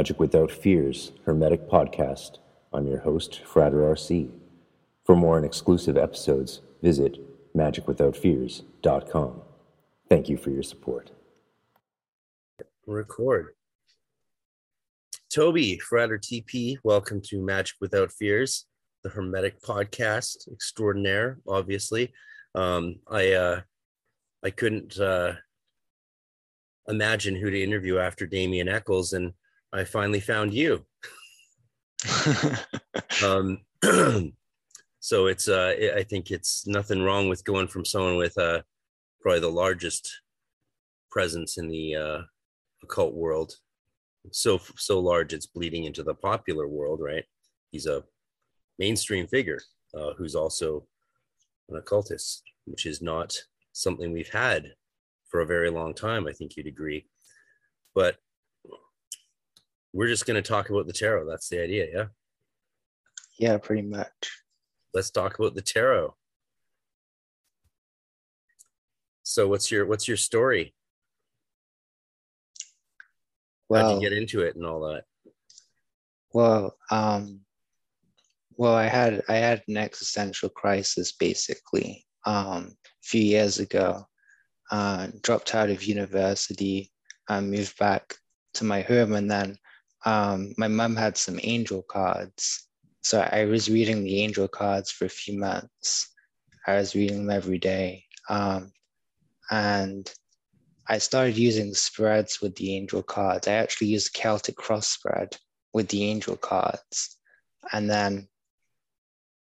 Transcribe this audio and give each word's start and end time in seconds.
Magic 0.00 0.18
Without 0.18 0.50
Fears 0.50 1.12
Hermetic 1.26 1.68
Podcast. 1.68 2.38
I'm 2.72 2.86
your 2.86 3.00
host, 3.00 3.42
Frater 3.44 3.80
RC. 3.80 4.30
For 5.04 5.14
more 5.14 5.36
and 5.36 5.44
exclusive 5.44 5.98
episodes, 5.98 6.62
visit 6.80 7.18
magicwithoutfears.com. 7.54 9.42
Thank 10.08 10.30
you 10.30 10.38
for 10.38 10.48
your 10.48 10.62
support. 10.62 11.10
Record. 12.86 13.48
Toby, 15.28 15.78
Frater 15.80 16.18
TP, 16.18 16.78
welcome 16.82 17.20
to 17.24 17.44
Magic 17.44 17.76
Without 17.82 18.10
Fears, 18.10 18.64
the 19.04 19.10
Hermetic 19.10 19.60
Podcast 19.60 20.50
extraordinaire, 20.50 21.40
obviously. 21.46 22.10
Um, 22.54 23.00
I 23.06 23.32
uh, 23.32 23.60
I 24.42 24.48
couldn't 24.48 24.98
uh, 24.98 25.34
imagine 26.88 27.36
who 27.36 27.50
to 27.50 27.62
interview 27.62 27.98
after 27.98 28.26
Damien 28.26 28.66
Echols, 28.66 29.12
and 29.12 29.34
I 29.72 29.84
finally 29.84 30.20
found 30.20 30.52
you. 30.52 30.84
um, 33.24 33.58
so 35.00 35.26
it's 35.26 35.48
uh, 35.48 35.74
I 35.96 36.02
think 36.02 36.30
it's 36.30 36.66
nothing 36.66 37.02
wrong 37.02 37.28
with 37.28 37.44
going 37.44 37.68
from 37.68 37.84
someone 37.84 38.16
with 38.16 38.36
uh, 38.36 38.62
probably 39.20 39.40
the 39.40 39.50
largest 39.50 40.10
presence 41.10 41.58
in 41.58 41.68
the 41.68 41.94
uh, 41.94 42.18
occult 42.82 43.14
world, 43.14 43.54
so 44.32 44.60
so 44.76 44.98
large 44.98 45.32
it's 45.32 45.46
bleeding 45.46 45.84
into 45.84 46.02
the 46.02 46.14
popular 46.14 46.66
world, 46.66 47.00
right? 47.02 47.24
He's 47.70 47.86
a 47.86 48.02
mainstream 48.78 49.26
figure 49.28 49.60
uh, 49.94 50.14
who's 50.16 50.34
also 50.34 50.86
an 51.68 51.76
occultist, 51.76 52.42
which 52.64 52.86
is 52.86 53.00
not 53.00 53.36
something 53.72 54.12
we've 54.12 54.32
had 54.32 54.72
for 55.28 55.40
a 55.40 55.46
very 55.46 55.70
long 55.70 55.94
time. 55.94 56.26
I 56.26 56.32
think 56.32 56.56
you'd 56.56 56.66
agree, 56.66 57.06
but 57.94 58.16
we're 59.92 60.08
just 60.08 60.26
going 60.26 60.40
to 60.40 60.48
talk 60.48 60.70
about 60.70 60.86
the 60.86 60.92
tarot. 60.92 61.28
That's 61.28 61.48
the 61.48 61.62
idea, 61.62 61.86
yeah. 61.92 62.04
Yeah, 63.38 63.58
pretty 63.58 63.82
much. 63.82 64.42
Let's 64.92 65.10
talk 65.10 65.38
about 65.38 65.54
the 65.54 65.62
tarot. 65.62 66.14
So, 69.22 69.48
what's 69.48 69.70
your 69.70 69.86
what's 69.86 70.08
your 70.08 70.16
story? 70.16 70.74
Well, 73.68 73.84
How'd 73.84 74.02
you 74.02 74.10
get 74.10 74.18
into 74.18 74.42
it 74.42 74.56
and 74.56 74.66
all 74.66 74.80
that? 74.88 75.04
Well, 76.32 76.74
um, 76.90 77.40
well, 78.56 78.74
I 78.74 78.86
had 78.86 79.22
I 79.28 79.36
had 79.36 79.62
an 79.68 79.76
existential 79.76 80.48
crisis 80.48 81.12
basically 81.12 82.04
um, 82.26 82.72
a 82.84 83.02
few 83.02 83.22
years 83.22 83.58
ago. 83.58 84.04
Uh, 84.70 85.08
dropped 85.22 85.54
out 85.54 85.70
of 85.70 85.82
university, 85.82 86.92
uh, 87.28 87.40
moved 87.40 87.76
back 87.78 88.14
to 88.54 88.64
my 88.64 88.82
home, 88.82 89.14
and 89.14 89.30
then 89.30 89.56
um, 90.04 90.54
my 90.56 90.68
mom 90.68 90.96
had 90.96 91.16
some 91.16 91.38
angel 91.42 91.82
cards. 91.82 92.66
So 93.02 93.20
I 93.20 93.44
was 93.44 93.70
reading 93.70 94.02
the 94.02 94.22
angel 94.22 94.48
cards 94.48 94.90
for 94.90 95.04
a 95.06 95.10
few 95.10 95.38
months. 95.38 96.08
I 96.66 96.76
was 96.76 96.94
reading 96.94 97.18
them 97.26 97.30
every 97.30 97.58
day. 97.58 98.04
Um, 98.28 98.72
and 99.50 100.10
I 100.88 100.98
started 100.98 101.36
using 101.36 101.74
spreads 101.74 102.40
with 102.40 102.54
the 102.56 102.76
angel 102.76 103.02
cards. 103.02 103.48
I 103.48 103.52
actually 103.52 103.88
used 103.88 104.12
Celtic 104.12 104.56
cross 104.56 104.88
spread 104.88 105.36
with 105.72 105.88
the 105.88 106.04
angel 106.04 106.36
cards. 106.36 107.16
And 107.72 107.88
then 107.88 108.28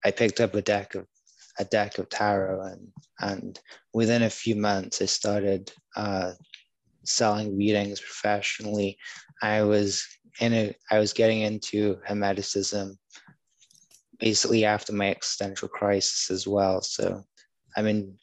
I 0.05 0.11
picked 0.11 0.41
up 0.41 0.55
a 0.55 0.63
deck 0.63 0.95
of 0.95 1.07
a 1.59 1.65
deck 1.65 1.99
of 1.99 2.09
tarot 2.11 2.61
and 2.61 2.89
and 3.19 3.61
within 3.95 4.23
a 4.23 4.31
few 4.31 4.55
months 4.55 5.01
I 5.01 5.07
started 5.07 5.73
uh, 5.97 6.33
selling 7.05 7.57
readings 7.57 8.01
professionally. 8.01 8.99
I 9.43 9.63
was 9.63 10.07
in 10.41 10.75
I 10.91 10.99
was 10.99 11.13
getting 11.13 11.43
into 11.43 11.97
Hermeticism 12.09 12.97
basically 14.19 14.65
after 14.65 14.93
my 14.93 15.11
existential 15.11 15.69
crisis 15.69 16.31
as 16.31 16.47
well. 16.47 16.81
So 16.81 17.23
I've 17.77 17.85
been 17.85 18.17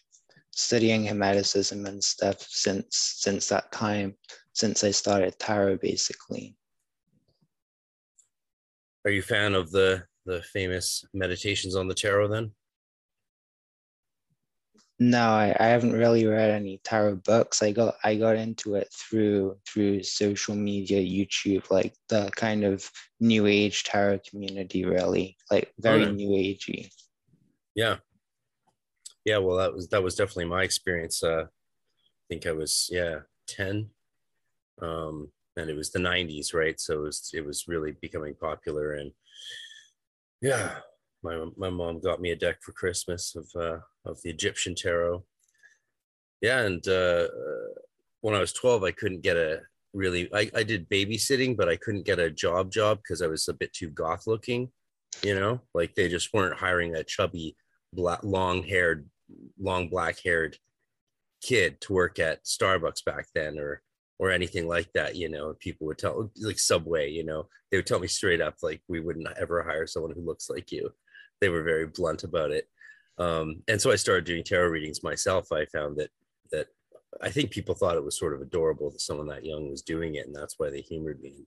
studying 0.51 1.05
Hermeticism 1.05 1.87
and 1.87 2.03
stuff 2.03 2.41
since 2.41 3.17
since 3.19 3.49
that 3.49 3.71
time, 3.71 4.15
since 4.53 4.83
I 4.83 4.91
started 4.91 5.37
tarot 5.39 5.77
basically. 5.77 6.55
Are 9.05 9.11
you 9.11 9.19
a 9.19 9.23
fan 9.23 9.53
of 9.53 9.71
the 9.71 10.03
the 10.25 10.41
famous 10.41 11.03
meditations 11.13 11.75
on 11.75 11.87
the 11.87 11.93
tarot 11.93 12.29
then? 12.29 12.51
No, 14.99 15.31
I, 15.31 15.55
I 15.59 15.65
haven't 15.67 15.93
really 15.93 16.25
read 16.25 16.51
any 16.51 16.79
tarot 16.83 17.17
books. 17.17 17.63
I 17.63 17.71
got 17.71 17.95
I 18.03 18.15
got 18.15 18.35
into 18.35 18.75
it 18.75 18.89
through 18.93 19.57
through 19.67 20.03
social 20.03 20.55
media, 20.55 21.01
YouTube, 21.01 21.69
like 21.71 21.95
the 22.09 22.29
kind 22.35 22.63
of 22.63 22.89
new 23.19 23.47
age 23.47 23.83
tarot 23.83 24.19
community, 24.29 24.85
really, 24.85 25.35
like 25.49 25.73
very 25.79 26.05
new 26.05 26.29
agey. 26.29 26.89
Yeah, 27.75 27.97
yeah. 29.25 29.39
Well, 29.39 29.57
that 29.57 29.73
was 29.73 29.89
that 29.89 30.03
was 30.03 30.15
definitely 30.15 30.45
my 30.45 30.63
experience. 30.63 31.23
Uh, 31.23 31.45
I 31.47 32.23
think 32.29 32.45
I 32.45 32.51
was 32.51 32.87
yeah 32.91 33.21
ten, 33.47 33.89
um, 34.79 35.31
and 35.57 35.71
it 35.71 35.75
was 35.75 35.91
the 35.91 35.99
'90s, 35.99 36.53
right? 36.53 36.79
So 36.79 36.99
it 36.99 37.01
was 37.01 37.31
it 37.33 37.43
was 37.43 37.67
really 37.67 37.93
becoming 37.99 38.35
popular, 38.35 38.93
and 38.93 39.11
yeah, 40.39 40.75
my 41.23 41.45
my 41.57 41.69
mom 41.69 41.99
got 41.99 42.21
me 42.21 42.31
a 42.31 42.35
deck 42.35 42.57
for 42.61 42.73
Christmas 42.73 43.35
of 43.35 43.49
uh, 43.55 43.79
of 44.05 44.21
the 44.21 44.29
Egyptian 44.29 44.75
tarot. 44.75 45.23
Yeah, 46.41 46.61
and 46.61 46.85
uh, 46.87 47.27
when 48.21 48.35
I 48.35 48.39
was 48.39 48.53
twelve, 48.53 48.83
I 48.83 48.91
couldn't 48.91 49.21
get 49.21 49.37
a 49.37 49.61
really. 49.93 50.29
I, 50.33 50.49
I 50.55 50.63
did 50.63 50.89
babysitting, 50.89 51.55
but 51.55 51.69
I 51.69 51.77
couldn't 51.77 52.05
get 52.05 52.19
a 52.19 52.29
job 52.29 52.71
job 52.71 52.99
because 52.99 53.21
I 53.21 53.27
was 53.27 53.47
a 53.47 53.53
bit 53.53 53.73
too 53.73 53.89
goth 53.89 54.27
looking. 54.27 54.69
You 55.23 55.35
know, 55.35 55.61
like 55.73 55.95
they 55.95 56.09
just 56.09 56.33
weren't 56.33 56.59
hiring 56.59 56.95
a 56.95 57.03
chubby, 57.03 57.55
black, 57.93 58.23
long 58.23 58.63
haired, 58.63 59.07
long 59.59 59.89
black 59.89 60.17
haired 60.23 60.57
kid 61.41 61.79
to 61.81 61.93
work 61.93 62.19
at 62.19 62.43
Starbucks 62.45 63.05
back 63.05 63.27
then, 63.33 63.59
or 63.59 63.81
or 64.19 64.31
anything 64.31 64.67
like 64.67 64.91
that 64.93 65.15
you 65.15 65.27
know 65.27 65.53
people 65.59 65.87
would 65.87 65.97
tell 65.97 66.31
like 66.41 66.59
subway 66.59 67.09
you 67.09 67.25
know 67.25 67.47
they 67.69 67.77
would 67.77 67.85
tell 67.85 67.99
me 67.99 68.07
straight 68.07 68.41
up 68.41 68.55
like 68.61 68.79
we 68.87 68.99
wouldn't 68.99 69.27
ever 69.37 69.63
hire 69.63 69.87
someone 69.87 70.13
who 70.15 70.21
looks 70.21 70.49
like 70.49 70.71
you 70.71 70.89
they 71.43 71.49
were 71.49 71.63
very 71.63 71.87
blunt 71.87 72.23
about 72.23 72.51
it. 72.51 72.69
Um, 73.17 73.63
and 73.67 73.81
so 73.81 73.91
I 73.91 73.97
started 73.97 74.23
doing 74.23 74.45
tarot 74.45 74.69
readings 74.69 75.03
myself. 75.03 75.51
I 75.51 75.65
found 75.65 75.97
that 75.97 76.09
that 76.51 76.67
I 77.21 77.29
think 77.29 77.51
people 77.51 77.75
thought 77.75 77.97
it 77.97 78.03
was 78.03 78.17
sort 78.17 78.33
of 78.33 78.41
adorable 78.41 78.89
that 78.91 79.01
someone 79.01 79.27
that 79.27 79.45
young 79.45 79.69
was 79.69 79.81
doing 79.81 80.15
it, 80.15 80.25
and 80.25 80.33
that's 80.33 80.55
why 80.57 80.69
they 80.69 80.79
humored 80.79 81.21
me. 81.21 81.33
And 81.35 81.45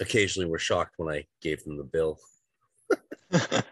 Occasionally, 0.00 0.50
were 0.50 0.58
shocked 0.58 0.94
when 0.96 1.14
I 1.14 1.26
gave 1.40 1.62
them 1.62 1.76
the 1.76 1.84
bill. 1.84 2.18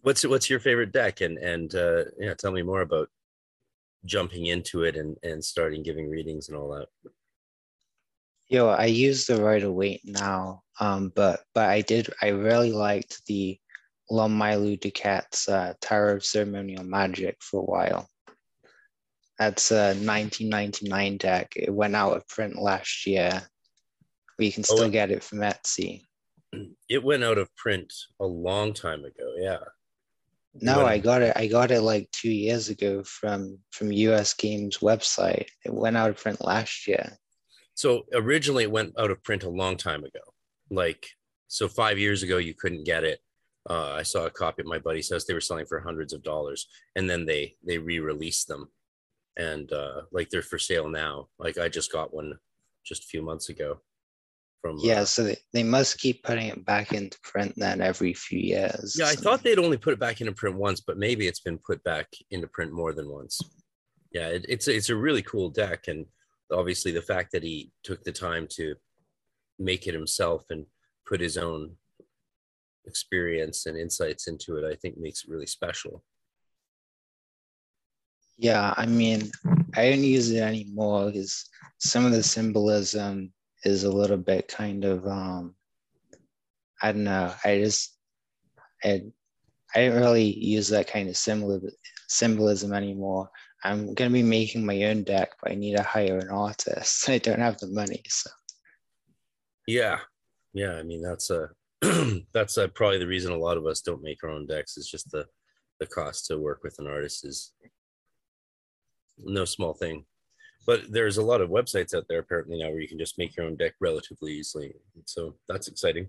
what's 0.00 0.24
what's 0.24 0.48
your 0.48 0.60
favorite 0.60 0.92
deck? 0.92 1.20
And 1.20 1.36
and 1.36 1.74
uh, 1.74 2.04
yeah, 2.18 2.32
tell 2.32 2.52
me 2.52 2.62
more 2.62 2.80
about 2.80 3.10
jumping 4.06 4.46
into 4.46 4.84
it 4.84 4.96
and 4.96 5.18
and 5.22 5.44
starting 5.44 5.82
giving 5.82 6.08
readings 6.08 6.48
and 6.48 6.56
all 6.56 6.70
that. 6.70 6.88
Yo, 8.54 8.68
I 8.68 8.84
use 8.84 9.26
the 9.26 9.42
Rider-Waite 9.42 10.02
now, 10.04 10.62
um, 10.78 11.10
but 11.16 11.40
but 11.56 11.68
I 11.68 11.80
did 11.80 12.08
I 12.22 12.28
really 12.28 12.70
liked 12.70 13.20
the 13.26 13.58
Lon-Milo 14.08 14.76
DuQuette's 14.76 15.48
uh, 15.48 15.74
Tarot 15.80 16.18
of 16.18 16.24
Ceremonial 16.24 16.84
Magic 16.84 17.36
for 17.40 17.62
a 17.62 17.64
while. 17.64 18.08
That's 19.40 19.72
a 19.72 19.86
1999 19.96 21.16
deck. 21.16 21.54
It 21.56 21.74
went 21.74 21.96
out 21.96 22.16
of 22.16 22.28
print 22.28 22.54
last 22.56 23.08
year. 23.08 23.42
We 24.38 24.52
can 24.52 24.60
oh, 24.70 24.76
still 24.76 24.84
oh, 24.84 24.90
get 24.90 25.10
it 25.10 25.24
from 25.24 25.38
Etsy. 25.38 26.02
It 26.88 27.02
went 27.02 27.24
out 27.24 27.38
of 27.38 27.52
print 27.56 27.92
a 28.20 28.24
long 28.24 28.72
time 28.72 29.04
ago. 29.04 29.34
Yeah. 29.36 29.64
No, 30.60 30.86
I 30.86 30.98
got 30.98 31.22
it. 31.22 31.32
I 31.34 31.48
got 31.48 31.72
it 31.72 31.80
like 31.80 32.08
two 32.12 32.30
years 32.30 32.68
ago 32.68 33.02
from 33.02 33.58
from 33.72 33.90
US 33.90 34.32
Games 34.32 34.78
website. 34.78 35.48
It 35.64 35.74
went 35.74 35.96
out 35.96 36.10
of 36.10 36.18
print 36.18 36.40
last 36.40 36.86
year. 36.86 37.18
So 37.74 38.06
originally 38.12 38.64
it 38.64 38.70
went 38.70 38.94
out 38.98 39.10
of 39.10 39.22
print 39.22 39.42
a 39.42 39.50
long 39.50 39.76
time 39.76 40.04
ago. 40.04 40.20
Like, 40.70 41.06
so 41.48 41.68
five 41.68 41.98
years 41.98 42.22
ago, 42.22 42.38
you 42.38 42.54
couldn't 42.54 42.84
get 42.84 43.04
it. 43.04 43.20
Uh, 43.68 43.92
I 43.92 44.02
saw 44.02 44.26
a 44.26 44.30
copy 44.30 44.60
at 44.60 44.66
my 44.66 44.78
buddy's 44.78 45.10
house. 45.10 45.24
They 45.24 45.34
were 45.34 45.40
selling 45.40 45.66
for 45.66 45.80
hundreds 45.80 46.12
of 46.12 46.22
dollars, 46.22 46.66
and 46.96 47.08
then 47.08 47.24
they 47.24 47.56
they 47.66 47.78
re-released 47.78 48.46
them, 48.46 48.68
and 49.38 49.72
uh, 49.72 50.02
like 50.12 50.28
they're 50.28 50.42
for 50.42 50.58
sale 50.58 50.88
now. 50.88 51.28
Like 51.38 51.56
I 51.56 51.68
just 51.68 51.90
got 51.90 52.12
one 52.12 52.34
just 52.84 53.04
a 53.04 53.06
few 53.06 53.22
months 53.22 53.48
ago. 53.48 53.80
From 54.60 54.78
yeah, 54.82 55.00
uh, 55.00 55.04
so 55.06 55.24
they, 55.24 55.36
they 55.52 55.62
must 55.62 55.98
keep 55.98 56.22
putting 56.24 56.48
it 56.48 56.64
back 56.64 56.92
into 56.92 57.18
print 57.22 57.54
then 57.56 57.80
every 57.80 58.12
few 58.12 58.38
years. 58.38 58.96
Yeah, 58.98 59.06
I 59.06 59.14
thought 59.14 59.42
they'd 59.42 59.58
only 59.58 59.78
put 59.78 59.94
it 59.94 60.00
back 60.00 60.20
into 60.20 60.32
print 60.32 60.56
once, 60.56 60.80
but 60.80 60.98
maybe 60.98 61.26
it's 61.26 61.40
been 61.40 61.58
put 61.58 61.82
back 61.84 62.08
into 62.30 62.46
print 62.48 62.72
more 62.72 62.92
than 62.92 63.08
once. 63.08 63.40
Yeah, 64.12 64.28
it, 64.28 64.44
it's 64.48 64.68
it's 64.68 64.90
a 64.90 64.96
really 64.96 65.22
cool 65.22 65.48
deck, 65.48 65.88
and 65.88 66.04
obviously 66.52 66.92
the 66.92 67.02
fact 67.02 67.32
that 67.32 67.42
he 67.42 67.70
took 67.82 68.02
the 68.04 68.12
time 68.12 68.46
to 68.52 68.74
make 69.58 69.86
it 69.86 69.94
himself 69.94 70.44
and 70.50 70.66
put 71.06 71.20
his 71.20 71.36
own 71.36 71.76
experience 72.86 73.66
and 73.66 73.78
insights 73.78 74.26
into 74.26 74.56
it, 74.56 74.64
I 74.64 74.74
think 74.74 74.96
makes 74.98 75.24
it 75.24 75.30
really 75.30 75.46
special. 75.46 76.02
Yeah, 78.36 78.74
I 78.76 78.86
mean, 78.86 79.30
I 79.76 79.90
don't 79.90 80.02
use 80.02 80.30
it 80.30 80.40
anymore 80.40 81.06
because 81.06 81.48
some 81.78 82.04
of 82.04 82.12
the 82.12 82.22
symbolism 82.22 83.32
is 83.64 83.84
a 83.84 83.92
little 83.92 84.16
bit 84.16 84.48
kind 84.48 84.84
of 84.84 85.06
um 85.06 85.54
I 86.82 86.92
don't 86.92 87.04
know. 87.04 87.32
I 87.44 87.58
just 87.58 87.96
I 88.84 89.04
I 89.74 89.86
don't 89.86 90.00
really 90.00 90.24
use 90.24 90.68
that 90.68 90.86
kind 90.86 91.08
of 91.08 91.16
symbol 91.16 91.60
symbolism 92.08 92.72
anymore. 92.72 93.30
I'm 93.64 93.94
gonna 93.94 94.10
be 94.10 94.22
making 94.22 94.66
my 94.66 94.82
own 94.84 95.04
deck, 95.04 95.32
but 95.42 95.52
I 95.52 95.54
need 95.54 95.76
to 95.76 95.82
hire 95.82 96.18
an 96.18 96.28
artist. 96.28 97.08
I 97.08 97.18
don't 97.18 97.40
have 97.40 97.58
the 97.58 97.68
money, 97.68 98.02
so 98.08 98.30
yeah, 99.66 100.00
yeah. 100.52 100.72
I 100.72 100.82
mean, 100.82 101.02
that's 101.02 101.30
a 101.30 101.50
that's 102.32 102.56
a, 102.56 102.68
probably 102.68 102.98
the 102.98 103.06
reason 103.06 103.32
a 103.32 103.38
lot 103.38 103.56
of 103.56 103.66
us 103.66 103.80
don't 103.80 104.02
make 104.02 104.22
our 104.22 104.30
own 104.30 104.46
decks. 104.46 104.76
Is 104.76 104.88
just 104.88 105.10
the 105.10 105.26
the 105.80 105.86
cost 105.86 106.26
to 106.26 106.38
work 106.38 106.62
with 106.62 106.78
an 106.78 106.86
artist 106.86 107.24
is 107.24 107.52
no 109.18 109.44
small 109.44 109.74
thing. 109.74 110.04
But 110.66 110.90
there's 110.90 111.18
a 111.18 111.22
lot 111.22 111.40
of 111.40 111.50
websites 111.50 111.94
out 111.94 112.06
there 112.08 112.20
apparently 112.20 112.58
now 112.58 112.70
where 112.70 112.80
you 112.80 112.88
can 112.88 112.98
just 112.98 113.18
make 113.18 113.36
your 113.36 113.46
own 113.46 113.56
deck 113.56 113.74
relatively 113.80 114.32
easily. 114.32 114.74
So 115.04 115.34
that's 115.48 115.68
exciting. 115.68 116.08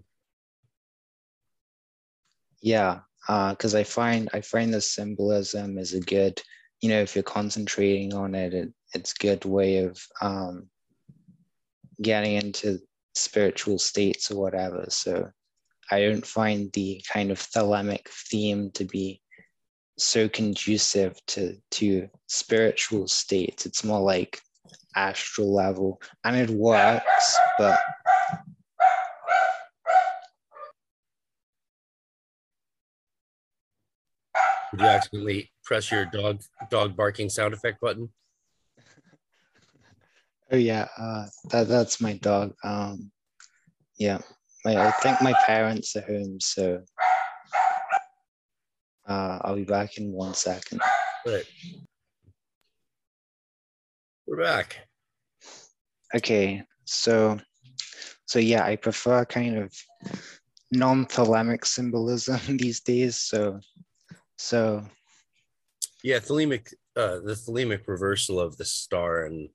Yeah, 2.61 2.99
because 3.27 3.75
uh, 3.75 3.79
I 3.79 3.83
find 3.83 4.29
I 4.33 4.41
find 4.41 4.73
the 4.73 4.81
symbolism 4.81 5.77
is 5.77 5.93
a 5.93 5.99
good, 5.99 6.41
you 6.85 6.91
know, 6.91 7.01
if 7.01 7.15
you're 7.15 7.23
concentrating 7.23 8.13
on 8.13 8.35
it, 8.35 8.53
it 8.53 8.71
it's 8.93 9.13
good 9.13 9.43
way 9.43 9.77
of 9.77 9.99
um, 10.21 10.69
getting 11.99 12.35
into 12.35 12.77
spiritual 13.15 13.79
states 13.79 14.29
or 14.29 14.39
whatever. 14.39 14.85
So 14.89 15.31
I 15.89 16.01
don't 16.01 16.23
find 16.23 16.71
the 16.73 17.03
kind 17.11 17.31
of 17.31 17.39
thelemic 17.39 18.07
theme 18.29 18.69
to 18.75 18.85
be 18.85 19.19
so 19.97 20.29
conducive 20.29 21.19
to 21.25 21.57
to 21.71 22.07
spiritual 22.27 23.07
states. 23.07 23.65
It's 23.65 23.83
more 23.83 24.01
like 24.01 24.39
astral 24.95 25.51
level, 25.51 25.99
and 26.23 26.35
it 26.35 26.51
works, 26.51 27.38
but 27.57 27.79
Did 34.75 34.83
you 34.83 34.89
accidentally 34.89 35.51
press 35.63 35.89
your 35.89 36.04
dog 36.04 36.42
dog 36.69 36.98
barking 36.98 37.30
sound 37.30 37.54
effect 37.54 37.80
button? 37.80 38.10
Oh 40.51 40.57
yeah, 40.57 40.88
uh, 40.95 41.25
that 41.50 41.68
that's 41.68 42.00
my 42.00 42.13
dog. 42.18 42.54
Um, 42.63 43.12
yeah, 43.98 44.19
my, 44.63 44.77
I 44.77 44.92
think 44.92 45.19
my 45.19 45.33
parents 45.44 45.95
are 45.95 46.01
home, 46.01 46.39
so 46.39 46.83
uh, 49.10 49.39
I'll 49.42 49.56
be 49.56 49.63
back 49.63 49.98
in 49.98 50.12
one 50.12 50.36
second. 50.36 50.81
Right. 51.25 51.45
We're 54.27 54.44
back. 54.44 54.88
Okay, 56.13 56.62
so 56.83 57.39
so 58.27 58.38
yeah, 58.38 58.63
I 58.66 58.75
prefer 58.75 59.25
kind 59.25 59.57
of 59.57 59.74
non-thelemic 60.72 61.66
symbolism 61.66 62.39
these 62.57 62.81
days. 62.81 63.18
So 63.18 63.60
so 64.37 64.83
yeah, 66.03 66.19
thelemic 66.19 66.73
uh 66.95 67.19
the 67.19 67.33
thelemic 67.33 67.87
reversal 67.87 68.39
of 68.39 68.57
the 68.57 68.65
star 68.65 69.25
and 69.25 69.49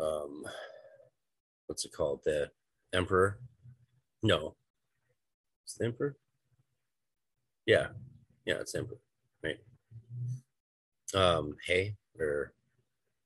um 0.00 0.44
what's 1.66 1.84
it 1.84 1.92
called? 1.92 2.20
The 2.24 2.50
emperor? 2.92 3.38
No. 4.22 4.54
It's 5.64 5.74
the 5.74 5.86
emperor? 5.86 6.16
Yeah. 7.66 7.88
Yeah, 8.44 8.54
it's 8.54 8.74
emperor. 8.74 9.00
Right. 9.42 9.58
Um, 11.14 11.56
hey, 11.66 11.94
or 12.18 12.52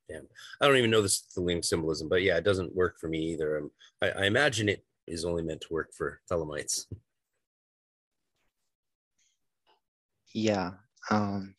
damn. 0.09 0.27
I 0.61 0.67
don't 0.67 0.77
even 0.77 0.91
know 0.91 1.03
this 1.03 1.23
thelemic 1.37 1.65
symbolism, 1.65 2.09
but 2.09 2.23
yeah, 2.23 2.37
it 2.37 2.45
doesn't 2.45 2.75
work 2.75 2.99
for 2.99 3.09
me 3.09 3.19
either. 3.33 3.59
Um, 3.59 3.71
I, 4.03 4.11
I 4.11 4.25
imagine 4.25 4.69
it 4.69 4.85
is 5.07 5.25
only 5.25 5.43
meant 5.43 5.61
to 5.63 5.73
work 5.73 5.93
for 5.93 6.21
Thelemites. 6.31 6.87
Yeah. 10.33 10.73
Um, 11.11 11.55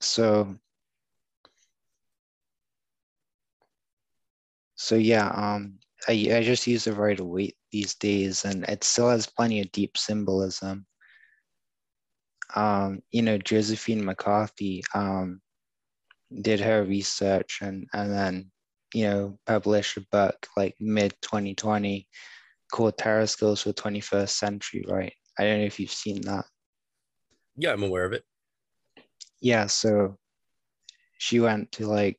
so 0.00 0.56
so 4.74 4.96
yeah, 4.96 5.28
um, 5.28 5.78
I, 6.08 6.12
I 6.34 6.42
just 6.42 6.66
use 6.66 6.84
the 6.84 6.92
Rider-Waite 6.92 7.56
these 7.70 7.94
days, 7.94 8.44
and 8.44 8.64
it 8.64 8.82
still 8.84 9.08
has 9.10 9.26
plenty 9.26 9.60
of 9.60 9.70
deep 9.72 9.96
symbolism. 9.96 10.86
Um, 12.54 13.00
you 13.10 13.22
know, 13.22 13.38
Josephine 13.38 14.04
McCarthy 14.04 14.82
um, 14.94 15.40
did 16.40 16.60
her 16.60 16.82
research 16.84 17.58
and 17.62 17.86
and 17.92 18.10
then 18.10 18.50
you 18.94 19.04
know 19.04 19.38
published 19.46 19.96
a 19.96 20.06
book 20.10 20.46
like 20.56 20.74
mid 20.80 21.14
2020 21.22 22.08
called 22.72 22.98
Tarot 22.98 23.26
Skills 23.26 23.62
for 23.62 23.72
21st 23.72 24.30
Century, 24.30 24.84
right? 24.88 25.12
I 25.38 25.44
don't 25.44 25.60
know 25.60 25.66
if 25.66 25.80
you've 25.80 25.90
seen 25.90 26.20
that. 26.22 26.44
Yeah, 27.56 27.72
I'm 27.72 27.82
aware 27.82 28.04
of 28.04 28.12
it. 28.12 28.24
Yeah, 29.40 29.66
so 29.66 30.18
she 31.18 31.40
went 31.40 31.72
to 31.72 31.86
like 31.86 32.18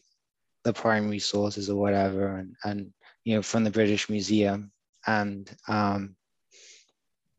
the 0.64 0.74
primary 0.74 1.20
sources 1.20 1.70
or 1.70 1.80
whatever, 1.80 2.38
and 2.38 2.56
and 2.64 2.94
you 3.24 3.36
know 3.36 3.42
from 3.42 3.64
the 3.64 3.72
British 3.72 4.10
Museum, 4.10 4.72
and 5.08 5.50
um, 5.68 6.16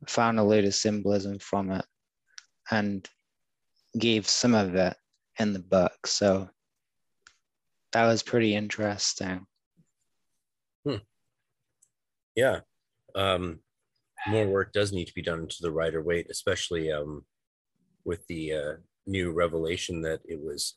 found 0.06 0.38
a 0.38 0.42
load 0.42 0.64
of 0.64 0.74
symbolism 0.74 1.38
from 1.38 1.70
it, 1.70 1.84
and 2.70 3.08
gave 3.98 4.28
some 4.28 4.54
of 4.54 4.74
it 4.74 4.96
in 5.38 5.52
the 5.52 5.60
book. 5.60 6.06
So 6.06 6.48
that 7.92 8.06
was 8.06 8.22
pretty 8.22 8.54
interesting. 8.54 9.46
Hmm. 10.84 10.96
Yeah. 12.34 12.60
Um, 13.14 13.60
more 14.26 14.46
work 14.46 14.72
does 14.72 14.92
need 14.92 15.06
to 15.06 15.14
be 15.14 15.22
done 15.22 15.46
to 15.48 15.56
the 15.60 15.72
Rider 15.72 16.02
Waite, 16.02 16.28
especially 16.30 16.90
um, 16.90 17.24
with 18.04 18.26
the 18.26 18.52
uh, 18.52 18.72
new 19.06 19.32
revelation 19.32 20.02
that 20.02 20.20
it 20.24 20.40
was 20.40 20.76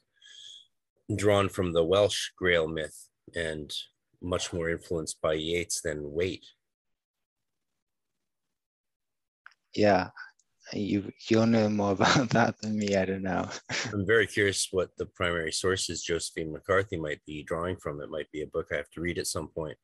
drawn 1.16 1.50
from 1.50 1.74
the 1.74 1.84
Welsh 1.84 2.30
Grail 2.38 2.68
myth 2.68 3.10
and 3.36 3.74
much 4.22 4.51
more 4.51 4.70
influenced 4.70 5.22
by 5.22 5.34
Yeats 5.34 5.82
than 5.82 6.12
Waite. 6.12 6.46
Yeah, 9.74 10.10
you 10.74 11.12
you'll 11.30 11.46
know 11.46 11.70
more 11.70 11.92
about 11.94 12.30
that 12.32 12.60
than 12.62 12.77
me. 12.77 12.96
I 12.96 13.06
don't 13.06 13.24
know. 13.24 13.48
I'm 13.94 14.06
very 14.06 14.27
curious 14.27 14.68
what 14.72 14.89
the 14.98 15.06
primary 15.06 15.51
sources 15.51 16.04
Josephine 16.04 16.51
McCarthy 16.51 16.98
might 16.98 17.24
be 17.25 17.44
drawing 17.44 17.77
from. 17.77 18.01
It 18.01 18.10
might 18.10 18.32
be 18.32 18.42
a 18.42 18.48
book 18.48 18.68
I 18.72 18.77
have 18.77 18.89
to 18.92 19.01
read 19.01 19.18
at 19.18 19.27
some 19.27 19.48
point. 19.50 19.77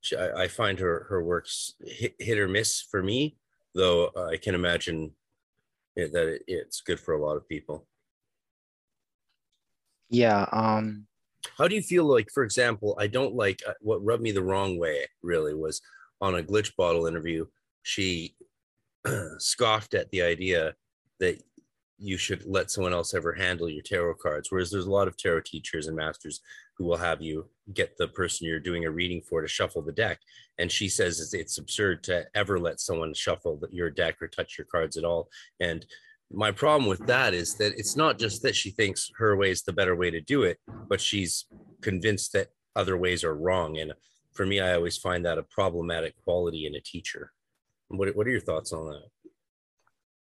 She, 0.00 0.16
I, 0.16 0.42
I, 0.42 0.48
find 0.48 0.78
her 0.78 1.06
her 1.08 1.22
works 1.22 1.74
hit, 1.84 2.14
hit 2.18 2.38
or 2.38 2.48
miss 2.48 2.80
for 2.80 3.02
me, 3.02 3.36
though 3.74 4.10
I 4.16 4.36
can 4.36 4.54
imagine 4.54 5.12
it, 5.96 6.12
that 6.12 6.28
it, 6.28 6.42
it's 6.46 6.80
good 6.80 6.98
for 6.98 7.14
a 7.14 7.22
lot 7.22 7.36
of 7.36 7.48
people. 7.48 7.86
Yeah. 10.08 10.46
Um. 10.52 11.06
How 11.56 11.68
do 11.68 11.74
you 11.74 11.82
feel 11.82 12.04
like, 12.04 12.30
for 12.32 12.42
example, 12.44 12.96
I 12.98 13.06
don't 13.06 13.34
like 13.34 13.60
uh, 13.66 13.72
what 13.80 14.04
rubbed 14.04 14.22
me 14.22 14.30
the 14.30 14.42
wrong 14.42 14.78
way. 14.78 15.06
Really 15.22 15.54
was 15.54 15.80
on 16.20 16.34
a 16.34 16.42
glitch 16.42 16.74
bottle 16.76 17.06
interview. 17.06 17.46
She 17.82 18.34
scoffed 19.38 19.94
at 19.94 20.10
the 20.10 20.22
idea 20.22 20.74
that 21.18 21.42
you 22.00 22.16
should 22.16 22.44
let 22.46 22.70
someone 22.70 22.94
else 22.94 23.12
ever 23.12 23.32
handle 23.32 23.68
your 23.68 23.82
tarot 23.82 24.14
cards. 24.14 24.50
Whereas 24.50 24.70
there's 24.70 24.86
a 24.86 24.90
lot 24.90 25.06
of 25.06 25.16
tarot 25.16 25.42
teachers 25.42 25.86
and 25.86 25.96
masters 25.96 26.40
who 26.76 26.84
will 26.84 26.96
have 26.96 27.20
you 27.20 27.46
get 27.74 27.96
the 27.98 28.08
person 28.08 28.46
you're 28.46 28.58
doing 28.58 28.86
a 28.86 28.90
reading 28.90 29.20
for 29.20 29.42
to 29.42 29.48
shuffle 29.48 29.82
the 29.82 29.92
deck. 29.92 30.18
And 30.58 30.72
she 30.72 30.88
says 30.88 31.32
it's 31.34 31.58
absurd 31.58 32.02
to 32.04 32.26
ever 32.34 32.58
let 32.58 32.80
someone 32.80 33.12
shuffle 33.12 33.60
your 33.70 33.90
deck 33.90 34.16
or 34.22 34.28
touch 34.28 34.56
your 34.56 34.66
cards 34.66 34.96
at 34.96 35.04
all. 35.04 35.28
And 35.60 35.84
my 36.32 36.50
problem 36.52 36.88
with 36.88 37.06
that 37.06 37.34
is 37.34 37.54
that 37.56 37.78
it's 37.78 37.96
not 37.96 38.18
just 38.18 38.42
that 38.42 38.56
she 38.56 38.70
thinks 38.70 39.10
her 39.18 39.36
way 39.36 39.50
is 39.50 39.62
the 39.62 39.72
better 39.72 39.94
way 39.94 40.10
to 40.10 40.20
do 40.20 40.44
it, 40.44 40.58
but 40.88 41.00
she's 41.00 41.46
convinced 41.82 42.32
that 42.32 42.48
other 42.76 42.96
ways 42.96 43.24
are 43.24 43.34
wrong. 43.34 43.78
And 43.78 43.92
for 44.32 44.46
me, 44.46 44.60
I 44.60 44.74
always 44.74 44.96
find 44.96 45.24
that 45.26 45.38
a 45.38 45.42
problematic 45.42 46.14
quality 46.24 46.66
in 46.66 46.74
a 46.76 46.80
teacher. 46.80 47.32
What, 47.88 48.14
what 48.16 48.26
are 48.26 48.30
your 48.30 48.40
thoughts 48.40 48.72
on 48.72 48.88
that? 48.88 49.08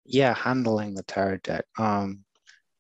Yeah, 0.06 0.34
handling 0.34 0.94
the 0.94 1.04
tarot 1.04 1.38
deck. 1.38 1.66
Um, 1.78 2.26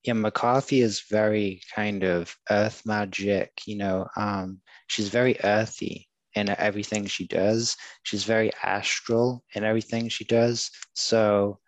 yeah, 0.03 0.13
McCarthy 0.13 0.82
is 0.82 1.01
very 1.10 1.62
kind 1.74 2.03
of 2.03 2.36
earth 2.51 2.84
magic, 2.86 3.51
you 3.65 3.77
know, 3.77 4.08
um, 4.15 4.62
she's 4.88 5.10
very 5.10 5.38
earthy 5.44 6.08
in 6.36 6.50
everything 6.50 7.05
she 7.05 7.25
does. 7.25 7.75
She's 8.03 8.24
very 8.24 8.51
astral 8.62 9.44
in 9.55 9.63
everything 9.63 10.10
she 10.10 10.25
does. 10.25 10.70
So, 10.94 11.60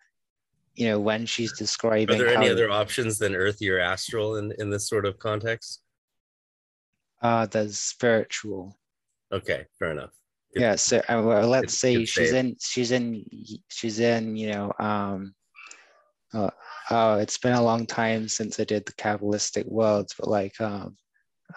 you 0.75 0.87
know, 0.87 0.99
when 0.99 1.25
she's 1.25 1.53
describing. 1.53 2.21
Are 2.21 2.25
there 2.25 2.37
any 2.37 2.49
other 2.49 2.69
options 2.69 3.17
than 3.17 3.33
earthy 3.33 3.69
or 3.69 3.79
astral 3.79 4.35
in, 4.35 4.53
in 4.59 4.69
this 4.69 4.87
sort 4.87 5.05
of 5.05 5.17
context? 5.17 5.81
Uh, 7.21 7.47
there's 7.47 7.79
spiritual. 7.79 8.77
Okay, 9.31 9.65
fair 9.79 9.91
enough. 9.91 10.11
Yeah, 10.55 10.75
so 10.75 10.97
uh, 11.09 11.21
well, 11.23 11.47
let's 11.47 11.77
say 11.77 12.05
she's 12.05 12.33
in, 12.33 12.55
she's 12.59 12.91
in, 12.91 13.25
she's 13.69 13.99
in, 13.99 14.35
you 14.35 14.51
know, 14.51 14.73
um, 14.79 15.33
Oh, 16.33 16.49
oh, 16.91 17.15
it's 17.19 17.37
been 17.37 17.53
a 17.53 17.63
long 17.63 17.85
time 17.85 18.27
since 18.27 18.59
I 18.59 18.65
did 18.65 18.85
the 18.85 18.93
Kabbalistic 18.93 19.65
worlds, 19.65 20.13
but 20.17 20.27
like 20.27 20.59
um 20.59 20.97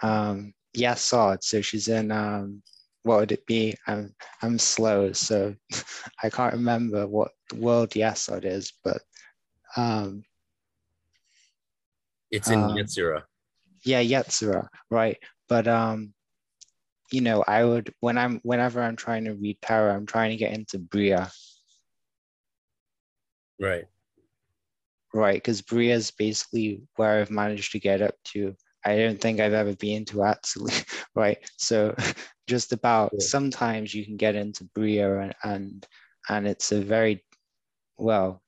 um 0.01 0.53
Yesod. 0.75 1.39
So 1.43 1.61
she's 1.61 1.87
in 1.87 2.11
um 2.11 2.63
what 3.03 3.19
would 3.19 3.31
it 3.31 3.45
be? 3.45 3.75
I'm 3.87 4.15
I'm 4.41 4.57
slow, 4.59 5.11
so 5.13 5.55
I 6.23 6.29
can't 6.29 6.53
remember 6.53 7.07
what 7.07 7.31
world 7.55 7.91
Yesod 7.91 8.45
is, 8.45 8.71
but 8.83 9.01
um 9.75 10.23
It's 12.31 12.49
in 12.49 12.59
Um, 12.59 12.77
Yetzirah. 12.77 13.23
yeah, 13.83 14.01
Yetzirah, 14.01 14.67
right? 14.89 15.17
But 15.49 15.67
um 15.67 16.13
you 17.11 17.19
know, 17.19 17.43
I 17.45 17.65
would 17.65 17.93
when 17.99 18.17
I'm 18.17 18.39
whenever 18.43 18.81
I'm 18.81 18.95
trying 18.95 19.25
to 19.25 19.33
read 19.33 19.61
tarot, 19.61 19.93
I'm 19.95 20.05
trying 20.05 20.31
to 20.31 20.37
get 20.37 20.53
into 20.53 20.79
Briah, 20.79 21.29
Right. 23.59 23.85
Right? 25.13 25.35
Because 25.35 25.61
Briah 25.61 25.95
is 25.95 26.11
basically 26.11 26.83
where 26.95 27.19
I've 27.21 27.31
managed 27.31 27.71
to 27.73 27.79
get 27.79 28.01
up 28.01 28.15
to. 28.33 28.55
I 28.85 28.97
don't 28.97 29.19
think 29.21 29.39
I've 29.39 29.53
ever 29.53 29.75
been 29.75 30.05
to 30.05 30.23
actually, 30.23 30.73
right? 31.15 31.37
So 31.57 31.95
just 32.47 32.73
about 32.73 33.11
Yeah. 33.13 33.19
sometimes 33.19 33.93
you 33.93 34.05
can 34.05 34.17
get 34.17 34.35
into 34.35 34.63
Briah 34.73 35.19
and 35.19 35.35
and, 35.43 35.87
and 36.29 36.47
it's 36.47 36.71
a 36.71 36.81
very 36.81 37.23
well. 37.97 38.41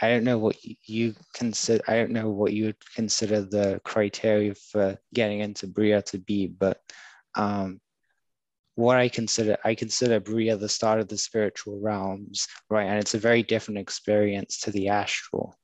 I 0.00 0.08
don't 0.08 0.24
know 0.24 0.38
what 0.38 0.62
you- 0.64 0.76
you 0.84 1.14
consider. 1.34 1.82
I 1.86 1.94
don't 1.94 2.10
know 2.10 2.28
what 2.30 2.52
you 2.52 2.64
would 2.66 2.94
consider 2.94 3.42
the 3.42 3.80
criteria 3.84 4.54
for 4.54 4.98
getting 5.14 5.40
into 5.40 5.66
Briah 5.66 6.02
to 6.06 6.18
be, 6.18 6.46
but 6.48 6.80
um, 7.36 7.80
what 8.74 8.96
I 8.96 9.08
consider, 9.08 9.56
I 9.64 9.74
consider 9.74 10.20
Briah 10.20 10.56
the 10.56 10.68
start 10.68 11.00
of 11.00 11.08
the 11.08 11.18
spiritual 11.18 11.78
realms, 11.80 12.46
right? 12.70 12.86
And 12.86 12.98
it's 12.98 13.14
a 13.14 13.18
very 13.18 13.42
different 13.42 13.78
experience 13.78 14.60
to 14.60 14.70
the 14.70 14.88
astral, 14.88 15.54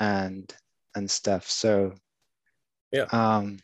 and 0.00 0.52
and 0.94 1.10
stuff. 1.10 1.48
So, 1.48 1.94
Yeah. 2.92 3.06
Um, 3.10 3.58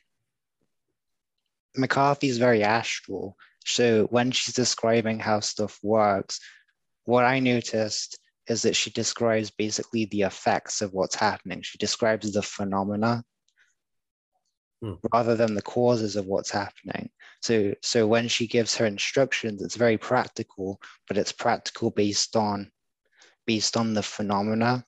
McCarthy's 1.76 2.38
very 2.38 2.64
astral. 2.64 3.37
So 3.64 4.06
when 4.06 4.30
she's 4.32 4.54
describing 4.54 5.20
how 5.20 5.40
stuff 5.40 5.78
works, 5.82 6.40
what 7.04 7.25
I 7.25 7.38
noticed 7.38 8.18
is 8.49 8.62
that 8.62 8.75
she 8.75 8.90
describes 8.90 9.50
basically 9.50 10.06
the 10.06 10.22
effects 10.22 10.82
of 10.82 10.92
what's 10.92 11.14
happening. 11.14 11.62
She 11.62 11.78
describes 11.78 12.32
the 12.32 12.42
phenomena 12.42 13.22
Hmm. 14.82 14.94
rather 15.12 15.37
than 15.37 15.54
the 15.54 15.62
causes 15.62 16.16
of 16.16 16.25
what's 16.25 16.50
happening. 16.50 17.10
So, 17.42 17.75
so 17.82 18.06
when 18.06 18.28
she 18.28 18.46
gives 18.46 18.75
her 18.76 18.87
instructions, 18.87 19.62
it's 19.62 19.76
very 19.76 19.99
practical, 19.99 20.80
but 21.06 21.18
it's 21.18 21.32
practical 21.32 21.90
based 21.90 22.34
on 22.34 22.70
based 23.46 23.76
on 23.76 23.92
the 23.92 24.02
phenomena. 24.02 24.84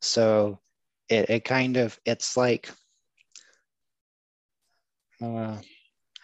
So 0.00 0.60
it, 1.10 1.28
it 1.28 1.44
kind 1.44 1.76
of 1.76 1.98
it's 2.06 2.38
like 2.38 2.70
uh, 5.22 5.58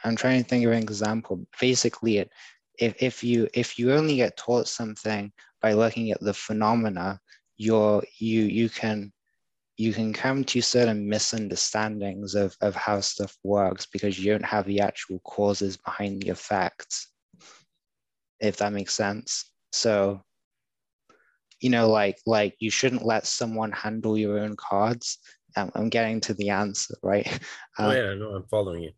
I'm 0.05 0.17
trying 0.17 0.43
to 0.43 0.49
think 0.49 0.65
of 0.65 0.73
an 0.73 0.83
example. 0.83 1.47
Basically, 1.61 2.19
it 2.19 2.31
if, 2.79 2.95
if 3.03 3.25
you 3.25 3.49
if 3.53 3.79
you 3.79 3.93
only 3.93 4.17
get 4.17 4.37
taught 4.37 4.69
something 4.69 5.33
by 5.61 5.75
looking 5.75 6.11
at 6.11 6.21
the 6.21 6.35
phenomena, 6.35 7.21
you're 7.57 8.03
you 8.19 8.43
you 8.45 8.71
can 8.71 9.13
you 9.79 9.93
can 9.93 10.13
come 10.13 10.43
to 10.43 10.61
certain 10.61 11.09
misunderstandings 11.09 12.35
of, 12.35 12.57
of 12.61 12.75
how 12.75 13.01
stuff 13.01 13.37
works 13.45 13.87
because 13.87 14.19
you 14.19 14.33
don't 14.33 14.45
have 14.45 14.67
the 14.67 14.81
actual 14.81 15.21
causes 15.21 15.77
behind 15.77 16.21
the 16.21 16.31
effects, 16.31 17.13
if 18.41 18.57
that 18.57 18.73
makes 18.73 18.93
sense. 18.95 19.53
So, 19.73 20.21
you 21.61 21.71
know, 21.71 21.89
like 21.89 22.19
like 22.27 22.57
you 22.59 22.71
shouldn't 22.71 23.07
let 23.07 23.27
someone 23.27 23.71
handle 23.71 24.19
your 24.19 24.41
own 24.41 24.57
cards. 24.57 25.19
Um, 25.57 25.71
I'm 25.77 25.89
getting 25.91 26.21
to 26.23 26.35
the 26.35 26.51
answer, 26.51 26.95
right? 27.03 27.27
oh 27.79 27.91
Uh, 27.91 27.93
yeah, 27.93 28.15
no, 28.15 28.35
I'm 28.35 28.45
following 28.49 28.83
you. 28.83 28.93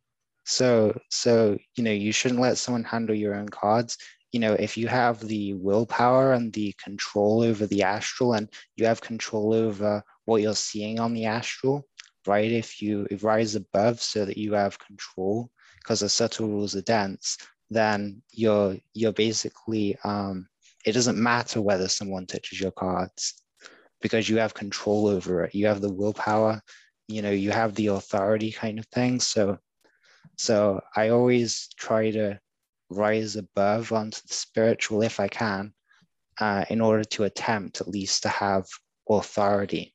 so, 0.47 0.99
so 1.11 1.59
you 1.77 1.85
know, 1.85 1.93
you 1.93 2.11
shouldn't 2.13 2.41
let 2.41 2.57
someone 2.57 2.85
handle 2.85 3.15
your 3.15 3.35
own 3.35 3.51
cards. 3.51 3.99
You 4.33 4.41
know, 4.41 4.53
if 4.55 4.77
you 4.77 4.87
have 4.89 5.21
the 5.21 5.55
willpower 5.55 6.33
and 6.33 6.53
the 6.53 6.75
control 6.83 7.43
over 7.43 7.67
the 7.67 7.83
astral, 7.83 8.35
and 8.35 8.49
you 8.77 8.87
have 8.87 9.01
control 9.01 9.53
over 9.53 10.03
what 10.25 10.43
you're 10.43 10.55
seeing 10.55 11.01
on 11.01 11.15
the 11.15 11.25
astral, 11.25 11.87
right? 12.27 12.51
If 12.51 12.81
you 12.81 13.07
rise 13.23 13.55
above 13.55 14.01
so 14.01 14.25
that 14.25 14.37
you 14.37 14.53
have 14.53 14.79
control, 14.79 15.51
because 15.79 16.01
the 16.01 16.09
subtle 16.09 16.49
rules 16.49 16.77
are 16.77 16.83
dense, 16.83 17.39
then 17.71 18.23
you're 18.33 18.77
you're 18.95 19.13
basically 19.13 19.97
um, 20.05 20.49
it 20.85 20.93
doesn't 20.93 21.19
matter 21.19 21.61
whether 21.61 21.89
someone 21.89 22.27
touches 22.27 22.61
your 22.61 22.73
cards 22.73 23.43
because 24.01 24.29
you 24.29 24.39
have 24.39 24.55
control 24.55 25.07
over 25.07 25.45
it. 25.45 25.55
You 25.55 25.67
have 25.67 25.81
the 25.81 25.93
willpower. 25.93 26.63
You 27.09 27.23
know, 27.23 27.31
you 27.31 27.51
have 27.51 27.75
the 27.75 27.89
authority 27.89 28.53
kind 28.53 28.79
of 28.79 28.87
thing. 28.87 29.21
So 29.21 29.59
so 30.37 30.81
I 30.97 31.11
always 31.11 31.69
try 31.77 32.11
to 32.13 32.41
rise 32.91 33.37
above 33.37 33.93
onto 33.93 34.21
the 34.27 34.35
spiritual 34.35 35.03
if 35.03 35.21
I 35.21 35.29
can, 35.29 35.73
uh, 36.39 36.65
in 36.69 36.81
order 36.81 37.05
to 37.05 37.25
attempt 37.25 37.81
at 37.81 37.89
least 37.89 38.25
to 38.25 38.29
have 38.29 38.67
authority. 39.09 39.95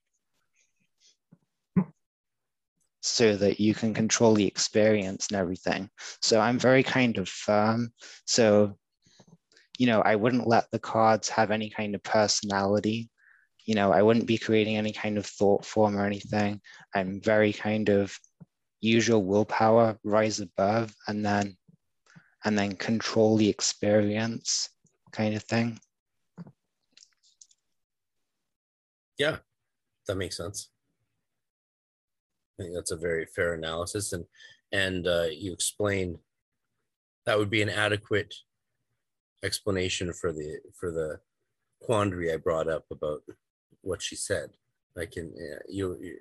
So 3.01 3.35
that 3.35 3.59
you 3.59 3.75
can 3.75 3.93
control 3.93 4.33
the 4.33 4.47
experience 4.47 5.27
and 5.27 5.37
everything. 5.37 5.89
So 6.21 6.39
I'm 6.39 6.57
very 6.57 6.81
kind 6.81 7.17
of 7.17 7.29
firm. 7.29 7.91
So, 8.25 8.77
you 9.77 9.85
know, 9.85 10.01
I 10.01 10.15
wouldn't 10.15 10.47
let 10.47 10.71
the 10.71 10.79
cards 10.79 11.29
have 11.29 11.51
any 11.51 11.69
kind 11.69 11.93
of 11.93 12.01
personality. 12.01 13.09
You 13.65 13.75
know, 13.75 13.91
I 13.91 14.01
wouldn't 14.01 14.25
be 14.25 14.39
creating 14.39 14.77
any 14.77 14.91
kind 14.91 15.17
of 15.17 15.25
thought 15.25 15.65
form 15.65 15.97
or 15.97 16.05
anything. 16.05 16.61
I'm 16.95 17.21
very 17.21 17.53
kind 17.53 17.89
of 17.89 18.17
usual 18.81 19.23
willpower 19.23 19.97
rise 20.03 20.39
above 20.39 20.93
and 21.07 21.25
then 21.25 21.57
and 22.45 22.57
then 22.57 22.75
control 22.75 23.35
the 23.35 23.49
experience 23.49 24.69
kind 25.11 25.35
of 25.35 25.43
thing 25.43 25.79
Yeah, 29.17 29.37
that 30.07 30.15
makes 30.15 30.37
sense. 30.37 30.69
I 32.59 32.63
think 32.63 32.75
that's 32.75 32.91
a 32.91 32.97
very 32.97 33.25
fair 33.25 33.53
analysis, 33.53 34.13
and 34.13 34.25
and 34.71 35.07
uh, 35.07 35.27
you 35.31 35.53
explain 35.53 36.19
that 37.25 37.37
would 37.37 37.49
be 37.49 37.61
an 37.61 37.69
adequate 37.69 38.33
explanation 39.43 40.13
for 40.13 40.31
the 40.31 40.59
for 40.77 40.91
the 40.91 41.19
quandary 41.81 42.31
I 42.31 42.37
brought 42.37 42.67
up 42.67 42.85
about 42.91 43.21
what 43.81 44.01
she 44.01 44.15
said. 44.15 44.51
I 44.97 45.05
can 45.05 45.33
you, 45.67 45.97
you 46.01 46.17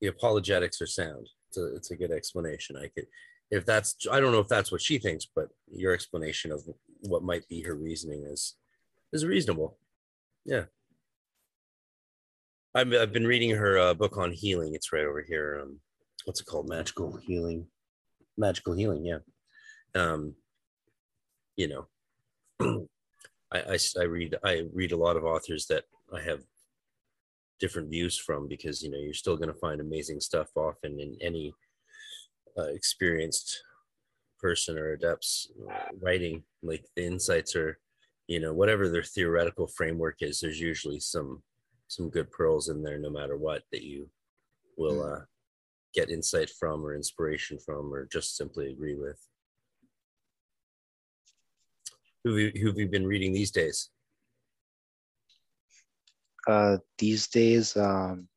the 0.00 0.08
apologetics 0.08 0.80
are 0.80 0.86
sound. 0.86 1.28
It's 1.48 1.58
a 1.58 1.76
it's 1.76 1.90
a 1.90 1.96
good 1.96 2.12
explanation. 2.12 2.76
I 2.76 2.88
could 2.88 3.06
if 3.50 3.64
that's 3.64 3.96
I 4.10 4.20
don't 4.20 4.32
know 4.32 4.40
if 4.40 4.48
that's 4.48 4.72
what 4.72 4.82
she 4.82 4.98
thinks, 4.98 5.26
but 5.26 5.48
your 5.70 5.92
explanation 5.92 6.52
of 6.52 6.62
what 7.00 7.22
might 7.22 7.48
be 7.48 7.62
her 7.62 7.74
reasoning 7.74 8.24
is 8.24 8.56
is 9.12 9.24
reasonable. 9.24 9.78
Yeah. 10.44 10.64
I've, 12.74 12.92
I've 12.92 13.12
been 13.12 13.26
reading 13.26 13.50
her 13.50 13.78
uh, 13.78 13.94
book 13.94 14.18
on 14.18 14.32
healing. 14.32 14.74
It's 14.74 14.92
right 14.92 15.06
over 15.06 15.22
here. 15.22 15.60
Um, 15.62 15.80
what's 16.26 16.40
it 16.40 16.46
called? 16.46 16.68
Magical 16.68 17.16
healing. 17.16 17.66
Magical 18.36 18.74
healing. 18.74 19.06
Yeah. 19.06 19.18
Um, 19.94 20.34
you 21.56 21.68
know, 21.68 21.86
I 23.52 23.78
I 23.98 24.02
read 24.02 24.36
I 24.44 24.64
read 24.74 24.92
a 24.92 24.96
lot 24.96 25.16
of 25.16 25.24
authors 25.24 25.66
that 25.66 25.84
I 26.14 26.20
have 26.20 26.40
different 27.58 27.88
views 27.88 28.18
from 28.18 28.48
because 28.48 28.82
you 28.82 28.90
know 28.90 28.98
you're 28.98 29.14
still 29.14 29.36
going 29.36 29.48
to 29.48 29.58
find 29.58 29.80
amazing 29.80 30.20
stuff 30.20 30.48
often 30.56 31.00
in 31.00 31.16
any 31.22 31.54
uh, 32.58 32.68
experienced 32.68 33.62
person 34.38 34.78
or 34.78 34.92
adepts 34.92 35.50
writing. 36.00 36.42
Like 36.62 36.84
the 36.96 37.04
insights 37.04 37.56
are, 37.56 37.78
you 38.26 38.40
know, 38.40 38.52
whatever 38.52 38.88
their 38.88 39.02
theoretical 39.02 39.66
framework 39.66 40.16
is. 40.20 40.40
There's 40.40 40.60
usually 40.60 41.00
some 41.00 41.42
some 41.88 42.10
good 42.10 42.30
pearls 42.30 42.68
in 42.68 42.82
there 42.82 42.98
no 42.98 43.10
matter 43.10 43.36
what 43.36 43.62
that 43.70 43.82
you 43.82 44.08
will 44.76 45.02
uh, 45.02 45.20
get 45.94 46.10
insight 46.10 46.50
from 46.50 46.84
or 46.84 46.94
inspiration 46.94 47.58
from 47.58 47.92
or 47.92 48.06
just 48.06 48.36
simply 48.36 48.70
agree 48.70 48.94
with 48.96 49.18
who 52.24 52.36
have 52.36 52.40
you, 52.40 52.60
who 52.60 52.68
have 52.68 52.78
you 52.78 52.88
been 52.88 53.06
reading 53.06 53.32
these 53.32 53.50
days 53.50 53.90
uh, 56.48 56.76
these 56.98 57.28
days 57.28 57.76
um, 57.76 58.28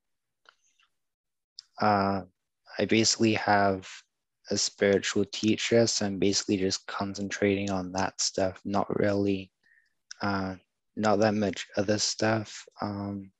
uh, 1.81 2.21
i 2.77 2.85
basically 2.85 3.33
have 3.33 3.87
a 4.51 4.57
spiritual 4.57 5.25
teacher 5.25 5.85
so 5.87 6.05
i'm 6.05 6.19
basically 6.19 6.57
just 6.57 6.85
concentrating 6.87 7.69
on 7.69 7.91
that 7.91 8.19
stuff 8.19 8.59
not 8.65 8.87
really 8.99 9.51
uh, 10.21 10.55
not 10.95 11.19
that 11.19 11.33
much 11.33 11.67
other 11.77 11.97
stuff 11.97 12.65
um, 12.81 13.31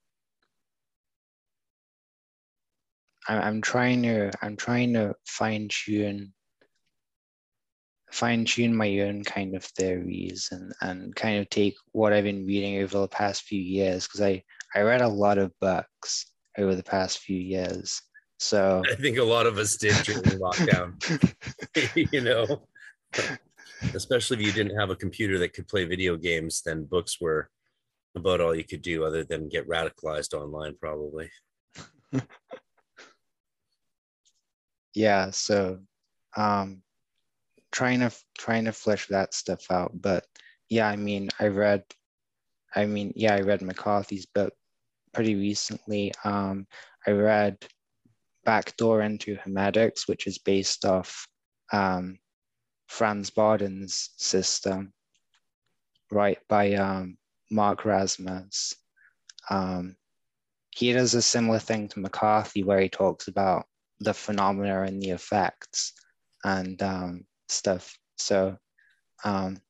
I- 3.28 3.42
I'm 3.48 3.62
trying 3.62 4.04
to 4.04 4.32
I'm 4.42 4.56
trying 4.58 4.94
to 4.94 5.16
fine 5.26 5.68
tune 5.70 6.34
fine 8.12 8.44
tune 8.46 8.76
my 8.76 9.00
own 9.02 9.24
kind 9.24 9.56
of 9.56 9.64
theories 9.64 10.50
and 10.52 10.74
and 10.82 11.16
kind 11.16 11.40
of 11.40 11.50
take 11.50 11.76
what 11.92 12.12
I've 12.14 12.24
been 12.24 12.46
reading 12.46 12.82
over 12.82 13.00
the 13.00 13.08
past 13.08 13.44
few 13.44 13.62
years 13.62 14.06
because 14.08 14.22
I 14.22 14.44
I 14.76 14.82
read 14.82 15.02
a 15.02 15.08
lot 15.08 15.38
of 15.38 15.58
books 15.60 16.26
over 16.58 16.76
the 16.76 16.84
past 16.84 17.20
few 17.20 17.38
years. 17.38 18.02
So 18.40 18.82
I 18.90 18.96
think 18.96 19.18
a 19.18 19.24
lot 19.24 19.46
of 19.48 19.58
us 19.58 19.76
did 19.76 19.96
during 20.04 20.24
lockdown. 20.24 20.96
you 22.14 22.22
know, 22.22 22.68
especially 23.94 24.38
if 24.40 24.46
you 24.46 24.52
didn't 24.54 24.80
have 24.80 24.90
a 24.90 24.96
computer 24.96 25.38
that 25.40 25.54
could 25.54 25.68
play 25.68 25.84
video 25.84 26.16
games, 26.16 26.62
then 26.66 26.86
books 26.86 27.20
were 27.20 27.50
about 28.16 28.40
all 28.40 28.56
you 28.56 28.64
could 28.64 28.82
do 28.82 29.04
other 29.04 29.26
than 29.26 29.50
get 29.50 29.68
radicalized 29.68 30.34
online, 30.34 30.76
probably. 30.80 31.30
yeah, 34.94 35.32
so 35.32 35.80
um 36.38 36.82
trying 37.74 38.00
to 38.00 38.12
trying 38.38 38.66
to 38.66 38.72
flesh 38.72 39.08
that 39.08 39.34
stuff 39.34 39.70
out. 39.70 39.92
But 39.94 40.26
yeah, 40.70 40.88
I 40.88 40.96
mean 40.96 41.30
I 41.42 41.48
read 41.48 41.84
I 42.74 42.86
mean, 42.86 43.12
yeah, 43.18 43.36
I 43.36 43.42
read 43.42 43.62
McCarthy's 43.62 44.28
book 44.28 44.54
pretty 45.14 45.36
recently. 45.36 46.14
Um 46.24 46.68
I 47.06 47.12
read 47.12 47.58
Backdoor 48.50 49.04
into 49.04 49.36
Hermetics, 49.36 50.08
which 50.08 50.26
is 50.26 50.40
based 50.40 50.84
off 50.84 51.28
um, 51.72 52.18
Franz 52.88 53.30
Bardon's 53.30 54.10
system, 54.18 54.92
right, 56.12 56.40
by 56.48 56.74
um, 56.74 57.16
Mark 57.52 57.86
Rasmus. 57.86 58.74
Um, 59.52 59.96
he 60.72 60.92
does 60.94 61.14
a 61.14 61.22
similar 61.22 61.60
thing 61.60 61.90
to 61.90 62.00
McCarthy, 62.00 62.64
where 62.64 62.80
he 62.80 62.90
talks 62.90 63.28
about 63.28 63.68
the 64.00 64.16
phenomena 64.16 64.82
and 64.82 65.00
the 65.00 65.12
effects 65.12 65.94
and 66.44 66.82
um, 66.82 67.26
stuff. 67.50 67.96
So, 68.18 68.58
um, 69.24 69.62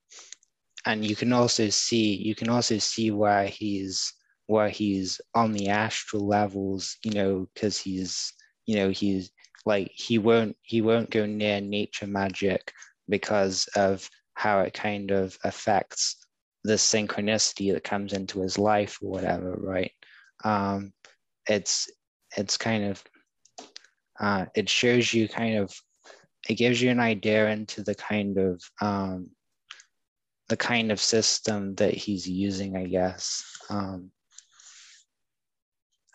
and 0.85 1.03
you 1.03 1.17
can 1.17 1.33
also 1.33 1.67
see 1.67 2.15
you 2.15 2.33
can 2.33 2.47
also 2.47 2.77
see 2.77 3.11
where 3.11 3.45
he's 3.45 4.13
where 4.47 4.69
he's 4.69 5.19
on 5.35 5.51
the 5.51 5.67
astral 5.67 6.25
levels, 6.25 6.95
you 7.03 7.11
know, 7.11 7.45
because 7.53 7.77
he's 7.77 8.31
you 8.69 8.75
know 8.75 8.89
he's 8.91 9.31
like 9.65 9.91
he 9.95 10.19
won't 10.19 10.55
he 10.61 10.83
won't 10.83 11.09
go 11.09 11.25
near 11.25 11.59
nature 11.59 12.05
magic 12.05 12.71
because 13.07 13.67
of 13.75 14.07
how 14.35 14.59
it 14.59 14.75
kind 14.75 15.09
of 15.09 15.35
affects 15.43 16.27
the 16.63 16.73
synchronicity 16.75 17.73
that 17.73 17.83
comes 17.83 18.13
into 18.13 18.41
his 18.41 18.59
life 18.59 18.99
or 19.01 19.09
whatever 19.09 19.57
right? 19.59 19.91
Um 20.43 20.93
it's 21.47 21.89
it's 22.37 22.57
kind 22.57 22.83
of 22.91 23.03
uh 24.19 24.45
it 24.53 24.69
shows 24.69 25.11
you 25.15 25.27
kind 25.27 25.57
of 25.57 25.73
it 26.47 26.53
gives 26.53 26.79
you 26.79 26.91
an 26.91 26.99
idea 26.99 27.49
into 27.49 27.81
the 27.81 27.95
kind 27.95 28.37
of 28.37 28.61
um 28.81 29.31
the 30.47 30.57
kind 30.57 30.91
of 30.91 31.01
system 31.01 31.73
that 31.75 31.95
he's 31.95 32.29
using 32.29 32.77
i 32.77 32.85
guess. 32.85 33.43
Um 33.71 34.11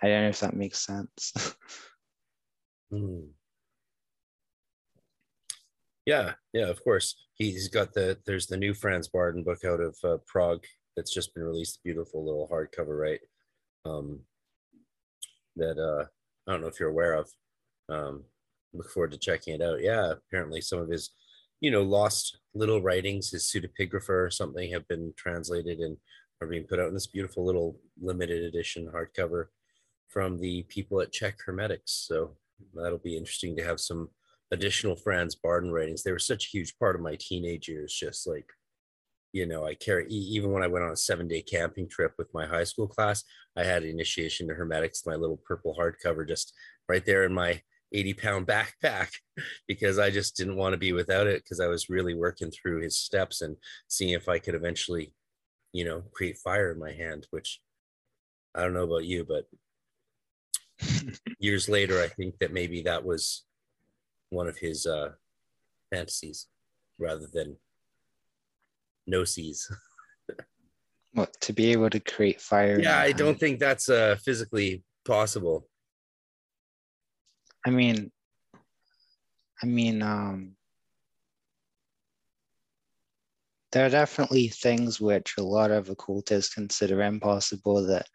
i 0.00 0.06
don't 0.06 0.22
know 0.22 0.28
if 0.28 0.40
that 0.40 0.54
makes 0.54 0.86
sense 0.86 1.56
Mm. 2.92 3.28
Yeah, 6.06 6.34
yeah, 6.52 6.66
of 6.68 6.82
course. 6.84 7.16
He's 7.34 7.68
got 7.68 7.94
the 7.94 8.18
there's 8.26 8.46
the 8.46 8.56
new 8.56 8.74
Franz 8.74 9.08
Bardon 9.08 9.42
book 9.42 9.64
out 9.64 9.80
of 9.80 9.96
uh, 10.04 10.18
Prague 10.26 10.64
that's 10.96 11.12
just 11.12 11.34
been 11.34 11.44
released. 11.44 11.82
Beautiful 11.82 12.24
little 12.24 12.48
hardcover, 12.48 12.98
right? 13.00 13.20
Um, 13.84 14.20
that 15.56 15.78
uh, 15.78 16.04
I 16.46 16.52
don't 16.52 16.60
know 16.60 16.68
if 16.68 16.78
you're 16.78 16.90
aware 16.90 17.14
of. 17.14 17.30
Um, 17.88 18.24
look 18.72 18.90
forward 18.90 19.12
to 19.12 19.18
checking 19.18 19.54
it 19.54 19.62
out. 19.62 19.80
Yeah, 19.82 20.12
apparently 20.12 20.60
some 20.60 20.80
of 20.80 20.88
his, 20.88 21.10
you 21.60 21.70
know, 21.70 21.82
lost 21.82 22.38
little 22.54 22.82
writings, 22.82 23.30
his 23.30 23.44
pseudepigrapha 23.44 24.10
or 24.10 24.30
something, 24.30 24.70
have 24.72 24.86
been 24.88 25.12
translated 25.16 25.78
and 25.78 25.96
are 26.40 26.46
being 26.46 26.64
put 26.64 26.80
out 26.80 26.88
in 26.88 26.94
this 26.94 27.06
beautiful 27.06 27.44
little 27.44 27.78
limited 28.00 28.42
edition 28.42 28.90
hardcover 28.92 29.46
from 30.08 30.38
the 30.38 30.62
people 30.64 31.00
at 31.00 31.12
Czech 31.12 31.38
Hermetics. 31.44 31.92
So 31.92 32.36
that'll 32.74 32.98
be 32.98 33.16
interesting 33.16 33.56
to 33.56 33.64
have 33.64 33.80
some 33.80 34.08
additional 34.50 34.96
Franz 34.96 35.34
Bardon 35.34 35.72
writings. 35.72 36.02
They 36.02 36.12
were 36.12 36.18
such 36.18 36.46
a 36.46 36.50
huge 36.50 36.78
part 36.78 36.94
of 36.96 37.02
my 37.02 37.16
teenage 37.18 37.68
years, 37.68 37.92
just 37.92 38.26
like, 38.26 38.46
you 39.32 39.46
know, 39.46 39.66
I 39.66 39.74
carry, 39.74 40.06
even 40.08 40.52
when 40.52 40.62
I 40.62 40.68
went 40.68 40.84
on 40.84 40.92
a 40.92 40.96
seven 40.96 41.26
day 41.26 41.42
camping 41.42 41.88
trip 41.88 42.14
with 42.18 42.32
my 42.32 42.46
high 42.46 42.64
school 42.64 42.86
class, 42.86 43.24
I 43.56 43.64
had 43.64 43.84
initiation 43.84 44.48
to 44.48 44.54
Hermetics, 44.54 45.06
my 45.06 45.16
little 45.16 45.40
purple 45.44 45.76
hardcover, 45.78 46.26
just 46.26 46.52
right 46.88 47.04
there 47.04 47.24
in 47.24 47.32
my 47.32 47.60
80 47.92 48.14
pound 48.14 48.46
backpack 48.46 49.10
because 49.68 49.98
I 49.98 50.10
just 50.10 50.36
didn't 50.36 50.56
want 50.56 50.72
to 50.72 50.78
be 50.78 50.92
without 50.92 51.26
it 51.26 51.42
because 51.42 51.60
I 51.60 51.68
was 51.68 51.88
really 51.88 52.14
working 52.14 52.50
through 52.50 52.82
his 52.82 52.98
steps 52.98 53.42
and 53.42 53.56
seeing 53.88 54.12
if 54.12 54.28
I 54.28 54.38
could 54.38 54.54
eventually, 54.54 55.14
you 55.72 55.84
know, 55.84 56.02
create 56.12 56.38
fire 56.38 56.72
in 56.72 56.78
my 56.78 56.92
hand, 56.92 57.26
which 57.30 57.60
I 58.54 58.62
don't 58.62 58.74
know 58.74 58.84
about 58.84 59.04
you, 59.04 59.24
but 59.24 59.46
years 61.38 61.68
later, 61.68 62.02
I 62.02 62.08
think 62.08 62.38
that 62.38 62.52
maybe 62.52 62.82
that 62.82 63.04
was 63.04 63.44
one 64.30 64.48
of 64.48 64.58
his 64.58 64.86
uh, 64.86 65.10
fantasies 65.92 66.46
rather 66.98 67.26
than 67.32 67.56
gnosis. 69.06 69.70
what 71.12 71.32
to 71.40 71.52
be 71.52 71.72
able 71.72 71.90
to 71.90 72.00
create 72.00 72.40
fire? 72.40 72.80
Yeah, 72.80 72.98
I 72.98 73.12
don't 73.12 73.38
think 73.38 73.60
that's 73.60 73.88
uh, 73.88 74.16
physically 74.24 74.82
possible. 75.04 75.68
I 77.66 77.70
mean, 77.70 78.10
I 79.62 79.66
mean, 79.66 80.02
um, 80.02 80.56
there 83.72 83.86
are 83.86 83.90
definitely 83.90 84.48
things 84.48 85.00
which 85.00 85.34
a 85.38 85.42
lot 85.42 85.70
of 85.70 85.88
occultists 85.88 86.54
consider 86.54 87.02
impossible 87.02 87.86
that 87.86 88.06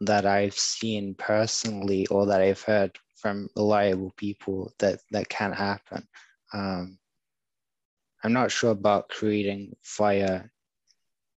that 0.00 0.26
I've 0.26 0.58
seen 0.58 1.14
personally 1.14 2.06
or 2.06 2.26
that 2.26 2.40
I've 2.40 2.62
heard 2.62 2.98
from 3.16 3.48
reliable 3.56 4.12
people 4.16 4.72
that 4.78 5.00
that 5.10 5.28
can 5.28 5.52
happen. 5.52 6.08
Um, 6.52 6.98
I'm 8.22 8.32
not 8.32 8.50
sure 8.50 8.70
about 8.70 9.08
creating 9.08 9.76
fire 9.82 10.50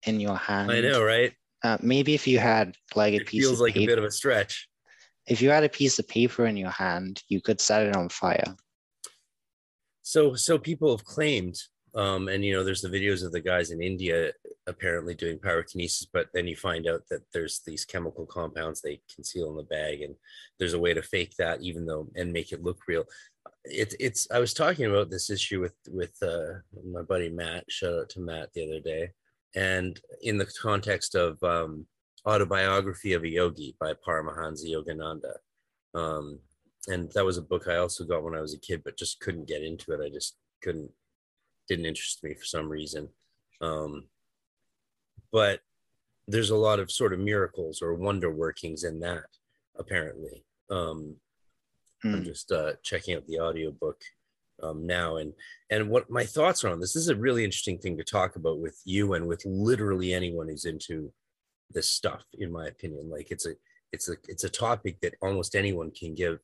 in 0.04 0.20
your 0.20 0.36
hand. 0.36 0.70
I 0.70 0.80
know, 0.80 1.02
right? 1.02 1.32
Uh, 1.62 1.78
maybe 1.82 2.14
if 2.14 2.26
you 2.26 2.38
had 2.38 2.76
like 2.94 3.12
a 3.12 3.16
it 3.16 3.26
piece 3.26 3.44
feels 3.44 3.54
of 3.54 3.60
like 3.60 3.74
paper, 3.74 3.92
a 3.92 3.96
bit 3.96 3.98
of 3.98 4.04
a 4.04 4.10
stretch. 4.10 4.68
if 5.26 5.42
you 5.42 5.50
had 5.50 5.64
a 5.64 5.68
piece 5.68 5.98
of 5.98 6.08
paper 6.08 6.46
in 6.46 6.56
your 6.56 6.70
hand, 6.70 7.22
you 7.28 7.40
could 7.40 7.60
set 7.60 7.86
it 7.86 7.96
on 7.96 8.08
fire. 8.08 8.56
So, 10.02 10.34
so 10.34 10.58
people 10.58 10.96
have 10.96 11.04
claimed, 11.04 11.56
um, 11.94 12.28
and 12.28 12.44
you 12.44 12.52
know, 12.52 12.64
there's 12.64 12.82
the 12.82 12.88
videos 12.88 13.24
of 13.24 13.32
the 13.32 13.40
guys 13.40 13.70
in 13.70 13.82
India 13.82 14.32
apparently 14.66 15.14
doing 15.14 15.38
pyrokinesis, 15.38 16.06
but 16.12 16.28
then 16.32 16.46
you 16.46 16.56
find 16.56 16.86
out 16.86 17.02
that 17.10 17.22
there's 17.32 17.60
these 17.66 17.84
chemical 17.84 18.26
compounds 18.26 18.80
they 18.80 19.00
conceal 19.12 19.50
in 19.50 19.56
the 19.56 19.62
bag, 19.64 20.02
and 20.02 20.14
there's 20.58 20.74
a 20.74 20.78
way 20.78 20.94
to 20.94 21.02
fake 21.02 21.34
that, 21.38 21.62
even 21.62 21.86
though 21.86 22.08
and 22.16 22.32
make 22.32 22.52
it 22.52 22.62
look 22.62 22.78
real. 22.86 23.04
It's 23.64 23.94
it's. 23.98 24.28
I 24.30 24.38
was 24.38 24.54
talking 24.54 24.86
about 24.86 25.10
this 25.10 25.30
issue 25.30 25.60
with 25.60 25.74
with 25.88 26.14
uh, 26.22 26.60
my 26.84 27.02
buddy 27.02 27.28
Matt. 27.28 27.64
Shout 27.68 27.94
out 27.94 28.08
to 28.10 28.20
Matt 28.20 28.52
the 28.54 28.64
other 28.64 28.80
day, 28.80 29.10
and 29.54 30.00
in 30.22 30.38
the 30.38 30.46
context 30.60 31.14
of 31.14 31.42
um, 31.42 31.86
autobiography 32.26 33.12
of 33.14 33.24
a 33.24 33.28
yogi 33.28 33.76
by 33.80 33.94
Paramahansa 33.94 34.66
Yogananda. 34.70 35.34
Um, 35.94 36.38
and 36.88 37.10
that 37.12 37.24
was 37.24 37.38
a 37.38 37.42
book 37.42 37.68
I 37.68 37.76
also 37.76 38.04
got 38.04 38.22
when 38.22 38.34
I 38.34 38.40
was 38.40 38.54
a 38.54 38.60
kid, 38.60 38.82
but 38.84 38.96
just 38.96 39.20
couldn't 39.20 39.48
get 39.48 39.62
into 39.62 39.92
it. 39.92 40.00
I 40.04 40.08
just 40.08 40.36
couldn't, 40.62 40.90
didn't 41.70 41.86
interest 41.86 42.24
me 42.24 42.34
for 42.34 42.44
some 42.44 42.68
reason. 42.68 43.08
Um, 43.60 44.08
but 45.30 45.60
there's 46.26 46.50
a 46.50 46.56
lot 46.56 46.80
of 46.80 46.90
sort 46.90 47.12
of 47.12 47.20
miracles 47.20 47.80
or 47.80 47.94
wonder 47.94 48.30
workings 48.30 48.82
in 48.82 48.98
that, 49.00 49.26
apparently. 49.78 50.44
Um, 50.68 51.16
I'm 52.04 52.20
Hmm. 52.20 52.22
just 52.22 52.50
uh, 52.50 52.72
checking 52.82 53.14
out 53.14 53.26
the 53.26 53.40
audiobook 53.40 54.00
um, 54.62 54.86
now, 54.86 55.16
and 55.16 55.34
and 55.70 55.90
what 55.90 56.10
my 56.10 56.24
thoughts 56.24 56.64
are 56.64 56.70
on 56.70 56.80
this. 56.80 56.94
This 56.94 57.02
is 57.02 57.08
a 57.10 57.14
really 57.26 57.44
interesting 57.44 57.78
thing 57.78 57.96
to 57.98 58.04
talk 58.04 58.36
about 58.36 58.58
with 58.58 58.80
you 58.84 59.12
and 59.14 59.26
with 59.28 59.44
literally 59.44 60.12
anyone 60.14 60.48
who's 60.48 60.64
into 60.64 61.12
this 61.70 61.88
stuff. 61.88 62.24
In 62.38 62.50
my 62.50 62.66
opinion, 62.68 63.10
like 63.10 63.30
it's 63.30 63.46
a 63.46 63.52
it's 63.92 64.08
a 64.08 64.14
it's 64.28 64.44
a 64.44 64.48
topic 64.48 64.98
that 65.02 65.14
almost 65.20 65.54
anyone 65.54 65.90
can 65.90 66.14
give 66.14 66.38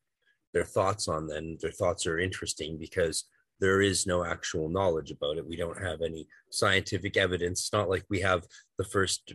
their 0.53 0.65
thoughts 0.65 1.09
on. 1.09 1.27
Then 1.27 1.57
their 1.61 1.73
thoughts 1.73 2.07
are 2.07 2.19
interesting 2.19 2.77
because 2.79 3.25
there 3.61 3.81
is 3.81 4.07
no 4.07 4.25
actual 4.25 4.69
knowledge 4.69 5.11
about 5.11 5.39
it. 5.39 5.47
We 5.47 5.57
don't 5.57 5.83
have 5.83 6.03
any 6.03 6.27
scientific 6.51 7.17
evidence. 7.17 7.61
It's 7.61 7.73
not 7.73 7.89
like 7.89 8.05
we 8.11 8.21
have 8.21 8.45
the 8.79 8.85
first 8.85 9.35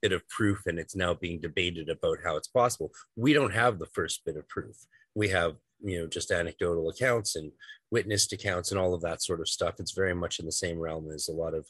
bit 0.00 0.12
of 0.12 0.26
proof 0.28 0.62
and 0.66 0.78
it's 0.78 0.96
now 0.96 1.14
being 1.14 1.40
debated 1.40 1.88
about 1.88 2.18
how 2.24 2.36
it's 2.36 2.48
possible. 2.48 2.90
We 3.16 3.32
don't 3.32 3.52
have 3.52 3.78
the 3.78 3.86
first 3.86 4.24
bit 4.24 4.36
of 4.36 4.48
proof. 4.48 4.76
We 5.14 5.28
have, 5.28 5.56
you 5.82 5.98
know, 5.98 6.06
just 6.06 6.30
anecdotal 6.30 6.88
accounts 6.88 7.36
and 7.36 7.52
witnessed 7.90 8.32
accounts 8.32 8.70
and 8.70 8.80
all 8.80 8.94
of 8.94 9.02
that 9.02 9.22
sort 9.22 9.40
of 9.40 9.48
stuff. 9.48 9.74
It's 9.78 9.92
very 9.92 10.14
much 10.14 10.38
in 10.38 10.46
the 10.46 10.52
same 10.52 10.78
realm 10.78 11.10
as 11.10 11.28
a 11.28 11.32
lot 11.32 11.54
of 11.54 11.66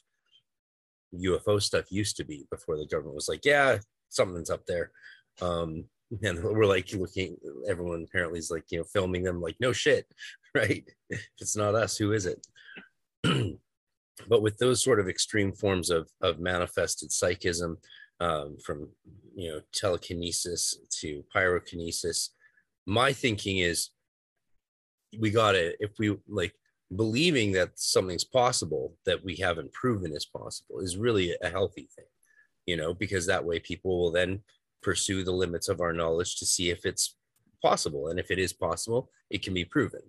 UFO 1.14 1.60
stuff 1.60 1.90
used 1.90 2.16
to 2.16 2.24
be 2.24 2.46
before 2.50 2.76
the 2.76 2.86
government 2.86 3.14
was 3.14 3.28
like, 3.28 3.44
yeah, 3.44 3.78
something's 4.08 4.50
up 4.50 4.66
there. 4.66 4.90
Um, 5.40 5.84
and 6.22 6.42
we're 6.42 6.66
like 6.66 6.92
looking, 6.92 7.36
everyone 7.68 8.04
apparently 8.08 8.38
is 8.38 8.50
like, 8.50 8.64
you 8.70 8.78
know, 8.78 8.84
filming 8.84 9.22
them 9.22 9.40
like, 9.40 9.56
no 9.60 9.72
shit, 9.72 10.06
right? 10.54 10.84
If 11.10 11.26
it's 11.40 11.56
not 11.56 11.74
us, 11.74 11.96
who 11.96 12.12
is 12.12 12.26
it? 12.26 12.46
but 14.28 14.42
with 14.42 14.58
those 14.58 14.82
sort 14.82 15.00
of 15.00 15.08
extreme 15.08 15.52
forms 15.52 15.90
of, 15.90 16.08
of 16.20 16.38
manifested 16.38 17.10
psychism, 17.10 17.78
um, 18.20 18.56
from 18.64 18.88
you 19.34 19.50
know 19.50 19.60
telekinesis 19.72 20.78
to 21.00 21.24
pyrokinesis. 21.34 22.30
My 22.86 23.12
thinking 23.12 23.58
is 23.58 23.90
we 25.18 25.30
got 25.30 25.52
to 25.52 25.74
if 25.82 25.92
we 25.98 26.16
like 26.28 26.54
believing 26.94 27.52
that 27.52 27.70
something's 27.78 28.24
possible 28.24 28.94
that 29.06 29.24
we 29.24 29.36
haven't 29.36 29.72
proven 29.72 30.12
is 30.12 30.26
possible 30.26 30.80
is 30.80 30.96
really 30.96 31.34
a 31.42 31.48
healthy 31.48 31.88
thing, 31.96 32.06
you 32.66 32.76
know, 32.76 32.94
because 32.94 33.26
that 33.26 33.44
way 33.44 33.58
people 33.58 33.98
will 33.98 34.12
then 34.12 34.40
pursue 34.84 35.24
the 35.24 35.32
limits 35.32 35.68
of 35.68 35.80
our 35.80 35.92
knowledge 35.92 36.36
to 36.36 36.46
see 36.46 36.70
if 36.70 36.84
it's 36.84 37.16
possible. 37.62 38.08
And 38.08 38.20
if 38.20 38.30
it 38.30 38.38
is 38.38 38.52
possible, 38.52 39.10
it 39.30 39.42
can 39.42 39.54
be 39.54 39.64
proven. 39.64 40.02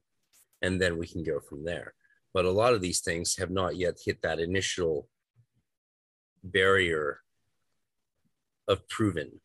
And 0.62 0.80
then 0.80 0.98
we 0.98 1.08
can 1.08 1.24
go 1.24 1.40
from 1.40 1.64
there. 1.64 1.94
But 2.34 2.46
a 2.46 2.52
lot 2.52 2.74
of 2.74 2.82
these 2.82 3.00
things 3.00 3.38
have 3.38 3.50
not 3.50 3.78
yet 3.78 3.98
hit 4.06 4.22
that 4.22 4.40
initial 4.40 5.08
barrier 6.44 7.22
of 8.68 8.88
proven. 8.90 9.40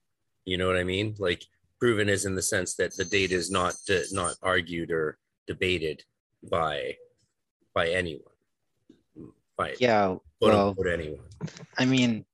You 0.45 0.59
know 0.59 0.67
what 0.67 0.77
I 0.77 0.85
mean? 0.85 1.15
Like 1.19 1.45
proven 1.79 2.09
is 2.09 2.25
in 2.27 2.35
the 2.35 2.43
sense 2.43 2.75
that 2.75 2.97
the 2.97 3.05
data 3.05 3.35
is 3.35 3.51
not 3.51 3.75
uh, 3.89 4.01
not 4.11 4.35
argued 4.43 4.91
or 4.91 5.19
debated 5.47 6.03
by 6.51 6.97
by 7.75 7.91
anyone. 7.91 8.25
By 9.57 9.77
yeah, 9.79 10.17
well, 10.41 10.75
anyone. 10.91 11.21
I 11.79 11.85
mean, 11.85 12.25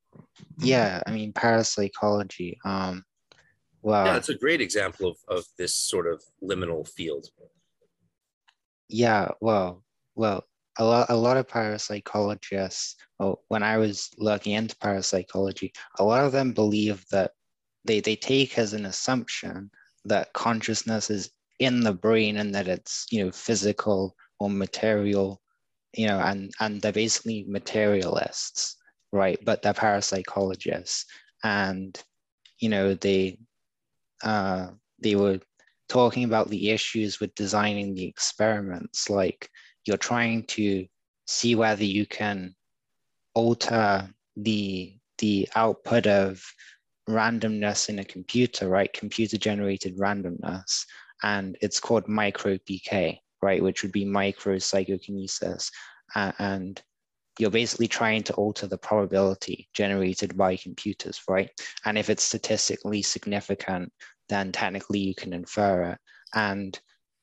yeah, 0.59 1.03
I 1.07 1.11
mean 1.11 1.33
parapsychology. 1.33 2.59
Um, 2.65 3.05
well, 3.83 4.07
yeah, 4.07 4.17
it's 4.17 4.29
a 4.29 4.35
great 4.35 4.61
example 4.61 5.11
of 5.11 5.19
of 5.29 5.45
this 5.59 5.75
sort 5.75 6.07
of 6.07 6.23
liminal 6.43 6.89
field. 6.89 7.29
Yeah, 8.89 9.29
well, 9.41 9.83
well, 10.15 10.45
a 10.79 10.85
lot, 10.85 11.07
a 11.09 11.17
lot 11.17 11.37
of 11.37 11.47
parapsychologists. 11.47 12.95
Well, 13.19 13.43
when 13.49 13.63
I 13.63 13.79
was 13.79 14.11
looking 14.19 14.53
into 14.53 14.77
parapsychology, 14.77 15.73
a 15.99 16.05
lot 16.05 16.25
of 16.25 16.33
them 16.33 16.53
believe 16.53 17.05
that 17.11 17.33
they 17.85 18.01
they 18.01 18.17
take 18.17 18.59
as 18.59 18.73
an 18.73 18.87
assumption 18.87 19.71
that 20.05 20.33
consciousness 20.33 21.11
is 21.11 21.31
in 21.59 21.81
the 21.81 21.93
brain 21.93 22.37
and 22.37 22.55
that 22.55 22.69
it's 22.69 23.07
you 23.11 23.25
know 23.25 23.31
physical 23.31 24.15
or 24.39 24.51
material, 24.51 25.41
you 25.95 26.07
know, 26.07 26.19
and 26.19 26.53
and 26.61 26.83
they're 26.83 26.93
basically 26.93 27.45
materialists, 27.49 28.77
right? 29.17 29.39
But 29.45 29.63
they're 29.63 29.75
parapsychologists, 29.75 31.05
and 31.43 32.01
you 32.59 32.69
know 32.69 32.95
they 32.95 33.39
uh, 34.23 34.69
they 35.03 35.17
were 35.17 35.41
talking 35.89 36.25
about 36.25 36.49
the 36.49 36.71
issues 36.71 37.21
with 37.21 37.35
designing 37.35 37.95
the 37.95 38.07
experiments, 38.07 39.09
like 39.11 39.49
you're 39.85 39.97
trying 39.97 40.45
to 40.45 40.87
see 41.27 41.55
whether 41.55 41.85
you 41.85 42.07
can 42.07 42.55
alter 43.35 44.09
the 44.37 44.97
the 45.19 45.49
output 45.55 46.07
of 46.07 46.45
randomness 47.09 47.89
in 47.89 48.01
a 48.01 48.05
computer, 48.05 48.69
right? 48.69 48.93
Computer 48.93 49.39
generated 49.39 49.97
randomness, 49.99 50.85
and 51.23 51.57
it's 51.61 51.81
called 51.81 52.09
micro 52.09 52.57
PK 52.59 53.19
right, 53.43 53.63
which 53.63 53.83
would 53.83 53.93
be 53.93 54.05
micro 54.05 54.59
psychokinesis. 54.59 55.71
Uh, 56.15 56.33
and 56.39 56.83
you're 57.39 57.51
basically 57.51 57.89
trying 57.89 58.23
to 58.25 58.35
alter 58.35 58.67
the 58.67 58.79
probability 58.79 59.69
generated 59.75 60.37
by 60.37 60.57
computers, 60.57 61.21
right? 61.29 61.51
And 61.85 61.99
if 61.99 62.09
it's 62.11 62.23
statistically 62.23 63.03
significant, 63.03 63.93
then 64.29 64.53
technically 64.53 65.01
you 65.01 65.15
can 65.15 65.33
infer 65.33 65.93
it. 65.93 65.99
And, 66.35 66.79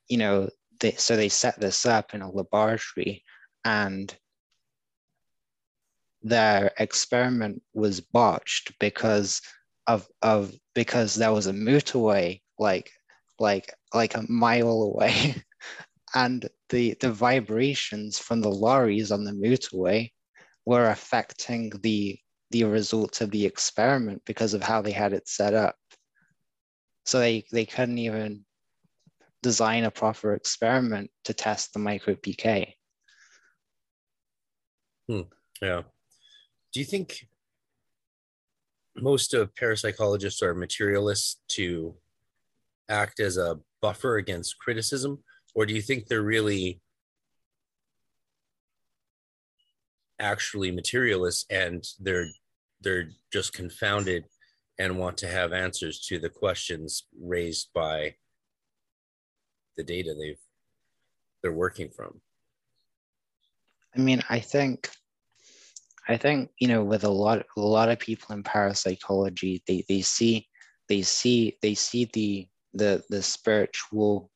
you 0.07 0.17
know, 0.17 0.49
they, 0.79 0.91
so 0.93 1.15
they 1.15 1.29
set 1.29 1.59
this 1.59 1.85
up 1.85 2.13
in 2.13 2.21
a 2.21 2.31
laboratory 2.31 3.23
and 3.65 4.15
their 6.21 6.71
experiment 6.77 7.61
was 7.73 7.99
botched 7.99 8.77
because 8.79 9.41
of, 9.87 10.07
of 10.21 10.53
because 10.73 11.15
there 11.15 11.33
was 11.33 11.47
a 11.47 11.53
motorway 11.53 12.41
like 12.57 12.91
like 13.39 13.73
like 13.93 14.15
a 14.15 14.31
mile 14.31 14.83
away 14.83 15.35
and 16.13 16.47
the 16.69 16.95
the 16.99 17.11
vibrations 17.11 18.19
from 18.19 18.41
the 18.41 18.51
lorries 18.51 19.11
on 19.11 19.23
the 19.23 19.31
motorway 19.31 20.11
were 20.65 20.89
affecting 20.89 21.71
the 21.81 22.17
the 22.51 22.63
results 22.63 23.21
of 23.21 23.31
the 23.31 23.45
experiment 23.45 24.21
because 24.25 24.53
of 24.53 24.61
how 24.61 24.81
they 24.81 24.91
had 24.91 25.13
it 25.13 25.27
set 25.27 25.53
up. 25.53 25.75
So 27.05 27.19
they 27.19 27.45
they 27.51 27.65
couldn't 27.65 27.97
even 27.97 28.45
design 29.41 29.83
a 29.83 29.91
proper 29.91 30.33
experiment 30.33 31.11
to 31.25 31.33
test 31.33 31.73
the 31.73 31.79
micro 31.79 32.15
pk 32.15 32.73
hmm. 35.07 35.21
yeah. 35.61 35.81
Do 36.73 36.79
you 36.79 36.85
think 36.85 37.27
most 38.95 39.33
of 39.33 39.53
parapsychologists 39.53 40.41
are 40.41 40.55
materialists 40.55 41.41
to 41.49 41.95
act 42.87 43.19
as 43.19 43.37
a 43.37 43.59
buffer 43.81 44.15
against 44.15 44.59
criticism 44.59 45.19
or 45.55 45.65
do 45.65 45.73
you 45.73 45.81
think 45.81 46.07
they're 46.07 46.21
really 46.21 46.81
actually 50.19 50.71
materialists 50.71 51.45
and 51.49 51.83
they're 51.99 52.27
they're 52.81 53.09
just 53.31 53.53
confounded 53.53 54.25
and 54.79 54.97
want 54.97 55.17
to 55.17 55.27
have 55.27 55.53
answers 55.53 55.99
to 55.99 56.19
the 56.19 56.29
questions 56.29 57.03
raised 57.21 57.69
by 57.73 58.15
the 59.77 59.83
data 59.83 60.13
they've 60.19 60.39
they're 61.41 61.53
working 61.53 61.89
from? 61.89 62.21
I 63.95 63.99
mean 63.99 64.23
i 64.29 64.39
think 64.39 64.89
i 66.07 66.17
think 66.17 66.49
you 66.59 66.67
know 66.67 66.83
with 66.83 67.03
a 67.03 67.09
lot 67.09 67.45
a 67.57 67.61
lot 67.61 67.89
of 67.89 67.99
people 67.99 68.33
in 68.35 68.43
parapsychology 68.43 69.61
they 69.67 69.83
they 69.87 70.01
see 70.01 70.47
they 70.89 71.01
see 71.01 71.57
they 71.61 71.75
see 71.75 72.09
the 72.13 72.47
the 72.73 73.03
the 73.09 73.21
spiritual 73.21 74.31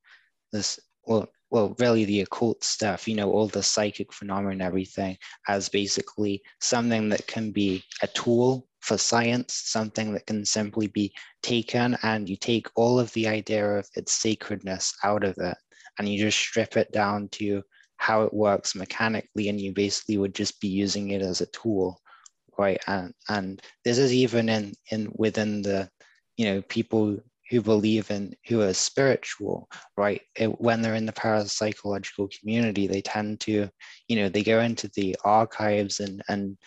this 0.51 0.79
well, 1.07 1.27
well, 1.49 1.75
really 1.79 2.05
the 2.05 2.21
occult 2.21 2.63
stuff, 2.63 3.07
you 3.07 3.15
know, 3.15 3.31
all 3.31 3.47
the 3.47 3.63
psychic 3.63 4.11
phenomena 4.11 4.51
and 4.51 4.61
everything 4.61 5.17
as 5.47 5.69
basically 5.69 6.41
something 6.59 7.09
that 7.09 7.25
can 7.27 7.51
be 7.51 7.83
a 8.01 8.07
tool 8.07 8.67
for 8.81 8.97
science, 8.97 9.53
something 9.65 10.13
that 10.13 10.25
can 10.27 10.45
simply 10.45 10.87
be 10.87 11.13
taken 11.41 11.97
and 12.03 12.29
you 12.29 12.35
take 12.35 12.67
all 12.75 12.99
of 12.99 13.11
the 13.13 13.27
idea 13.27 13.65
of 13.65 13.87
its 13.95 14.13
sacredness 14.13 14.93
out 15.03 15.23
of 15.23 15.35
it 15.37 15.57
and 15.97 16.07
you 16.09 16.19
just 16.19 16.37
strip 16.37 16.77
it 16.77 16.91
down 16.91 17.29
to 17.29 17.63
how 17.97 18.23
it 18.23 18.33
works 18.33 18.75
mechanically 18.75 19.49
and 19.49 19.59
you 19.59 19.73
basically 19.73 20.17
would 20.17 20.35
just 20.35 20.59
be 20.61 20.67
using 20.67 21.11
it 21.11 21.21
as 21.21 21.41
a 21.41 21.47
tool 21.47 21.99
right? 22.57 22.81
And 22.87 23.13
and 23.29 23.61
this 23.83 23.97
is 23.97 24.13
even 24.13 24.49
in 24.49 24.73
in 24.91 25.11
within 25.15 25.61
the 25.61 25.89
you 26.37 26.45
know 26.45 26.61
people 26.63 27.17
who 27.49 27.61
believe 27.61 28.11
in 28.11 28.33
who 28.47 28.61
are 28.61 28.73
spiritual 28.73 29.69
right? 29.95 30.21
It, 30.35 30.59
when 30.61 30.81
they're 30.81 30.95
in 30.95 31.05
the 31.05 31.11
parapsychological 31.11 32.31
community 32.39 32.87
they 32.87 33.01
tend 33.01 33.39
to 33.41 33.69
you 34.07 34.15
know 34.15 34.29
they 34.29 34.43
go 34.43 34.59
into 34.59 34.89
the 34.95 35.15
archives 35.23 35.99
and 35.99 36.21
and 36.27 36.57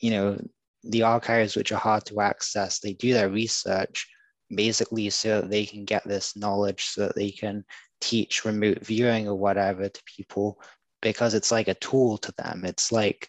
you 0.00 0.10
know 0.10 0.38
the 0.84 1.02
archives 1.02 1.56
which 1.56 1.72
are 1.72 1.78
hard 1.78 2.04
to 2.06 2.20
access 2.20 2.78
they 2.78 2.92
do 2.92 3.12
their 3.12 3.28
research 3.28 4.06
basically 4.54 5.10
so 5.10 5.40
that 5.40 5.50
they 5.50 5.66
can 5.66 5.84
get 5.84 6.04
this 6.04 6.36
knowledge 6.36 6.84
so 6.86 7.02
that 7.02 7.16
they 7.16 7.30
can 7.30 7.64
teach 8.00 8.44
remote 8.44 8.78
viewing 8.84 9.28
or 9.28 9.34
whatever 9.34 9.88
to 9.88 10.02
people 10.04 10.60
because 11.02 11.34
it's 11.34 11.52
like 11.52 11.68
a 11.68 11.74
tool 11.74 12.18
to 12.18 12.32
them. 12.38 12.64
It's 12.64 12.90
like 12.92 13.28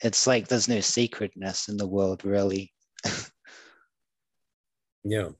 it's 0.00 0.26
like 0.26 0.46
there's 0.46 0.68
no 0.68 0.80
sacredness 0.80 1.68
in 1.68 1.76
the 1.76 1.86
world 1.86 2.24
really. 2.24 2.72
Yeah 5.04 5.30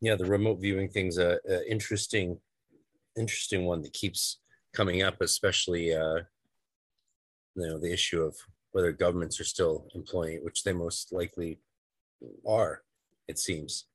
yeah, 0.00 0.14
the 0.14 0.24
remote 0.24 0.60
viewing 0.60 0.88
thing's 0.88 1.18
a, 1.18 1.38
a 1.48 1.70
interesting, 1.70 2.38
interesting 3.16 3.64
one 3.64 3.82
that 3.82 3.92
keeps 3.92 4.38
coming 4.72 5.02
up, 5.02 5.20
especially 5.20 5.94
uh, 5.94 6.20
you 7.56 7.66
know 7.66 7.78
the 7.78 7.92
issue 7.92 8.22
of 8.22 8.36
whether 8.72 8.92
governments 8.92 9.40
are 9.40 9.44
still 9.44 9.88
employing 9.94 10.34
it, 10.34 10.44
which 10.44 10.62
they 10.62 10.72
most 10.72 11.12
likely 11.12 11.58
are, 12.46 12.82
it 13.26 13.38
seems. 13.38 13.86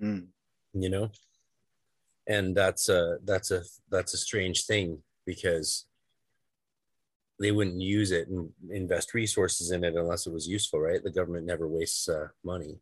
Mm. 0.00 0.26
You 0.74 0.88
know, 0.88 1.10
and 2.26 2.56
that's 2.56 2.88
a 2.88 3.18
that's 3.24 3.50
a 3.50 3.62
that's 3.90 4.14
a 4.14 4.18
strange 4.18 4.64
thing 4.66 4.98
because 5.26 5.86
they 7.40 7.50
wouldn't 7.50 7.80
use 7.80 8.12
it 8.12 8.28
and 8.28 8.50
invest 8.70 9.14
resources 9.14 9.72
in 9.72 9.82
it 9.82 9.96
unless 9.96 10.26
it 10.26 10.32
was 10.32 10.46
useful, 10.46 10.78
right? 10.78 11.02
The 11.02 11.10
government 11.10 11.44
never 11.44 11.66
wastes 11.66 12.08
uh, 12.08 12.28
money. 12.44 12.78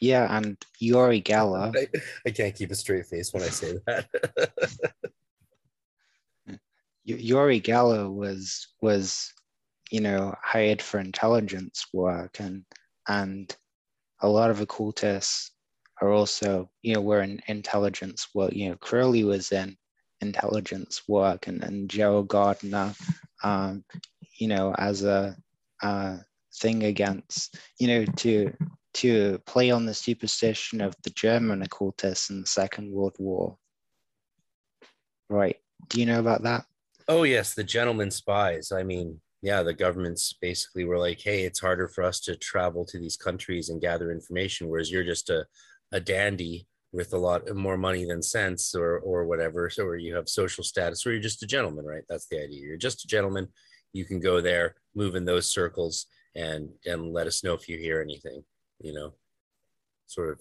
Yeah, 0.00 0.26
and 0.36 0.56
Yuri 0.78 1.20
Geller. 1.20 1.74
I, 1.76 1.88
I 2.26 2.30
can't 2.30 2.54
keep 2.54 2.70
a 2.70 2.74
straight 2.74 3.06
face 3.06 3.32
when 3.32 3.42
I 3.42 3.48
say 3.48 3.76
that. 3.86 4.06
Yuri 7.04 7.60
Geller 7.60 8.12
was 8.12 8.68
was 8.80 9.32
you 9.90 10.00
know 10.00 10.34
hired 10.42 10.80
for 10.80 11.00
intelligence 11.00 11.86
work 11.92 12.38
and 12.38 12.64
and 13.08 13.56
a 14.20 14.28
lot 14.28 14.50
of 14.50 14.60
occultists 14.60 15.50
are 16.00 16.10
also 16.10 16.70
you 16.82 16.94
know 16.94 17.00
were 17.00 17.22
in 17.22 17.40
intelligence 17.48 18.28
work. 18.34 18.52
you 18.52 18.68
know 18.68 18.76
Crowley 18.76 19.24
was 19.24 19.50
in 19.50 19.76
intelligence 20.20 21.02
work 21.08 21.46
and, 21.46 21.62
and 21.62 21.88
Gerald 21.88 22.28
Gardner, 22.28 22.94
um, 23.42 23.84
you 24.38 24.48
know, 24.48 24.74
as 24.76 25.02
a, 25.02 25.36
a 25.82 26.18
thing 26.54 26.84
against, 26.84 27.56
you 27.78 27.88
know, 27.88 28.04
to 28.16 28.52
to 28.94 29.38
play 29.46 29.70
on 29.70 29.86
the 29.86 29.94
superstition 29.94 30.80
of 30.80 30.94
the 31.04 31.10
German 31.10 31.62
occultists 31.62 32.30
in 32.30 32.40
the 32.40 32.46
Second 32.46 32.90
World 32.92 33.16
War. 33.18 33.56
Right. 35.28 35.56
Do 35.88 36.00
you 36.00 36.06
know 36.06 36.20
about 36.20 36.42
that? 36.42 36.64
Oh 37.08 37.22
yes, 37.22 37.54
the 37.54 37.64
gentleman 37.64 38.10
spies. 38.10 38.72
I 38.72 38.82
mean, 38.82 39.20
yeah, 39.42 39.62
the 39.62 39.74
governments 39.74 40.34
basically 40.40 40.84
were 40.84 40.98
like, 40.98 41.20
hey, 41.20 41.44
it's 41.44 41.60
harder 41.60 41.88
for 41.88 42.04
us 42.04 42.20
to 42.20 42.36
travel 42.36 42.84
to 42.86 42.98
these 42.98 43.16
countries 43.16 43.68
and 43.68 43.80
gather 43.80 44.12
information, 44.12 44.68
whereas 44.68 44.90
you're 44.90 45.04
just 45.04 45.30
a, 45.30 45.46
a 45.92 46.00
dandy 46.00 46.66
with 46.92 47.12
a 47.14 47.18
lot 47.18 47.48
more 47.54 47.76
money 47.76 48.04
than 48.04 48.22
sense 48.22 48.74
or 48.74 48.98
or 48.98 49.24
whatever. 49.24 49.70
So 49.70 49.84
or 49.84 49.96
you 49.96 50.14
have 50.16 50.28
social 50.28 50.64
status, 50.64 51.06
or 51.06 51.12
you're 51.12 51.20
just 51.20 51.42
a 51.42 51.46
gentleman, 51.46 51.84
right? 51.84 52.02
That's 52.08 52.26
the 52.26 52.42
idea. 52.42 52.60
You're 52.60 52.76
just 52.76 53.04
a 53.04 53.08
gentleman. 53.08 53.48
You 53.92 54.04
can 54.04 54.20
go 54.20 54.40
there, 54.40 54.74
move 54.94 55.14
in 55.14 55.24
those 55.24 55.50
circles, 55.50 56.06
and 56.34 56.68
and 56.84 57.12
let 57.12 57.26
us 57.26 57.42
know 57.42 57.54
if 57.54 57.68
you 57.68 57.78
hear 57.78 58.00
anything, 58.00 58.42
you 58.80 58.92
know, 58.92 59.14
sort 60.06 60.30
of 60.30 60.40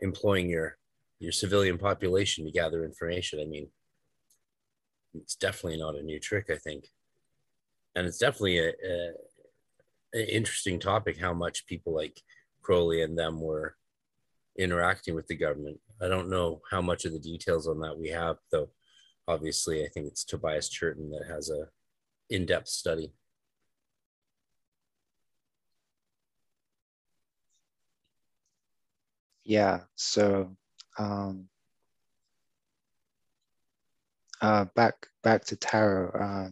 employing 0.00 0.48
your 0.48 0.76
your 1.18 1.32
civilian 1.32 1.78
population 1.78 2.44
to 2.44 2.50
gather 2.50 2.84
information. 2.84 3.38
I 3.40 3.44
mean, 3.44 3.68
it's 5.14 5.36
definitely 5.36 5.78
not 5.78 5.96
a 5.96 6.02
new 6.02 6.18
trick, 6.18 6.46
I 6.50 6.56
think. 6.56 6.88
And 7.94 8.06
it's 8.06 8.18
definitely 8.18 8.58
a, 8.58 8.72
a, 10.14 10.34
interesting 10.34 10.80
topic 10.80 11.18
how 11.18 11.32
much 11.32 11.66
people 11.66 11.94
like 11.94 12.20
Crowley 12.62 13.02
and 13.02 13.16
them 13.16 13.40
were 13.40 13.76
interacting 14.58 15.14
with 15.14 15.26
the 15.28 15.36
government. 15.36 15.78
I 16.00 16.08
don't 16.08 16.30
know 16.30 16.60
how 16.70 16.82
much 16.82 17.04
of 17.04 17.12
the 17.12 17.20
details 17.20 17.68
on 17.68 17.80
that 17.80 17.98
we 17.98 18.08
have, 18.08 18.36
though. 18.50 18.70
Obviously, 19.28 19.84
I 19.84 19.88
think 19.88 20.06
it's 20.06 20.24
Tobias 20.24 20.68
Churton 20.68 21.10
that 21.10 21.26
has 21.28 21.50
a 21.50 21.68
in-depth 22.34 22.68
study. 22.68 23.12
Yeah. 29.44 29.80
So 29.96 30.56
um, 30.98 31.48
uh, 34.40 34.66
back 34.74 35.06
back 35.22 35.44
to 35.46 35.56
tarot. 35.56 36.10
Uh, 36.10 36.48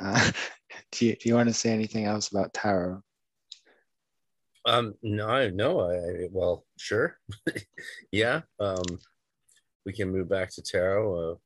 uh, 0.00 0.30
do 0.92 1.06
you 1.06 1.16
do 1.16 1.28
you 1.28 1.34
want 1.34 1.48
to 1.48 1.54
say 1.54 1.70
anything 1.70 2.04
else 2.04 2.28
about 2.28 2.54
tarot? 2.54 3.02
Um, 4.64 4.94
no, 5.02 5.48
no. 5.50 5.80
I 5.90 6.28
well, 6.30 6.64
sure. 6.78 7.18
yeah. 8.12 8.42
Um, 8.58 8.84
we 9.84 9.92
can 9.92 10.10
move 10.10 10.28
back 10.28 10.50
to 10.54 10.62
tarot. 10.62 11.38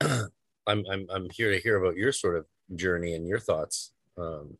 Uh, 0.00 0.24
I'm 0.66 0.84
I'm 0.90 1.06
I'm 1.10 1.28
here 1.30 1.50
to 1.50 1.58
hear 1.58 1.82
about 1.82 1.96
your 1.96 2.12
sort 2.12 2.36
of 2.36 2.46
journey 2.74 3.14
and 3.14 3.26
your 3.26 3.38
thoughts 3.38 3.92
um, 4.16 4.56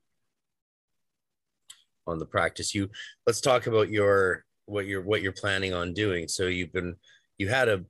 on 2.06 2.18
the 2.18 2.26
practice. 2.26 2.74
You 2.74 2.90
let's 3.26 3.40
talk 3.40 3.66
about 3.66 3.90
your 3.90 4.44
what 4.66 4.86
you're 4.86 5.02
what 5.02 5.22
you're 5.22 5.32
planning 5.32 5.72
on 5.72 5.94
doing. 5.94 6.28
So 6.28 6.46
you've 6.46 6.72
been 6.72 6.96
you 7.38 7.48
had 7.48 7.68
a 7.68 7.84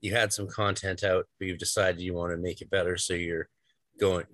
you 0.00 0.14
had 0.14 0.32
some 0.32 0.48
content 0.48 1.02
out, 1.02 1.26
but 1.38 1.48
you've 1.48 1.58
decided 1.58 2.00
you 2.00 2.14
want 2.14 2.32
to 2.32 2.36
make 2.36 2.60
it 2.60 2.70
better. 2.70 2.96
So 2.96 3.14
you're 3.14 3.48
going 4.00 4.24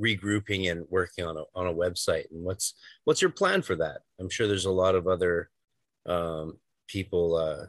regrouping 0.00 0.70
and 0.70 0.86
working 0.90 1.24
on 1.24 1.36
a 1.36 1.44
on 1.54 1.66
a 1.66 1.74
website. 1.74 2.30
And 2.30 2.44
what's 2.44 2.74
what's 3.04 3.22
your 3.22 3.30
plan 3.30 3.62
for 3.62 3.76
that? 3.76 3.98
I'm 4.20 4.30
sure 4.30 4.46
there's 4.46 4.64
a 4.64 4.70
lot 4.70 4.94
of 4.94 5.06
other 5.06 5.50
um, 6.06 6.58
people 6.86 7.36
uh, 7.36 7.66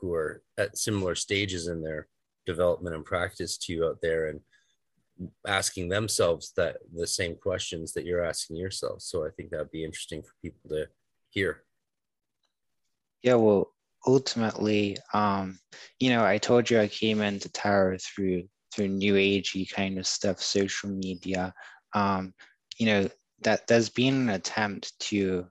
who 0.00 0.12
are 0.14 0.42
at 0.58 0.78
similar 0.78 1.14
stages 1.14 1.68
in 1.68 1.82
their 1.82 2.08
development 2.46 2.94
and 2.94 3.04
practice 3.04 3.56
to 3.58 3.72
you 3.72 3.86
out 3.86 3.98
there, 4.02 4.28
and 4.28 4.40
asking 5.46 5.88
themselves 5.88 6.52
that 6.56 6.76
the 6.94 7.06
same 7.06 7.36
questions 7.36 7.92
that 7.92 8.04
you're 8.04 8.24
asking 8.24 8.56
yourself. 8.56 9.02
So 9.02 9.26
I 9.26 9.30
think 9.30 9.50
that'd 9.50 9.70
be 9.70 9.84
interesting 9.84 10.22
for 10.22 10.32
people 10.42 10.70
to 10.70 10.86
hear. 11.30 11.62
Yeah, 13.22 13.34
well, 13.34 13.72
ultimately, 14.06 14.98
um, 15.14 15.58
you 15.98 16.10
know, 16.10 16.24
I 16.24 16.38
told 16.38 16.70
you 16.70 16.80
I 16.80 16.88
came 16.88 17.20
into 17.20 17.48
tarot 17.48 17.98
through 17.98 18.48
through 18.72 18.88
new 18.88 19.14
agey 19.14 19.70
kind 19.70 19.98
of 19.98 20.06
stuff, 20.06 20.40
social 20.42 20.90
media. 20.90 21.54
Um, 21.94 22.34
you 22.78 22.86
know, 22.86 23.08
that 23.42 23.66
there's 23.66 23.88
been 23.88 24.14
an 24.14 24.30
attempt 24.30 24.98
to 25.00 25.46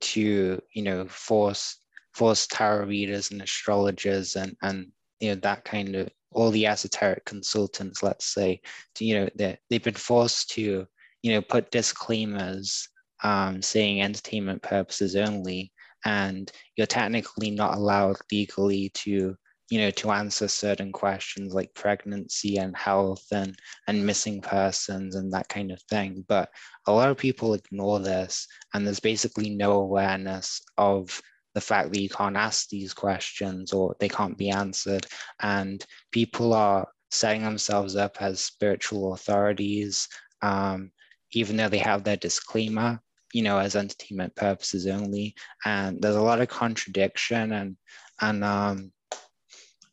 to 0.00 0.60
you 0.74 0.82
know 0.82 1.06
force 1.06 1.78
force 2.12 2.46
tarot 2.48 2.86
readers 2.86 3.30
and 3.30 3.40
astrologers 3.40 4.36
and 4.36 4.56
and 4.62 4.88
you 5.20 5.30
know 5.30 5.36
that 5.36 5.64
kind 5.64 5.94
of 5.94 6.08
all 6.34 6.50
the 6.50 6.66
esoteric 6.66 7.24
consultants, 7.24 8.02
let's 8.02 8.26
say, 8.26 8.60
to, 8.96 9.04
you 9.04 9.14
know, 9.14 9.28
they 9.34 9.58
they've 9.70 9.82
been 9.82 9.94
forced 9.94 10.50
to 10.50 10.86
you 11.22 11.32
know 11.32 11.40
put 11.40 11.70
disclaimers 11.70 12.88
um, 13.22 13.62
saying 13.62 14.02
entertainment 14.02 14.62
purposes 14.62 15.16
only 15.16 15.72
and 16.04 16.50
you're 16.76 16.86
technically 16.86 17.50
not 17.50 17.76
allowed 17.76 18.16
legally 18.30 18.90
to 18.94 19.36
you 19.70 19.78
know 19.78 19.90
to 19.90 20.10
answer 20.10 20.48
certain 20.48 20.92
questions 20.92 21.54
like 21.54 21.72
pregnancy 21.74 22.58
and 22.58 22.76
health 22.76 23.24
and 23.32 23.56
and 23.86 24.04
missing 24.04 24.40
persons 24.40 25.14
and 25.14 25.32
that 25.32 25.48
kind 25.48 25.70
of 25.70 25.80
thing. 25.82 26.24
But 26.28 26.50
a 26.86 26.92
lot 26.92 27.08
of 27.08 27.16
people 27.16 27.54
ignore 27.54 28.00
this 28.00 28.46
and 28.74 28.84
there's 28.84 29.00
basically 29.00 29.50
no 29.50 29.72
awareness 29.72 30.60
of 30.76 31.20
the 31.54 31.60
fact 31.60 31.92
that 31.92 32.00
you 32.00 32.08
can't 32.08 32.36
ask 32.36 32.68
these 32.68 32.94
questions 32.94 33.72
or 33.72 33.94
they 34.00 34.08
can't 34.08 34.38
be 34.38 34.50
answered. 34.50 35.06
And 35.40 35.84
people 36.10 36.54
are 36.54 36.88
setting 37.10 37.42
themselves 37.42 37.94
up 37.96 38.16
as 38.20 38.42
spiritual 38.42 39.12
authorities 39.12 40.08
um, 40.40 40.90
even 41.34 41.56
though 41.56 41.68
they 41.68 41.78
have 41.78 42.04
their 42.04 42.16
disclaimer 42.16 43.00
you 43.32 43.42
know, 43.42 43.58
as 43.58 43.74
entertainment 43.76 44.34
purposes 44.36 44.86
only. 44.86 45.34
And 45.64 46.00
there's 46.00 46.16
a 46.16 46.22
lot 46.22 46.40
of 46.40 46.48
contradiction. 46.48 47.52
And 47.52 47.76
and 48.20 48.44
um, 48.44 48.92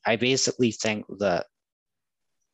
I 0.06 0.18
basically 0.18 0.72
think 0.72 1.06
that 1.20 1.48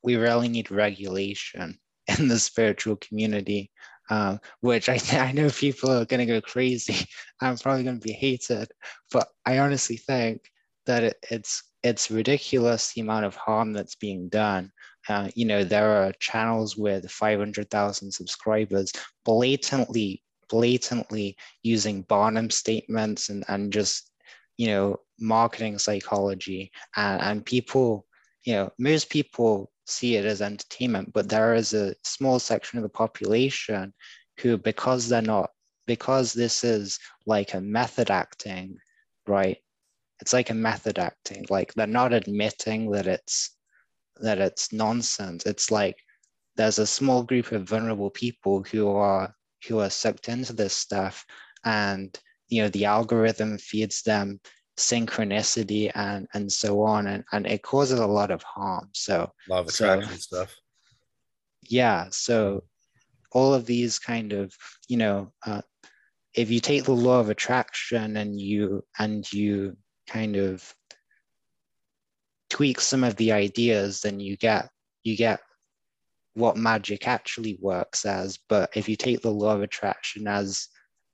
we 0.03 0.15
really 0.15 0.47
need 0.47 0.71
regulation 0.71 1.79
in 2.19 2.27
the 2.27 2.39
spiritual 2.39 2.95
community, 2.97 3.71
uh, 4.09 4.37
which 4.61 4.89
I, 4.89 4.99
I 5.11 5.31
know 5.31 5.49
people 5.49 5.91
are 5.91 6.05
going 6.05 6.25
to 6.25 6.33
go 6.33 6.41
crazy. 6.41 7.07
I'm 7.41 7.57
probably 7.57 7.83
going 7.83 7.99
to 7.99 8.07
be 8.07 8.13
hated, 8.13 8.69
but 9.11 9.27
I 9.45 9.59
honestly 9.59 9.97
think 9.97 10.41
that 10.85 11.03
it, 11.03 11.17
it's 11.31 11.63
it's 11.83 12.09
ridiculous 12.09 12.93
the 12.93 13.01
amount 13.01 13.25
of 13.25 13.35
harm 13.35 13.71
that's 13.73 13.95
being 13.95 14.27
done. 14.29 14.71
Uh, 15.07 15.29
you 15.35 15.45
know, 15.45 15.63
there 15.63 16.03
are 16.03 16.13
channels 16.19 16.75
with 16.75 17.11
500,000 17.11 18.11
subscribers 18.11 18.91
blatantly 19.23 20.23
blatantly 20.49 21.35
using 21.63 22.03
Barnum 22.03 22.49
statements 22.49 23.29
and, 23.29 23.43
and 23.47 23.71
just, 23.71 24.11
you 24.57 24.67
know, 24.67 24.97
marketing 25.19 25.77
psychology. 25.77 26.71
And, 26.95 27.21
and 27.21 27.45
people, 27.45 28.05
you 28.43 28.53
know, 28.53 28.71
most 28.77 29.09
people 29.09 29.71
see 29.85 30.15
it 30.15 30.25
as 30.25 30.41
entertainment, 30.41 31.13
but 31.13 31.29
there 31.29 31.53
is 31.53 31.73
a 31.73 31.95
small 32.03 32.39
section 32.39 32.77
of 32.79 32.83
the 32.83 32.89
population 32.89 33.93
who, 34.39 34.57
because 34.57 35.07
they're 35.07 35.21
not, 35.21 35.49
because 35.85 36.33
this 36.33 36.63
is 36.63 36.99
like 37.25 37.53
a 37.53 37.61
method 37.61 38.09
acting, 38.09 38.77
right? 39.27 39.57
It's 40.21 40.33
like 40.33 40.49
a 40.49 40.55
method 40.55 40.97
acting. 40.97 41.45
Like 41.49 41.73
they're 41.73 41.87
not 41.87 42.13
admitting 42.13 42.91
that 42.91 43.07
it's 43.07 43.55
that 44.17 44.39
it's 44.39 44.71
nonsense. 44.71 45.45
It's 45.45 45.71
like 45.71 45.97
there's 46.55 46.79
a 46.79 46.87
small 46.87 47.23
group 47.23 47.51
of 47.51 47.67
vulnerable 47.67 48.09
people 48.09 48.63
who 48.63 48.89
are 48.89 49.33
who 49.67 49.79
are 49.79 49.89
sucked 49.89 50.29
into 50.29 50.53
this 50.53 50.75
stuff 50.75 51.25
and 51.63 52.17
you 52.47 52.61
know 52.61 52.69
the 52.69 52.85
algorithm 52.85 53.57
feeds 53.57 54.03
them 54.03 54.39
synchronicity 54.77 55.91
and 55.95 56.27
and 56.33 56.51
so 56.51 56.81
on 56.81 57.07
and, 57.07 57.23
and 57.31 57.47
it 57.47 57.61
causes 57.61 57.99
a 57.99 58.05
lot 58.05 58.31
of 58.31 58.43
harm 58.43 58.89
so 58.93 59.31
law 59.47 59.59
of 59.59 59.67
attraction 59.67 60.11
so, 60.13 60.17
stuff 60.17 60.55
yeah 61.63 62.07
so 62.11 62.63
all 63.31 63.53
of 63.53 63.65
these 63.65 63.99
kind 63.99 64.33
of 64.33 64.53
you 64.87 64.97
know 64.97 65.31
uh, 65.45 65.61
if 66.33 66.51
you 66.51 66.59
take 66.59 66.83
the 66.83 66.91
law 66.91 67.19
of 67.19 67.29
attraction 67.29 68.17
and 68.17 68.39
you 68.39 68.83
and 68.99 69.31
you 69.31 69.77
kind 70.07 70.35
of 70.35 70.73
tweak 72.49 72.81
some 72.81 73.03
of 73.03 73.15
the 73.15 73.31
ideas 73.31 74.01
then 74.01 74.19
you 74.19 74.35
get 74.35 74.69
you 75.03 75.15
get 75.15 75.39
what 76.35 76.57
magic 76.57 77.07
actually 77.07 77.57
works 77.61 78.05
as. 78.05 78.37
But 78.49 78.69
if 78.75 78.87
you 78.87 78.95
take 78.95 79.21
the 79.21 79.31
law 79.31 79.55
of 79.55 79.61
attraction 79.63 80.27
as 80.27 80.67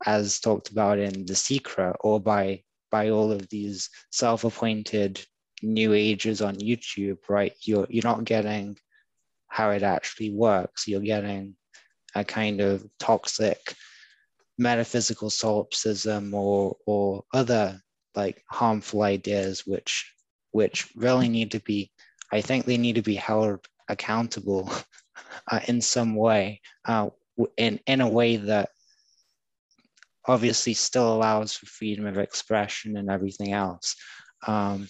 as 0.04 0.40
talked 0.40 0.70
about 0.70 0.98
in 0.98 1.24
The 1.26 1.36
Secret 1.36 1.96
or 2.00 2.20
by 2.20 2.64
by 2.92 3.10
all 3.10 3.32
of 3.32 3.48
these 3.48 3.90
self-appointed 4.12 5.24
new 5.62 5.92
ages 5.94 6.40
on 6.40 6.56
YouTube, 6.56 7.18
right? 7.28 7.54
You're 7.62 7.86
you're 7.90 8.04
not 8.04 8.24
getting 8.24 8.78
how 9.48 9.70
it 9.70 9.82
actually 9.82 10.30
works. 10.30 10.86
You're 10.86 11.00
getting 11.00 11.56
a 12.14 12.24
kind 12.24 12.60
of 12.60 12.86
toxic 13.00 13.74
metaphysical 14.58 15.30
solipsism 15.30 16.34
or 16.34 16.76
or 16.86 17.24
other 17.32 17.80
like 18.14 18.42
harmful 18.50 19.02
ideas 19.02 19.66
which 19.66 20.12
which 20.50 20.88
really 20.94 21.28
need 21.28 21.50
to 21.50 21.60
be 21.60 21.90
i 22.32 22.40
think 22.40 22.64
they 22.64 22.76
need 22.76 22.96
to 22.96 23.02
be 23.02 23.14
held 23.14 23.66
accountable 23.88 24.70
uh, 25.50 25.60
in 25.68 25.80
some 25.80 26.14
way 26.14 26.60
uh, 26.84 27.08
in 27.56 27.80
in 27.86 28.02
a 28.02 28.08
way 28.08 28.36
that 28.36 28.68
obviously 30.26 30.74
still 30.74 31.12
allows 31.12 31.52
for 31.54 31.66
freedom 31.66 32.06
of 32.06 32.18
expression 32.18 32.96
and 32.96 33.10
everything 33.10 33.52
else. 33.52 33.96
Um, 34.46 34.88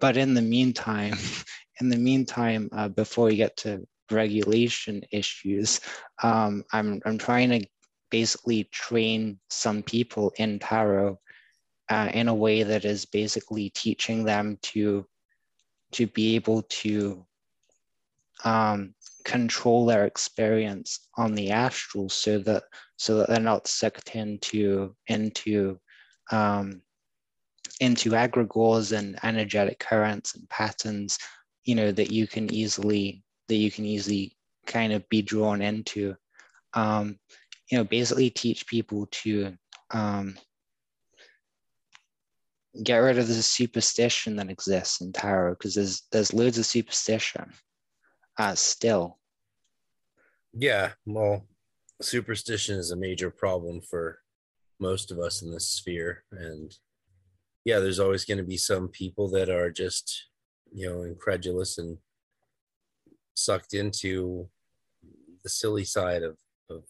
but 0.00 0.16
in 0.16 0.34
the 0.34 0.42
meantime 0.42 1.14
in 1.80 1.88
the 1.88 1.96
meantime 1.96 2.68
uh, 2.72 2.88
before 2.88 3.26
we 3.26 3.36
get 3.36 3.56
to 3.58 3.86
regulation 4.10 5.02
issues 5.12 5.80
um, 6.22 6.64
I'm, 6.72 7.00
I'm 7.04 7.18
trying 7.18 7.50
to 7.50 7.66
basically 8.10 8.64
train 8.72 9.38
some 9.50 9.82
people 9.82 10.32
in 10.38 10.58
tarot 10.58 11.18
uh, 11.90 12.10
in 12.12 12.28
a 12.28 12.34
way 12.34 12.62
that 12.62 12.84
is 12.84 13.04
basically 13.04 13.70
teaching 13.70 14.24
them 14.24 14.58
to 14.62 15.06
to 15.90 16.06
be 16.06 16.34
able 16.34 16.62
to 16.62 17.24
um, 18.44 18.94
control 19.28 19.84
their 19.84 20.06
experience 20.06 21.08
on 21.16 21.34
the 21.34 21.50
astral 21.50 22.08
so 22.08 22.38
that 22.38 22.64
so 22.96 23.18
that 23.18 23.28
they're 23.28 23.40
not 23.40 23.68
sucked 23.68 24.14
into 24.14 24.94
into 25.08 25.78
um, 26.32 26.80
into 27.80 28.10
egregores 28.10 28.96
and 28.96 29.18
energetic 29.22 29.78
currents 29.78 30.34
and 30.34 30.48
patterns 30.48 31.18
you 31.64 31.74
know 31.74 31.92
that 31.92 32.10
you 32.10 32.26
can 32.26 32.52
easily 32.52 33.22
that 33.48 33.56
you 33.56 33.70
can 33.70 33.84
easily 33.84 34.34
kind 34.66 34.92
of 34.92 35.08
be 35.08 35.22
drawn 35.22 35.62
into. 35.62 36.14
Um, 36.74 37.18
you 37.70 37.76
know 37.76 37.84
basically 37.84 38.30
teach 38.30 38.66
people 38.66 39.06
to 39.10 39.54
um, 39.90 40.36
get 42.82 42.98
rid 42.98 43.18
of 43.18 43.28
the 43.28 43.42
superstition 43.42 44.36
that 44.36 44.50
exists 44.50 45.00
in 45.00 45.12
tarot 45.12 45.52
because 45.52 45.74
there's 45.74 46.02
there's 46.12 46.32
loads 46.32 46.58
of 46.58 46.66
superstition 46.66 47.52
uh, 48.38 48.54
still 48.54 49.17
yeah 50.52 50.92
well 51.06 51.46
superstition 52.00 52.78
is 52.78 52.90
a 52.90 52.96
major 52.96 53.30
problem 53.30 53.80
for 53.80 54.18
most 54.80 55.10
of 55.10 55.18
us 55.18 55.42
in 55.42 55.50
this 55.50 55.68
sphere 55.68 56.24
and 56.32 56.76
yeah 57.64 57.78
there's 57.78 58.00
always 58.00 58.24
going 58.24 58.38
to 58.38 58.44
be 58.44 58.56
some 58.56 58.88
people 58.88 59.28
that 59.28 59.48
are 59.48 59.70
just 59.70 60.28
you 60.72 60.88
know 60.88 61.02
incredulous 61.02 61.78
and 61.78 61.98
sucked 63.34 63.74
into 63.74 64.48
the 65.42 65.48
silly 65.48 65.84
side 65.84 66.22
of 66.22 66.36
of 66.70 66.84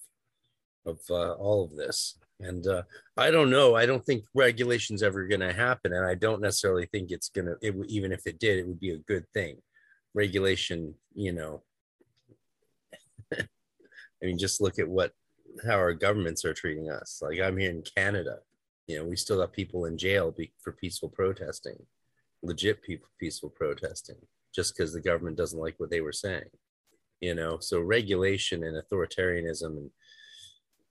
of 0.87 0.99
uh, 1.11 1.33
all 1.33 1.65
of 1.65 1.77
this 1.77 2.19
and 2.41 2.67
uh, 2.67 2.83
I 3.17 3.31
don't 3.31 3.51
know. 3.51 3.75
I 3.75 3.87
don't 3.87 4.05
think 4.05 4.25
regulation's 4.35 5.03
ever 5.03 5.27
going 5.27 5.41
to 5.41 5.53
happen, 5.53 5.93
and 5.93 6.07
I 6.07 6.15
don't 6.15 6.41
necessarily 6.41 6.87
think 6.87 7.11
it's 7.11 7.29
going 7.29 7.47
to. 7.47 7.57
It, 7.61 7.75
even 7.89 8.13
if 8.13 8.27
it 8.27 8.39
did, 8.39 8.59
it 8.59 8.67
would 8.67 8.81
be 8.81 8.93
a 8.93 8.99
good 8.99 9.25
thing. 9.35 9.59
Regulation, 10.15 10.95
you 11.15 11.33
know. 11.33 11.63
I 14.23 14.27
mean, 14.27 14.39
just 14.39 14.61
look 14.61 14.79
at 14.79 14.89
what 14.89 15.13
how 15.65 15.75
our 15.75 15.95
governments 15.95 16.45
are 16.45 16.55
treating 16.55 16.91
us. 16.91 17.21
Like 17.23 17.41
I'm 17.41 17.57
here 17.57 17.71
in 17.71 17.83
Canada, 17.83 18.39
you 18.87 18.99
know, 18.99 19.05
we 19.05 19.17
still 19.17 19.41
have 19.41 19.53
people 19.53 19.87
in 19.87 19.99
jail 19.99 20.31
be, 20.31 20.53
for 20.63 20.73
peaceful 20.73 21.09
protesting, 21.09 21.77
legit 22.43 22.83
people 22.83 23.09
peaceful 23.19 23.51
protesting, 23.51 24.17
just 24.55 24.77
because 24.77 24.93
the 24.93 25.01
government 25.01 25.37
doesn't 25.37 25.59
like 25.59 25.75
what 25.79 25.91
they 25.91 26.01
were 26.01 26.13
saying. 26.13 26.49
You 27.21 27.35
know, 27.35 27.59
so 27.61 27.81
regulation 27.81 28.63
and 28.65 28.81
authoritarianism 28.81 29.77
and 29.77 29.91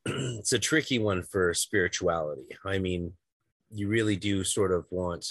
it's 0.39 0.53
a 0.53 0.59
tricky 0.59 0.99
one 0.99 1.23
for 1.23 1.53
spirituality. 1.53 2.47
I 2.65 2.79
mean, 2.79 3.13
you 3.71 3.87
really 3.87 4.15
do 4.15 4.43
sort 4.43 4.71
of 4.71 4.85
want 4.89 5.25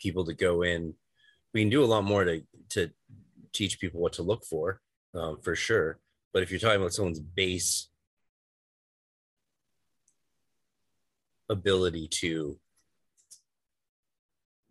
people 0.00 0.24
to 0.26 0.34
go 0.34 0.62
in. 0.62 0.94
We 1.54 1.62
can 1.62 1.70
do 1.70 1.84
a 1.84 1.86
lot 1.86 2.04
more 2.04 2.24
to 2.24 2.42
to 2.70 2.90
teach 3.52 3.80
people 3.80 4.00
what 4.00 4.12
to 4.14 4.22
look 4.22 4.44
for, 4.44 4.80
um, 5.14 5.38
for 5.42 5.54
sure. 5.54 5.98
But 6.32 6.42
if 6.42 6.50
you're 6.50 6.60
talking 6.60 6.80
about 6.80 6.92
someone's 6.92 7.20
base 7.20 7.88
ability 11.48 12.08
to, 12.08 12.58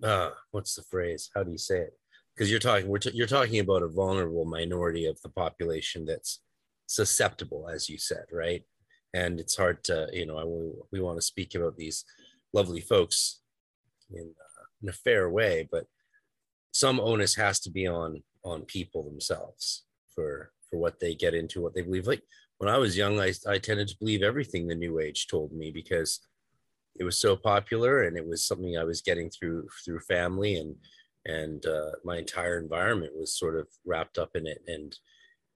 uh, 0.04 0.30
what's 0.52 0.76
the 0.76 0.84
phrase? 0.84 1.30
How 1.34 1.44
do 1.44 1.52
you 1.52 1.58
say 1.58 1.80
it? 1.80 1.98
Because 2.36 2.52
you're 2.52 2.60
talking, 2.60 2.88
we're 2.88 3.00
t- 3.00 3.12
you're 3.14 3.26
talking 3.26 3.60
about 3.60 3.82
a 3.82 3.88
vulnerable 3.88 4.46
minority 4.46 5.08
of 5.08 5.20
the 5.22 5.30
population 5.30 6.06
that's 6.06 6.42
susceptible, 6.86 7.68
as 7.68 7.90
you 7.90 7.98
said, 7.98 8.26
right? 8.32 8.64
And 9.14 9.40
it's 9.40 9.58
hard 9.58 9.84
to, 9.86 10.08
you 10.14 10.28
know, 10.28 10.46
we, 10.46 11.00
we 11.00 11.04
want 11.04 11.18
to 11.18 11.24
speak 11.24 11.56
about 11.56 11.78
these 11.78 12.06
lovely 12.54 12.82
folks 12.82 13.40
in, 14.12 14.22
uh, 14.22 14.66
in 14.84 14.90
a 14.90 14.94
fair 14.94 15.30
way, 15.30 15.68
but 15.72 15.86
some 16.72 17.00
onus 17.00 17.34
has 17.36 17.60
to 17.62 17.72
be 17.72 17.88
on 17.88 18.22
on 18.44 18.62
people 18.62 19.04
themselves 19.04 19.87
for 20.18 20.52
for 20.70 20.80
what 20.80 21.00
they 21.00 21.16
get 21.16 21.34
into, 21.34 21.62
what 21.62 21.74
they 21.74 21.82
believe. 21.82 22.08
Like 22.08 22.24
when 22.58 22.70
I 22.70 22.78
was 22.78 22.98
young, 22.98 23.22
I, 23.22 23.32
I 23.48 23.60
tended 23.60 23.88
to 23.90 23.98
believe 24.00 24.24
everything 24.24 24.68
the 24.68 24.76
New 24.76 25.00
Age 25.00 25.28
told 25.28 25.54
me 25.54 25.72
because 25.72 26.20
it 27.00 27.04
was 27.04 27.20
so 27.20 27.36
popular 27.36 28.04
and 28.04 28.18
it 28.18 28.28
was 28.28 28.44
something 28.44 28.78
I 28.78 28.84
was 28.84 29.02
getting 29.02 29.30
through 29.30 29.68
through 29.86 30.00
family 30.00 30.58
and 30.58 30.76
and 31.26 31.66
uh, 31.66 31.92
my 32.04 32.18
entire 32.18 32.58
environment 32.58 33.12
was 33.16 33.38
sort 33.38 33.58
of 33.60 33.68
wrapped 33.86 34.18
up 34.18 34.32
in 34.36 34.48
it. 34.48 34.62
And 34.68 34.98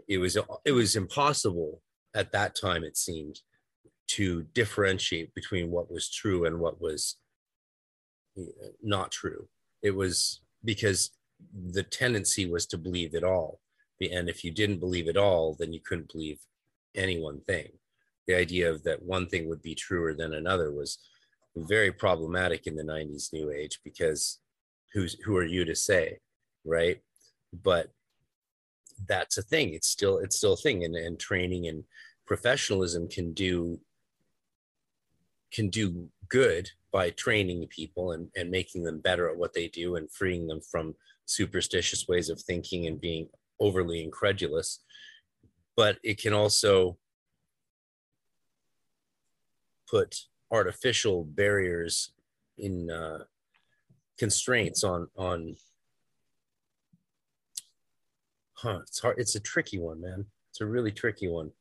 it 0.08 0.20
was 0.20 0.38
it 0.66 0.72
was 0.72 0.96
impossible 0.96 1.82
at 2.14 2.32
that 2.34 2.56
time 2.56 2.84
it 2.84 2.98
seemed 2.98 3.40
to 4.08 4.44
differentiate 4.54 5.34
between 5.34 5.72
what 5.72 5.90
was 5.90 6.10
true 6.10 6.46
and 6.46 6.60
what 6.60 6.82
was 6.82 7.18
not 8.84 9.12
true. 9.12 9.48
It 9.82 9.96
was 9.96 10.42
because 10.64 11.12
the 11.72 11.84
tendency 11.84 12.46
was 12.46 12.66
to 12.68 12.78
believe 12.78 13.16
it 13.16 13.24
all 13.24 13.60
and 14.10 14.30
if 14.30 14.44
you 14.44 14.52
didn't 14.52 14.80
believe 14.80 15.08
it 15.08 15.18
all 15.18 15.56
then 15.60 15.74
you 15.74 15.80
couldn't 15.80 16.12
believe 16.12 16.40
any 16.96 17.20
one 17.20 17.42
thing. 17.42 17.70
The 18.28 18.36
idea 18.36 18.72
of 18.72 18.84
that 18.84 19.04
one 19.04 19.28
thing 19.28 19.50
would 19.50 19.62
be 19.62 19.76
truer 19.76 20.14
than 20.14 20.34
another 20.34 20.72
was 20.72 21.00
very 21.56 21.92
problematic 21.92 22.68
in 22.68 22.76
the 22.76 22.84
90s 22.84 23.34
new 23.34 23.52
age 23.52 23.80
because 23.84 24.40
who's 24.94 25.18
who 25.26 25.36
are 25.36 25.46
you 25.46 25.66
to 25.66 25.76
say 25.76 26.20
right? 26.66 27.00
But 27.64 27.90
that's 29.08 29.38
a 29.38 29.42
thing. 29.42 29.74
It's 29.74 29.88
still 29.88 30.20
it's 30.20 30.38
still 30.38 30.54
a 30.54 30.58
thing 30.58 30.84
and, 30.84 30.96
and 30.96 31.20
training 31.20 31.68
and 31.68 31.84
professionalism 32.26 33.08
can 33.08 33.34
do 33.34 33.80
can 35.52 35.70
do 35.70 36.08
good 36.30 36.70
by 36.94 37.10
training 37.10 37.68
people 37.68 38.14
and, 38.14 38.30
and 38.36 38.50
making 38.50 38.84
them 38.84 39.00
better 39.00 39.30
at 39.30 39.38
what 39.38 39.54
they 39.54 39.68
do 39.68 39.96
and 39.96 40.12
freeing 40.12 40.48
them 40.48 40.62
from 40.62 40.96
superstitious 41.26 42.08
ways 42.08 42.30
of 42.30 42.40
thinking 42.42 42.88
and 42.88 43.02
being 43.02 43.28
overly 43.62 44.04
incredulous 44.04 44.80
but 45.78 45.98
it 46.04 46.20
can 46.22 46.34
also 46.34 46.98
put 49.90 50.16
artificial 50.52 51.24
barriers 51.24 52.12
in 52.58 52.92
uh, 52.92 53.20
constraints 54.18 54.84
on 54.84 55.08
on 55.16 55.56
huh, 58.62 58.80
it's 58.84 59.00
hard. 59.00 59.16
It's 59.18 59.36
a 59.36 59.40
tricky 59.40 59.80
one, 59.80 60.02
man. 60.02 60.26
It's 60.52 60.62
a 60.62 60.66
really 60.66 60.92
tricky 60.92 61.28
one. 61.28 61.52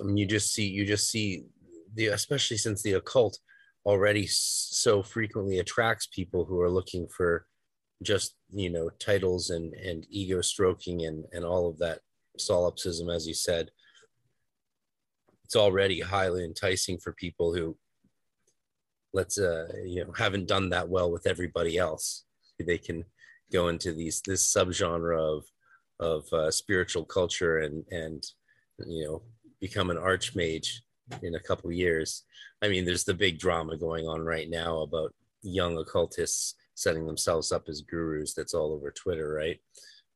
I 0.00 0.04
mean, 0.04 0.16
you 0.16 0.26
just 0.26 0.52
see, 0.52 0.66
you 0.66 0.84
just 0.84 1.10
see 1.10 1.44
the, 1.94 2.08
especially 2.08 2.56
since 2.56 2.82
the 2.82 2.94
occult 2.94 3.38
already 3.86 4.26
so 4.26 5.02
frequently 5.02 5.58
attracts 5.58 6.06
people 6.06 6.44
who 6.44 6.60
are 6.60 6.70
looking 6.70 7.06
for 7.06 7.46
just, 8.04 8.36
you 8.52 8.70
know, 8.70 8.90
titles 8.98 9.50
and, 9.50 9.74
and 9.74 10.06
ego 10.10 10.40
stroking 10.40 11.06
and, 11.06 11.24
and 11.32 11.44
all 11.44 11.68
of 11.68 11.78
that 11.78 12.00
solipsism, 12.38 13.10
as 13.10 13.26
you 13.26 13.34
said. 13.34 13.70
It's 15.44 15.56
already 15.56 16.00
highly 16.00 16.44
enticing 16.44 16.98
for 16.98 17.12
people 17.12 17.54
who, 17.54 17.76
let's, 19.12 19.38
uh, 19.38 19.68
you 19.84 20.04
know, 20.04 20.12
haven't 20.12 20.48
done 20.48 20.70
that 20.70 20.88
well 20.88 21.10
with 21.10 21.26
everybody 21.26 21.76
else. 21.76 22.24
They 22.58 22.78
can 22.78 23.04
go 23.52 23.68
into 23.68 23.92
these 23.92 24.20
this 24.26 24.52
subgenre 24.52 25.18
of 25.18 25.44
of 26.00 26.32
uh, 26.32 26.50
spiritual 26.50 27.04
culture 27.04 27.58
and 27.58 27.84
and 27.90 28.24
you 28.86 29.04
know 29.04 29.22
become 29.60 29.90
an 29.90 29.96
archmage 29.96 30.68
in 31.22 31.34
a 31.36 31.40
couple 31.40 31.70
years. 31.70 32.24
I 32.62 32.68
mean, 32.68 32.84
there's 32.84 33.04
the 33.04 33.14
big 33.14 33.38
drama 33.38 33.76
going 33.76 34.06
on 34.06 34.20
right 34.22 34.48
now 34.48 34.80
about 34.80 35.14
young 35.42 35.78
occultists 35.78 36.54
setting 36.74 37.06
themselves 37.06 37.52
up 37.52 37.68
as 37.68 37.82
gurus. 37.82 38.34
That's 38.34 38.54
all 38.54 38.72
over 38.72 38.90
Twitter, 38.90 39.32
right? 39.32 39.60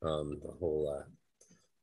Um, 0.03 0.39
the 0.43 0.53
whole 0.59 0.95
uh, 0.99 1.05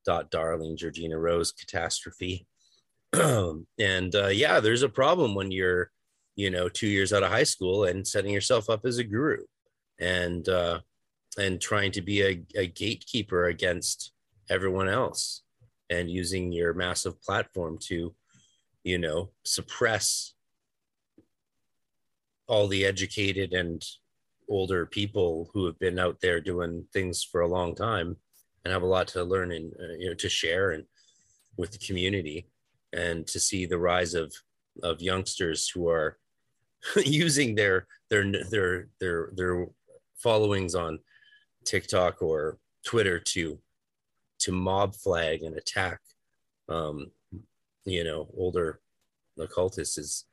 Dot 0.06 0.32
Darling, 0.32 0.78
Georgina 0.78 1.18
Rose 1.18 1.52
catastrophe. 1.52 2.48
and 3.14 4.16
uh, 4.16 4.28
yeah, 4.28 4.60
there's 4.60 4.84
a 4.84 4.90
problem 4.90 5.36
when 5.36 5.52
you're, 5.52 5.92
you 6.36 6.50
know, 6.50 6.70
two 6.70 6.88
years 6.88 7.14
out 7.14 7.24
of 7.24 7.32
high 7.32 7.44
school 7.44 7.86
and 7.86 8.08
setting 8.08 8.34
yourself 8.34 8.70
up 8.70 8.86
as 8.86 8.98
a 8.98 9.04
guru. 9.04 9.44
And 10.00 10.48
uh, 10.50 10.80
and 11.38 11.60
trying 11.60 11.92
to 11.94 12.02
be 12.02 12.22
a, 12.22 12.44
a 12.56 12.68
gatekeeper 12.68 13.46
against 13.46 14.12
everyone 14.50 14.88
else 14.88 15.44
and 15.90 16.10
using 16.10 16.52
your 16.52 16.74
massive 16.74 17.22
platform 17.22 17.78
to 17.78 18.14
you 18.86 19.00
know, 19.00 19.32
suppress 19.44 20.34
all 22.48 22.68
the 22.68 22.86
educated 22.86 23.52
and 23.52 23.84
older 24.48 24.86
people 24.86 25.50
who 25.54 25.66
have 25.66 25.78
been 25.80 26.00
out 26.00 26.20
there 26.22 26.40
doing 26.40 26.86
things 26.94 27.24
for 27.24 27.42
a 27.42 27.48
long 27.48 27.76
time 27.76 28.18
and 28.64 28.74
have 28.74 28.84
a 28.84 28.88
lot 28.88 29.08
to 29.08 29.24
learn 29.24 29.52
and 29.52 29.74
uh, 29.80 29.94
you 29.98 30.08
know 30.10 30.16
to 30.16 30.30
share 30.30 30.72
and 30.72 30.86
with 31.58 31.72
the 31.72 31.78
community 31.78 32.48
and 32.94 33.28
to 33.28 33.40
see 33.40 33.66
the 33.66 33.78
rise 33.78 34.14
of 34.14 34.34
of 34.84 35.02
youngsters 35.02 35.70
who 35.70 35.88
are 35.88 36.18
using 37.06 37.56
their 37.56 37.88
their 38.10 38.32
their 38.50 38.88
their 39.00 39.30
their 39.36 39.68
followings 40.18 40.76
on 40.76 41.00
TikTok 41.66 42.22
or 42.22 42.58
Twitter 42.86 43.20
to 43.20 43.60
to 44.40 44.52
mob 44.52 44.96
flag 44.96 45.44
and 45.44 45.56
attack 45.56 46.00
um 46.70 47.12
you 47.86 48.04
know 48.04 48.28
older 48.36 48.82
occultists 49.40 49.98
is 49.98 50.26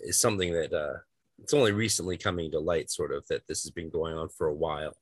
is 0.00 0.18
something 0.18 0.52
that 0.52 0.72
uh 0.72 0.98
it's 1.42 1.54
only 1.54 1.72
recently 1.72 2.16
coming 2.16 2.50
to 2.50 2.58
light, 2.58 2.90
sort 2.90 3.12
of, 3.12 3.26
that 3.28 3.46
this 3.46 3.62
has 3.62 3.70
been 3.70 3.90
going 3.90 4.14
on 4.16 4.28
for 4.28 4.46
a 4.46 4.54
while, 4.54 4.94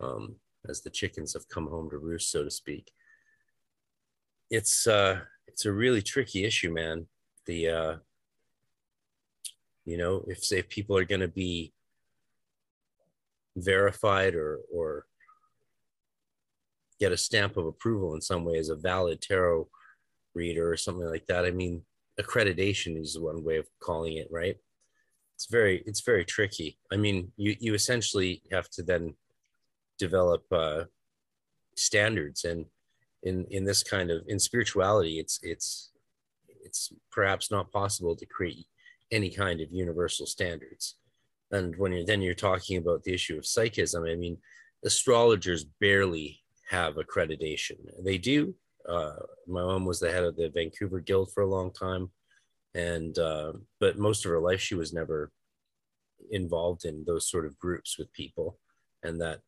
um, 0.00 0.36
as 0.68 0.80
the 0.80 0.90
chickens 0.90 1.32
have 1.34 1.48
come 1.48 1.66
home 1.66 1.90
to 1.90 1.98
roost, 1.98 2.30
so 2.30 2.44
to 2.44 2.50
speak. 2.50 2.90
It's 4.50 4.86
uh, 4.86 5.20
it's 5.46 5.64
a 5.64 5.72
really 5.72 6.02
tricky 6.02 6.44
issue, 6.44 6.72
man. 6.72 7.06
The 7.46 7.68
uh, 7.68 7.96
you 9.84 9.96
know, 9.96 10.24
if 10.28 10.44
say 10.44 10.62
people 10.62 10.96
are 10.96 11.04
going 11.04 11.20
to 11.22 11.28
be 11.28 11.72
verified 13.56 14.34
or 14.34 14.60
or 14.72 15.06
get 17.00 17.12
a 17.12 17.16
stamp 17.16 17.56
of 17.56 17.66
approval 17.66 18.14
in 18.14 18.20
some 18.20 18.44
way 18.44 18.56
as 18.58 18.68
a 18.68 18.76
valid 18.76 19.20
tarot 19.20 19.68
reader 20.34 20.70
or 20.70 20.76
something 20.76 21.08
like 21.08 21.26
that. 21.26 21.44
I 21.44 21.50
mean, 21.50 21.82
accreditation 22.20 22.96
is 23.00 23.18
one 23.18 23.42
way 23.42 23.56
of 23.56 23.66
calling 23.80 24.18
it, 24.18 24.28
right? 24.30 24.56
It's 25.42 25.50
very 25.50 25.82
it's 25.86 26.02
very 26.02 26.24
tricky. 26.24 26.78
I 26.92 26.96
mean 26.96 27.32
you 27.36 27.56
you 27.58 27.74
essentially 27.74 28.42
have 28.52 28.68
to 28.70 28.82
then 28.82 29.14
develop 29.98 30.44
uh 30.52 30.84
standards 31.74 32.44
and 32.44 32.66
in 33.24 33.44
in 33.50 33.64
this 33.64 33.82
kind 33.82 34.10
of 34.12 34.22
in 34.28 34.38
spirituality 34.38 35.18
it's 35.18 35.40
it's 35.42 35.90
it's 36.64 36.92
perhaps 37.10 37.50
not 37.50 37.72
possible 37.72 38.14
to 38.14 38.26
create 38.26 38.66
any 39.10 39.30
kind 39.30 39.60
of 39.60 39.72
universal 39.72 40.26
standards. 40.26 40.94
And 41.50 41.74
when 41.76 41.90
you're 41.92 42.06
then 42.06 42.22
you're 42.22 42.34
talking 42.34 42.76
about 42.76 43.02
the 43.02 43.14
issue 43.14 43.36
of 43.36 43.44
psychism 43.44 44.08
i 44.08 44.14
mean 44.14 44.36
astrologers 44.84 45.64
barely 45.64 46.40
have 46.70 46.94
accreditation. 46.94 47.78
They 48.04 48.18
do. 48.18 48.54
Uh, 48.88 49.20
my 49.46 49.62
mom 49.62 49.84
was 49.86 50.00
the 50.00 50.10
head 50.10 50.24
of 50.24 50.36
the 50.36 50.48
vancouver 50.48 51.00
guild 51.00 51.32
for 51.32 51.42
a 51.42 51.54
long 51.56 51.72
time 51.72 52.10
and 52.74 53.18
uh, 53.18 53.52
but 53.80 53.98
most 53.98 54.24
of 54.24 54.30
her 54.30 54.40
life 54.40 54.60
she 54.60 54.74
was 54.74 54.92
never 54.92 55.30
involved 56.30 56.84
in 56.84 57.04
those 57.04 57.28
sort 57.28 57.46
of 57.46 57.58
groups 57.58 57.98
with 57.98 58.12
people. 58.12 58.58
And 59.02 59.20
that 59.20 59.40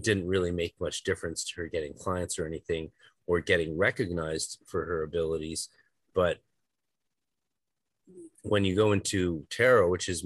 didn't 0.00 0.28
really 0.28 0.52
make 0.52 0.74
much 0.80 1.02
difference 1.02 1.44
to 1.44 1.60
her 1.60 1.66
getting 1.66 1.94
clients 1.94 2.38
or 2.38 2.46
anything 2.46 2.90
or 3.26 3.40
getting 3.40 3.76
recognized 3.76 4.58
for 4.66 4.84
her 4.84 5.02
abilities. 5.02 5.68
But 6.14 6.38
when 8.42 8.64
you 8.64 8.74
go 8.74 8.92
into 8.92 9.46
tarot 9.50 9.88
which 9.88 10.08
is 10.08 10.24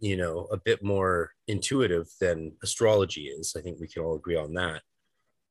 you 0.00 0.16
know 0.16 0.46
a 0.50 0.56
bit 0.56 0.82
more 0.82 1.32
intuitive 1.46 2.08
than 2.20 2.52
astrology 2.62 3.28
is 3.28 3.54
i 3.56 3.60
think 3.60 3.78
we 3.80 3.86
can 3.86 4.02
all 4.02 4.16
agree 4.16 4.36
on 4.36 4.52
that 4.52 4.82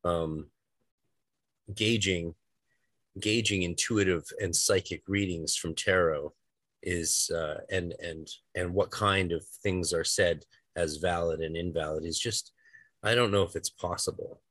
um 0.04 0.48
gauging 1.74 2.36
gauging 3.20 3.64
intuitive 3.64 4.24
and 4.42 4.56
psychic 4.56 5.04
readings 5.08 5.56
from 5.56 5.74
tarot 5.74 6.34
is 6.84 7.32
uh, 7.36 7.60
and 7.72 7.94
and 8.00 8.28
and 8.56 8.74
what 8.74 8.92
kind 8.92 9.32
of 9.32 9.44
things 9.64 9.94
are 9.94 10.04
said 10.04 10.44
as 10.76 10.98
valid 10.98 11.40
and 11.40 11.56
invalid 11.56 12.04
is 12.06 12.20
just 12.20 12.52
i 13.04 13.16
don't 13.16 13.32
know 13.32 13.44
if 13.44 13.56
it's 13.56 13.70
possible. 13.70 14.42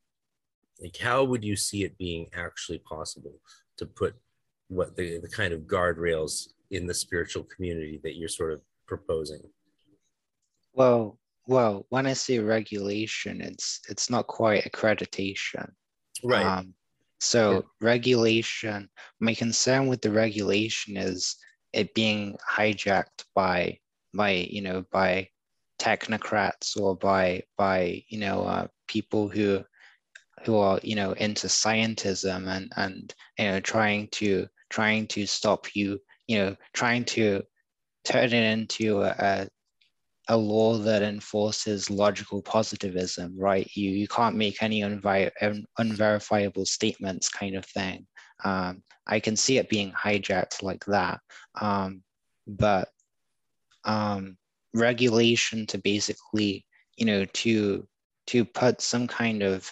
Like 0.82 0.96
how 0.96 1.22
would 1.22 1.44
you 1.44 1.54
see 1.54 1.84
it 1.84 1.96
being 1.98 2.26
actually 2.34 2.78
possible 2.78 3.34
to 3.76 3.86
put 3.86 4.14
what 4.68 4.96
the, 4.96 5.20
the 5.20 5.28
kind 5.28 5.52
of 5.52 5.62
guardrails 5.62 6.48
in 6.70 6.86
the 6.86 6.94
spiritual 6.94 7.44
community 7.44 8.00
that 8.02 8.16
you're 8.16 8.28
sort 8.28 8.52
of 8.52 8.60
proposing? 8.86 9.42
Well 10.72 11.18
well 11.46 11.84
when 11.90 12.06
i 12.06 12.14
say 12.14 12.38
regulation 12.38 13.42
it's 13.42 13.82
it's 13.88 14.08
not 14.10 14.26
quite 14.26 14.64
accreditation. 14.64 15.70
Right. 16.24 16.44
Um, 16.44 16.74
so 17.24 17.52
yeah. 17.52 17.60
regulation, 17.80 18.88
my 19.18 19.34
concern 19.34 19.86
with 19.88 20.02
the 20.02 20.10
regulation 20.10 20.96
is 20.96 21.36
it 21.72 21.94
being 21.94 22.36
hijacked 22.50 23.24
by 23.34 23.78
by 24.14 24.30
you 24.30 24.60
know 24.60 24.84
by 24.92 25.28
technocrats 25.80 26.80
or 26.80 26.96
by 26.96 27.42
by 27.56 28.02
you 28.08 28.18
know 28.18 28.42
uh, 28.44 28.66
people 28.86 29.28
who 29.28 29.64
who 30.44 30.56
are 30.56 30.78
you 30.82 30.94
know 30.94 31.12
into 31.12 31.46
scientism 31.46 32.46
and 32.46 32.70
and 32.76 33.14
you 33.38 33.46
know 33.46 33.60
trying 33.60 34.06
to 34.08 34.46
trying 34.68 35.06
to 35.06 35.26
stop 35.26 35.74
you 35.74 35.98
you 36.26 36.38
know 36.38 36.54
trying 36.74 37.04
to 37.04 37.42
turn 38.04 38.24
it 38.24 38.34
into 38.34 39.02
a, 39.02 39.14
a 39.18 39.48
a 40.28 40.36
law 40.36 40.78
that 40.78 41.02
enforces 41.02 41.90
logical 41.90 42.40
positivism, 42.42 43.34
right? 43.38 43.68
You 43.74 43.90
you 43.90 44.08
can't 44.08 44.36
make 44.36 44.62
any 44.62 44.82
unverifiable 45.78 46.66
statements, 46.66 47.28
kind 47.28 47.56
of 47.56 47.66
thing. 47.66 48.06
Um, 48.44 48.82
I 49.06 49.20
can 49.20 49.36
see 49.36 49.58
it 49.58 49.68
being 49.68 49.92
hijacked 49.92 50.62
like 50.62 50.84
that, 50.86 51.20
um, 51.60 52.02
but 52.46 52.88
um, 53.84 54.36
regulation 54.74 55.66
to 55.66 55.78
basically, 55.78 56.64
you 56.96 57.06
know, 57.06 57.24
to 57.26 57.86
to 58.28 58.44
put 58.44 58.80
some 58.80 59.06
kind 59.06 59.42
of 59.42 59.70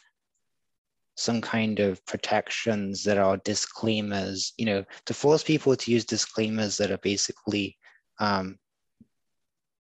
some 1.16 1.40
kind 1.40 1.78
of 1.78 2.05
protections 2.07 3.05
that 3.05 3.18
are 3.18 3.36
disclaimers, 3.38 4.53
you 4.57 4.66
know, 4.66 4.84
to 5.07 5.14
force 5.14 5.42
people 5.42 5.76
to 5.76 5.90
use 5.90 6.05
disclaimers 6.05 6.76
that 6.76 6.90
are 6.90 6.98
basically 6.98 7.76
um, 8.18 8.59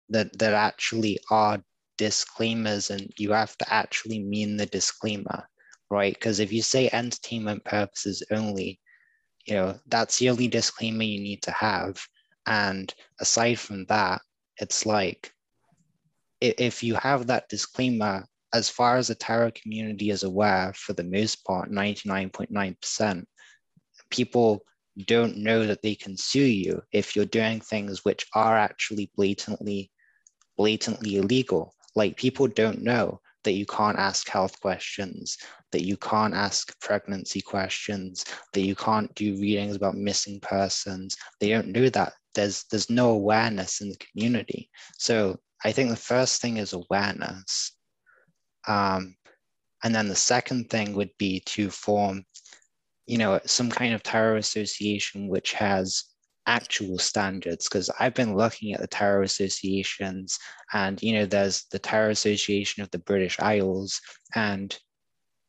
that 0.10 0.38
that 0.40 0.54
actually 0.54 1.20
are 1.30 1.62
disclaimers 1.98 2.90
and 2.90 3.12
you 3.18 3.32
have 3.32 3.58
to 3.58 3.74
actually 3.74 4.20
mean 4.20 4.58
the 4.58 4.66
disclaimer 4.68 5.48
right? 5.90 6.14
Because 6.14 6.40
if 6.40 6.52
you 6.52 6.62
say 6.62 6.90
entertainment 6.92 7.64
purposes 7.66 8.24
only 8.32 8.80
you 9.46 9.56
know 9.56 9.80
that's 9.88 10.20
the 10.20 10.30
only 10.30 10.48
disclaimer 10.48 11.04
you 11.04 11.20
need 11.20 11.42
to 11.44 11.52
have. 11.52 12.00
And 12.46 12.94
aside 13.20 13.60
from 13.60 13.86
that 13.86 14.22
it's 14.58 14.86
like 14.86 15.32
if 16.42 16.84
you 16.84 16.96
have 16.96 17.28
that 17.28 17.50
disclaimer 17.50 18.26
as 18.54 18.70
far 18.70 18.98
as 18.98 19.08
the 19.08 19.16
tarot 19.16 19.52
community 19.52 20.10
is 20.10 20.24
aware 20.24 20.74
for 20.76 20.94
the 20.94 21.04
most 21.04 21.44
part 21.46 21.70
99.9% 21.72 23.24
people 24.10 24.64
don't 25.06 25.38
know 25.38 25.66
that 25.66 25.82
they 25.82 25.96
can 25.96 26.18
sue 26.18 26.40
you 26.40 26.82
if 26.92 27.16
you're 27.16 27.26
doing 27.26 27.60
things 27.60 28.04
which 28.04 28.26
are 28.34 28.58
actually 28.58 29.12
blatantly 29.16 29.92
blatantly 30.60 31.16
illegal. 31.16 31.74
Like 31.96 32.18
people 32.18 32.46
don't 32.48 32.84
know 32.84 33.22
that 33.46 33.54
you 33.54 33.66
can't 33.66 33.98
ask 33.98 34.28
health 34.28 34.60
questions, 34.60 35.38
that 35.72 35.86
you 35.86 35.96
can't 35.96 36.34
ask 36.34 36.78
pregnancy 36.82 37.40
questions, 37.40 38.26
that 38.54 38.62
you 38.62 38.76
can't 38.76 39.14
do 39.16 39.40
readings 39.40 39.78
about 39.78 39.96
missing 39.96 40.40
persons. 40.42 41.16
They 41.40 41.50
don't 41.50 41.70
know 41.70 41.90
that. 41.90 42.14
There's 42.36 42.66
there's 42.70 42.90
no 42.90 43.12
awareness 43.12 43.82
in 43.82 43.90
the 43.90 43.98
community. 43.98 44.70
So 44.98 45.40
I 45.64 45.72
think 45.72 45.90
the 45.90 45.96
first 46.14 46.42
thing 46.42 46.58
is 46.58 46.74
awareness. 46.74 47.72
Um, 48.68 49.16
and 49.84 49.96
then 49.96 50.10
the 50.10 50.16
second 50.16 50.70
thing 50.70 50.94
would 50.94 51.12
be 51.18 51.40
to 51.54 51.70
form, 51.70 52.26
you 53.08 53.18
know, 53.18 53.40
some 53.46 53.70
kind 53.70 53.94
of 53.94 54.04
tarot 54.04 54.38
association 54.38 55.30
which 55.30 55.54
has 55.54 56.04
actual 56.46 56.98
standards 56.98 57.68
because 57.68 57.90
I've 58.00 58.14
been 58.14 58.36
looking 58.36 58.74
at 58.74 58.82
the 58.82 58.88
Tarot 58.88 59.24
Associations 59.24 60.40
and 60.74 61.02
you 61.02 61.14
know 61.14 61.26
there's 61.26 61.66
the 61.72 61.80
Tarot 61.80 62.12
Association 62.12 62.82
of 62.82 62.90
the 62.92 63.00
British 63.00 63.40
Isles 63.40 64.02
and 64.36 64.78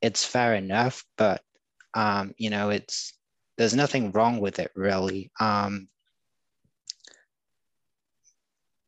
it's 0.03 0.25
fair 0.25 0.55
enough 0.55 1.05
but 1.17 1.43
um, 1.95 2.35
you 2.37 2.51
know 2.51 2.71
it's 2.71 3.15
there's 3.57 3.75
nothing 3.75 4.13
wrong 4.13 4.41
with 4.41 4.59
it 4.59 4.71
really 4.75 5.31
um, 5.41 5.89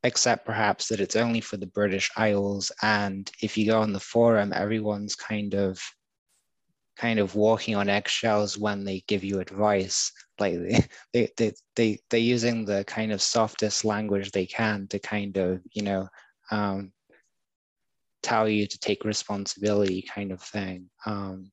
except 0.05 0.45
perhaps 0.45 0.89
that 0.89 1.01
it's 1.01 1.17
only 1.17 1.41
for 1.41 1.57
the 1.57 1.67
British 1.67 2.11
Isles 2.17 2.73
and 2.83 3.31
if 3.41 3.57
you 3.57 3.67
go 3.67 3.81
on 3.81 3.93
the 3.93 4.01
forum 4.01 4.53
everyone's 4.55 5.15
kind 5.15 5.55
of 5.55 5.81
kind 6.97 7.19
of 7.19 7.35
walking 7.35 7.75
on 7.75 7.89
eggshells 7.89 8.59
when 8.59 8.85
they 8.85 9.03
give 9.07 9.25
you 9.25 9.41
advice 9.41 10.13
like 10.39 10.55
they, 11.13 11.29
they, 11.37 11.53
they, 11.77 12.01
they're 12.11 12.21
using 12.21 12.65
the 12.65 12.85
kind 12.85 13.13
of 13.13 13.23
softest 13.23 13.85
language 13.85 14.31
they 14.31 14.47
can 14.47 14.87
to 14.89 14.99
kind 14.99 15.37
of 15.37 15.61
you 15.73 15.83
know 15.83 16.09
um, 16.51 16.93
tell 18.23 18.49
you 18.49 18.67
to 18.67 18.79
take 18.79 19.05
responsibility 19.05 20.03
kind 20.03 20.33
of 20.33 20.41
thing 20.41 20.89
um, 21.07 21.51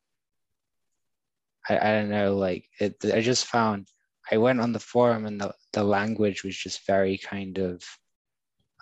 I, 1.67 1.77
I 1.77 1.91
don't 1.91 2.09
know 2.09 2.35
like 2.35 2.65
it, 2.79 2.95
i 3.13 3.21
just 3.21 3.45
found 3.45 3.87
I 4.31 4.37
went 4.37 4.61
on 4.61 4.73
the 4.73 4.79
forum 4.79 5.25
and 5.25 5.41
the, 5.41 5.53
the 5.73 5.83
language 5.83 6.43
was 6.43 6.55
just 6.55 6.85
very 6.85 7.17
kind 7.17 7.57
of 7.57 7.81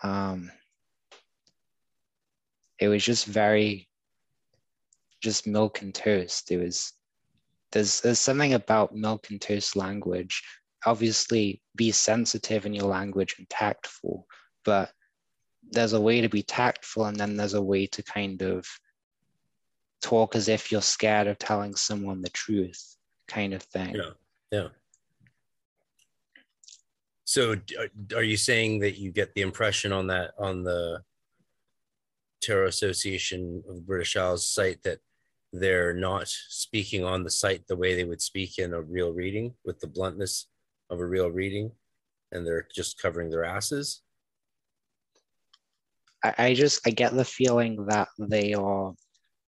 um 0.03 0.51
it 2.79 2.89
was 2.89 3.03
just 3.03 3.25
very 3.25 3.87
just 5.21 5.47
milk 5.47 5.81
and 5.81 5.93
toast. 5.93 6.51
It 6.51 6.57
was 6.57 6.93
there's 7.71 8.01
there's 8.01 8.19
something 8.19 8.53
about 8.53 8.95
milk 8.95 9.27
and 9.29 9.41
toast 9.41 9.75
language. 9.75 10.43
Obviously, 10.85 11.61
be 11.75 11.91
sensitive 11.91 12.65
in 12.65 12.73
your 12.73 12.85
language 12.85 13.35
and 13.37 13.49
tactful, 13.49 14.27
but 14.63 14.91
there's 15.71 15.93
a 15.93 16.01
way 16.01 16.21
to 16.21 16.29
be 16.29 16.43
tactful, 16.43 17.05
and 17.05 17.17
then 17.17 17.35
there's 17.35 17.55
a 17.55 17.61
way 17.61 17.87
to 17.87 18.03
kind 18.03 18.41
of 18.41 18.65
talk 20.01 20.35
as 20.35 20.47
if 20.47 20.71
you're 20.71 20.81
scared 20.81 21.27
of 21.27 21.37
telling 21.37 21.75
someone 21.75 22.21
the 22.21 22.29
truth, 22.29 22.95
kind 23.27 23.53
of 23.53 23.63
thing. 23.63 23.95
Yeah, 23.95 24.11
yeah. 24.51 24.67
So, 27.25 27.53
uh, 27.53 28.15
are 28.15 28.23
you 28.23 28.37
saying 28.37 28.79
that 28.79 28.97
you 28.97 29.11
get 29.11 29.33
the 29.33 29.41
impression 29.41 29.91
on 29.91 30.07
that 30.07 30.31
on 30.39 30.63
the 30.63 31.03
Tarot 32.41 32.67
Association 32.67 33.63
of 33.67 33.85
British 33.85 34.15
Isles 34.15 34.47
site 34.47 34.81
that 34.83 34.99
they're 35.59 35.93
not 35.93 36.27
speaking 36.27 37.03
on 37.03 37.23
the 37.23 37.29
site 37.29 37.67
the 37.67 37.75
way 37.75 37.95
they 37.95 38.03
would 38.03 38.21
speak 38.21 38.57
in 38.57 38.73
a 38.73 38.81
real 38.81 39.11
reading 39.11 39.53
with 39.65 39.79
the 39.79 39.87
bluntness 39.87 40.47
of 40.89 40.99
a 40.99 41.05
real 41.05 41.29
reading 41.29 41.71
and 42.31 42.45
they're 42.45 42.67
just 42.75 43.01
covering 43.01 43.29
their 43.29 43.45
asses. 43.45 44.01
I, 46.23 46.53
just 46.53 46.85
i 46.85 46.89
get 46.89 47.13
the 47.13 47.23
feeling 47.23 47.85
that 47.85 48.09
they 48.19 48.53
are 48.53 48.93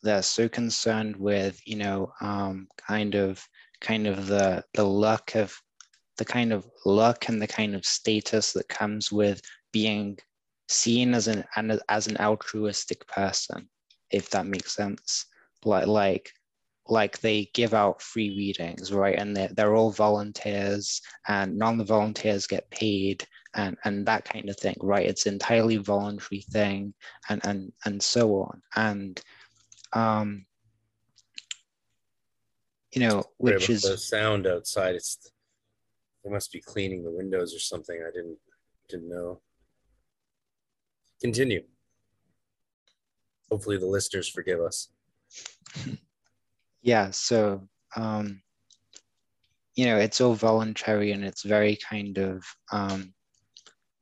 they're 0.03 0.21
so 0.21 0.49
concerned 0.49 1.15
with 1.15 1.61
you 1.65 1.77
know 1.77 2.11
um, 2.21 2.67
kind 2.77 3.15
of 3.15 3.41
kind 3.81 4.07
of 4.07 4.27
the 4.27 4.63
the 4.73 4.83
luck 4.83 5.35
of 5.35 5.55
the 6.17 6.25
kind 6.25 6.51
of 6.51 6.65
luck 6.85 7.29
and 7.29 7.41
the 7.41 7.47
kind 7.47 7.75
of 7.75 7.85
status 7.85 8.53
that 8.53 8.67
comes 8.67 9.11
with 9.11 9.41
being 9.71 10.17
seen 10.69 11.13
as 11.13 11.27
an 11.27 11.43
as 11.87 12.07
an 12.07 12.17
altruistic 12.17 13.07
person 13.07 13.69
if 14.11 14.29
that 14.31 14.45
makes 14.45 14.75
sense 14.75 15.25
like 15.65 15.87
like 15.87 16.31
like 16.87 17.19
they 17.19 17.49
give 17.53 17.73
out 17.73 18.01
free 18.01 18.29
readings 18.29 18.91
right? 18.91 19.17
And 19.17 19.35
they're, 19.35 19.49
they're 19.49 19.75
all 19.75 19.91
volunteers 19.91 21.01
and 21.27 21.57
none 21.57 21.73
of 21.73 21.87
the 21.87 21.93
volunteers 21.93 22.47
get 22.47 22.69
paid 22.69 23.25
and 23.55 23.77
and 23.83 24.05
that 24.05 24.25
kind 24.25 24.49
of 24.49 24.57
thing 24.57 24.75
right? 24.81 25.07
It's 25.07 25.25
entirely 25.25 25.77
voluntary 25.77 26.41
thing 26.51 26.93
and 27.29 27.41
and 27.45 27.71
and 27.85 28.01
so 28.01 28.35
on. 28.35 28.61
And 28.75 29.21
um 29.93 30.45
you 32.93 33.01
know 33.01 33.23
which 33.37 33.69
is 33.69 33.81
the 33.81 33.97
sound 33.97 34.45
outside. 34.45 34.95
It's 34.95 35.31
they 36.23 36.29
must 36.29 36.51
be 36.51 36.61
cleaning 36.61 37.03
the 37.03 37.11
windows 37.11 37.53
or 37.55 37.59
something. 37.59 37.99
I 38.01 38.11
didn't 38.11 38.37
didn't 38.89 39.09
know. 39.09 39.41
Continue. 41.19 41.63
Hopefully 43.49 43.77
the 43.77 43.85
listeners 43.85 44.27
forgive 44.27 44.59
us 44.59 44.89
yeah 46.81 47.09
so 47.11 47.67
um 47.95 48.41
you 49.75 49.85
know 49.85 49.97
it's 49.97 50.21
all 50.21 50.33
voluntary 50.33 51.11
and 51.11 51.23
it's 51.23 51.43
very 51.43 51.77
kind 51.89 52.17
of 52.17 52.43
um 52.71 53.13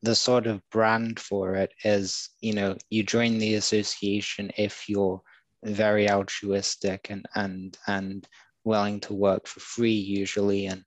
the 0.04 0.14
sort 0.14 0.48
of 0.48 0.62
brand 0.70 1.20
for 1.20 1.56
it 1.56 1.72
is 1.84 2.30
you 2.42 2.54
know 2.54 2.76
you 2.90 3.04
join 3.04 3.38
the 3.38 3.56
association 3.56 4.52
if 4.58 4.88
you're 4.90 5.22
very 5.64 6.10
altruistic 6.10 7.08
and 7.10 7.26
and 7.36 7.78
and 7.88 8.28
willing 8.66 9.00
to 9.00 9.14
work 9.14 9.48
for 9.48 9.60
free 9.62 9.92
usually 9.92 10.68
and 10.68 10.84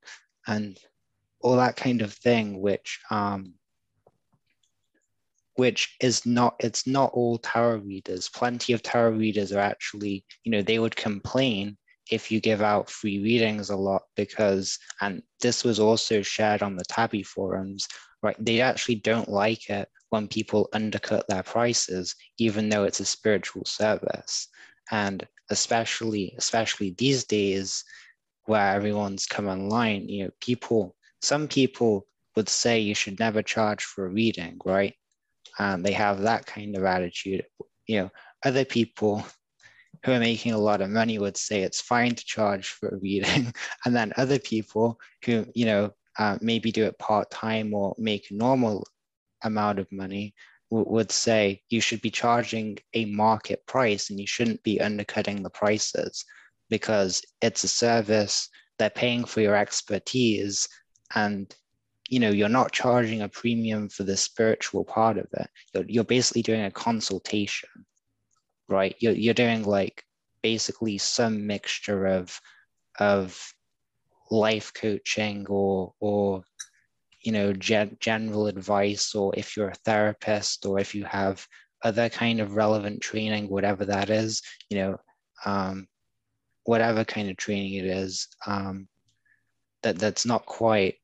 and 0.47 0.79
all 1.41 1.57
that 1.57 1.77
kind 1.77 2.03
of 2.03 2.13
thing 2.13 2.61
which 2.61 3.01
um 3.11 3.55
which 5.57 5.97
is 6.01 6.25
not 6.25 6.55
it's 6.61 6.87
not 6.87 7.11
all 7.13 7.39
tarot 7.39 7.79
readers. 7.79 8.29
Plenty 8.29 8.73
of 8.73 8.83
tarot 8.83 9.13
readers 9.13 9.53
are 9.53 9.61
actually 9.61 10.25
you 10.45 10.53
know 10.53 10.63
they 10.63 10.79
would 10.79 10.97
complain 10.97 11.77
if 12.11 12.31
you 12.31 12.41
give 12.41 12.63
out 12.63 12.89
free 12.89 13.19
readings 13.19 13.71
a 13.71 13.77
lot 13.77 14.03
because 14.15 14.79
and 15.01 15.23
this 15.41 15.65
was 15.65 15.81
also 15.81 16.23
shared 16.23 16.63
on 16.63 16.77
the 16.77 16.85
TABI 16.85 17.27
forums 17.27 17.89
right 18.23 18.37
they 18.39 18.61
actually 18.61 18.95
don't 18.95 19.29
like 19.29 19.69
it 19.69 19.89
when 20.11 20.29
people 20.29 20.69
undercut 20.73 21.27
their 21.29 21.43
prices 21.43 22.15
even 22.39 22.69
though 22.69 22.85
it's 22.85 23.01
a 23.01 23.05
spiritual 23.05 23.65
service. 23.65 24.49
And 24.93 25.27
especially 25.51 26.35
especially 26.39 26.95
these 26.99 27.25
days 27.25 27.85
where 28.45 28.75
everyone's 28.75 29.27
come 29.27 29.49
online 29.49 30.09
you 30.09 30.25
know 30.25 30.31
people 30.41 30.95
some 31.23 31.49
people 31.49 32.07
would 32.37 32.49
say 32.49 32.79
you 32.79 32.95
should 32.95 33.19
never 33.19 33.43
charge 33.43 33.83
for 33.83 34.07
a 34.07 34.11
reading 34.11 34.59
right 34.65 34.95
and 35.59 35.85
they 35.85 35.93
have 35.93 36.23
that 36.23 36.47
kind 36.47 36.77
of 36.77 36.85
attitude. 36.85 37.45
You 37.87 38.03
know, 38.03 38.11
other 38.45 38.65
people 38.65 39.25
who 40.05 40.13
are 40.13 40.21
making 40.21 40.53
a 40.53 40.59
lot 40.59 40.81
of 40.81 40.91
money 40.91 41.19
would 41.19 41.37
say 41.37 41.63
it's 41.63 41.81
fine 41.81 42.15
to 42.15 42.25
charge 42.25 42.69
for 42.69 42.89
a 42.89 42.99
reading, 42.99 43.53
and 43.85 43.95
then 43.95 44.13
other 44.17 44.39
people 44.39 44.99
who 45.25 45.47
you 45.55 45.67
know 45.67 45.91
uh, 46.19 46.39
maybe 46.41 46.73
do 46.73 46.85
it 46.85 46.99
part 46.99 47.31
time 47.31 47.75
or 47.75 47.95
make 47.99 48.31
a 48.31 48.35
normal 48.35 48.87
amount 49.43 49.79
of 49.79 49.91
money 49.93 50.35
w- 50.71 50.89
would 50.91 51.11
say 51.11 51.61
you 51.69 51.81
should 51.81 52.01
be 52.01 52.11
charging 52.11 52.79
a 52.95 53.05
market 53.07 53.65
price 53.67 54.11
and 54.11 54.19
you 54.19 54.27
shouldn't 54.27 54.63
be 54.63 54.81
undercutting 54.81 55.43
the 55.43 55.51
prices 55.51 56.25
because 56.71 57.23
it's 57.43 57.65
a 57.65 57.69
service 57.69 58.49
they're 58.79 58.91
paying 58.91 59.25
for 59.25 59.41
your 59.41 59.55
expertise 59.55 60.69
and 61.15 61.55
you 62.09 62.21
know 62.21 62.31
you're 62.31 62.49
not 62.49 62.73
charging 62.73 63.23
a 63.23 63.29
premium 63.29 63.89
for 63.89 64.05
the 64.05 64.17
spiritual 64.17 64.85
part 64.85 65.19
of 65.19 65.27
it. 65.33 65.49
You're, 65.75 65.85
you're 65.89 66.05
basically 66.05 66.43
doing 66.43 66.65
a 66.65 66.71
consultation 66.71 67.69
right? 68.69 68.97
You're, 69.01 69.13
you're 69.13 69.35
doing 69.35 69.65
like 69.65 70.03
basically 70.43 70.99
some 70.99 71.47
mixture 71.47 72.07
of 72.07 72.41
of 72.99 73.39
life 74.31 74.73
coaching 74.75 75.47
or 75.49 75.93
or 76.01 76.43
you 77.23 77.33
know 77.33 77.53
gen- 77.53 77.97
general 78.01 78.47
advice 78.47 79.15
or 79.15 79.33
if 79.37 79.57
you're 79.57 79.69
a 79.69 79.83
therapist 79.85 80.67
or 80.67 80.79
if 80.79 80.95
you 80.95 81.05
have 81.05 81.47
other 81.85 82.09
kind 82.09 82.41
of 82.41 82.55
relevant 82.55 83.01
training 83.01 83.49
whatever 83.49 83.85
that 83.85 84.11
is 84.11 84.43
you 84.71 84.79
know 84.79 84.97
um, 85.45 85.87
whatever 86.65 87.05
kind 87.05 87.29
of 87.31 87.37
training 87.37 87.75
it 87.75 87.85
is 87.85 88.29
um, 88.47 88.89
that 89.83 89.99
that's 89.99 90.27
not 90.27 90.47
quite 90.47 90.97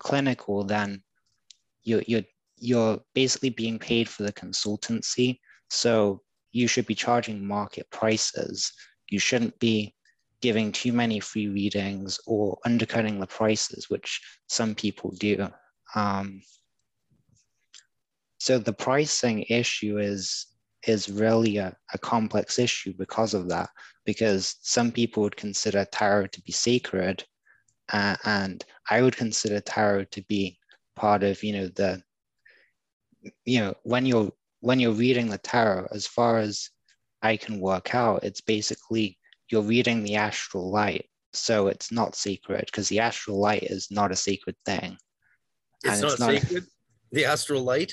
clinical, 0.00 0.64
then 0.64 1.02
you're, 1.82 2.02
you're, 2.06 2.22
you're 2.58 3.00
basically 3.14 3.50
being 3.50 3.78
paid 3.78 4.08
for 4.08 4.22
the 4.22 4.32
consultancy. 4.32 5.38
So 5.70 6.22
you 6.52 6.68
should 6.68 6.86
be 6.86 6.94
charging 6.94 7.46
market 7.46 7.90
prices. 7.90 8.72
You 9.10 9.18
shouldn't 9.18 9.58
be 9.58 9.94
giving 10.40 10.72
too 10.72 10.92
many 10.92 11.20
free 11.20 11.48
readings 11.48 12.18
or 12.26 12.58
undercutting 12.64 13.18
the 13.20 13.26
prices, 13.26 13.88
which 13.88 14.20
some 14.48 14.74
people 14.74 15.10
do. 15.18 15.48
Um, 15.94 16.42
so 18.38 18.58
the 18.58 18.72
pricing 18.72 19.44
issue 19.48 19.98
is 19.98 20.46
is 20.86 21.08
really 21.08 21.56
a, 21.56 21.74
a 21.94 21.98
complex 21.98 22.58
issue 22.58 22.92
because 22.96 23.34
of 23.34 23.48
that, 23.48 23.68
because 24.04 24.56
some 24.62 24.92
people 24.92 25.24
would 25.24 25.36
consider 25.36 25.84
tarot 25.90 26.28
to 26.28 26.40
be 26.42 26.52
sacred 26.52 27.24
uh, 27.92 28.16
and 28.24 28.64
I 28.90 29.02
would 29.02 29.16
consider 29.16 29.60
tarot 29.60 30.04
to 30.04 30.22
be 30.22 30.58
part 30.94 31.22
of 31.22 31.42
you 31.42 31.52
know 31.52 31.68
the 31.68 32.02
you 33.44 33.60
know 33.60 33.74
when 33.82 34.06
you're 34.06 34.32
when 34.60 34.80
you're 34.80 34.92
reading 34.92 35.28
the 35.28 35.38
tarot 35.38 35.88
as 35.92 36.06
far 36.06 36.38
as 36.38 36.70
I 37.22 37.36
can 37.36 37.60
work 37.60 37.94
out 37.94 38.24
it's 38.24 38.40
basically 38.40 39.18
you're 39.50 39.62
reading 39.62 40.02
the 40.02 40.16
astral 40.16 40.70
light. 40.70 41.06
So 41.32 41.68
it's 41.68 41.92
not 41.92 42.16
sacred 42.16 42.64
because 42.66 42.88
the 42.88 43.00
astral 43.00 43.38
light 43.38 43.64
is 43.64 43.88
not 43.90 44.10
a 44.10 44.16
sacred 44.16 44.56
thing. 44.64 44.96
It's, 45.84 46.00
not, 46.00 46.12
it's 46.12 46.20
not 46.20 46.30
sacred? 46.30 46.64
The 47.12 47.24
astral 47.26 47.62
light? 47.62 47.92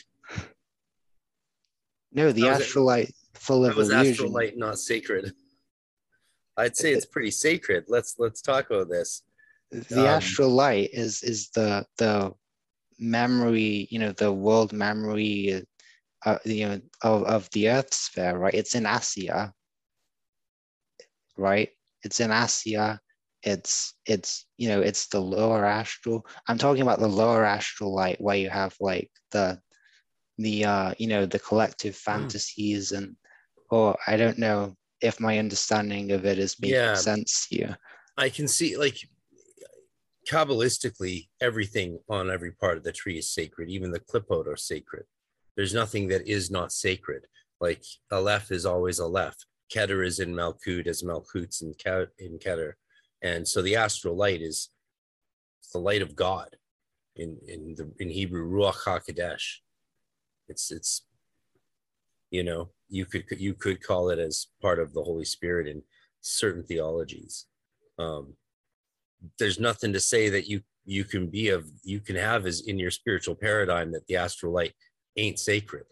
No 2.12 2.32
the 2.32 2.48
astral 2.48 2.86
light 2.86 3.12
full 3.34 3.66
of 3.66 3.76
illusion. 3.76 4.12
astral 4.12 4.32
light 4.32 4.58
not 4.58 4.80
sacred? 4.80 5.34
I'd 6.56 6.78
say 6.78 6.94
it's 6.94 7.06
pretty 7.06 7.32
sacred. 7.32 7.86
Let's 7.88 8.16
let's 8.20 8.42
talk 8.42 8.70
about 8.70 8.90
this 8.90 9.24
the 9.74 10.02
um, 10.02 10.08
astral 10.08 10.50
light 10.50 10.90
is 10.94 11.24
is 11.24 11.50
the 11.50 11.86
the 11.98 12.32
memory 13.00 13.88
you 13.90 14.00
know 14.00 14.12
the 14.12 14.32
world 14.32 14.72
memory 14.72 15.64
uh, 16.26 16.38
you 16.46 16.68
know 16.68 16.80
of, 17.02 17.24
of 17.24 17.50
the 17.52 17.70
earth 17.70 17.94
sphere 17.94 18.38
right 18.38 18.54
it's 18.54 18.76
in 18.76 18.86
asia 18.86 19.52
right 21.38 21.70
it's 22.04 22.20
in 22.20 22.32
asia 22.32 23.00
it's 23.42 23.96
it's 24.06 24.46
you 24.58 24.70
know 24.70 24.80
it's 24.80 25.08
the 25.08 25.20
lower 25.20 25.66
astral 25.66 26.26
i'm 26.48 26.58
talking 26.58 26.82
about 26.82 27.00
the 27.00 27.08
lower 27.08 27.44
astral 27.44 27.94
light 27.94 28.22
where 28.22 28.38
you 28.38 28.50
have 28.50 28.76
like 28.80 29.10
the 29.32 29.60
the 30.38 30.64
uh 30.64 30.94
you 30.98 31.08
know 31.08 31.26
the 31.26 31.40
collective 31.40 31.96
hmm. 31.96 32.12
fantasies 32.12 32.92
mm. 32.92 33.00
and 33.00 33.16
or 33.70 33.98
i 34.08 34.16
don't 34.16 34.38
know 34.38 34.76
if 35.02 35.20
my 35.20 35.38
understanding 35.40 36.12
of 36.12 36.26
it 36.26 36.40
is 36.40 36.60
making 36.60 36.76
yeah. 36.76 36.94
sense 36.94 37.48
to 37.48 37.60
you 37.60 37.76
i 38.18 38.30
can 38.30 38.48
see 38.48 38.78
like 38.78 38.98
Kabbalistically, 40.30 41.28
everything 41.42 42.00
on 42.10 42.32
every 42.32 42.52
part 42.52 42.78
of 42.78 42.84
the 42.84 42.92
tree 42.92 43.18
is 43.18 43.34
sacred. 43.34 43.70
Even 43.70 43.92
the 43.92 44.00
Qliphoth 44.00 44.48
are 44.48 44.58
sacred. 44.58 45.04
There's 45.56 45.74
nothing 45.74 46.08
that 46.08 46.28
is 46.28 46.50
not 46.50 46.72
sacred. 46.72 47.28
Like 47.60 47.84
Aleph 48.12 48.52
is 48.52 48.66
always 48.66 49.00
Aleph. 49.00 49.36
Keter 49.74 50.06
is 50.06 50.20
in 50.20 50.34
Malkut 50.34 50.88
as 50.88 51.04
Malkut's 51.04 51.62
in, 51.62 51.74
in 52.20 52.40
Keter. 52.40 52.74
And 53.22 53.48
so 53.48 53.62
the 53.62 53.76
astral 53.76 54.16
light 54.16 54.42
is 54.42 54.70
the 55.72 55.80
light 55.80 56.02
of 56.02 56.16
God 56.16 56.56
in, 57.16 57.38
in, 57.48 57.76
the, 57.76 57.92
in 58.00 58.10
Hebrew, 58.10 58.50
Ruach 58.50 58.84
HaKodesh. 58.86 59.60
It's, 60.48 60.72
it's, 60.72 61.06
you 62.32 62.44
know, 62.44 62.70
you 62.90 63.06
could, 63.06 63.26
you 63.38 63.54
could 63.54 63.82
call 63.82 64.10
it 64.10 64.20
as 64.20 64.48
part 64.62 64.80
of 64.80 64.94
the 64.94 65.04
Holy 65.04 65.26
Spirit 65.26 65.68
in 65.68 65.84
certain 66.22 66.64
theologies. 66.64 67.46
Um, 67.98 68.36
there's 69.40 69.60
nothing 69.60 69.94
to 69.94 70.00
say 70.00 70.30
that 70.30 70.48
you 70.48 70.62
you 70.86 71.04
can 71.06 71.28
be 71.28 71.50
of 71.50 71.66
you 71.84 72.00
can 72.00 72.16
have 72.16 72.46
is 72.46 72.68
in 72.68 72.78
your 72.78 72.92
spiritual 72.92 73.36
paradigm 73.36 73.92
that 73.92 74.06
the 74.08 74.16
astral 74.16 74.52
light 74.52 74.74
ain't 75.18 75.40
sacred. 75.40 75.86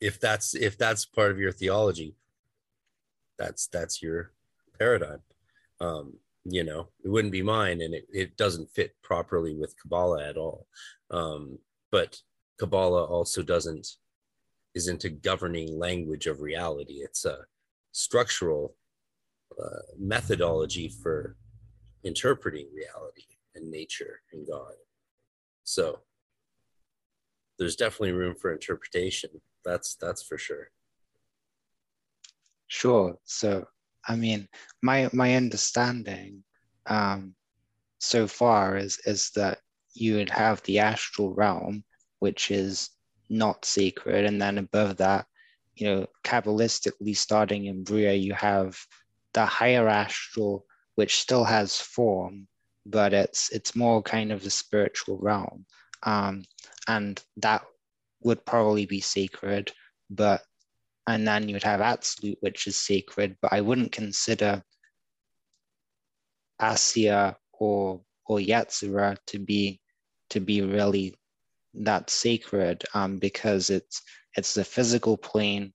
If 0.00 0.20
that's 0.20 0.54
if 0.54 0.78
that's 0.78 1.04
part 1.04 1.30
of 1.30 1.38
your 1.38 1.52
theology 1.52 2.14
that's 3.38 3.68
that's 3.68 4.02
your 4.02 4.32
paradigm. 4.78 5.20
Um 5.80 6.14
you 6.44 6.64
know 6.64 6.88
it 7.04 7.08
wouldn't 7.08 7.32
be 7.32 7.42
mine 7.42 7.82
and 7.82 7.94
it, 7.94 8.06
it 8.12 8.36
doesn't 8.36 8.70
fit 8.70 8.94
properly 9.02 9.54
with 9.54 9.74
kabbalah 9.80 10.26
at 10.26 10.36
all. 10.36 10.66
Um 11.10 11.58
but 11.90 12.18
kabbalah 12.58 13.04
also 13.04 13.42
doesn't 13.42 13.86
isn't 14.74 15.04
a 15.04 15.10
governing 15.10 15.78
language 15.78 16.26
of 16.26 16.40
reality. 16.40 17.00
It's 17.02 17.24
a 17.24 17.38
structural 17.92 18.74
uh, 19.60 19.82
methodology 19.98 20.88
for 21.02 21.36
interpreting 22.04 22.68
reality 22.74 23.24
and 23.54 23.70
nature 23.70 24.20
and 24.32 24.46
God. 24.46 24.74
So 25.64 26.00
there's 27.58 27.76
definitely 27.76 28.12
room 28.12 28.34
for 28.34 28.52
interpretation. 28.52 29.30
That's 29.64 29.96
that's 29.96 30.22
for 30.22 30.38
sure. 30.38 30.70
Sure. 32.68 33.18
So 33.24 33.66
I 34.06 34.16
mean, 34.16 34.48
my 34.82 35.10
my 35.12 35.34
understanding 35.34 36.44
um, 36.86 37.34
so 37.98 38.26
far 38.26 38.76
is 38.76 38.98
is 39.04 39.30
that 39.36 39.58
you 39.94 40.16
would 40.16 40.30
have 40.30 40.62
the 40.62 40.78
astral 40.78 41.34
realm, 41.34 41.84
which 42.20 42.50
is 42.50 42.90
not 43.28 43.64
sacred, 43.64 44.24
and 44.24 44.40
then 44.40 44.58
above 44.58 44.96
that, 44.98 45.26
you 45.74 45.86
know, 45.86 46.06
kabbalistically 46.24 47.16
starting 47.16 47.66
in 47.66 47.84
Briah, 47.84 48.14
you 48.14 48.32
have 48.34 48.78
the 49.34 49.44
higher 49.44 49.88
astral 49.88 50.64
which 50.98 51.20
still 51.20 51.44
has 51.44 51.80
form, 51.80 52.48
but 52.84 53.12
it's 53.12 53.50
it's 53.50 53.76
more 53.76 54.02
kind 54.02 54.32
of 54.32 54.42
the 54.42 54.50
spiritual 54.50 55.16
realm, 55.18 55.64
um, 56.02 56.42
and 56.88 57.22
that 57.36 57.62
would 58.24 58.44
probably 58.44 58.84
be 58.84 59.00
sacred. 59.00 59.70
But 60.10 60.42
and 61.06 61.24
then 61.24 61.48
you 61.48 61.54
would 61.54 61.62
have 61.62 61.80
absolute, 61.80 62.38
which 62.40 62.66
is 62.66 62.76
sacred. 62.76 63.36
But 63.40 63.52
I 63.52 63.60
wouldn't 63.60 63.92
consider 63.92 64.60
Asiya 66.60 67.36
or 67.52 68.00
or 68.26 68.38
Yetzirah 68.38 69.18
to 69.28 69.38
be 69.38 69.80
to 70.30 70.40
be 70.40 70.62
really 70.62 71.14
that 71.74 72.10
sacred 72.10 72.84
um, 72.94 73.18
because 73.18 73.70
it's 73.70 74.02
it's 74.36 74.52
the 74.52 74.64
physical 74.64 75.16
plane 75.16 75.72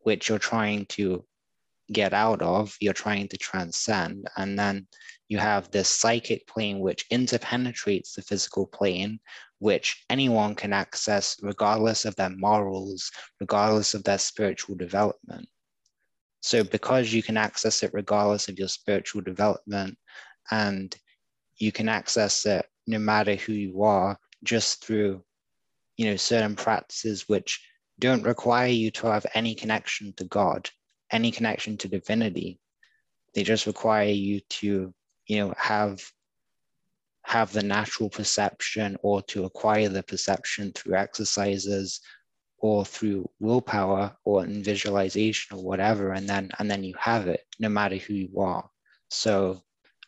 which 0.00 0.28
you're 0.28 0.38
trying 0.38 0.84
to 0.96 1.24
get 1.90 2.12
out 2.12 2.42
of, 2.42 2.76
you're 2.80 2.92
trying 2.92 3.28
to 3.28 3.36
transcend. 3.36 4.28
And 4.36 4.58
then 4.58 4.86
you 5.28 5.38
have 5.38 5.70
this 5.70 5.88
psychic 5.88 6.46
plane 6.46 6.80
which 6.80 7.08
interpenetrates 7.10 8.14
the 8.14 8.22
physical 8.22 8.66
plane, 8.66 9.18
which 9.58 10.04
anyone 10.10 10.54
can 10.54 10.72
access 10.72 11.36
regardless 11.42 12.04
of 12.04 12.14
their 12.16 12.30
morals, 12.30 13.10
regardless 13.40 13.94
of 13.94 14.04
their 14.04 14.18
spiritual 14.18 14.76
development. 14.76 15.48
So, 16.40 16.64
because 16.64 17.12
you 17.12 17.22
can 17.22 17.36
access 17.36 17.82
it 17.82 17.92
regardless 17.94 18.48
of 18.48 18.58
your 18.58 18.68
spiritual 18.68 19.22
development, 19.22 19.96
and 20.50 20.94
you 21.56 21.70
can 21.70 21.88
access 21.88 22.44
it 22.46 22.66
no 22.86 22.98
matter 22.98 23.36
who 23.36 23.52
you 23.52 23.82
are, 23.82 24.18
just 24.42 24.84
through, 24.84 25.22
you 25.96 26.06
know, 26.06 26.16
certain 26.16 26.56
practices 26.56 27.28
which 27.28 27.64
don't 28.00 28.24
require 28.24 28.66
you 28.66 28.90
to 28.90 29.06
have 29.06 29.24
any 29.34 29.54
connection 29.54 30.12
to 30.14 30.24
God 30.24 30.68
any 31.12 31.30
connection 31.30 31.76
to 31.78 31.88
divinity. 31.88 32.58
They 33.34 33.42
just 33.42 33.66
require 33.66 34.08
you 34.08 34.40
to, 34.60 34.92
you 35.26 35.36
know, 35.36 35.54
have 35.56 36.02
have 37.24 37.52
the 37.52 37.62
natural 37.62 38.10
perception 38.10 38.96
or 39.02 39.22
to 39.22 39.44
acquire 39.44 39.88
the 39.88 40.02
perception 40.02 40.72
through 40.72 40.96
exercises 40.96 42.00
or 42.58 42.84
through 42.84 43.28
willpower 43.38 44.16
or 44.24 44.44
in 44.44 44.62
visualization 44.62 45.56
or 45.56 45.62
whatever 45.62 46.12
and 46.12 46.28
then 46.28 46.50
and 46.58 46.70
then 46.70 46.82
you 46.82 46.94
have 46.98 47.28
it 47.28 47.40
no 47.60 47.68
matter 47.68 47.96
who 47.96 48.14
you 48.14 48.40
are. 48.40 48.68
So 49.08 49.62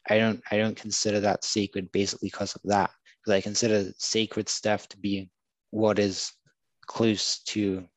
i 0.09 0.18
don't 0.18 0.42
i 0.50 0.57
don't 0.59 0.76
consider 0.76 1.20
that 1.20 1.44
sacred 1.44 1.90
basically 1.92 2.28
because 2.28 2.55
of 2.55 2.62
that. 2.64 2.90
Because 3.20 3.38
i 3.38 3.40
consider 3.40 3.92
sacred 3.98 4.48
stuff 4.48 4.88
to 4.88 4.98
be 4.98 5.30
what 5.70 5.98
is 5.98 6.32
close 6.86 7.42
to 7.44 7.88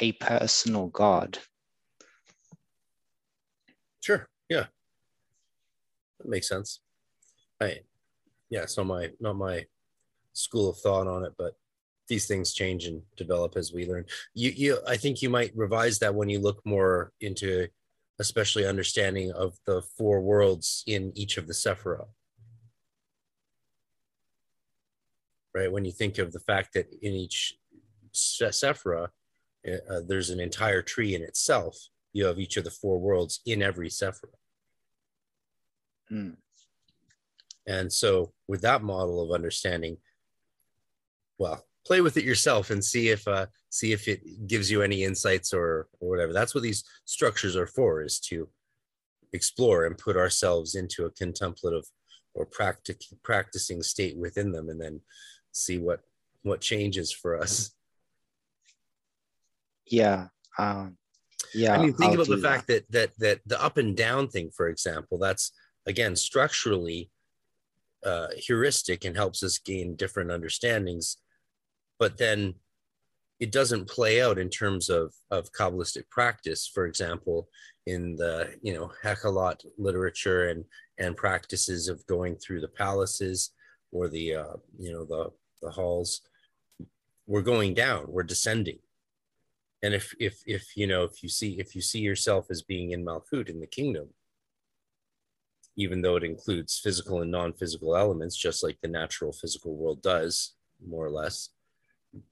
a 0.00 0.12
personal 0.12 0.88
god 0.88 1.38
Sure. 4.06 4.28
Yeah. 4.48 4.66
That 6.20 6.28
makes 6.28 6.48
sense. 6.48 6.78
I 7.60 7.80
yeah, 8.50 8.64
not 8.76 8.86
my 8.86 9.10
not 9.18 9.34
my 9.34 9.66
school 10.32 10.70
of 10.70 10.78
thought 10.78 11.08
on 11.08 11.24
it, 11.24 11.32
but 11.36 11.54
these 12.06 12.28
things 12.28 12.54
change 12.54 12.86
and 12.86 13.02
develop 13.16 13.56
as 13.56 13.72
we 13.72 13.84
learn. 13.84 14.04
You 14.32 14.52
you 14.54 14.78
I 14.86 14.96
think 14.96 15.22
you 15.22 15.28
might 15.28 15.50
revise 15.56 15.98
that 15.98 16.14
when 16.14 16.28
you 16.28 16.38
look 16.38 16.64
more 16.64 17.10
into 17.20 17.66
especially 18.20 18.64
understanding 18.64 19.32
of 19.32 19.58
the 19.66 19.82
four 19.98 20.20
worlds 20.20 20.84
in 20.86 21.10
each 21.16 21.36
of 21.36 21.48
the 21.48 21.52
Sephira. 21.52 22.06
Right? 25.52 25.72
When 25.72 25.84
you 25.84 25.90
think 25.90 26.18
of 26.18 26.32
the 26.32 26.46
fact 26.46 26.74
that 26.74 26.86
in 27.02 27.12
each 27.12 27.58
Sephira, 28.14 29.08
uh, 29.66 30.00
there's 30.06 30.30
an 30.30 30.38
entire 30.38 30.80
tree 30.80 31.16
in 31.16 31.22
itself 31.22 31.76
you 32.16 32.24
have 32.24 32.40
each 32.40 32.56
of 32.56 32.64
the 32.64 32.70
four 32.70 32.98
worlds 32.98 33.40
in 33.44 33.62
every 33.62 33.90
Sephira. 33.90 34.38
Mm. 36.10 36.36
And 37.66 37.92
so, 37.92 38.32
with 38.48 38.62
that 38.62 38.82
model 38.82 39.22
of 39.22 39.34
understanding, 39.34 39.98
well, 41.36 41.66
play 41.86 42.00
with 42.00 42.16
it 42.16 42.24
yourself 42.24 42.70
and 42.70 42.82
see 42.82 43.10
if 43.10 43.28
uh, 43.28 43.46
see 43.68 43.92
if 43.92 44.08
it 44.08 44.46
gives 44.46 44.70
you 44.70 44.80
any 44.80 45.04
insights 45.04 45.52
or 45.52 45.88
or 46.00 46.08
whatever. 46.08 46.32
That's 46.32 46.54
what 46.54 46.62
these 46.62 46.84
structures 47.04 47.54
are 47.54 47.66
for: 47.66 48.02
is 48.02 48.18
to 48.30 48.48
explore 49.34 49.84
and 49.84 49.98
put 49.98 50.16
ourselves 50.16 50.74
into 50.74 51.04
a 51.04 51.10
contemplative 51.10 51.84
or 52.32 52.46
practic- 52.46 53.20
practicing 53.22 53.82
state 53.82 54.16
within 54.16 54.52
them, 54.52 54.70
and 54.70 54.80
then 54.80 55.02
see 55.52 55.76
what 55.76 56.00
what 56.42 56.62
changes 56.62 57.12
for 57.12 57.38
us. 57.38 57.72
Yeah, 59.84 60.28
um, 60.58 60.96
yeah 61.54 61.74
i 61.74 61.78
mean 61.78 61.92
think 61.92 62.10
I'll 62.10 62.14
about 62.14 62.28
the 62.28 62.36
that. 62.36 62.42
fact 62.42 62.66
that 62.68 62.90
that 62.90 63.10
that 63.18 63.40
the 63.46 63.62
up 63.62 63.76
and 63.76 63.96
down 63.96 64.28
thing 64.28 64.50
for 64.50 64.68
example 64.68 65.18
that's 65.18 65.52
again 65.86 66.16
structurally 66.16 67.10
uh, 68.04 68.28
heuristic 68.36 69.04
and 69.04 69.16
helps 69.16 69.42
us 69.42 69.58
gain 69.58 69.96
different 69.96 70.30
understandings 70.30 71.16
but 71.98 72.18
then 72.18 72.54
it 73.40 73.52
doesn't 73.52 73.88
play 73.88 74.22
out 74.22 74.38
in 74.38 74.48
terms 74.48 74.88
of 74.88 75.12
of 75.30 75.52
kabbalistic 75.52 76.08
practice 76.10 76.70
for 76.72 76.86
example 76.86 77.48
in 77.86 78.16
the 78.16 78.54
you 78.62 78.74
know 78.74 78.90
Hekhalot 79.02 79.64
literature 79.78 80.48
and 80.48 80.64
and 80.98 81.16
practices 81.16 81.88
of 81.88 82.06
going 82.06 82.36
through 82.36 82.60
the 82.60 82.68
palaces 82.68 83.50
or 83.92 84.08
the 84.08 84.34
uh, 84.34 84.56
you 84.78 84.92
know 84.92 85.04
the 85.04 85.30
the 85.62 85.70
halls 85.70 86.22
we're 87.26 87.42
going 87.42 87.74
down 87.74 88.04
we're 88.08 88.22
descending 88.22 88.78
and 89.86 89.94
if 89.94 90.14
if 90.18 90.42
if 90.46 90.76
you 90.76 90.86
know 90.86 91.04
if 91.04 91.22
you 91.22 91.28
see 91.28 91.58
if 91.58 91.74
you 91.76 91.80
see 91.80 92.00
yourself 92.00 92.46
as 92.50 92.62
being 92.62 92.90
in 92.90 93.04
malkut 93.04 93.48
in 93.48 93.60
the 93.60 93.66
kingdom 93.66 94.08
even 95.78 96.00
though 96.02 96.16
it 96.16 96.24
includes 96.24 96.80
physical 96.82 97.22
and 97.22 97.30
non-physical 97.30 97.96
elements 97.96 98.36
just 98.36 98.64
like 98.64 98.78
the 98.82 98.88
natural 98.88 99.32
physical 99.32 99.76
world 99.76 100.02
does 100.02 100.54
more 100.84 101.06
or 101.06 101.10
less 101.10 101.50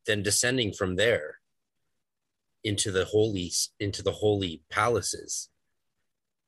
then 0.07 0.23
descending 0.23 0.73
from 0.73 0.97
there 0.97 1.39
into 2.65 2.91
the 2.91 3.05
holy 3.05 3.51
into 3.79 4.03
the 4.03 4.13
holy 4.13 4.63
palaces 4.69 5.51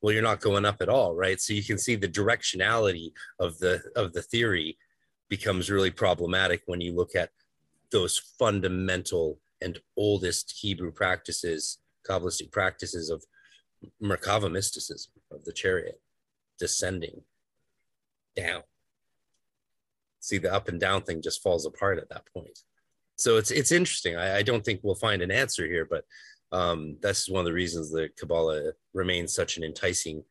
well 0.01 0.13
you're 0.13 0.23
not 0.23 0.41
going 0.41 0.65
up 0.65 0.81
at 0.81 0.89
all 0.89 1.15
right? 1.15 1.41
So 1.41 1.53
you 1.53 1.65
can 1.65 1.79
see 1.79 1.97
the 1.97 2.09
directionality 2.09 3.13
of 3.39 3.59
the 3.59 3.83
of 3.95 4.13
the 4.13 4.23
theory 4.23 4.79
becomes 5.29 5.71
really 5.71 5.91
problematic 5.91 6.63
when 6.67 6.81
you 6.81 6.95
look 6.95 7.17
at 7.17 7.31
those 7.91 8.19
fundamental 8.39 9.41
and 9.61 9.79
oldest 9.97 10.59
Hebrew 10.61 10.93
practices, 10.93 11.79
Kabbalistic 12.09 12.53
practices 12.53 13.11
of 13.11 13.25
Merkava 14.03 14.51
mysticism, 14.51 15.13
of 15.31 15.45
the 15.45 15.53
chariot 15.53 16.01
descending 16.59 17.23
down. 18.35 18.63
see 20.21 20.39
the 20.39 20.53
up 20.53 20.69
and 20.69 20.81
down 20.81 21.03
thing 21.03 21.23
just 21.23 21.43
falls 21.43 21.67
apart 21.67 21.99
at 21.99 22.09
that 22.09 22.25
point. 22.33 22.59
So 23.17 23.37
it's 23.39 23.51
it's 23.51 23.73
interesting. 23.73 24.17
I, 24.17 24.39
I 24.39 24.43
don't 24.43 24.65
think 24.65 24.81
we'll 24.83 24.95
find 24.95 25.23
an 25.23 25.31
answer 25.31 25.67
here 25.67 25.87
but 25.89 26.05
um, 26.53 26.97
that's 27.03 27.29
one 27.29 27.41
of 27.41 27.47
the 27.47 27.53
reasons 27.53 27.91
that 27.91 28.17
kabbalah 28.17 28.73
remains 28.95 29.35
such 29.35 29.57
an 29.57 29.65
enticing 29.65 30.23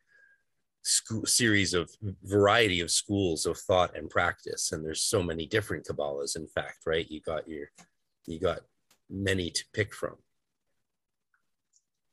school, 0.83 1.25
series 1.25 1.73
of 1.73 1.89
variety 2.23 2.79
of 2.79 2.91
schools 2.91 3.45
of 3.45 3.57
thought 3.57 3.97
and 3.97 4.09
practice. 4.09 4.71
And 4.71 4.85
there's 4.85 5.03
so 5.03 5.21
many 5.21 5.45
different 5.45 5.85
kabbalahs 5.85 6.35
in 6.35 6.47
fact 6.47 6.79
right? 6.85 7.09
You 7.09 7.21
got 7.21 7.47
your 7.47 7.69
you 8.27 8.39
got 8.39 8.61
many 9.09 9.49
to 9.49 9.63
pick 9.73 9.93
from. 9.93 10.15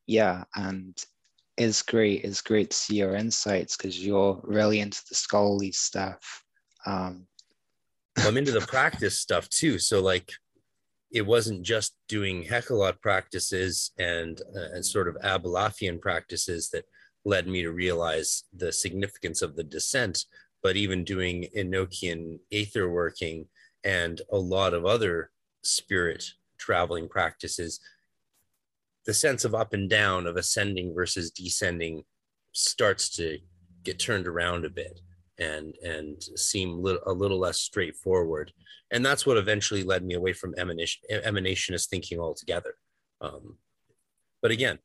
Yeah 0.07 0.45
and 0.55 0.97
it's 1.57 1.83
great 1.83 2.25
it's 2.25 2.41
great 2.41 2.71
to 2.71 2.77
see 2.77 2.97
your 2.97 3.15
insights 3.15 3.77
because 3.77 4.05
you're 4.05 4.41
really 4.43 4.81
into 4.81 5.01
the 5.09 5.15
scholarly 5.15 5.71
stuff 5.71 6.43
um, 6.87 7.27
i'm 8.19 8.37
into 8.39 8.53
the 8.53 8.61
practice 8.67 9.21
stuff 9.21 9.49
too 9.51 9.79
so 9.79 10.01
like 10.01 10.33
it 11.13 11.27
wasn't 11.27 11.63
just 11.63 11.95
doing 12.09 12.43
Hekhalot 12.43 13.01
practices 13.01 13.93
and, 13.99 14.41
uh, 14.57 14.75
and 14.75 14.85
sort 14.85 15.09
of 15.09 15.17
Abulafian 15.23 16.01
practices 16.01 16.71
that 16.71 16.87
led 17.25 17.47
me 17.47 17.63
to 17.63 17.71
realize 17.71 18.45
the 18.57 18.73
significance 18.73 19.43
of 19.43 19.55
the 19.55 19.63
descent, 19.63 20.25
but 20.63 20.77
even 20.77 21.05
doing 21.05 21.49
Enochian 21.57 22.39
aether 22.51 22.89
working 22.89 23.47
and 23.85 24.23
a 24.33 24.39
lot 24.39 24.73
of 24.73 24.87
other 24.87 25.31
spirit 25.63 26.25
traveling 26.63 27.09
practices, 27.09 27.81
the 29.05 29.15
sense 29.15 29.45
of 29.45 29.55
up 29.55 29.73
and 29.73 29.91
down, 29.91 30.27
of 30.27 30.37
ascending 30.37 30.95
versus 30.95 31.31
descending, 31.31 32.05
starts 32.53 33.09
to 33.11 33.39
get 33.83 33.99
turned 33.99 34.27
around 34.27 34.65
a 34.65 34.71
bit 34.71 35.01
and 35.39 35.75
and 35.83 36.23
seem 36.37 36.71
a 37.07 37.13
little 37.13 37.39
less 37.39 37.59
straightforward. 37.59 38.53
And 38.91 39.05
that's 39.05 39.27
what 39.27 39.39
eventually 39.39 39.83
led 39.83 40.05
me 40.05 40.15
away 40.15 40.35
from 40.35 40.55
emanation, 40.57 41.03
emanationist 41.11 41.89
thinking 41.89 42.21
altogether. 42.21 42.75
Um, 43.21 43.57
but 44.41 44.51
again 44.51 44.79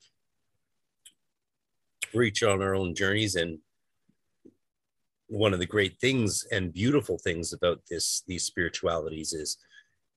we're 2.14 2.24
each 2.24 2.44
on 2.44 2.62
our 2.62 2.76
own 2.76 2.96
journeys. 2.96 3.36
And 3.36 3.60
one 5.28 5.54
of 5.54 5.60
the 5.60 5.66
great 5.66 6.00
things 6.00 6.46
and 6.52 6.74
beautiful 6.74 7.18
things 7.18 7.54
about 7.54 7.82
this 7.90 8.24
these 8.28 8.44
spiritualities 8.44 9.34
is 9.34 9.58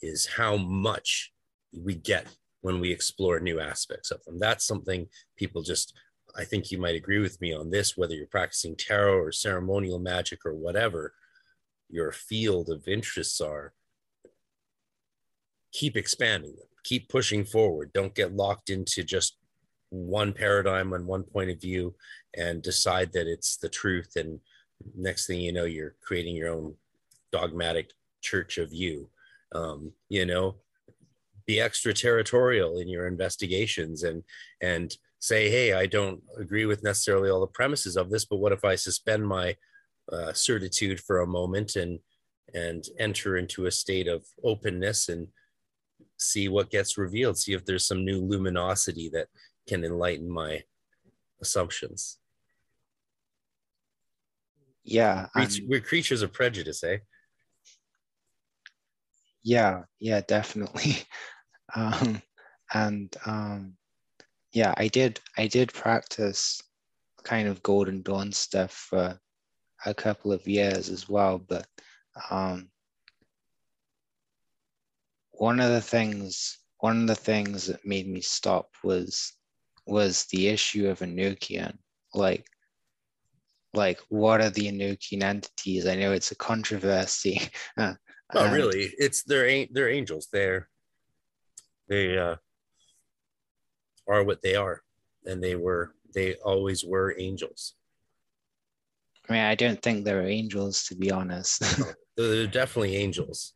is 0.03 0.27
how 0.27 0.57
much 0.57 1.33
we 1.73 1.95
get 1.95 2.27
when 2.62 2.81
we 2.81 2.91
explore 2.91 3.41
new 3.41 3.61
aspects 3.61 4.11
of 4.11 4.23
them 4.25 4.39
that's 4.39 4.66
something 4.66 5.07
people 5.37 5.62
just 5.62 5.95
I 6.37 6.45
think 6.45 6.71
you 6.71 6.79
might 6.79 6.95
agree 6.95 7.18
with 7.18 7.41
me 7.41 7.53
on 7.53 7.71
this, 7.71 7.97
whether 7.97 8.14
you're 8.14 8.27
practicing 8.27 8.77
tarot 8.77 9.18
or 9.18 9.33
ceremonial 9.33 9.99
magic 9.99 10.45
or 10.45 10.55
whatever 10.55 11.14
your 11.89 12.12
field 12.12 12.71
of 12.71 12.87
interests 12.87 13.41
are, 13.41 13.73
keep 15.73 15.97
expanding 15.97 16.55
them, 16.57 16.68
keep 16.85 17.09
pushing 17.09 17.45
forward. 17.45 17.93
Don't 17.93 18.14
get 18.14 18.35
locked 18.35 18.71
into 18.71 19.03
just 19.03 19.37
one 19.91 20.33
paradigm 20.33 20.93
and 20.93 21.07
one 21.07 21.25
point 21.25 21.51
of 21.51 21.61
view 21.61 21.95
and 22.37 22.62
decide 22.62 23.12
that 23.12 23.27
it's 23.27 23.57
the 23.57 23.68
truth. 23.68 24.12
And 24.16 24.41
next 24.97 25.27
thing 25.27 25.41
you 25.41 25.53
know, 25.53 25.64
you're 25.64 25.97
creating 26.01 26.37
your 26.37 26.51
own 26.51 26.75
dogmatic 27.33 27.93
church 28.21 28.59
of 28.59 28.73
you. 28.73 29.09
Um, 29.53 29.93
you 30.09 30.27
know, 30.27 30.57
be 31.51 31.61
extraterritorial 31.61 32.78
in 32.78 32.88
your 32.88 33.09
investigations 33.09 34.05
and 34.05 34.22
and 34.61 34.96
say, 35.18 35.51
hey, 35.51 35.72
I 35.72 35.86
don't 35.86 36.22
agree 36.38 36.66
with 36.70 36.84
necessarily 36.84 37.28
all 37.28 37.40
the 37.40 37.59
premises 37.59 37.96
of 37.96 38.09
this, 38.09 38.24
but 38.24 38.38
what 38.42 38.53
if 38.53 38.64
I 38.64 38.76
suspend 38.76 39.26
my 39.26 39.57
uh, 40.12 40.32
certitude 40.32 41.01
for 41.01 41.20
a 41.20 41.32
moment 41.38 41.74
and 41.76 41.98
and 42.55 42.84
enter 42.98 43.36
into 43.36 43.66
a 43.66 43.78
state 43.84 44.09
of 44.09 44.20
openness 44.44 45.09
and 45.09 45.28
see 46.18 46.46
what 46.48 46.70
gets 46.76 46.98
revealed, 46.98 47.36
see 47.38 47.53
if 47.53 47.64
there's 47.64 47.86
some 47.86 48.05
new 48.05 48.20
luminosity 48.30 49.09
that 49.12 49.28
can 49.68 49.84
enlighten 49.84 50.30
my 50.30 50.62
assumptions. 51.40 52.18
Yeah, 54.84 55.26
we're 55.68 55.80
creatures 55.80 56.22
of 56.22 56.32
prejudice, 56.32 56.82
eh? 56.84 56.98
Yeah, 59.42 59.82
yeah, 59.98 60.20
definitely. 60.26 60.92
Um, 61.75 62.23
and 62.73 63.14
um, 63.27 63.77
yeah, 64.53 64.75
I 64.77 64.89
did. 64.89 65.21
I 65.39 65.47
did 65.47 65.73
practice 65.73 66.61
kind 67.23 67.49
of 67.49 67.62
Golden 67.62 68.03
Dawn 68.03 68.33
stuff 68.33 68.73
for 68.73 69.18
a 69.87 69.95
couple 69.95 70.33
of 70.33 70.47
years 70.47 70.89
as 70.89 71.09
well. 71.09 71.39
But 71.39 71.66
um, 72.31 72.71
one 75.33 75.61
of 75.61 75.71
the 75.71 75.81
things, 75.81 76.59
one 76.79 77.03
of 77.03 77.07
the 77.07 77.14
things 77.14 77.66
that 77.66 77.87
made 77.87 78.09
me 78.09 78.21
stop 78.21 78.71
was 78.83 79.33
was 79.87 80.27
the 80.27 80.49
issue 80.49 80.89
of 80.89 81.01
Enochian. 81.01 81.77
Like, 82.14 82.47
like 83.75 84.01
what 84.09 84.41
are 84.41 84.51
the 84.51 84.68
Enochian 84.71 85.23
entities? 85.23 85.87
I 85.87 85.97
know 85.97 86.12
it's 86.12 86.33
a 86.33 86.37
controversy. 86.37 87.41
oh, 87.79 87.97
really? 88.35 88.91
It's 88.99 89.23
they're 89.23 89.66
they're 89.71 89.91
angels. 89.91 90.29
They're 90.33 90.68
they 91.91 92.16
uh 92.16 92.36
are 94.09 94.24
what 94.24 94.41
they 94.43 94.55
are. 94.55 94.82
And 95.26 95.43
they 95.43 95.57
were 95.57 95.95
they 96.14 96.34
always 96.36 96.84
were 96.84 97.14
angels. 97.18 97.74
I 99.28 99.32
mean 99.34 99.43
i 99.43 99.55
don't 99.55 99.82
think 99.82 100.05
they're 100.05 100.26
angels 100.26 100.84
to 100.84 100.95
be 100.95 101.11
honest. 101.11 101.62
They're 102.16 102.47
definitely 102.47 102.97
angels. 102.97 103.55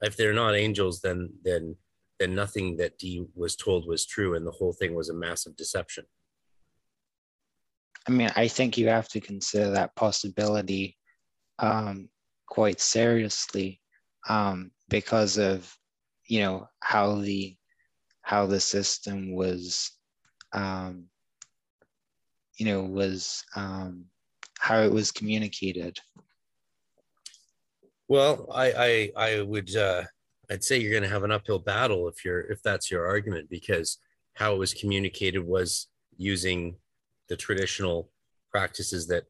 If 0.00 0.16
they're 0.16 0.34
not 0.34 0.54
angels 0.54 1.00
then 1.00 1.30
then 1.44 1.76
then 2.18 2.34
nothing 2.34 2.76
that 2.76 2.98
Dee 2.98 3.24
was 3.34 3.56
told 3.56 3.86
was 3.86 4.06
true 4.06 4.34
and 4.34 4.46
the 4.46 4.52
whole 4.58 4.72
thing 4.72 4.94
was 4.94 5.08
a 5.08 5.14
massive 5.14 5.56
deception. 5.56 6.04
I 8.08 8.10
mean 8.10 8.30
i 8.36 8.48
think 8.48 8.76
you 8.76 8.88
have 8.88 9.08
to 9.08 9.20
consider 9.20 9.70
that 9.70 9.94
possibility 9.96 10.96
um, 11.58 12.08
quite 12.46 12.80
seriously 12.80 13.80
um, 14.28 14.72
because 14.88 15.38
of 15.38 15.76
you 16.32 16.40
know 16.40 16.66
how 16.80 17.16
the 17.16 17.54
how 18.22 18.46
the 18.46 18.58
system 18.58 19.34
was, 19.34 19.90
um, 20.54 21.04
you 22.56 22.64
know, 22.64 22.80
was 22.80 23.44
um, 23.54 24.06
how 24.58 24.80
it 24.80 24.90
was 24.90 25.12
communicated. 25.12 25.98
Well, 28.08 28.48
I 28.50 28.72
I, 28.72 29.12
I 29.34 29.42
would 29.42 29.76
uh, 29.76 30.04
I'd 30.50 30.64
say 30.64 30.78
you're 30.78 30.90
going 30.90 31.02
to 31.02 31.16
have 31.16 31.24
an 31.24 31.32
uphill 31.32 31.58
battle 31.58 32.08
if 32.08 32.24
you're 32.24 32.50
if 32.50 32.62
that's 32.62 32.90
your 32.90 33.06
argument 33.06 33.50
because 33.50 33.98
how 34.32 34.54
it 34.54 34.58
was 34.58 34.72
communicated 34.72 35.46
was 35.46 35.88
using 36.16 36.76
the 37.28 37.36
traditional 37.36 38.10
practices 38.50 39.06
that 39.08 39.24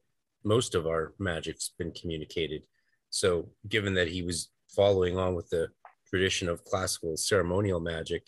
most 0.44 0.76
of 0.76 0.86
our 0.86 1.14
magic's 1.18 1.72
been 1.76 1.90
communicated. 1.90 2.62
So, 3.11 3.48
given 3.68 3.94
that 3.94 4.07
he 4.07 4.22
was 4.22 4.50
following 4.68 5.18
on 5.18 5.34
with 5.34 5.48
the 5.50 5.66
tradition 6.12 6.48
of 6.48 6.64
classical 6.64 7.16
ceremonial 7.16 7.80
magic, 7.80 8.26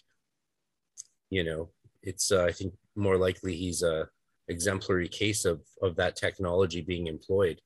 you 1.29 1.45
know, 1.45 1.69
it's 2.03 2.33
uh, 2.33 2.45
I 2.45 2.53
think 2.53 2.75
more 2.97 3.19
likely 3.19 3.55
he's 3.57 3.83
a 3.83 4.09
exemplary 4.49 5.09
case 5.09 5.45
of 5.45 5.61
of 5.83 5.97
that 5.97 6.17
technology 6.17 6.81
being 6.81 7.07
employed 7.07 7.61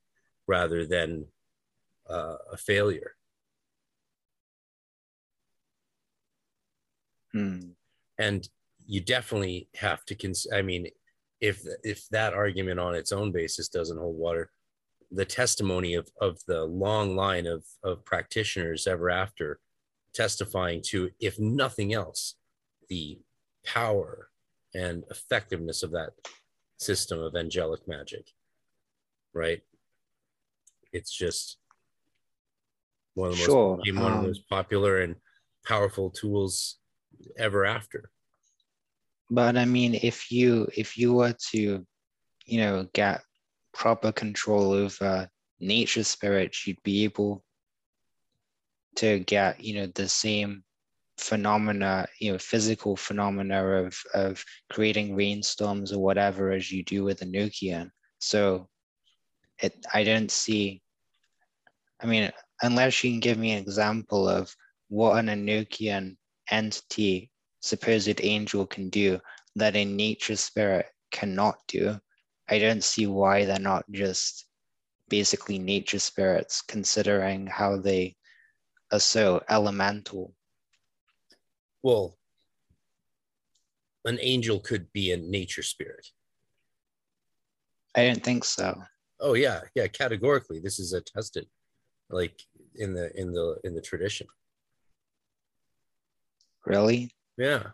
rather 0.47 0.87
than 0.87 1.27
uh, 2.11 2.37
a 2.53 2.57
failure. 2.57 3.13
Hmm. 7.33 7.61
And 8.19 8.49
you 8.87 9.01
definitely 9.01 9.69
have 9.77 10.05
to 10.07 10.15
cons. 10.17 10.47
I 10.53 10.63
mean, 10.63 10.89
if 11.41 11.63
if 11.85 12.09
that 12.09 12.33
argument 12.33 12.81
on 12.81 12.95
its 12.97 13.13
own 13.13 13.31
basis 13.31 13.69
doesn't 13.69 13.99
hold 13.99 14.17
water, 14.17 14.51
the 15.13 15.25
testimony 15.25 15.95
of 15.95 16.09
of 16.21 16.39
the 16.49 16.65
long 16.65 17.15
line 17.15 17.47
of 17.47 17.65
of 17.85 18.05
practitioners 18.05 18.89
ever 18.89 19.11
after 19.11 19.61
testifying 20.19 20.83
to, 20.83 21.11
if 21.21 21.39
nothing 21.39 21.95
else, 21.95 22.35
the 22.89 23.19
power 23.65 24.31
and 24.75 25.05
effectiveness 25.11 25.83
of 25.83 25.93
that 25.93 26.11
system 26.79 27.21
of 27.21 27.35
angelic 27.35 27.87
magic 27.89 28.27
right 29.35 29.61
it's 30.93 31.13
just 31.13 31.59
one 33.15 33.31
of 33.31 33.37
the 33.37 33.45
sure. 33.45 33.77
most 33.77 33.95
one 33.95 33.99
um, 33.99 34.07
of 34.07 34.13
the 34.13 34.19
um, 34.21 34.27
most 34.27 34.49
popular 34.49 35.03
and 35.03 35.17
powerful 35.67 36.11
tools 36.11 36.79
ever 37.37 37.65
after 37.65 38.11
but 39.31 39.57
i 39.57 39.65
mean 39.65 39.99
if 40.03 40.31
you 40.31 40.69
if 40.77 40.97
you 40.97 41.13
were 41.13 41.35
to 41.51 41.85
you 42.47 42.61
know 42.61 42.87
get 42.95 43.21
proper 43.75 44.13
control 44.13 44.73
over 44.73 45.29
nature 45.61 46.05
spirits 46.05 46.67
you'd 46.67 46.83
be 46.85 47.05
able 47.05 47.45
to 48.99 49.21
get 49.21 49.63
you 49.63 49.75
know 49.75 49.87
the 49.95 50.09
same 50.09 50.65
phenomena, 51.19 52.07
you 52.21 52.33
know, 52.33 52.39
physical 52.39 52.97
phenomena 52.97 53.65
of 53.65 53.97
of 54.15 54.45
creating 54.71 55.15
rainstorms 55.15 55.93
or 55.93 56.03
whatever 56.03 56.53
as 56.53 56.71
you 56.71 56.83
do 56.85 57.05
with 57.05 57.21
Enochian. 57.21 57.91
So 58.19 58.69
it 59.61 59.75
I 59.93 60.05
don't 60.05 60.31
see 60.31 60.83
I 62.01 62.07
mean, 62.07 62.31
unless 62.63 63.03
you 63.03 63.11
can 63.11 63.21
give 63.21 63.39
me 63.39 63.53
an 63.53 63.63
example 63.63 64.29
of 64.29 64.55
what 64.89 65.19
an 65.19 65.27
Enochian 65.27 66.17
entity, 66.51 67.31
supposed 67.61 68.21
angel, 68.21 68.67
can 68.67 68.89
do 68.89 69.21
that 69.57 69.75
a 69.75 69.85
nature 69.85 70.37
spirit 70.37 70.87
cannot 71.11 71.59
do, 71.67 71.99
I 72.49 72.59
don't 72.59 72.85
see 72.85 73.07
why 73.07 73.45
they're 73.45 73.59
not 73.59 73.85
just 73.91 74.47
basically 75.09 75.59
nature 75.59 75.99
spirits, 75.99 76.63
considering 76.63 77.47
how 77.47 77.77
they 77.79 78.15
are 78.93 79.01
so 79.01 79.43
elemental. 79.49 80.35
Well, 81.83 82.17
an 84.05 84.19
angel 84.21 84.61
could 84.61 84.93
be 84.93 85.13
a 85.13 85.17
nature 85.17 85.63
spirit. 85.63 86.07
I 87.97 88.07
don't 88.07 88.23
think 88.23 88.45
so. 88.45 88.83
Oh 89.21 89.35
yeah, 89.35 89.63
yeah. 89.75 89.89
Categorically, 89.89 90.61
this 90.61 90.79
is 90.79 90.93
attested, 90.93 91.47
like 92.11 92.41
in 92.77 92.95
the 92.95 93.11
in 93.19 93.33
the 93.33 93.59
in 93.65 93.75
the 93.75 93.81
tradition. 93.81 94.27
Really? 96.65 97.11
Yeah, 97.37 97.71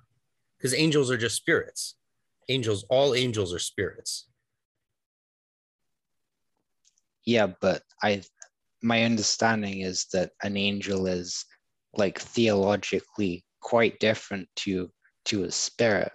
because 0.57 0.75
angels 0.75 1.11
are 1.11 1.17
just 1.17 1.37
spirits. 1.37 1.97
Angels, 2.49 2.85
all 2.89 3.15
angels 3.15 3.53
are 3.55 3.59
spirits. 3.59 4.29
Yeah, 7.25 7.49
but 7.61 7.83
I, 8.03 8.23
my 8.85 9.03
understanding 9.03 9.81
is 9.81 10.07
that 10.13 10.31
an 10.43 10.59
angel 10.59 11.07
is 11.07 11.47
like 11.97 12.19
theologically 12.21 13.43
quite 13.61 13.99
different 13.99 14.47
to 14.57 14.91
to 15.25 15.45
a 15.45 15.51
spirit. 15.51 16.13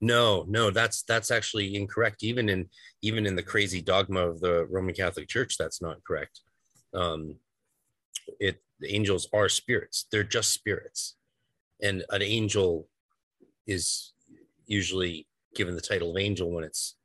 No, 0.00 0.46
no, 0.48 0.70
that's 0.70 1.02
that's 1.02 1.30
actually 1.30 1.74
incorrect. 1.74 2.22
Even 2.22 2.48
in 2.48 2.70
even 3.02 3.26
in 3.26 3.36
the 3.36 3.42
crazy 3.42 3.82
dogma 3.82 4.26
of 4.26 4.40
the 4.40 4.66
Roman 4.66 4.94
Catholic 4.94 5.28
Church, 5.28 5.58
that's 5.58 5.82
not 5.82 6.02
correct. 6.04 6.40
Um, 6.94 7.36
it 8.40 8.62
the 8.80 8.94
angels 8.94 9.28
are 9.34 9.50
spirits; 9.50 10.06
they're 10.10 10.24
just 10.24 10.54
spirits, 10.54 11.16
and 11.82 12.02
an 12.08 12.22
angel 12.22 12.88
is 13.66 14.14
usually 14.66 15.26
given 15.54 15.74
the 15.74 15.82
title 15.82 16.10
of 16.10 16.16
angel 16.16 16.50
when 16.50 16.64
it's 16.64 16.96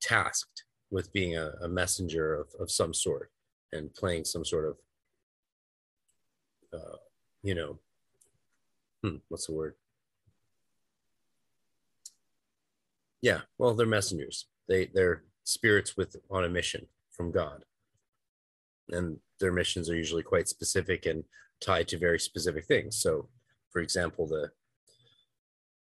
tasked 0.00 0.65
with 0.90 1.12
being 1.12 1.36
a, 1.36 1.52
a 1.62 1.68
messenger 1.68 2.34
of, 2.34 2.48
of 2.60 2.70
some 2.70 2.94
sort 2.94 3.30
and 3.72 3.92
playing 3.94 4.24
some 4.24 4.44
sort 4.44 4.64
of 4.64 4.76
uh, 6.72 6.96
you 7.42 7.54
know 7.54 7.78
hmm, 9.02 9.16
what's 9.28 9.46
the 9.46 9.54
word? 9.54 9.74
Yeah 13.22 13.40
well 13.58 13.74
they're 13.74 13.86
messengers. 13.86 14.46
They 14.68 14.86
they're 14.86 15.24
spirits 15.44 15.96
with 15.96 16.16
on 16.30 16.44
a 16.44 16.48
mission 16.48 16.86
from 17.10 17.32
god. 17.32 17.64
And 18.90 19.18
their 19.40 19.52
missions 19.52 19.90
are 19.90 19.96
usually 19.96 20.22
quite 20.22 20.48
specific 20.48 21.06
and 21.06 21.24
tied 21.60 21.88
to 21.88 21.98
very 21.98 22.20
specific 22.20 22.66
things. 22.66 23.00
So 23.00 23.28
for 23.70 23.80
example 23.80 24.26
the 24.26 24.50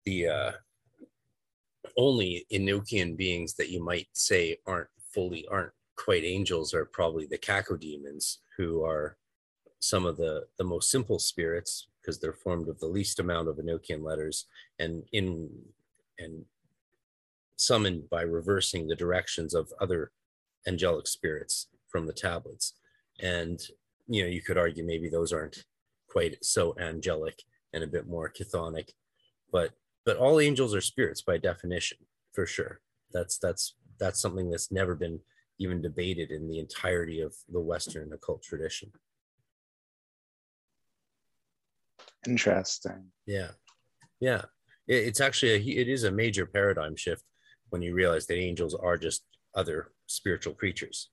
the 0.06 0.28
uh 0.28 0.52
only 1.98 2.46
enochian 2.52 3.16
beings 3.16 3.54
that 3.56 3.70
you 3.70 3.84
might 3.84 4.08
say 4.14 4.58
aren't 4.66 4.90
fully 5.14 5.48
aren't 5.50 5.72
quite 5.96 6.24
angels 6.24 6.74
are 6.74 6.86
probably 6.86 7.26
the 7.26 7.38
cacodemons 7.38 8.38
who 8.58 8.84
are 8.84 9.18
some 9.80 10.06
of 10.06 10.18
the 10.18 10.46
the 10.58 10.64
most 10.64 10.92
simple 10.92 11.20
spirits 11.20 11.88
because 12.02 12.20
they're 12.20 12.34
formed 12.34 12.68
of 12.68 12.80
the 12.80 12.88
least 12.88 13.20
amount 13.20 13.48
of 13.48 13.58
enochian 13.58 14.04
letters 14.04 14.46
and 14.80 15.04
in 15.12 15.50
and 16.20 16.46
summoned 17.58 18.10
by 18.10 18.22
reversing 18.22 18.88
the 18.88 18.96
directions 18.96 19.54
of 19.54 19.72
other 19.80 20.12
angelic 20.68 21.08
spirits 21.08 21.68
from 21.88 22.06
the 22.06 22.14
tablets. 22.14 22.74
And, 23.22 23.60
you 24.08 24.24
know, 24.24 24.30
you 24.30 24.42
could 24.42 24.58
argue 24.58 24.86
maybe 24.86 25.10
those 25.10 25.32
aren't 25.32 25.66
quite 26.08 26.44
so 26.44 26.76
angelic 26.80 27.42
and 27.74 27.84
a 27.84 27.88
bit 27.88 28.08
more 28.08 28.32
chthonic, 28.32 28.90
but 29.52 29.72
but 30.06 30.18
all 30.18 30.40
angels 30.40 30.74
are 30.76 30.82
spirits 30.82 31.22
by 31.22 31.38
definition, 31.38 31.98
for 32.34 32.46
sure. 32.46 32.80
That's 33.12 33.38
that's 33.38 33.76
that's 34.00 34.22
something 34.22 34.50
that's 34.50 34.72
never 34.72 34.96
been 34.96 35.20
even 35.60 35.82
debated 35.82 36.32
in 36.32 36.48
the 36.50 36.60
entirety 36.60 37.22
of 37.22 37.34
the 37.50 37.62
Western 37.62 38.12
occult 38.14 38.44
tradition. 38.44 38.92
Interesting. 42.28 43.12
Yeah, 43.26 43.52
yeah. 44.20 44.44
It, 44.88 45.08
it's 45.08 45.22
actually 45.22 45.54
a, 45.54 45.80
it 45.82 45.88
is 45.88 46.04
a 46.04 46.12
major 46.12 46.46
paradigm 46.46 46.96
shift 46.96 47.24
when 47.70 47.82
you 47.82 47.94
realize 47.94 48.28
that 48.28 48.38
angels 48.38 48.76
are 48.76 48.98
just 48.98 49.24
other 49.56 49.92
spiritual 50.08 50.54
creatures. 50.54 51.10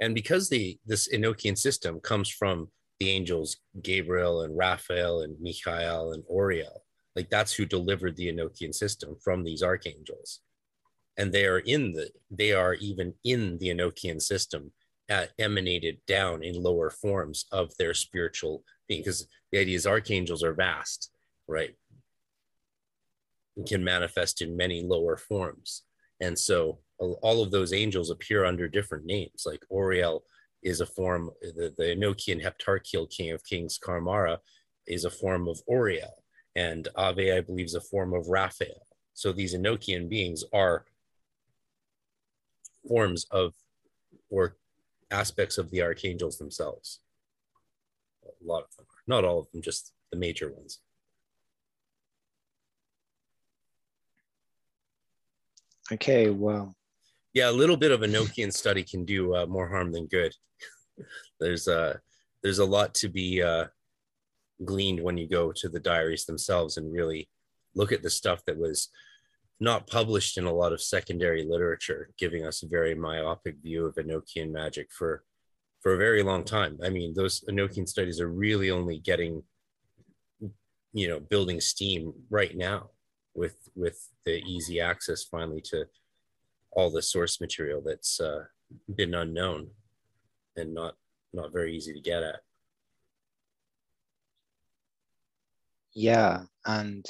And 0.00 0.14
because 0.14 0.48
the 0.48 0.78
this 0.86 1.08
Enochian 1.12 1.56
system 1.56 2.00
comes 2.00 2.28
from 2.28 2.68
the 3.02 3.10
angels 3.10 3.56
Gabriel 3.82 4.42
and 4.42 4.56
Raphael 4.56 5.22
and 5.22 5.36
Michael 5.40 6.12
and 6.12 6.22
Oriel, 6.28 6.84
like 7.16 7.28
that's 7.30 7.52
who 7.52 7.66
delivered 7.66 8.16
the 8.16 8.32
Enochian 8.32 8.72
system 8.72 9.16
from 9.24 9.42
these 9.42 9.62
archangels. 9.62 10.40
And 11.18 11.32
they 11.32 11.46
are 11.46 11.58
in 11.58 11.92
the 11.92 12.10
they 12.30 12.52
are 12.52 12.74
even 12.74 13.14
in 13.24 13.58
the 13.58 13.70
Enochian 13.70 14.22
system 14.22 14.70
uh, 15.10 15.26
emanated 15.36 15.98
down 16.06 16.44
in 16.44 16.62
lower 16.62 16.90
forms 16.90 17.46
of 17.50 17.76
their 17.76 17.92
spiritual 17.92 18.62
being 18.86 19.00
because 19.00 19.26
the 19.50 19.58
idea 19.58 19.76
is 19.76 19.86
archangels 19.86 20.44
are 20.44 20.54
vast, 20.54 21.10
right? 21.48 21.74
can 23.66 23.84
manifest 23.84 24.40
in 24.40 24.56
many 24.56 24.82
lower 24.82 25.16
forms. 25.16 25.82
And 26.20 26.38
so 26.38 26.78
all 26.98 27.42
of 27.42 27.50
those 27.50 27.74
angels 27.74 28.10
appear 28.10 28.46
under 28.46 28.66
different 28.66 29.04
names. 29.04 29.42
Like 29.44 29.62
Oriel 29.68 30.24
is 30.62 30.80
a 30.80 30.86
form, 30.86 31.30
the, 31.42 31.74
the 31.76 31.84
Enochian 31.84 32.42
heptarchial 32.42 33.10
king 33.10 33.32
of 33.32 33.44
kings, 33.44 33.78
Carmara, 33.78 34.40
is 34.86 35.04
a 35.04 35.10
form 35.10 35.48
of 35.48 35.60
Oriel. 35.66 36.22
And 36.54 36.88
Ave, 36.96 37.36
I 37.36 37.40
believe, 37.40 37.66
is 37.66 37.74
a 37.74 37.80
form 37.80 38.12
of 38.14 38.28
Raphael. 38.28 38.86
So 39.14 39.32
these 39.32 39.54
Enochian 39.54 40.08
beings 40.08 40.44
are 40.52 40.84
forms 42.86 43.26
of 43.30 43.54
or 44.30 44.56
aspects 45.10 45.58
of 45.58 45.70
the 45.70 45.82
archangels 45.82 46.38
themselves. 46.38 47.00
A 48.24 48.46
lot 48.46 48.64
of 48.64 48.76
them, 48.76 48.86
are, 48.88 49.02
not 49.06 49.24
all 49.24 49.38
of 49.38 49.50
them, 49.52 49.62
just 49.62 49.92
the 50.10 50.16
major 50.16 50.50
ones. 50.50 50.80
Okay, 55.92 56.30
well. 56.30 56.74
Yeah, 57.34 57.48
a 57.48 57.52
little 57.52 57.78
bit 57.78 57.92
of 57.92 58.02
a 58.02 58.06
Enochian 58.06 58.52
study 58.52 58.82
can 58.82 59.04
do 59.04 59.34
uh, 59.34 59.46
more 59.46 59.68
harm 59.68 59.90
than 59.90 60.06
good. 60.06 60.34
there's 61.40 61.66
uh, 61.66 61.96
there's 62.42 62.58
a 62.58 62.64
lot 62.64 62.94
to 62.94 63.08
be 63.08 63.42
uh, 63.42 63.66
gleaned 64.64 65.02
when 65.02 65.16
you 65.16 65.28
go 65.28 65.52
to 65.52 65.68
the 65.68 65.80
diaries 65.80 66.26
themselves 66.26 66.76
and 66.76 66.92
really 66.92 67.28
look 67.74 67.92
at 67.92 68.02
the 68.02 68.10
stuff 68.10 68.44
that 68.44 68.58
was 68.58 68.90
not 69.60 69.86
published 69.86 70.36
in 70.36 70.44
a 70.44 70.52
lot 70.52 70.72
of 70.72 70.82
secondary 70.82 71.44
literature, 71.44 72.10
giving 72.18 72.44
us 72.44 72.62
a 72.62 72.68
very 72.68 72.94
myopic 72.94 73.56
view 73.62 73.86
of 73.86 73.94
Enochian 73.94 74.50
magic 74.50 74.90
for 74.92 75.24
for 75.80 75.94
a 75.94 75.98
very 75.98 76.22
long 76.22 76.44
time. 76.44 76.78
I 76.84 76.90
mean, 76.90 77.14
those 77.14 77.40
Enochian 77.48 77.88
studies 77.88 78.20
are 78.20 78.28
really 78.28 78.70
only 78.70 78.98
getting, 78.98 79.42
you 80.92 81.08
know, 81.08 81.18
building 81.18 81.60
steam 81.60 82.12
right 82.28 82.56
now 82.56 82.90
with 83.34 83.56
with 83.74 84.08
the 84.26 84.42
easy 84.42 84.80
access 84.80 85.24
finally 85.24 85.62
to 85.62 85.86
all 86.72 86.90
the 86.90 87.02
source 87.02 87.40
material 87.40 87.82
that's 87.84 88.20
uh, 88.20 88.44
been 88.94 89.14
unknown 89.14 89.68
and 90.56 90.74
not 90.74 90.94
not 91.32 91.52
very 91.52 91.74
easy 91.74 91.92
to 91.92 92.00
get 92.00 92.22
at. 92.22 92.40
Yeah, 95.94 96.44
and 96.66 97.04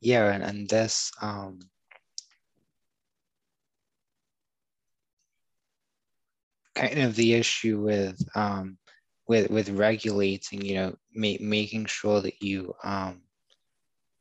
yeah, 0.00 0.32
and, 0.32 0.42
and 0.42 0.68
this 0.68 1.10
um 1.20 1.60
kind 6.74 7.00
of 7.00 7.14
the 7.16 7.34
issue 7.34 7.80
with 7.80 8.20
um 8.34 8.78
with 9.28 9.50
with 9.50 9.68
regulating, 9.70 10.62
you 10.62 10.74
know, 10.74 10.94
ma- 11.14 11.36
making 11.40 11.86
sure 11.86 12.20
that 12.20 12.40
you 12.42 12.74
um 12.84 13.22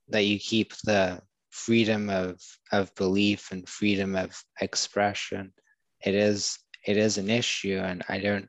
that 0.10 0.26
you 0.26 0.40
keep 0.40 0.74
the 0.84 1.22
freedom 1.52 2.10
of 2.10 2.42
of 2.72 2.94
belief 2.96 3.52
and 3.52 3.68
freedom 3.68 4.16
of 4.16 4.36
expression. 4.60 5.54
It 6.04 6.16
is 6.16 6.58
it 6.86 6.98
is 6.98 7.18
an 7.18 7.30
issue 7.30 7.78
and 7.78 8.04
i 8.10 8.20
don't 8.20 8.48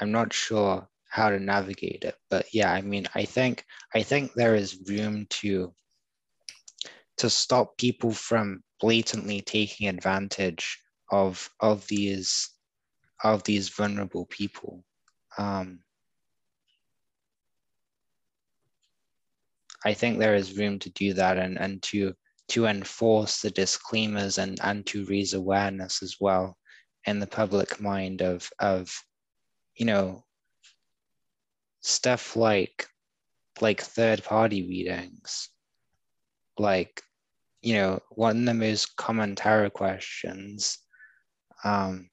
i'm 0.00 0.12
not 0.12 0.32
sure 0.32 0.86
how 1.08 1.30
to 1.30 1.38
navigate 1.38 2.04
it. 2.04 2.14
But 2.28 2.46
yeah 2.52 2.72
i 2.72 2.82
mean 2.82 3.06
i 3.14 3.24
think 3.24 3.64
i 3.94 4.02
think 4.02 4.34
there 4.34 4.54
is 4.54 4.82
room 4.88 5.26
to 5.40 5.72
to 7.18 7.30
stop 7.30 7.78
people 7.78 8.12
from 8.12 8.62
blatantly 8.80 9.40
taking 9.40 9.88
advantage 9.88 10.78
of 11.10 11.48
of 11.60 11.86
these 11.86 12.50
of 13.24 13.42
these 13.44 13.70
vulnerable 13.70 14.26
people. 14.26 14.84
Um, 15.38 15.80
I 19.84 19.94
think 19.94 20.18
there 20.18 20.34
is 20.34 20.56
room 20.56 20.78
to 20.80 20.90
do 20.90 21.12
that 21.14 21.38
and, 21.38 21.58
and 21.58 21.82
to 21.84 22.14
to 22.48 22.66
enforce 22.66 23.42
the 23.42 23.50
disclaimers 23.50 24.38
and 24.38 24.58
and 24.62 24.86
to 24.86 25.04
raise 25.06 25.34
awareness 25.34 26.02
as 26.02 26.16
well 26.20 26.56
in 27.04 27.18
the 27.18 27.26
public 27.26 27.80
mind 27.80 28.22
of 28.22 28.48
of 28.58 28.92
you 29.74 29.86
know 29.86 30.24
stuff 31.80 32.36
like 32.36 32.86
like 33.60 33.80
third 33.80 34.22
party 34.22 34.62
readings. 34.62 35.50
Like 36.58 37.02
you 37.62 37.74
know 37.74 38.00
one 38.10 38.38
of 38.40 38.44
the 38.46 38.54
most 38.54 38.96
common 38.96 39.34
tarot 39.34 39.70
questions 39.70 40.78
um 41.64 42.08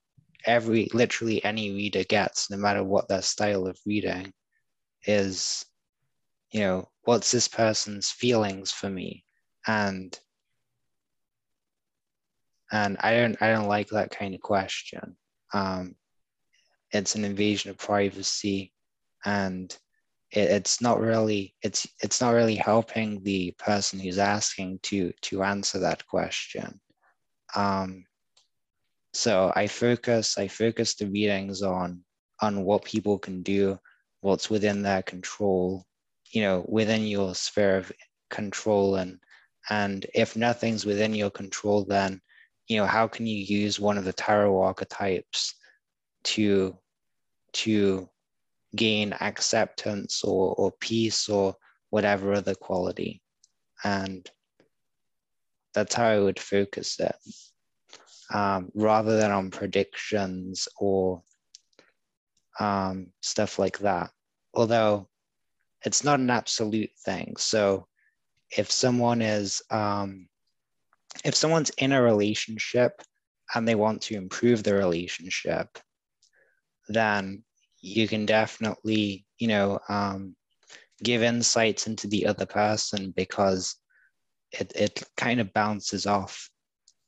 every 0.46 0.88
literally 0.92 1.44
any 1.44 1.70
reader 1.72 2.04
gets 2.04 2.50
no 2.50 2.56
matter 2.56 2.82
what 2.82 3.08
their 3.08 3.22
style 3.22 3.66
of 3.66 3.78
reading 3.86 4.32
is 5.06 5.64
you 6.54 6.60
know 6.60 6.88
what's 7.02 7.32
this 7.32 7.48
person's 7.48 8.10
feelings 8.10 8.70
for 8.70 8.88
me? 8.88 9.24
And 9.66 10.18
and 12.72 12.96
i 13.00 13.14
don't 13.14 13.40
i 13.42 13.52
don't 13.52 13.68
like 13.68 13.88
that 13.88 14.10
kind 14.10 14.34
of 14.34 14.40
question. 14.40 15.16
Um 15.52 15.96
it's 16.92 17.16
an 17.16 17.24
invasion 17.24 17.70
of 17.70 17.78
privacy 17.78 18.72
and 19.24 19.76
it, 20.30 20.48
it's 20.50 20.80
not 20.80 21.00
really 21.00 21.54
it's 21.62 21.86
it's 22.00 22.20
not 22.20 22.34
really 22.34 22.54
helping 22.54 23.22
the 23.24 23.52
person 23.58 23.98
who's 23.98 24.18
asking 24.18 24.78
to 24.84 25.12
to 25.22 25.42
answer 25.42 25.80
that 25.80 26.06
question. 26.06 26.80
Um 27.56 28.04
so 29.12 29.52
i 29.54 29.66
focus 29.66 30.38
i 30.38 30.48
focus 30.48 30.94
the 30.94 31.06
readings 31.06 31.62
on 31.62 32.04
on 32.42 32.64
what 32.64 32.84
people 32.84 33.18
can 33.18 33.42
do 33.42 33.78
what's 34.22 34.50
within 34.50 34.82
their 34.82 35.02
control 35.02 35.84
you 36.34 36.42
know 36.42 36.64
within 36.68 37.06
your 37.06 37.34
sphere 37.34 37.76
of 37.76 37.92
control. 38.30 38.96
And 38.96 39.18
and 39.70 40.04
if 40.14 40.36
nothing's 40.36 40.84
within 40.84 41.14
your 41.14 41.30
control 41.30 41.84
then 41.84 42.20
you 42.68 42.76
know 42.76 42.86
how 42.86 43.06
can 43.08 43.26
you 43.26 43.36
use 43.36 43.80
one 43.80 43.96
of 43.96 44.04
the 44.04 44.12
tarot 44.12 44.60
archetypes 44.60 45.54
to 46.24 46.76
to 47.52 48.08
gain 48.74 49.14
acceptance 49.20 50.24
or, 50.24 50.54
or 50.56 50.72
peace 50.80 51.28
or 51.28 51.54
whatever 51.90 52.32
other 52.32 52.54
quality? 52.54 53.22
And 53.84 54.28
that's 55.74 55.94
how 55.94 56.06
i 56.06 56.18
would 56.18 56.40
focus 56.40 56.98
it. 56.98 57.16
Um, 58.32 58.70
rather 58.74 59.16
than 59.18 59.30
on 59.30 59.50
predictions 59.50 60.66
or 60.78 61.22
um, 62.58 63.08
stuff 63.20 63.58
like 63.58 63.78
that. 63.80 64.10
Although 64.54 65.08
it's 65.84 66.04
not 66.04 66.20
an 66.20 66.30
absolute 66.30 66.90
thing. 67.04 67.34
So 67.38 67.86
if 68.56 68.70
someone 68.70 69.22
is 69.22 69.62
um, 69.70 70.28
if 71.24 71.34
someone's 71.34 71.70
in 71.78 71.92
a 71.92 72.02
relationship 72.02 73.02
and 73.54 73.68
they 73.68 73.74
want 73.74 74.02
to 74.02 74.16
improve 74.16 74.62
the 74.62 74.74
relationship, 74.74 75.78
then 76.88 77.44
you 77.80 78.08
can 78.08 78.26
definitely, 78.26 79.26
you 79.38 79.48
know, 79.48 79.78
um, 79.88 80.34
give 81.02 81.22
insights 81.22 81.86
into 81.86 82.08
the 82.08 82.26
other 82.26 82.46
person 82.46 83.12
because 83.14 83.76
it, 84.52 84.72
it 84.74 85.02
kind 85.16 85.40
of 85.40 85.52
bounces 85.52 86.06
off. 86.06 86.50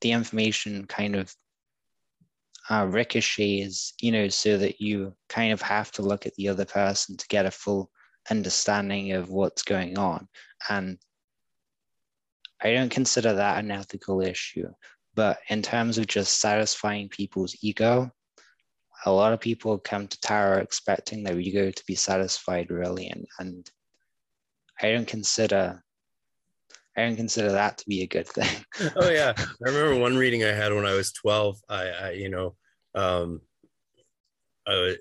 The 0.01 0.11
information 0.11 0.85
kind 0.85 1.15
of 1.15 1.33
uh, 2.69 2.85
ricochets, 2.85 3.93
you 4.01 4.11
know, 4.11 4.27
so 4.27 4.57
that 4.57 4.79
you 4.79 5.15
kind 5.29 5.51
of 5.51 5.61
have 5.61 5.91
to 5.93 6.01
look 6.01 6.25
at 6.25 6.35
the 6.35 6.49
other 6.49 6.65
person 6.65 7.17
to 7.17 7.27
get 7.27 7.45
a 7.45 7.51
full 7.51 7.89
understanding 8.29 9.13
of 9.13 9.29
what's 9.29 9.63
going 9.63 9.97
on. 9.97 10.27
And 10.69 10.97
I 12.61 12.73
don't 12.73 12.91
consider 12.91 13.33
that 13.33 13.63
an 13.63 13.71
ethical 13.71 14.21
issue. 14.21 14.67
But 15.15 15.39
in 15.49 15.61
terms 15.61 15.97
of 15.97 16.07
just 16.07 16.39
satisfying 16.39 17.09
people's 17.09 17.55
ego, 17.61 18.11
a 19.05 19.11
lot 19.11 19.33
of 19.33 19.39
people 19.39 19.77
come 19.77 20.07
to 20.07 20.19
tarot 20.21 20.59
expecting 20.59 21.23
their 21.23 21.39
ego 21.39 21.71
to 21.71 21.83
be 21.87 21.95
satisfied 21.95 22.71
really 22.71 23.07
and, 23.07 23.25
and 23.39 23.69
I 24.81 24.91
don't 24.91 25.07
consider 25.07 25.83
I 26.95 27.01
don't 27.01 27.15
consider 27.15 27.51
that 27.51 27.77
to 27.77 27.85
be 27.87 28.01
a 28.01 28.07
good 28.07 28.27
thing. 28.27 28.65
oh 28.95 29.11
yeah. 29.11 29.33
I 29.37 29.69
remember 29.69 29.99
one 29.99 30.17
reading 30.17 30.43
I 30.43 30.51
had 30.51 30.73
when 30.73 30.85
I 30.85 30.93
was 30.93 31.11
12. 31.11 31.59
I, 31.69 31.89
I 31.89 32.11
you 32.11 32.29
know, 32.29 32.55
um, 32.95 33.41
I, 34.67 34.95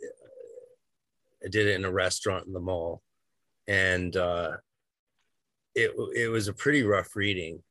I 1.43 1.49
did 1.49 1.69
it 1.69 1.77
in 1.77 1.87
a 1.87 1.91
restaurant 1.91 2.47
in 2.47 2.53
the 2.53 2.61
mall 2.61 3.03
and 3.69 4.17
uh, 4.17 4.57
it 5.75 5.93
it 6.15 6.29
was 6.29 6.49
a 6.49 6.53
pretty 6.53 6.83
rough 6.83 7.15
reading. 7.15 7.63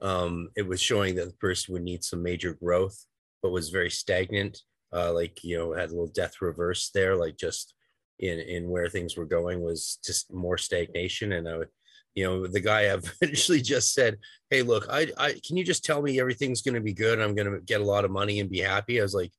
Um, 0.00 0.48
it 0.56 0.66
was 0.66 0.80
showing 0.80 1.14
that 1.16 1.26
the 1.26 1.34
person 1.34 1.74
would 1.74 1.82
need 1.82 2.02
some 2.02 2.22
major 2.22 2.54
growth, 2.54 3.04
but 3.42 3.52
was 3.52 3.68
very 3.68 3.90
stagnant. 3.90 4.62
Uh, 4.92 5.12
like 5.12 5.44
you 5.44 5.56
know, 5.56 5.72
had 5.72 5.90
a 5.90 5.92
little 5.92 6.08
death 6.08 6.40
reverse 6.40 6.90
there, 6.94 7.16
like 7.16 7.36
just 7.36 7.74
in 8.18 8.38
in 8.38 8.68
where 8.68 8.88
things 8.88 9.16
were 9.16 9.26
going 9.26 9.60
was 9.60 9.98
just 10.04 10.32
more 10.32 10.58
stagnation. 10.58 11.32
And 11.32 11.48
I 11.48 11.58
would, 11.58 11.68
you 12.14 12.24
know, 12.24 12.46
the 12.46 12.60
guy 12.60 12.82
eventually 13.22 13.60
just 13.60 13.92
said, 13.94 14.18
"Hey, 14.48 14.62
look, 14.62 14.86
I, 14.90 15.08
I 15.18 15.32
can 15.46 15.56
you 15.56 15.64
just 15.64 15.84
tell 15.84 16.02
me 16.02 16.18
everything's 16.18 16.62
going 16.62 16.74
to 16.74 16.80
be 16.80 16.94
good? 16.94 17.20
I'm 17.20 17.34
going 17.34 17.52
to 17.52 17.60
get 17.60 17.80
a 17.80 17.84
lot 17.84 18.04
of 18.04 18.10
money 18.10 18.40
and 18.40 18.50
be 18.50 18.60
happy." 18.60 19.00
I 19.00 19.02
was 19.02 19.14
like, 19.14 19.32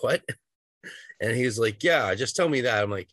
"What?" 0.00 0.22
And 1.22 1.36
he 1.36 1.44
was 1.44 1.58
like, 1.58 1.84
"Yeah, 1.84 2.14
just 2.14 2.34
tell 2.34 2.48
me 2.48 2.62
that." 2.62 2.82
I'm 2.82 2.90
like, 2.90 3.10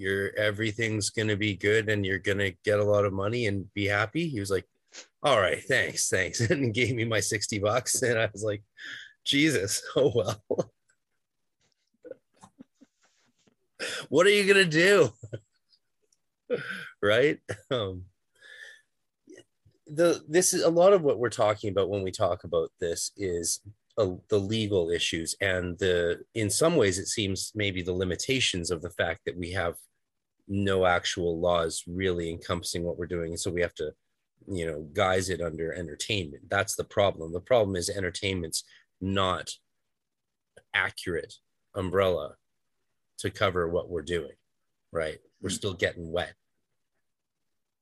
you're 0.00 0.34
everything's 0.34 1.10
gonna 1.10 1.36
be 1.36 1.54
good 1.54 1.90
and 1.90 2.06
you're 2.06 2.18
gonna 2.18 2.52
get 2.64 2.80
a 2.80 2.84
lot 2.84 3.04
of 3.04 3.12
money 3.12 3.46
and 3.46 3.72
be 3.74 3.86
happy. 3.86 4.28
He 4.28 4.40
was 4.40 4.50
like, 4.50 4.66
All 5.22 5.38
right, 5.38 5.62
thanks, 5.68 6.08
thanks. 6.08 6.40
And 6.50 6.72
gave 6.72 6.94
me 6.94 7.04
my 7.04 7.20
60 7.20 7.58
bucks. 7.58 8.00
And 8.02 8.18
I 8.18 8.30
was 8.32 8.42
like, 8.42 8.62
Jesus, 9.24 9.82
oh 9.96 10.12
well. 10.14 10.72
what 14.08 14.26
are 14.26 14.30
you 14.30 14.50
gonna 14.50 14.64
do? 14.64 15.10
right? 17.02 17.38
Um 17.70 18.04
the 19.86 20.24
this 20.28 20.54
is 20.54 20.62
a 20.62 20.70
lot 20.70 20.94
of 20.94 21.02
what 21.02 21.18
we're 21.18 21.28
talking 21.28 21.70
about 21.70 21.90
when 21.90 22.02
we 22.02 22.10
talk 22.10 22.44
about 22.44 22.70
this 22.80 23.10
is 23.18 23.60
uh, 23.98 24.14
the 24.28 24.38
legal 24.38 24.88
issues 24.88 25.34
and 25.40 25.78
the 25.78 26.20
in 26.34 26.48
some 26.48 26.76
ways 26.76 26.98
it 26.98 27.08
seems 27.08 27.52
maybe 27.54 27.82
the 27.82 27.92
limitations 27.92 28.70
of 28.70 28.80
the 28.80 28.90
fact 28.90 29.20
that 29.26 29.36
we 29.36 29.50
have 29.50 29.74
no 30.50 30.84
actual 30.84 31.40
laws 31.40 31.84
really 31.86 32.28
encompassing 32.28 32.82
what 32.82 32.98
we're 32.98 33.06
doing. 33.06 33.30
And 33.30 33.40
so 33.40 33.52
we 33.52 33.60
have 33.62 33.74
to, 33.76 33.92
you 34.48 34.66
know, 34.66 34.82
guise 34.92 35.30
it 35.30 35.40
under 35.40 35.72
entertainment. 35.72 36.50
That's 36.50 36.74
the 36.74 36.84
problem. 36.84 37.32
The 37.32 37.40
problem 37.40 37.76
is 37.76 37.88
entertainment's 37.88 38.64
not 39.00 39.52
accurate 40.74 41.34
umbrella 41.74 42.34
to 43.18 43.30
cover 43.30 43.68
what 43.68 43.88
we're 43.88 44.02
doing, 44.02 44.32
right? 44.90 45.18
We're 45.40 45.50
still 45.50 45.74
getting 45.74 46.10
wet. 46.10 46.34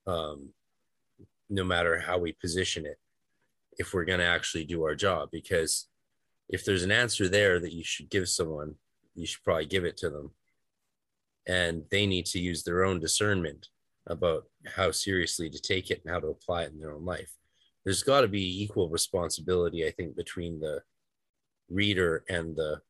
Um, 0.07 0.51
no 1.49 1.65
matter 1.65 1.99
how 1.99 2.19
we 2.19 2.33
position 2.33 2.85
it, 2.85 2.99
if 3.79 3.95
we're 3.95 4.05
going 4.05 4.19
to 4.19 4.27
actually 4.27 4.65
do 4.65 4.83
our 4.85 4.95
job, 4.95 5.31
because 5.33 5.89
if 6.51 6.67
there's 6.67 6.83
an 6.83 6.93
answer 6.93 7.29
there 7.29 7.61
that 7.61 7.73
you 7.73 7.83
should 7.83 8.11
give 8.11 8.29
someone, 8.29 8.75
you 9.15 9.27
should 9.27 9.43
probably 9.43 9.67
give 9.67 9.85
it 9.87 9.97
to 9.99 10.11
them 10.11 10.33
and 11.47 11.83
they 11.91 12.07
need 12.07 12.27
to 12.27 12.41
use 12.41 12.63
their 12.63 12.85
own 12.85 13.01
discernment 13.01 13.69
about 14.07 14.45
how 14.67 14.91
seriously 14.91 15.51
to 15.51 15.61
take 15.61 15.91
it 15.91 16.01
and 16.05 16.13
how 16.13 16.21
to 16.21 16.29
apply 16.29 16.63
it 16.63 16.73
in 16.73 16.79
their 16.79 16.93
own 16.93 17.05
life. 17.05 17.31
There's 17.85 18.03
got 18.03 18.23
to 18.23 18.29
be 18.29 18.63
equal 18.63 18.89
responsibility 18.89 19.87
i 19.87 19.91
think 19.91 20.17
between 20.17 20.61
the 20.61 20.83
reader 21.71 22.25
and 22.29 22.57
the 22.57 22.81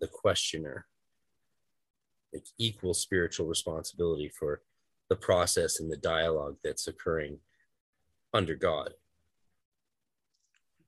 the 0.00 0.08
questioner. 0.08 0.86
Like 2.32 2.46
equal 2.58 2.94
spiritual 2.94 3.46
responsibility 3.46 4.28
for 4.28 4.62
the 5.08 5.16
process 5.16 5.80
and 5.80 5.90
the 5.90 5.96
dialogue 5.96 6.56
that's 6.62 6.86
occurring 6.86 7.38
under 8.32 8.54
god. 8.54 8.94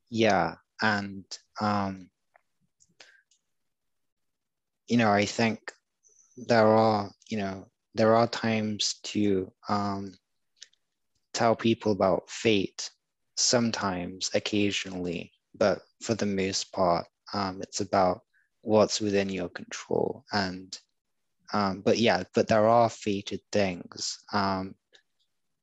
Yeah 0.09 0.55
and 0.81 1.23
um 1.61 2.09
you 4.87 4.97
know 4.97 5.11
i 5.11 5.25
think 5.25 5.71
there 6.37 6.67
are 6.67 7.11
you 7.29 7.37
know 7.37 7.67
there 7.95 8.15
are 8.15 8.27
times 8.27 8.95
to 9.03 9.51
um, 9.69 10.13
tell 11.33 11.55
people 11.55 11.91
about 11.91 12.29
fate 12.29 12.89
sometimes 13.35 14.29
occasionally 14.33 15.31
but 15.55 15.81
for 16.01 16.15
the 16.15 16.25
most 16.25 16.71
part 16.71 17.05
um, 17.33 17.61
it's 17.61 17.81
about 17.81 18.21
what's 18.61 19.01
within 19.01 19.29
your 19.29 19.49
control 19.49 20.23
and 20.31 20.79
um, 21.53 21.81
but 21.81 21.97
yeah 21.97 22.23
but 22.33 22.47
there 22.47 22.67
are 22.67 22.89
fated 22.89 23.41
things 23.51 24.19
um, 24.33 24.73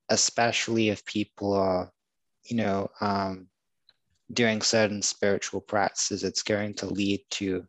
especially 0.09 0.89
if 0.89 1.05
people 1.05 1.53
are 1.53 1.91
you 2.45 2.57
know 2.57 2.89
um, 3.01 3.47
doing 4.33 4.63
certain 4.63 5.03
spiritual 5.03 5.61
practices 5.61 6.23
it's 6.23 6.43
going 6.43 6.75
to 6.75 6.87
lead 6.87 7.21
to 7.31 7.65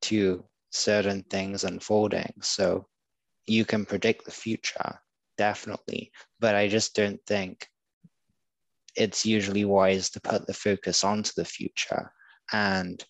to 0.00 0.44
certain 0.74 1.22
things 1.30 1.64
unfolding. 1.64 2.32
So 2.42 2.86
you 3.46 3.64
can 3.64 3.84
predict 3.84 4.24
the 4.24 4.30
future, 4.30 4.98
definitely. 5.38 6.10
But 6.40 6.54
I 6.54 6.68
just 6.68 6.94
don't 6.94 7.20
think 7.26 7.68
it's 8.96 9.26
usually 9.26 9.64
wise 9.64 10.10
to 10.10 10.20
put 10.20 10.46
the 10.46 10.54
focus 10.54 11.04
onto 11.04 11.32
the 11.36 11.44
future 11.44 12.10
and 12.52 13.04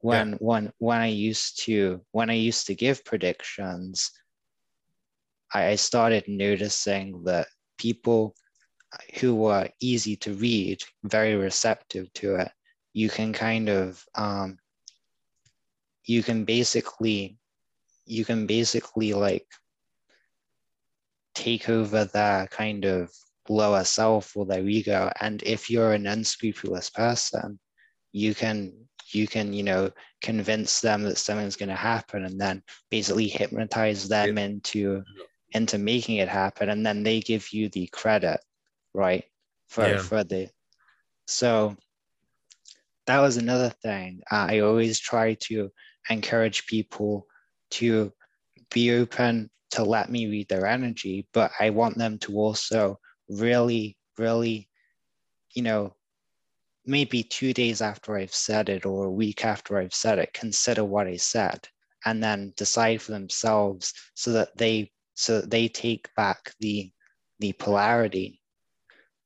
when 0.00 0.30
yeah. 0.30 0.36
when 0.40 0.72
when 0.78 1.00
i 1.00 1.06
used 1.06 1.64
to 1.64 2.00
when 2.12 2.30
i 2.30 2.34
used 2.34 2.66
to 2.66 2.74
give 2.74 3.04
predictions 3.04 4.10
I, 5.52 5.68
I 5.68 5.74
started 5.76 6.24
noticing 6.28 7.24
that 7.24 7.48
people 7.78 8.34
who 9.18 9.34
were 9.34 9.68
easy 9.80 10.16
to 10.16 10.34
read 10.34 10.82
very 11.02 11.34
receptive 11.34 12.12
to 12.14 12.36
it 12.36 12.50
you 12.92 13.08
can 13.08 13.32
kind 13.32 13.68
of 13.68 14.02
um, 14.14 14.58
you 16.06 16.22
can 16.22 16.44
basically 16.44 17.36
you 18.06 18.24
can 18.24 18.46
basically 18.46 19.12
like 19.12 19.46
take 21.34 21.68
over 21.68 22.04
their 22.04 22.46
kind 22.46 22.84
of 22.84 23.10
lower 23.48 23.84
self 23.84 24.36
or 24.36 24.46
their 24.46 24.66
ego 24.66 25.10
and 25.20 25.42
if 25.42 25.68
you're 25.68 25.92
an 25.92 26.06
unscrupulous 26.06 26.90
person 26.90 27.58
you 28.12 28.34
can 28.34 28.72
you 29.12 29.26
can 29.26 29.52
you 29.52 29.62
know 29.62 29.90
convince 30.22 30.80
them 30.80 31.02
that 31.02 31.18
something's 31.18 31.56
going 31.56 31.68
to 31.68 31.74
happen 31.74 32.24
and 32.24 32.40
then 32.40 32.62
basically 32.90 33.28
hypnotize 33.28 34.08
them 34.08 34.36
yeah. 34.36 34.44
into 34.44 35.02
into 35.52 35.78
making 35.78 36.16
it 36.16 36.28
happen 36.28 36.70
and 36.70 36.84
then 36.84 37.02
they 37.02 37.20
give 37.20 37.52
you 37.52 37.68
the 37.68 37.86
credit 37.88 38.40
right 38.94 39.24
for 39.68 39.86
yeah. 39.86 39.98
for 39.98 40.24
the 40.24 40.48
so 41.26 41.76
that 43.06 43.20
was 43.20 43.36
another 43.36 43.70
thing 43.82 44.20
uh, 44.32 44.46
i 44.48 44.60
always 44.60 44.98
try 44.98 45.34
to 45.34 45.70
encourage 46.10 46.66
people 46.66 47.26
to 47.70 48.12
be 48.70 48.92
open 48.92 49.50
to 49.70 49.82
let 49.82 50.10
me 50.10 50.26
read 50.26 50.48
their 50.48 50.66
energy, 50.66 51.26
but 51.32 51.50
I 51.58 51.70
want 51.70 51.98
them 51.98 52.18
to 52.20 52.36
also 52.36 52.98
really, 53.28 53.96
really, 54.18 54.68
you 55.54 55.62
know, 55.62 55.94
maybe 56.84 57.22
two 57.22 57.52
days 57.52 57.80
after 57.80 58.16
I've 58.16 58.34
said 58.34 58.68
it 58.68 58.86
or 58.86 59.04
a 59.04 59.10
week 59.10 59.44
after 59.44 59.78
I've 59.78 59.94
said 59.94 60.18
it, 60.18 60.32
consider 60.32 60.84
what 60.84 61.08
I 61.08 61.16
said 61.16 61.66
and 62.04 62.22
then 62.22 62.52
decide 62.56 63.02
for 63.02 63.12
themselves 63.12 63.92
so 64.14 64.32
that 64.32 64.56
they 64.56 64.92
so 65.14 65.40
that 65.40 65.50
they 65.50 65.66
take 65.66 66.08
back 66.14 66.52
the 66.60 66.90
the 67.40 67.52
polarity 67.54 68.40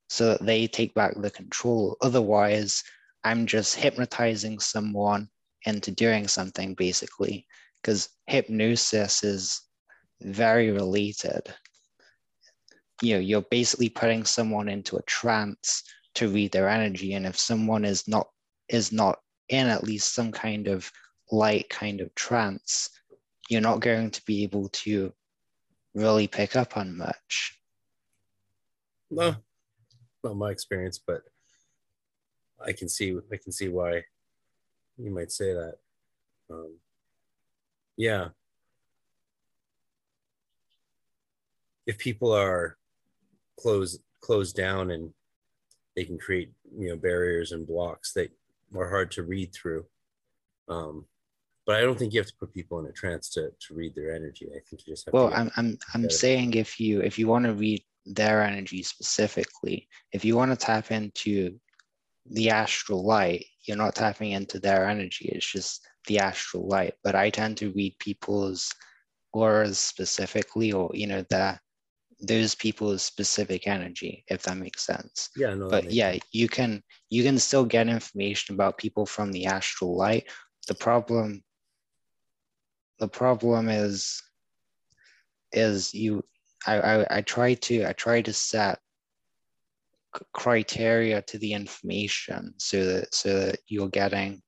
so 0.08 0.30
that 0.30 0.44
they 0.44 0.66
take 0.66 0.92
back 0.94 1.14
the 1.16 1.30
control. 1.30 1.96
Otherwise, 2.02 2.82
I'm 3.22 3.46
just 3.46 3.76
hypnotizing 3.76 4.58
someone 4.58 5.28
into 5.66 5.90
doing 5.90 6.28
something 6.28 6.74
basically 6.74 7.46
because 7.82 8.08
hypnosis 8.26 9.22
is 9.22 9.62
very 10.20 10.70
related. 10.70 11.42
You 13.02 13.14
know 13.14 13.20
you're 13.20 13.46
basically 13.50 13.88
putting 13.88 14.24
someone 14.24 14.68
into 14.68 14.96
a 14.96 15.02
trance 15.02 15.82
to 16.16 16.28
read 16.28 16.52
their 16.52 16.68
energy 16.68 17.14
and 17.14 17.26
if 17.26 17.38
someone 17.38 17.84
is 17.84 18.06
not 18.06 18.28
is 18.68 18.92
not 18.92 19.18
in 19.48 19.66
at 19.66 19.84
least 19.84 20.14
some 20.14 20.32
kind 20.32 20.68
of 20.68 20.90
light 21.32 21.68
kind 21.70 22.00
of 22.00 22.14
trance 22.14 22.90
you're 23.48 23.60
not 23.60 23.80
going 23.80 24.10
to 24.10 24.22
be 24.26 24.42
able 24.42 24.68
to 24.68 25.12
really 25.94 26.28
pick 26.28 26.54
up 26.54 26.76
on 26.76 26.96
much. 26.96 27.58
No 29.10 29.34
not 30.24 30.36
my 30.36 30.50
experience 30.50 30.98
but 31.04 31.22
i 32.64 32.72
can 32.72 32.88
see 32.88 33.16
i 33.32 33.36
can 33.36 33.52
see 33.52 33.68
why 33.68 34.02
you 35.02 35.10
might 35.10 35.32
say 35.32 35.52
that. 35.52 35.74
Um, 36.50 36.74
yeah. 37.96 38.28
If 41.86 41.98
people 41.98 42.32
are 42.32 42.76
closed 43.58 44.00
closed 44.20 44.56
down 44.56 44.90
and 44.90 45.12
they 45.96 46.04
can 46.04 46.18
create 46.18 46.50
you 46.78 46.88
know 46.88 46.96
barriers 46.96 47.52
and 47.52 47.66
blocks 47.66 48.12
that 48.12 48.30
are 48.76 48.88
hard 48.88 49.10
to 49.12 49.22
read 49.22 49.52
through. 49.52 49.84
Um, 50.68 51.04
but 51.66 51.76
I 51.76 51.80
don't 51.80 51.98
think 51.98 52.12
you 52.12 52.20
have 52.20 52.26
to 52.28 52.36
put 52.38 52.54
people 52.54 52.78
in 52.78 52.86
a 52.86 52.92
trance 52.92 53.28
to, 53.30 53.50
to 53.66 53.74
read 53.74 53.94
their 53.94 54.14
energy. 54.14 54.46
I 54.48 54.60
think 54.68 54.86
you 54.86 54.92
just 54.92 55.06
have 55.06 55.14
well, 55.14 55.30
to. 55.30 55.36
I'm 55.36 55.50
I'm 55.56 55.78
I'm 55.94 56.10
saying 56.10 56.54
if 56.54 56.80
you 56.80 57.00
if 57.00 57.18
you 57.18 57.26
want 57.26 57.44
to 57.46 57.54
read 57.54 57.82
their 58.06 58.42
energy 58.42 58.82
specifically, 58.82 59.88
if 60.12 60.24
you 60.24 60.36
want 60.36 60.50
to 60.52 60.56
tap 60.56 60.90
into 60.90 61.58
the 62.30 62.50
astral 62.50 63.04
light, 63.04 63.44
you're 63.64 63.76
not 63.76 63.94
tapping 63.94 64.32
into 64.32 64.58
their 64.58 64.88
energy. 64.88 65.30
It's 65.32 65.50
just 65.50 65.86
the 66.06 66.18
astral 66.18 66.68
light. 66.68 66.94
But 67.02 67.14
I 67.14 67.30
tend 67.30 67.56
to 67.58 67.72
read 67.72 67.96
people's 67.98 68.72
auras 69.32 69.78
specifically, 69.78 70.72
or 70.72 70.90
you 70.94 71.06
know, 71.06 71.24
the 71.30 71.58
those 72.22 72.54
people's 72.54 73.02
specific 73.02 73.66
energy, 73.66 74.24
if 74.28 74.42
that 74.42 74.56
makes 74.56 74.84
sense. 74.84 75.30
Yeah, 75.36 75.54
no. 75.54 75.68
But 75.68 75.90
yeah, 75.90 76.12
sense. 76.12 76.24
you 76.32 76.48
can 76.48 76.82
you 77.08 77.22
can 77.22 77.38
still 77.38 77.64
get 77.64 77.88
information 77.88 78.54
about 78.54 78.78
people 78.78 79.06
from 79.06 79.32
the 79.32 79.46
astral 79.46 79.96
light. 79.96 80.28
The 80.68 80.74
problem 80.74 81.42
the 82.98 83.08
problem 83.08 83.68
is 83.68 84.22
is 85.52 85.92
you 85.94 86.22
I, 86.66 86.80
I 86.80 87.16
I 87.16 87.20
try 87.22 87.54
to 87.54 87.86
I 87.86 87.92
try 87.92 88.22
to 88.22 88.32
set 88.32 88.78
criteria 90.32 91.22
to 91.22 91.38
the 91.38 91.52
information 91.52 92.54
so 92.58 92.84
that 92.84 93.14
so 93.14 93.46
that 93.46 93.58
you're 93.68 93.88
getting 93.88 94.42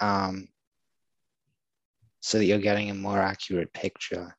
um, 0.00 0.48
so 2.20 2.38
that 2.38 2.46
you're 2.46 2.58
getting 2.58 2.90
a 2.90 2.94
more 2.94 3.20
accurate 3.20 3.72
picture. 3.72 4.36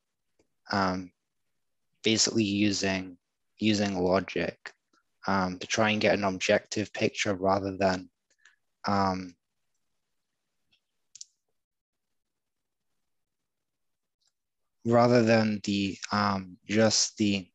Um, 0.71 1.11
basically 2.03 2.43
using 2.43 3.17
using 3.57 3.97
logic 3.97 4.71
um, 5.27 5.57
to 5.59 5.67
try 5.67 5.89
and 5.89 6.01
get 6.01 6.13
an 6.13 6.23
objective 6.23 6.93
picture 6.93 7.33
rather 7.33 7.75
than 7.77 8.09
um, 8.87 9.35
rather 14.85 15.23
than 15.23 15.59
the 15.63 15.97
um, 16.11 16.57
just 16.67 17.17
the 17.17 17.47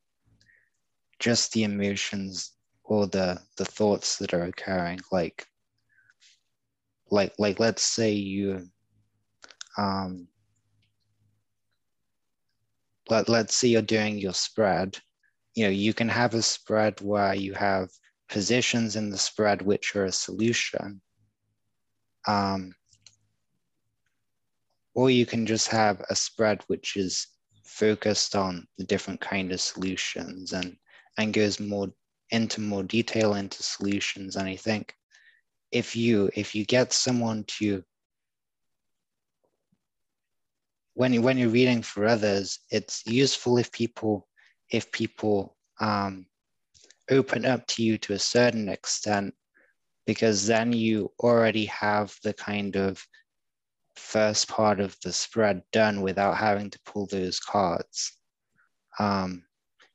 just 1.20 1.52
the 1.52 1.62
emotions 1.62 2.52
or 2.90 3.06
the 3.06 3.40
the 3.56 3.64
thoughts 3.64 4.16
that 4.16 4.34
are 4.34 4.42
occurring 4.42 4.98
like 5.12 5.46
like 7.10 7.32
like 7.38 7.60
let's 7.60 7.84
say 7.84 8.10
you 8.12 8.66
um 9.78 10.26
let, 13.08 13.28
let's 13.28 13.54
say 13.56 13.68
you're 13.68 13.80
doing 13.80 14.18
your 14.18 14.34
spread 14.34 14.98
you 15.54 15.64
know 15.64 15.70
you 15.70 15.94
can 15.94 16.08
have 16.08 16.34
a 16.34 16.42
spread 16.42 17.00
where 17.00 17.32
you 17.34 17.54
have 17.54 17.88
positions 18.28 18.96
in 18.96 19.08
the 19.08 19.18
spread 19.18 19.62
which 19.62 19.94
are 19.94 20.06
a 20.06 20.12
solution 20.12 21.00
um, 22.26 22.74
or 24.94 25.10
you 25.10 25.24
can 25.24 25.46
just 25.46 25.68
have 25.68 26.02
a 26.10 26.16
spread 26.16 26.60
which 26.66 26.96
is 26.96 27.28
focused 27.64 28.34
on 28.34 28.66
the 28.78 28.84
different 28.84 29.20
kind 29.20 29.52
of 29.52 29.60
solutions 29.60 30.52
and 30.52 30.76
and 31.18 31.32
goes 31.32 31.60
more 31.60 31.88
into 32.30 32.60
more 32.60 32.82
detail 32.82 33.34
into 33.34 33.62
solutions. 33.62 34.36
And 34.36 34.48
i 34.48 34.56
think 34.56 34.94
if 35.72 35.94
you 35.94 36.30
if 36.34 36.54
you 36.54 36.64
get 36.64 36.92
someone 36.92 37.44
to 37.46 37.82
when 40.94 41.12
you 41.12 41.22
when 41.22 41.38
you're 41.38 41.48
reading 41.48 41.82
for 41.82 42.06
others 42.06 42.58
it's 42.70 43.06
useful 43.06 43.56
if 43.56 43.70
people 43.70 44.26
if 44.70 44.90
people 44.90 45.56
um, 45.80 46.26
open 47.10 47.44
up 47.44 47.66
to 47.66 47.82
you 47.82 47.98
to 47.98 48.12
a 48.12 48.18
certain 48.18 48.68
extent 48.68 49.34
because 50.06 50.46
then 50.46 50.72
you 50.72 51.10
already 51.20 51.66
have 51.66 52.14
the 52.22 52.32
kind 52.34 52.76
of 52.76 53.04
first 53.96 54.48
part 54.48 54.80
of 54.80 54.96
the 55.02 55.12
spread 55.12 55.62
done 55.72 56.00
without 56.00 56.36
having 56.36 56.70
to 56.70 56.80
pull 56.84 57.06
those 57.06 57.38
cards. 57.38 58.16
Um, 58.98 59.44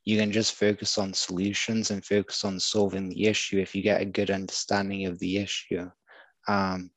you 0.06 0.18
can 0.20 0.32
just 0.32 0.54
focus 0.54 0.98
on 1.00 1.14
solutions 1.14 1.90
and 1.90 2.06
focus 2.06 2.46
on 2.46 2.60
solving 2.60 3.10
the 3.10 3.26
issue 3.26 3.58
if 3.58 3.74
you 3.74 3.82
get 3.82 4.02
a 4.02 4.06
good 4.06 4.30
understanding 4.30 5.08
of 5.08 5.18
the 5.20 5.38
issue. 5.38 5.90
Um, 6.48 6.92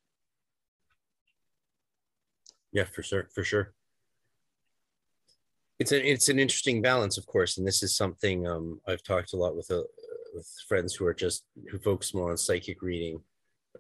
yeah, 2.71 2.85
for 2.85 3.03
sure, 3.03 3.29
for 3.35 3.43
sure. 3.43 3.73
It's 5.79 5.93
an 5.93 6.03
it's 6.05 6.29
an 6.29 6.39
interesting 6.39 6.83
balance, 6.83 7.17
of 7.17 7.27
course, 7.27 7.57
and 7.57 7.67
this 7.67 7.83
is 7.83 7.97
something 7.97 8.47
um, 8.47 8.81
I've 8.87 9.03
talked 9.03 9.33
a 9.33 9.37
lot 9.37 9.57
with 9.57 9.71
uh, 9.71 9.83
with 10.35 10.47
friends 10.69 10.95
who 10.95 11.07
are 11.07 11.15
just 11.15 11.45
who 11.71 11.79
focus 11.79 12.13
more 12.13 12.31
on 12.31 12.37
psychic 12.37 12.83
reading 12.83 13.21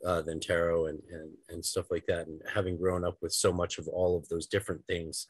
uh, 0.06 0.22
than 0.22 0.40
tarot 0.40 0.86
and, 0.86 1.00
and 1.10 1.30
and 1.50 1.64
stuff 1.64 1.90
like 1.90 2.06
that. 2.06 2.28
And 2.28 2.40
having 2.52 2.78
grown 2.78 3.04
up 3.04 3.18
with 3.20 3.32
so 3.32 3.52
much 3.52 3.78
of 3.78 3.88
all 3.88 4.16
of 4.16 4.28
those 4.28 4.46
different 4.46 4.82
things 4.86 5.26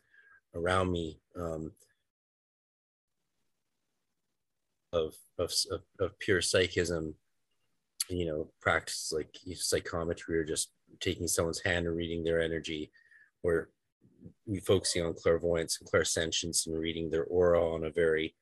around 0.54 0.92
me, 0.92 1.18
um, 1.36 1.72
of 4.92 5.14
of 5.38 5.52
of, 6.00 6.18
pure 6.18 6.40
psychism 6.40 7.14
you 8.08 8.26
know 8.26 8.48
practice 8.60 9.12
like 9.14 9.28
psychometry 9.54 10.38
or 10.38 10.44
just 10.44 10.70
taking 11.00 11.28
someone's 11.28 11.60
hand 11.60 11.86
and 11.86 11.96
reading 11.96 12.24
their 12.24 12.40
energy 12.40 12.90
or 13.42 13.70
we 14.46 14.58
focusing 14.60 15.04
on 15.04 15.14
clairvoyance 15.14 15.78
and 15.80 15.90
clairsentience 15.90 16.66
and 16.66 16.78
reading 16.78 17.10
their 17.10 17.24
aura 17.24 17.62
on 17.62 17.84
a 17.84 17.90
very 17.90 18.34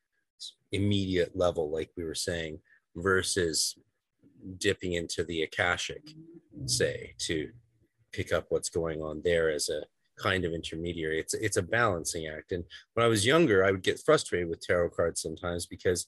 immediate 0.73 1.37
level 1.37 1.71
like 1.71 1.91
we 1.97 2.05
were 2.05 2.15
saying 2.15 2.59
versus 2.95 3.77
dipping 4.59 4.93
into 4.93 5.25
the 5.25 5.43
akashic 5.43 6.03
say 6.67 7.15
to 7.19 7.51
pick 8.13 8.33
up 8.33 8.47
what's 8.49 8.71
going 8.71 9.03
on 9.03 9.21
there 9.25 9.51
as 9.51 9.69
a 9.69 9.83
kind 10.17 10.45
of 10.45 10.53
intermediary. 10.53 11.21
It's 11.21 11.35
it's 11.35 11.59
a 11.59 11.63
balancing 11.63 12.27
act. 12.27 12.53
And 12.53 12.65
when 12.95 13.05
i 13.05 13.09
was 13.09 13.27
younger 13.27 13.65
i 13.65 13.71
would 13.71 13.83
get 13.83 14.01
frustrated 14.01 14.49
with 14.49 14.61
tarot 14.61 14.91
cards 14.91 15.21
sometimes 15.21 15.67
because 15.67 16.07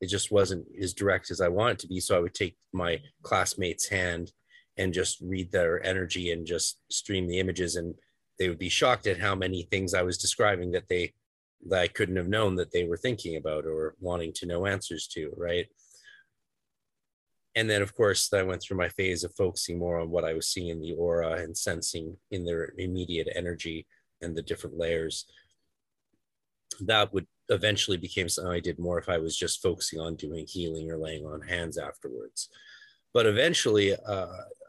it 0.00 0.08
just 0.08 0.30
wasn't 0.30 0.66
as 0.80 0.94
direct 0.94 1.30
as 1.30 1.40
i 1.40 1.48
wanted 1.48 1.78
to 1.80 1.88
be. 1.88 2.00
So 2.00 2.16
i 2.16 2.20
would 2.20 2.34
take 2.34 2.56
my 2.72 3.00
classmate's 3.22 3.88
hand 3.88 4.32
and 4.76 4.92
just 4.92 5.20
read 5.20 5.50
their 5.52 5.84
energy 5.84 6.32
and 6.32 6.46
just 6.46 6.80
stream 6.90 7.26
the 7.26 7.38
images 7.38 7.76
and 7.76 7.94
they 8.38 8.48
would 8.48 8.58
be 8.58 8.68
shocked 8.68 9.06
at 9.06 9.20
how 9.20 9.34
many 9.34 9.62
things 9.62 9.94
i 9.94 10.02
was 10.02 10.18
describing 10.18 10.72
that 10.72 10.88
they 10.88 11.12
that 11.68 11.80
i 11.80 11.88
couldn't 11.88 12.16
have 12.16 12.28
known 12.28 12.54
that 12.56 12.72
they 12.72 12.84
were 12.84 12.96
thinking 12.96 13.36
about 13.36 13.64
or 13.64 13.94
wanting 14.00 14.32
to 14.34 14.46
know 14.46 14.66
answers 14.66 15.06
to 15.06 15.32
right? 15.36 15.66
And 17.54 17.70
then 17.70 17.80
of 17.80 17.94
course 17.94 18.32
i 18.34 18.42
went 18.42 18.62
through 18.62 18.76
my 18.76 18.90
phase 18.90 19.24
of 19.24 19.34
focusing 19.34 19.78
more 19.78 19.98
on 19.98 20.10
what 20.10 20.24
i 20.24 20.34
was 20.34 20.48
seeing 20.48 20.68
in 20.68 20.80
the 20.80 20.92
aura 20.92 21.40
and 21.42 21.56
sensing 21.56 22.16
in 22.30 22.44
their 22.44 22.74
immediate 22.76 23.28
energy 23.34 23.86
and 24.20 24.36
the 24.36 24.42
different 24.42 24.76
layers 24.76 25.24
that 26.80 27.12
would 27.12 27.26
eventually 27.48 27.96
became 27.96 28.28
something 28.28 28.52
i 28.52 28.60
did 28.60 28.78
more 28.78 28.98
if 28.98 29.08
i 29.08 29.18
was 29.18 29.36
just 29.36 29.62
focusing 29.62 30.00
on 30.00 30.16
doing 30.16 30.46
healing 30.48 30.90
or 30.90 30.98
laying 30.98 31.24
on 31.24 31.40
hands 31.40 31.78
afterwards 31.78 32.48
but 33.14 33.26
eventually 33.26 33.94
uh, 33.94 34.26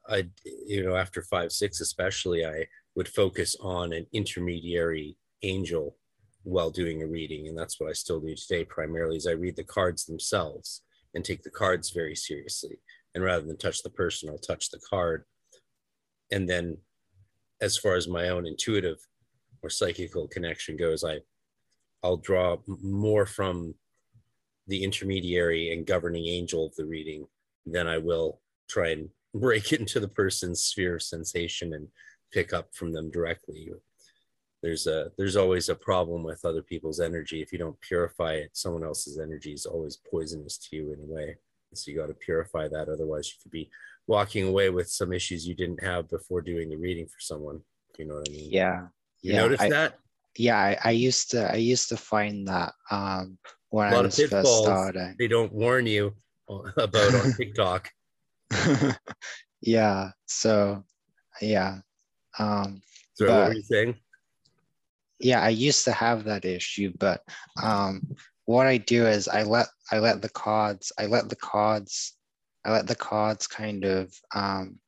i 0.09 0.25
you 0.65 0.83
know 0.83 0.95
after 0.95 1.21
five 1.23 1.51
six 1.51 1.81
especially 1.81 2.45
i 2.45 2.65
would 2.95 3.07
focus 3.07 3.55
on 3.61 3.93
an 3.93 4.05
intermediary 4.13 5.15
angel 5.43 5.95
while 6.43 6.69
doing 6.69 7.01
a 7.01 7.07
reading 7.07 7.47
and 7.47 7.57
that's 7.57 7.79
what 7.79 7.89
i 7.89 7.93
still 7.93 8.19
do 8.19 8.35
today 8.35 8.63
primarily 8.63 9.17
is 9.17 9.27
i 9.27 9.31
read 9.31 9.55
the 9.55 9.63
cards 9.63 10.05
themselves 10.05 10.83
and 11.17 11.25
take 11.25 11.41
the 11.41 11.49
cards 11.49 11.89
very 11.89 12.15
seriously. 12.15 12.79
And 13.15 13.23
rather 13.23 13.45
than 13.45 13.57
touch 13.57 13.81
the 13.81 13.89
person, 13.89 14.29
I'll 14.29 14.37
touch 14.37 14.69
the 14.69 14.79
card. 14.87 15.25
And 16.31 16.47
then, 16.47 16.77
as 17.59 17.75
far 17.75 17.95
as 17.95 18.07
my 18.07 18.29
own 18.29 18.45
intuitive 18.45 18.99
or 19.63 19.71
psychical 19.71 20.27
connection 20.27 20.77
goes, 20.77 21.03
I 21.03 21.21
I'll 22.03 22.17
draw 22.17 22.57
more 22.67 23.25
from 23.25 23.75
the 24.67 24.83
intermediary 24.83 25.71
and 25.71 25.85
governing 25.85 26.27
angel 26.27 26.65
of 26.65 26.75
the 26.75 26.85
reading 26.85 27.27
than 27.65 27.87
I 27.87 27.97
will 27.97 28.39
try 28.69 28.89
and 28.89 29.09
break 29.33 29.73
into 29.73 29.99
the 29.99 30.07
person's 30.07 30.61
sphere 30.61 30.95
of 30.95 31.03
sensation 31.03 31.73
and 31.73 31.87
pick 32.31 32.53
up 32.53 32.73
from 32.73 32.91
them 32.91 33.11
directly. 33.11 33.71
There's 34.63 34.87
a 34.87 35.11
there's 35.17 35.35
always 35.35 35.69
a 35.69 35.75
problem 35.75 36.23
with 36.23 36.43
other 36.43 36.63
people's 36.63 36.99
energy. 36.99 37.41
If 37.41 37.51
you 37.51 37.59
don't 37.59 37.79
purify 37.79 38.33
it 38.33 38.51
someone 38.53 38.83
else's 38.83 39.19
energy 39.19 39.53
is 39.53 39.65
always 39.65 39.97
poisonous 39.97 40.57
to 40.57 40.75
you 40.75 40.93
in 40.93 40.99
a 40.99 41.13
way. 41.13 41.37
So 41.73 41.91
you 41.91 41.97
got 41.97 42.07
to 42.07 42.13
purify 42.13 42.67
that 42.69 42.89
otherwise 42.89 43.27
you 43.27 43.35
could 43.43 43.51
be 43.51 43.69
walking 44.07 44.47
away 44.47 44.69
with 44.69 44.89
some 44.89 45.13
issues 45.13 45.47
you 45.47 45.53
didn't 45.53 45.83
have 45.83 46.09
before 46.09 46.41
doing 46.41 46.69
the 46.69 46.77
reading 46.77 47.05
for 47.05 47.19
someone. 47.19 47.61
You 47.97 48.05
know 48.05 48.15
what 48.15 48.29
i 48.29 48.31
mean? 48.31 48.51
Yeah. 48.51 48.87
You 49.21 49.33
yeah, 49.33 49.41
notice 49.41 49.61
I, 49.61 49.69
that 49.69 49.99
yeah 50.37 50.57
I, 50.57 50.77
I 50.83 50.91
used 50.91 51.31
to 51.31 51.51
i 51.51 51.55
used 51.55 51.89
to 51.89 51.97
find 51.97 52.47
that 52.47 52.73
um 52.91 53.37
when 53.69 53.87
i 53.87 54.01
was 54.01 54.17
first 54.17 54.57
starting. 54.63 55.15
they 55.19 55.27
don't 55.27 55.51
warn 55.51 55.85
you 55.85 56.13
about 56.77 57.15
on 57.15 57.33
tiktok. 57.33 57.89
Yeah 59.61 60.11
so 60.27 60.83
yeah 61.41 61.79
um 62.37 62.81
so 63.15 63.25
what 63.27 63.47
were 63.47 63.53
you 63.53 63.63
saying? 63.63 63.95
Yeah 65.19 65.41
i 65.41 65.49
used 65.49 65.83
to 65.85 65.91
have 65.91 66.25
that 66.25 66.45
issue 66.45 66.93
but 66.99 67.21
um 67.61 68.01
what 68.45 68.67
i 68.67 68.77
do 68.77 69.05
is 69.07 69.27
i 69.27 69.43
let 69.43 69.67
i 69.91 69.97
let 69.99 70.21
the 70.21 70.29
cards 70.29 70.91
i 70.99 71.07
let 71.07 71.27
the 71.29 71.35
cards 71.35 72.13
i 72.63 72.71
let 72.71 72.87
the 72.87 72.95
cards 72.95 73.47
kind 73.47 73.83
of 73.83 74.13
um 74.35 74.79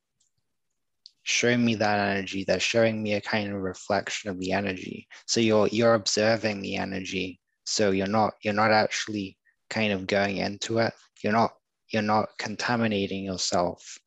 show 1.30 1.56
me 1.56 1.74
that 1.76 1.98
energy 1.98 2.44
they're 2.44 2.60
showing 2.60 3.02
me 3.02 3.14
a 3.14 3.20
kind 3.20 3.52
of 3.52 3.60
reflection 3.60 4.30
of 4.30 4.38
the 4.38 4.52
energy. 4.52 5.06
So 5.26 5.40
you're 5.40 5.68
you're 5.68 5.94
observing 5.94 6.60
the 6.60 6.76
energy. 6.76 7.40
So 7.64 7.92
you're 7.92 8.06
not 8.06 8.34
you're 8.42 8.54
not 8.54 8.72
actually 8.72 9.38
kind 9.68 9.92
of 9.92 10.06
going 10.06 10.38
into 10.38 10.78
it. 10.78 10.92
You're 11.22 11.32
not 11.32 11.52
you're 11.88 12.02
not 12.02 12.28
contaminating 12.38 13.24
yourself 13.24 13.98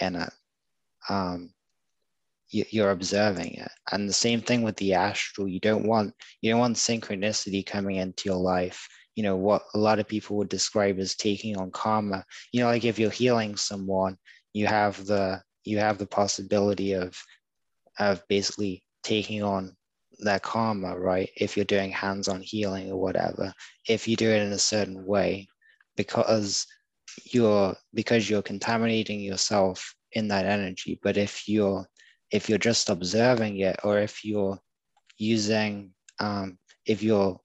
in 0.00 0.16
it. 0.16 0.32
Um 1.08 1.52
you're 2.50 2.90
observing 2.90 3.54
it. 3.54 3.70
And 3.90 4.06
the 4.06 4.12
same 4.12 4.42
thing 4.42 4.62
with 4.62 4.76
the 4.76 4.92
astral. 4.92 5.48
You 5.48 5.58
don't 5.58 5.86
want 5.86 6.14
you 6.40 6.50
don't 6.50 6.60
want 6.60 6.76
synchronicity 6.76 7.64
coming 7.64 7.96
into 7.96 8.28
your 8.28 8.38
life. 8.38 8.86
You 9.16 9.22
know 9.24 9.36
what 9.36 9.62
a 9.74 9.78
lot 9.78 9.98
of 9.98 10.08
people 10.08 10.36
would 10.36 10.48
describe 10.48 10.98
as 10.98 11.14
taking 11.14 11.56
on 11.56 11.70
karma. 11.70 12.24
You 12.52 12.60
know 12.60 12.66
like 12.66 12.84
if 12.84 12.98
you're 12.98 13.10
healing 13.10 13.56
someone 13.56 14.16
you 14.52 14.66
have 14.66 15.04
the 15.06 15.42
you 15.64 15.78
have 15.78 15.98
the 15.98 16.06
possibility 16.06 16.92
of 16.92 17.16
of 17.98 18.22
basically 18.28 18.82
taking 19.02 19.42
on 19.42 19.76
their 20.18 20.40
karma 20.40 20.98
right? 20.98 21.30
If 21.36 21.56
you're 21.56 21.64
doing 21.64 21.90
hands-on 21.90 22.42
healing 22.42 22.90
or 22.90 23.00
whatever 23.00 23.52
if 23.88 24.06
you 24.06 24.16
do 24.16 24.30
it 24.30 24.42
in 24.42 24.52
a 24.52 24.58
certain 24.58 25.04
way 25.04 25.48
because 25.96 26.66
you're 27.24 27.74
because 27.94 28.28
you're 28.28 28.42
contaminating 28.42 29.20
yourself 29.20 29.94
in 30.12 30.28
that 30.28 30.46
energy. 30.46 30.98
But 31.02 31.16
if 31.16 31.48
you're 31.48 31.86
if 32.30 32.48
you're 32.48 32.58
just 32.58 32.88
observing 32.88 33.58
it 33.58 33.76
or 33.84 33.98
if 33.98 34.24
you're 34.24 34.58
using 35.18 35.92
um, 36.18 36.58
if 36.86 37.02
you're 37.02 37.38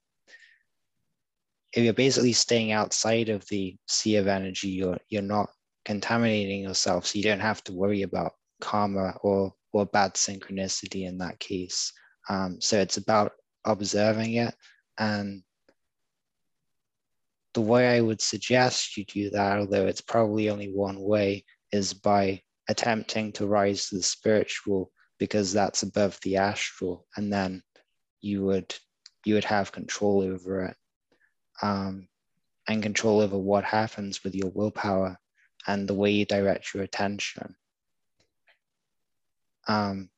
if 1.74 1.84
you're 1.84 1.94
basically 1.94 2.34
staying 2.34 2.72
outside 2.72 3.30
of 3.30 3.46
the 3.50 3.76
sea 3.88 4.16
of 4.16 4.28
energy 4.28 4.70
you're 4.70 4.98
you're 5.10 5.22
not 5.22 5.50
contaminating 5.88 6.64
yourself 6.64 7.08
so 7.08 7.18
you 7.18 7.24
don't 7.24 7.40
have 7.40 7.64
to 7.64 7.72
worry 7.72 8.02
about 8.02 8.34
karma 8.60 9.16
or 9.22 9.54
or 9.72 9.86
bad 9.86 10.16
synchronicity 10.16 11.08
in 11.08 11.18
that 11.20 11.40
case. 11.40 11.94
Um, 12.30 12.60
so 12.60 12.78
it's 12.78 12.98
about 12.98 13.32
observing 13.64 14.34
it. 14.34 14.54
And 14.98 15.44
the 17.54 17.62
way 17.62 17.88
i 17.88 18.00
would 18.00 18.22
suggest 18.22 18.98
you 18.98 19.06
do 19.06 19.32
that 19.32 19.58
although 19.58 19.88
it's 19.88 20.02
probably 20.14 20.48
only 20.48 20.72
one 20.72 21.00
way 21.00 21.44
is 21.72 21.92
by 21.92 22.40
attempting 22.70 23.32
to 23.32 23.48
rise 23.48 23.88
to 23.88 23.96
the 23.96 24.04
spiritual 24.04 24.92
because 25.18 25.52
that's 25.52 25.82
above 25.82 26.20
the 26.22 26.36
astral 26.38 27.08
and 27.16 27.34
then 27.34 27.64
you 28.22 28.46
would 28.46 28.76
you 29.26 29.34
would 29.34 29.44
have 29.44 29.72
control 29.72 30.22
over 30.22 30.66
it 30.66 30.76
um, 31.64 32.08
and 32.68 32.84
control 32.84 33.22
over 33.22 33.40
what 33.40 33.64
happens 33.64 34.24
with 34.24 34.36
your 34.36 34.52
willpower 34.52 35.18
and 35.68 35.88
the 35.88 35.94
way 35.94 36.12
you 36.12 36.26
direct 36.26 36.74
your 36.74 36.84
attention. 36.84 37.56
Um, 39.68 40.10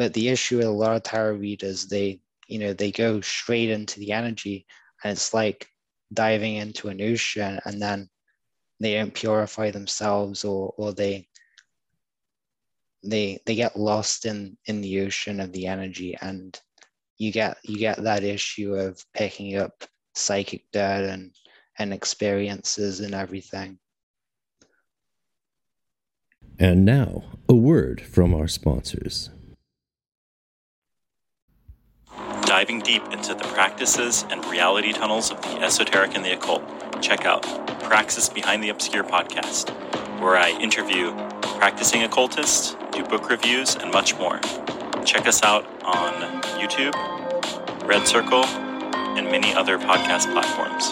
but 0.00 0.14
the 0.14 0.30
issue 0.30 0.56
with 0.56 0.66
a 0.66 0.70
lot 0.70 0.96
of 0.96 1.02
tarot 1.02 1.34
readers 1.34 1.86
they 1.86 2.20
you 2.48 2.58
know 2.58 2.72
they 2.72 2.90
go 2.90 3.20
straight 3.20 3.68
into 3.68 4.00
the 4.00 4.12
energy 4.12 4.66
and 5.04 5.12
it's 5.12 5.34
like 5.34 5.68
diving 6.14 6.56
into 6.56 6.88
an 6.88 7.02
ocean 7.02 7.60
and 7.66 7.82
then 7.82 8.08
they 8.80 8.94
don't 8.94 9.12
purify 9.12 9.70
themselves 9.70 10.42
or 10.42 10.72
or 10.78 10.92
they 10.92 11.28
they 13.04 13.38
they 13.44 13.54
get 13.54 13.78
lost 13.78 14.24
in 14.24 14.56
in 14.64 14.80
the 14.80 15.02
ocean 15.02 15.38
of 15.38 15.52
the 15.52 15.66
energy 15.66 16.16
and 16.22 16.58
you 17.18 17.30
get 17.30 17.58
you 17.62 17.76
get 17.76 18.02
that 18.02 18.24
issue 18.24 18.74
of 18.74 19.04
picking 19.12 19.58
up 19.58 19.84
psychic 20.14 20.64
dirt 20.72 21.04
and 21.10 21.30
and 21.78 21.92
experiences 21.92 23.00
and 23.00 23.14
everything 23.14 23.78
and 26.60 26.84
now 26.84 27.24
a 27.48 27.54
word 27.54 28.00
from 28.00 28.32
our 28.32 28.46
sponsors 28.46 29.30
diving 32.42 32.80
deep 32.80 33.02
into 33.10 33.34
the 33.34 33.44
practices 33.54 34.24
and 34.30 34.44
reality 34.46 34.92
tunnels 34.92 35.32
of 35.32 35.40
the 35.42 35.60
esoteric 35.60 36.14
and 36.14 36.24
the 36.24 36.32
occult 36.32 36.62
check 37.02 37.24
out 37.24 37.42
praxis 37.82 38.28
behind 38.28 38.62
the 38.62 38.68
obscure 38.68 39.02
podcast 39.02 39.70
where 40.20 40.36
i 40.36 40.50
interview 40.60 41.10
practicing 41.60 42.02
occultists 42.04 42.76
do 42.90 43.04
book 43.04 43.28
reviews, 43.28 43.76
and 43.76 43.92
much 43.92 44.16
more. 44.16 44.40
Check 45.04 45.26
us 45.26 45.42
out 45.42 45.66
on 45.84 46.42
YouTube, 46.58 46.94
Red 47.86 48.06
Circle, 48.06 48.44
and 48.44 49.26
many 49.26 49.52
other 49.54 49.78
podcast 49.78 50.32
platforms. 50.32 50.90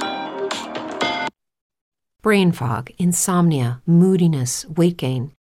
Brain 2.23 2.53
fog, 2.53 2.91
insomnia, 2.99 3.81
moodiness, 3.87 4.67
weight 4.67 4.97
gain. 4.97 5.33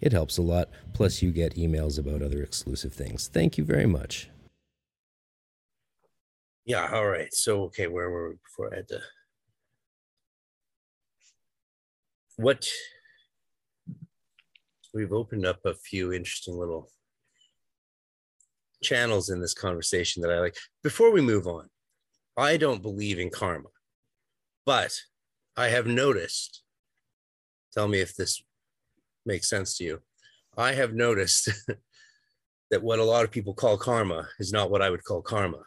It 0.00 0.12
helps 0.12 0.38
a 0.38 0.42
lot, 0.42 0.68
plus, 0.92 1.22
you 1.22 1.32
get 1.32 1.56
emails 1.56 1.98
about 1.98 2.22
other 2.22 2.42
exclusive 2.42 2.92
things. 2.92 3.28
Thank 3.28 3.56
you 3.56 3.64
very 3.64 3.86
much. 3.86 4.28
Yeah. 6.64 6.90
All 6.92 7.06
right. 7.06 7.32
So, 7.32 7.62
okay, 7.64 7.86
where 7.86 8.10
were 8.10 8.30
we 8.30 8.36
before 8.44 8.72
I 8.72 8.76
had 8.76 8.88
to? 8.88 9.00
What? 12.36 12.68
We've 14.92 15.12
opened 15.12 15.46
up 15.46 15.60
a 15.64 15.74
few 15.74 16.12
interesting 16.12 16.56
little 16.56 16.90
channels 18.82 19.30
in 19.30 19.40
this 19.40 19.54
conversation 19.54 20.22
that 20.22 20.30
I 20.30 20.40
like. 20.40 20.56
Before 20.82 21.12
we 21.12 21.20
move 21.20 21.46
on, 21.46 21.68
I 22.36 22.56
don't 22.56 22.82
believe 22.82 23.18
in 23.18 23.30
karma, 23.30 23.68
but 24.64 24.92
I 25.56 25.68
have 25.68 25.86
noticed. 25.86 26.62
Tell 27.72 27.88
me 27.88 28.00
if 28.00 28.14
this 28.14 28.42
makes 29.26 29.48
sense 29.48 29.76
to 29.78 29.84
you. 29.84 30.00
I 30.56 30.72
have 30.72 30.94
noticed 30.94 31.50
that 32.70 32.82
what 32.82 32.98
a 32.98 33.04
lot 33.04 33.24
of 33.24 33.30
people 33.30 33.54
call 33.54 33.76
karma 33.76 34.28
is 34.38 34.52
not 34.52 34.70
what 34.70 34.82
I 34.82 34.90
would 34.90 35.04
call 35.04 35.22
karma. 35.22 35.62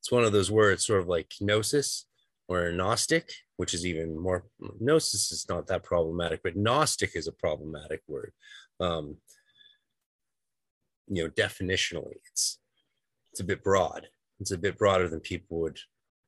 It's 0.00 0.12
one 0.12 0.24
of 0.24 0.32
those 0.32 0.50
words 0.50 0.86
sort 0.86 1.00
of 1.00 1.08
like 1.08 1.32
gnosis 1.40 2.06
or 2.48 2.70
gnostic 2.70 3.32
which 3.56 3.74
is 3.74 3.86
even 3.86 4.18
more 4.18 4.44
gnosis 4.78 5.32
is 5.32 5.46
not 5.48 5.66
that 5.66 5.82
problematic 5.82 6.40
but 6.42 6.56
gnostic 6.56 7.12
is 7.14 7.26
a 7.26 7.32
problematic 7.32 8.02
word. 8.06 8.32
Um 8.80 9.16
you 11.08 11.22
know 11.22 11.30
definitionally 11.30 12.16
it's 12.30 12.58
it's 13.32 13.40
a 13.40 13.44
bit 13.44 13.62
broad. 13.62 14.06
It's 14.40 14.52
a 14.52 14.58
bit 14.58 14.78
broader 14.78 15.08
than 15.08 15.20
people 15.20 15.60
would 15.60 15.78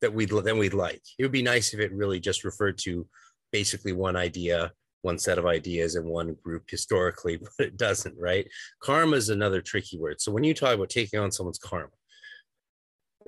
that 0.01 0.13
we'd 0.13 0.31
than 0.31 0.59
we'd 0.59 0.75
like. 0.75 1.03
It 1.19 1.23
would 1.23 1.33
be 1.33 1.43
nice 1.43 1.75
if 1.75 1.81
it 1.81 1.93
really 1.93 2.21
just 2.21 2.45
referred 2.45 2.79
to 2.79 3.07
basically 3.53 3.93
one 3.93 4.17
idea 4.17 4.73
one 5.03 5.19
set 5.19 5.39
of 5.39 5.47
ideas 5.47 5.97
in 5.97 6.09
one 6.09 6.37
group 6.43 6.65
historically 6.69 7.37
but 7.59 7.67
it 7.67 7.77
doesn't 7.77 8.17
right? 8.19 8.49
Karma 8.81 9.17
is 9.17 9.29
another 9.29 9.61
tricky 9.61 9.99
word. 9.99 10.21
So 10.21 10.33
when 10.33 10.45
you 10.45 10.55
talk 10.55 10.75
about 10.75 10.91
taking 10.91 11.21
on 11.21 11.33
someone's 11.33 11.59
karma 11.59 11.91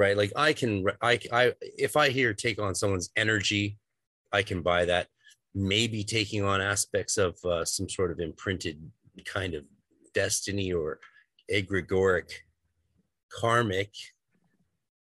right? 0.01 0.17
Like 0.17 0.33
i 0.35 0.53
can 0.53 0.85
i 1.03 1.19
i 1.33 1.53
if 1.61 1.97
i 1.97 2.09
hear 2.09 2.33
take 2.33 2.61
on 2.61 2.75
someone's 2.75 3.11
energy 3.17 3.79
i 4.33 4.43
can 4.43 4.63
buy 4.63 4.87
that. 4.87 5.07
Maybe 5.55 6.05
taking 6.05 6.45
on 6.45 6.61
aspects 6.61 7.19
of 7.19 7.37
uh, 7.45 7.65
some 7.65 7.89
sort 7.89 8.13
of 8.13 8.21
imprinted 8.21 8.81
kind 9.25 9.55
of 9.55 9.65
destiny 10.15 10.73
or 10.73 11.01
egregoric 11.53 12.31
karmic 13.31 13.93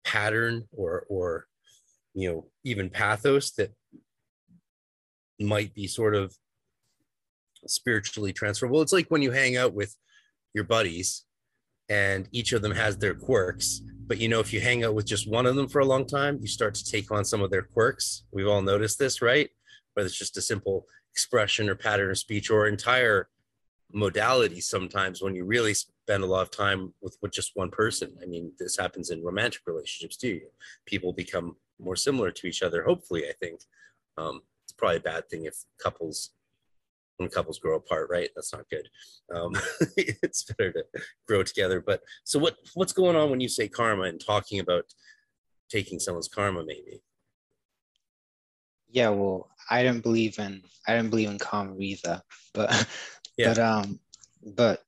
pattern 0.06 0.68
or 0.72 1.06
or 1.10 1.48
you 2.14 2.30
know 2.30 2.46
even 2.64 2.90
pathos 2.90 3.52
that 3.52 3.72
might 5.42 5.74
be 5.74 5.88
sort 5.88 6.16
of 6.16 6.36
spiritually 7.68 8.34
transferable. 8.34 8.82
It's 8.82 8.94
like 8.94 9.08
when 9.10 9.22
you 9.22 9.32
hang 9.32 9.58
out 9.58 9.74
with 9.74 9.96
your 10.54 10.64
buddies 10.64 11.26
and 11.90 12.28
each 12.32 12.54
of 12.54 12.62
them 12.62 12.72
has 12.72 12.98
their 12.98 13.14
quirks 13.14 13.82
but 14.12 14.18
you 14.18 14.28
know 14.28 14.42
if 14.42 14.52
you 14.52 14.60
hang 14.60 14.84
out 14.84 14.94
with 14.94 15.06
just 15.06 15.26
one 15.26 15.46
of 15.46 15.56
them 15.56 15.70
for 15.70 15.80
a 15.80 15.86
long 15.86 16.06
time 16.06 16.38
you 16.42 16.48
start 16.48 16.74
to 16.76 16.84
take 16.84 17.10
on 17.12 17.24
some 17.24 17.42
of 17.42 17.50
their 17.50 17.62
quirks. 17.62 18.24
We've 18.34 18.46
all 18.46 18.62
noticed 18.62 19.00
this 19.00 19.22
right? 19.22 19.50
Whether 19.94 20.08
it's 20.08 20.18
just 20.18 20.36
a 20.36 20.42
simple 20.42 20.86
expression 21.14 21.70
or 21.70 21.76
pattern 21.76 22.12
of 22.12 22.18
speech 22.18 22.50
or 22.50 22.68
entire 22.68 23.30
modality 23.94 24.60
sometimes 24.60 25.22
when 25.22 25.34
you 25.34 25.46
really 25.46 25.74
spend 25.74 26.24
a 26.24 26.26
lot 26.26 26.42
of 26.42 26.52
time 26.52 26.94
with, 27.02 27.16
with 27.22 27.32
just 27.32 27.52
one 27.56 27.70
person. 27.70 28.14
I 28.22 28.26
mean 28.26 28.52
this 28.60 28.76
happens 28.76 29.12
in 29.12 29.24
romantic 29.24 29.62
relationships 29.66 30.18
too. 30.18 30.42
People 30.86 31.14
become 31.14 31.56
more 31.80 31.96
similar 31.96 32.32
to 32.32 32.48
each 32.48 32.64
other 32.64 32.84
hopefully 32.84 33.30
i 33.30 33.34
think. 33.40 33.62
Um, 34.18 34.42
probably 34.82 34.98
a 34.98 35.02
bad 35.02 35.30
thing 35.30 35.46
if 35.46 35.56
couples 35.82 36.32
when 37.18 37.30
couples 37.30 37.60
grow 37.60 37.76
apart, 37.76 38.10
right? 38.10 38.30
That's 38.36 38.52
not 38.52 38.70
good. 38.70 38.90
Um, 39.34 39.54
it's 39.98 40.44
better 40.44 40.72
to 40.74 40.84
grow 41.28 41.44
together. 41.44 41.80
But 41.80 42.02
so 42.24 42.40
what 42.40 42.56
what's 42.74 42.94
going 42.94 43.16
on 43.16 43.30
when 43.30 43.40
you 43.40 43.48
say 43.48 43.68
karma 43.68 44.04
and 44.04 44.20
talking 44.20 44.60
about 44.60 44.86
taking 45.70 46.00
someone's 46.00 46.28
karma, 46.28 46.64
maybe? 46.66 47.02
Yeah, 48.90 49.10
well, 49.10 49.50
I 49.70 49.84
don't 49.84 50.02
believe 50.02 50.40
in 50.40 50.64
I 50.88 50.96
don't 50.96 51.10
believe 51.10 51.30
in 51.30 51.38
karma 51.38 51.76
either, 51.80 52.22
but 52.54 52.88
yeah. 53.38 53.50
but 53.50 53.60
um 53.60 54.00
but 54.56 54.82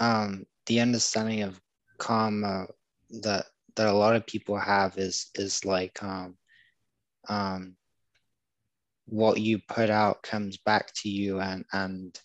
um 0.00 0.46
the 0.66 0.80
understanding 0.80 1.42
of 1.42 1.60
karma 1.98 2.66
that 3.22 3.46
that 3.76 3.88
a 3.88 3.92
lot 3.92 4.16
of 4.16 4.26
people 4.26 4.58
have 4.58 4.96
is 4.96 5.30
is 5.34 5.64
like 5.64 6.02
um 6.02 6.36
um 7.28 7.76
what 9.06 9.40
you 9.40 9.60
put 9.68 9.90
out 9.90 10.22
comes 10.22 10.58
back 10.58 10.92
to 10.94 11.08
you 11.08 11.40
and 11.40 11.64
and 11.72 12.18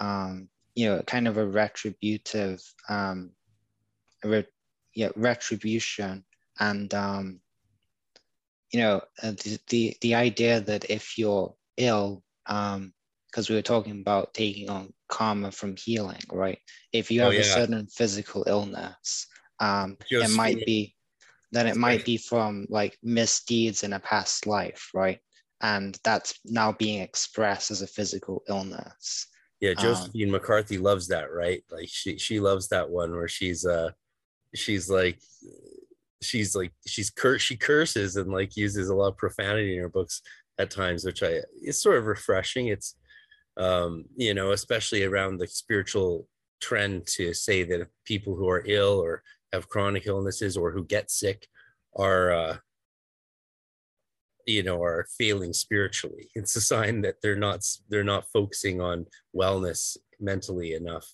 um, 0.00 0.48
you 0.74 0.88
know 0.88 1.02
kind 1.02 1.28
of 1.28 1.36
a 1.36 1.46
retributive 1.46 2.62
um, 2.88 3.30
re- 4.24 4.46
yeah 4.94 5.10
retribution. 5.16 6.24
And 6.60 6.92
um, 6.92 7.40
you 8.72 8.80
know 8.80 9.00
uh, 9.22 9.32
the, 9.32 9.58
the 9.68 9.96
the 10.00 10.14
idea 10.14 10.60
that 10.60 10.90
if 10.90 11.18
you're 11.18 11.54
ill 11.76 12.22
um 12.46 12.92
because 13.30 13.48
we 13.48 13.54
were 13.54 13.62
talking 13.62 14.00
about 14.00 14.32
taking 14.34 14.70
on 14.70 14.92
karma 15.08 15.50
from 15.50 15.76
healing 15.76 16.20
right? 16.32 16.58
If 16.92 17.10
you 17.10 17.20
oh, 17.20 17.24
have 17.24 17.32
oh, 17.32 17.36
yeah. 17.36 17.40
a 17.40 17.44
certain 17.44 17.86
physical 17.86 18.44
illness 18.46 19.26
um 19.60 19.96
it 20.10 20.30
might 20.36 20.64
be 20.64 20.94
then 21.50 21.66
it 21.66 21.76
might 21.76 22.04
be 22.04 22.16
from 22.16 22.66
like 22.68 22.98
misdeeds 23.02 23.82
in 23.82 23.92
a 23.94 24.00
past 24.00 24.46
life 24.46 24.90
right 24.94 25.18
and 25.60 25.98
that's 26.04 26.38
now 26.44 26.72
being 26.72 27.00
expressed 27.00 27.70
as 27.70 27.82
a 27.82 27.86
physical 27.86 28.42
illness. 28.48 29.26
Yeah 29.60 29.70
um, 29.70 29.76
josephine 29.76 30.28
um, 30.28 30.32
mccarthy 30.32 30.78
loves 30.78 31.08
that 31.08 31.32
right? 31.32 31.62
Like 31.70 31.88
she 31.88 32.18
she 32.18 32.40
loves 32.40 32.68
that 32.68 32.88
one 32.88 33.12
where 33.12 33.28
she's 33.28 33.66
uh 33.66 33.90
she's 34.54 34.88
like 34.88 35.20
she's 36.22 36.54
like 36.54 36.72
she's 36.86 37.10
cur- 37.10 37.38
she 37.38 37.56
curses 37.56 38.16
and 38.16 38.32
like 38.32 38.56
uses 38.56 38.88
a 38.88 38.94
lot 38.94 39.08
of 39.08 39.16
profanity 39.16 39.76
in 39.76 39.82
her 39.82 39.88
books 39.88 40.22
at 40.58 40.70
times 40.70 41.04
which 41.04 41.22
i 41.22 41.40
it's 41.62 41.82
sort 41.82 41.98
of 41.98 42.06
refreshing. 42.06 42.68
It's 42.68 42.96
um 43.56 44.04
you 44.16 44.34
know 44.34 44.52
especially 44.52 45.04
around 45.04 45.38
the 45.38 45.46
spiritual 45.46 46.28
trend 46.60 47.06
to 47.06 47.34
say 47.34 47.62
that 47.64 47.88
people 48.04 48.34
who 48.34 48.48
are 48.48 48.64
ill 48.66 49.00
or 49.00 49.22
have 49.52 49.68
chronic 49.68 50.06
illnesses 50.06 50.56
or 50.56 50.70
who 50.70 50.84
get 50.84 51.10
sick 51.10 51.46
are 51.96 52.32
uh 52.32 52.56
you 54.48 54.62
know 54.62 54.82
are 54.82 55.06
failing 55.18 55.52
spiritually. 55.52 56.30
It's 56.34 56.56
a 56.56 56.60
sign 56.60 57.02
that 57.02 57.16
they're 57.22 57.36
not 57.36 57.64
they're 57.88 58.02
not 58.02 58.30
focusing 58.32 58.80
on 58.80 59.06
wellness 59.36 59.96
mentally 60.18 60.72
enough 60.72 61.06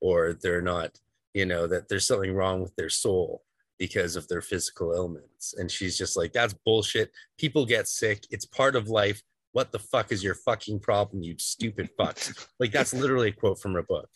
or 0.00 0.34
they're 0.42 0.62
not 0.62 0.98
you 1.32 1.46
know 1.46 1.66
that 1.66 1.88
there's 1.88 2.06
something 2.06 2.34
wrong 2.34 2.60
with 2.60 2.76
their 2.76 2.90
soul 2.90 3.42
because 3.78 4.14
of 4.14 4.28
their 4.28 4.42
physical 4.42 4.94
ailments. 4.94 5.54
And 5.54 5.70
she's 5.70 5.96
just 5.96 6.16
like 6.16 6.32
that's 6.32 6.54
bullshit. 6.66 7.10
People 7.38 7.64
get 7.64 7.88
sick. 7.88 8.24
It's 8.30 8.44
part 8.44 8.76
of 8.76 8.88
life. 8.88 9.22
What 9.52 9.72
the 9.72 9.78
fuck 9.78 10.12
is 10.12 10.22
your 10.22 10.34
fucking 10.34 10.80
problem 10.80 11.22
you 11.22 11.34
stupid 11.38 11.88
fuck? 11.96 12.18
Like 12.60 12.72
that's 12.72 12.94
literally 12.94 13.28
a 13.28 13.32
quote 13.32 13.58
from 13.58 13.72
her 13.72 13.82
book. 13.82 14.08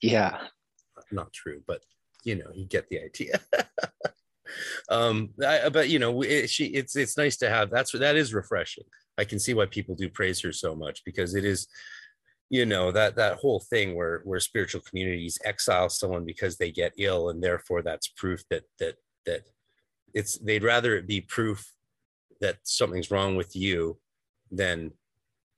Yeah. 0.00 0.38
Not 1.10 1.32
true 1.32 1.62
but 1.66 1.82
you 2.24 2.36
know 2.36 2.50
you 2.54 2.66
get 2.66 2.88
the 2.88 3.00
idea 3.00 3.40
um 4.90 5.30
I, 5.44 5.68
but 5.68 5.88
you 5.88 5.98
know 5.98 6.22
it, 6.22 6.50
she 6.50 6.66
it's 6.66 6.96
it's 6.96 7.16
nice 7.16 7.36
to 7.38 7.48
have 7.48 7.70
that's 7.70 7.92
that 7.92 8.16
is 8.16 8.34
refreshing. 8.34 8.84
I 9.18 9.24
can 9.24 9.38
see 9.38 9.54
why 9.54 9.66
people 9.66 9.94
do 9.94 10.08
praise 10.08 10.40
her 10.40 10.52
so 10.52 10.74
much 10.74 11.04
because 11.04 11.34
it 11.34 11.44
is 11.44 11.68
you 12.52 12.66
know 12.66 12.92
that 12.92 13.16
that 13.16 13.38
whole 13.38 13.60
thing 13.60 13.94
where 13.94 14.20
where 14.24 14.38
spiritual 14.40 14.82
communities 14.82 15.38
exile 15.44 15.88
someone 15.88 16.24
because 16.24 16.58
they 16.58 16.70
get 16.70 16.92
ill 16.98 17.30
and 17.30 17.42
therefore 17.42 17.82
that's 17.82 18.08
proof 18.08 18.42
that 18.50 18.64
that 18.78 18.96
that 19.24 19.42
it's 20.14 20.38
they'd 20.38 20.62
rather 20.62 20.96
it 20.96 21.06
be 21.06 21.20
proof 21.20 21.72
that 22.42 22.58
something's 22.62 23.10
wrong 23.10 23.36
with 23.36 23.56
you 23.56 23.98
than 24.50 24.92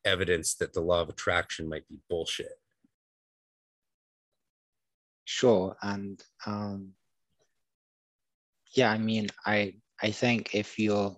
evidence 0.04 0.54
that 0.54 0.72
the 0.72 0.80
law 0.80 1.00
of 1.00 1.08
attraction 1.08 1.68
might 1.68 1.88
be 1.88 1.98
bullshit. 2.08 2.60
Sure 5.24 5.76
and 5.82 6.22
um 6.46 6.92
yeah 8.74 8.90
i 8.90 8.98
mean 8.98 9.28
i 9.46 9.74
i 10.02 10.10
think 10.10 10.54
if 10.54 10.78
you're 10.78 11.16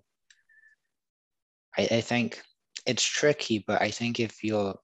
I, 1.77 1.89
I 1.91 2.01
think 2.01 2.43
it's 2.87 3.05
tricky 3.05 3.65
but 3.67 3.83
i 3.83 3.91
think 3.91 4.21
if 4.21 4.43
you're 4.45 4.75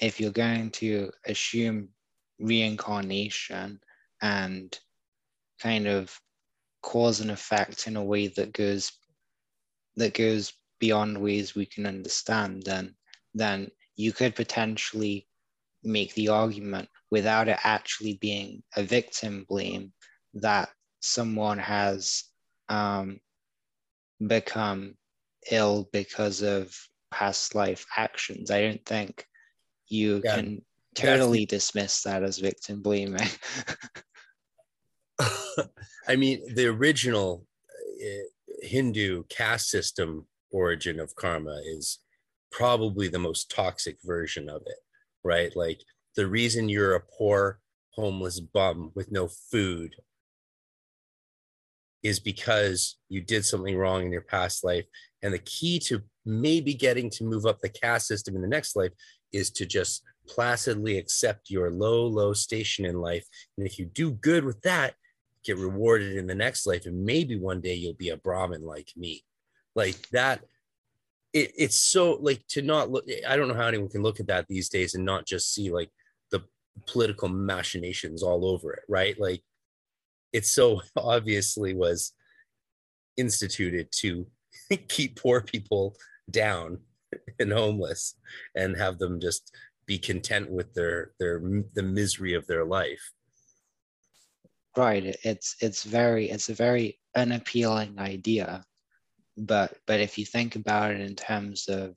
if 0.00 0.20
you're 0.20 0.32
going 0.32 0.70
to 0.70 1.10
assume 1.26 1.88
reincarnation 2.40 3.78
and 4.20 4.78
kind 5.60 5.86
of 5.86 6.18
cause 6.82 7.20
and 7.20 7.30
effect 7.30 7.86
in 7.86 7.96
a 7.96 8.04
way 8.04 8.26
that 8.26 8.52
goes 8.52 8.92
that 9.96 10.14
goes 10.14 10.52
beyond 10.80 11.16
ways 11.16 11.54
we 11.54 11.64
can 11.64 11.86
understand, 11.86 12.64
then 12.64 12.94
then 13.34 13.70
you 13.96 14.12
could 14.12 14.34
potentially 14.34 15.28
make 15.84 16.12
the 16.14 16.28
argument 16.28 16.88
without 17.10 17.48
it 17.48 17.58
actually 17.62 18.18
being 18.20 18.62
a 18.76 18.82
victim 18.82 19.44
blame 19.48 19.92
that 20.34 20.68
someone 21.02 21.58
has 21.58 22.24
um, 22.68 23.20
become 24.24 24.94
ill 25.50 25.88
because 25.92 26.42
of 26.42 26.74
past 27.10 27.54
life 27.54 27.84
actions. 27.96 28.50
I 28.50 28.62
don't 28.62 28.84
think 28.86 29.26
you 29.88 30.22
yeah, 30.24 30.36
can 30.36 30.62
totally 30.94 31.44
dismiss 31.44 32.02
that 32.02 32.22
as 32.22 32.38
victim 32.38 32.80
blaming. 32.80 33.28
I 36.08 36.16
mean, 36.16 36.54
the 36.54 36.66
original 36.66 37.46
uh, 38.02 38.26
Hindu 38.62 39.24
caste 39.28 39.68
system 39.68 40.26
origin 40.50 41.00
of 41.00 41.14
karma 41.16 41.60
is 41.64 41.98
probably 42.50 43.08
the 43.08 43.18
most 43.18 43.50
toxic 43.50 43.98
version 44.04 44.48
of 44.48 44.62
it, 44.66 44.78
right? 45.24 45.54
Like 45.56 45.80
the 46.16 46.26
reason 46.26 46.68
you're 46.68 46.94
a 46.94 47.02
poor, 47.18 47.60
homeless 47.94 48.40
bum 48.40 48.92
with 48.94 49.10
no 49.10 49.28
food 49.28 49.94
is 52.02 52.18
because 52.18 52.96
you 53.08 53.20
did 53.20 53.44
something 53.44 53.76
wrong 53.76 54.04
in 54.04 54.12
your 54.12 54.22
past 54.22 54.64
life. 54.64 54.84
And 55.22 55.32
the 55.32 55.38
key 55.38 55.78
to 55.80 56.02
maybe 56.26 56.74
getting 56.74 57.10
to 57.10 57.24
move 57.24 57.46
up 57.46 57.60
the 57.60 57.68
caste 57.68 58.08
system 58.08 58.34
in 58.34 58.42
the 58.42 58.48
next 58.48 58.74
life 58.74 58.92
is 59.32 59.50
to 59.50 59.66
just 59.66 60.02
placidly 60.26 60.98
accept 60.98 61.50
your 61.50 61.70
low, 61.70 62.06
low 62.06 62.32
station 62.32 62.84
in 62.84 63.00
life. 63.00 63.26
And 63.56 63.66
if 63.66 63.78
you 63.78 63.86
do 63.86 64.12
good 64.12 64.44
with 64.44 64.60
that, 64.62 64.94
get 65.44 65.58
rewarded 65.58 66.16
in 66.16 66.26
the 66.26 66.34
next 66.34 66.66
life. 66.66 66.86
And 66.86 67.04
maybe 67.04 67.38
one 67.38 67.60
day 67.60 67.74
you'll 67.74 67.94
be 67.94 68.10
a 68.10 68.16
Brahmin 68.16 68.64
like 68.64 68.90
me. 68.96 69.24
Like 69.74 70.08
that 70.10 70.42
it, 71.32 71.52
it's 71.56 71.76
so 71.76 72.18
like 72.20 72.46
to 72.48 72.62
not 72.62 72.90
look 72.90 73.04
i 73.26 73.36
don't 73.36 73.48
know 73.48 73.54
how 73.54 73.66
anyone 73.66 73.88
can 73.88 74.02
look 74.02 74.20
at 74.20 74.26
that 74.26 74.46
these 74.48 74.68
days 74.68 74.94
and 74.94 75.04
not 75.04 75.26
just 75.26 75.52
see 75.52 75.70
like 75.70 75.90
the 76.30 76.42
political 76.86 77.28
machinations 77.28 78.22
all 78.22 78.46
over 78.46 78.72
it 78.72 78.82
right 78.88 79.18
like 79.20 79.42
it 80.32 80.46
so 80.46 80.80
obviously 80.96 81.74
was 81.74 82.12
instituted 83.16 83.90
to 83.92 84.26
keep 84.88 85.20
poor 85.20 85.40
people 85.40 85.96
down 86.30 86.78
and 87.38 87.52
homeless 87.52 88.14
and 88.54 88.76
have 88.76 88.98
them 88.98 89.20
just 89.20 89.54
be 89.86 89.98
content 89.98 90.50
with 90.50 90.72
their 90.74 91.12
their 91.18 91.40
the 91.74 91.82
misery 91.82 92.34
of 92.34 92.46
their 92.46 92.64
life. 92.64 93.12
Right. 94.76 95.16
It's 95.22 95.56
it's 95.60 95.82
very 95.82 96.30
it's 96.30 96.48
a 96.48 96.54
very 96.54 96.98
unappealing 97.14 97.98
idea. 97.98 98.64
But 99.36 99.76
but 99.86 100.00
if 100.00 100.18
you 100.18 100.24
think 100.24 100.56
about 100.56 100.92
it 100.92 101.00
in 101.00 101.14
terms 101.14 101.68
of 101.68 101.96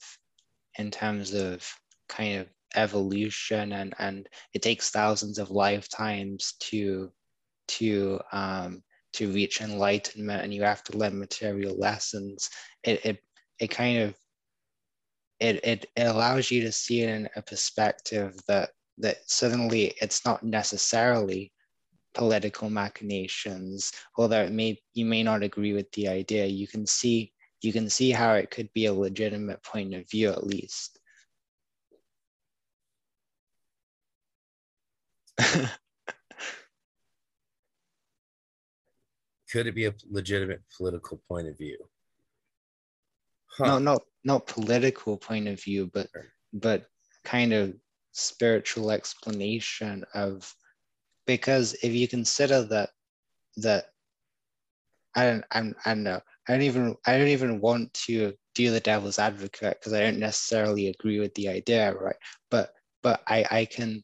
in 0.78 0.92
terms 0.92 1.34
of 1.34 1.66
kind 2.10 2.40
of 2.40 2.48
evolution 2.76 3.72
and 3.72 3.94
and 4.00 4.28
it 4.54 4.62
takes 4.62 4.90
thousands 4.90 5.40
of 5.40 5.52
lifetimes 5.52 6.56
to 6.60 7.12
to 7.68 8.20
um 8.32 8.84
to 9.14 9.32
reach 9.32 9.62
enlightenment 9.62 10.44
and 10.44 10.54
you 10.54 10.64
have 10.64 10.84
to 10.84 10.98
learn 10.98 11.18
material 11.18 11.76
lessons. 11.78 12.50
It 12.84 13.06
it, 13.06 13.18
it 13.60 13.68
kind 13.70 14.00
of 14.00 14.16
it, 15.40 15.64
it 15.64 15.86
it 15.96 16.04
allows 16.04 16.52
you 16.52 16.62
to 16.62 16.72
see 16.72 17.02
it 17.02 17.10
in 17.10 17.30
a 17.36 17.42
perspective 17.42 18.38
that 18.48 18.70
that 18.98 19.18
suddenly 19.30 19.94
it's 20.02 20.26
not 20.26 20.44
necessarily 20.44 21.52
political 22.14 22.70
machinations 22.70 23.92
although 24.18 24.44
it 24.44 24.52
may 24.52 24.78
you 24.94 25.06
may 25.06 25.24
not 25.24 25.44
agree 25.44 25.74
with 25.74 25.92
the 25.94 26.08
idea. 26.08 26.46
You 26.46 26.68
can 26.68 26.86
see 26.86 27.34
you 27.62 27.74
can 27.74 27.90
see 27.90 28.12
how 28.12 28.34
it 28.36 28.52
could 28.52 28.72
be 28.74 28.86
a 28.86 28.94
legitimate 28.94 29.64
point 29.64 29.94
of 29.94 30.10
view 30.10 30.30
at 30.30 30.46
least 30.46 31.00
could 39.56 39.68
it 39.68 39.76
be 39.76 39.86
a 39.86 39.94
legitimate 40.12 40.62
political 40.76 41.22
point 41.30 41.48
of 41.48 41.58
view? 41.58 41.78
Huh. 43.48 43.66
no 43.66 43.80
no 43.80 44.00
not 44.26 44.48
political 44.48 45.16
point 45.16 45.48
of 45.48 45.64
view 45.64 45.90
but 45.94 46.10
but 46.52 46.88
kind 47.24 47.54
of 47.54 47.74
spiritual 48.12 48.92
explanation 48.92 50.04
of 50.14 50.54
because 51.26 51.74
if 51.84 51.94
you 51.94 52.06
consider 52.06 52.64
that 52.64 52.90
that 53.56 53.86
I 55.16 55.24
don't 55.24 55.46
I'm, 55.52 55.74
I 55.86 55.92
don't 55.92 56.04
know 56.04 56.20
I 56.50 56.52
don't 56.52 56.64
even 56.64 56.98
I 57.08 57.18
don't 57.18 57.30
even 57.30 57.62
want 57.62 57.94
to 58.08 58.34
do 58.56 58.72
the 58.72 58.82
devil's 58.82 59.20
advocate 59.20 59.78
because 59.80 59.94
I 59.94 60.02
don't 60.02 60.20
necessarily 60.20 60.90
agree 60.90 61.22
with 61.22 61.34
the 61.36 61.48
idea 61.48 61.94
right? 61.94 62.18
But 62.52 62.74
but 63.02 63.22
I 63.26 63.46
I 63.50 63.66
can 63.66 64.04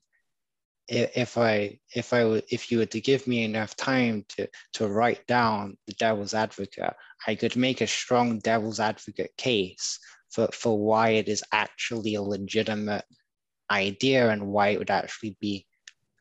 if 0.91 1.37
I 1.37 1.79
if 1.95 2.11
I 2.11 2.43
if 2.49 2.69
you 2.69 2.79
were 2.79 2.85
to 2.87 2.99
give 2.99 3.25
me 3.25 3.43
enough 3.43 3.75
time 3.77 4.25
to 4.29 4.47
to 4.73 4.87
write 4.87 5.25
down 5.25 5.77
the 5.87 5.93
devil's 5.93 6.33
advocate 6.33 6.93
I 7.25 7.35
could 7.35 7.55
make 7.55 7.79
a 7.79 7.87
strong 7.87 8.39
devil's 8.39 8.79
advocate 8.79 9.31
case 9.37 9.99
for 10.29 10.49
for 10.53 10.77
why 10.77 11.11
it 11.11 11.29
is 11.29 11.43
actually 11.53 12.15
a 12.15 12.21
legitimate 12.21 13.05
idea 13.71 14.29
and 14.29 14.47
why 14.47 14.69
it 14.69 14.79
would 14.79 14.91
actually 14.91 15.37
be 15.39 15.65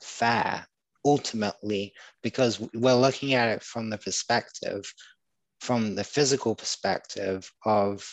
fair 0.00 0.64
ultimately 1.04 1.92
because 2.22 2.60
we're 2.72 2.94
looking 2.94 3.34
at 3.34 3.48
it 3.48 3.64
from 3.64 3.90
the 3.90 3.98
perspective 3.98 4.84
from 5.60 5.96
the 5.96 6.04
physical 6.04 6.54
perspective 6.54 7.50
of 7.64 8.08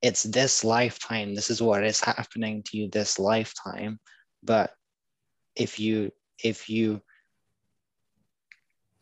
it's 0.00 0.22
this 0.22 0.64
lifetime 0.64 1.34
this 1.34 1.50
is 1.50 1.60
what 1.60 1.84
is 1.84 2.00
happening 2.00 2.62
to 2.62 2.78
you 2.78 2.88
this 2.88 3.18
lifetime 3.18 3.98
but 4.42 4.70
if 5.56 5.78
you 5.78 6.10
if 6.42 6.68
you 6.68 7.00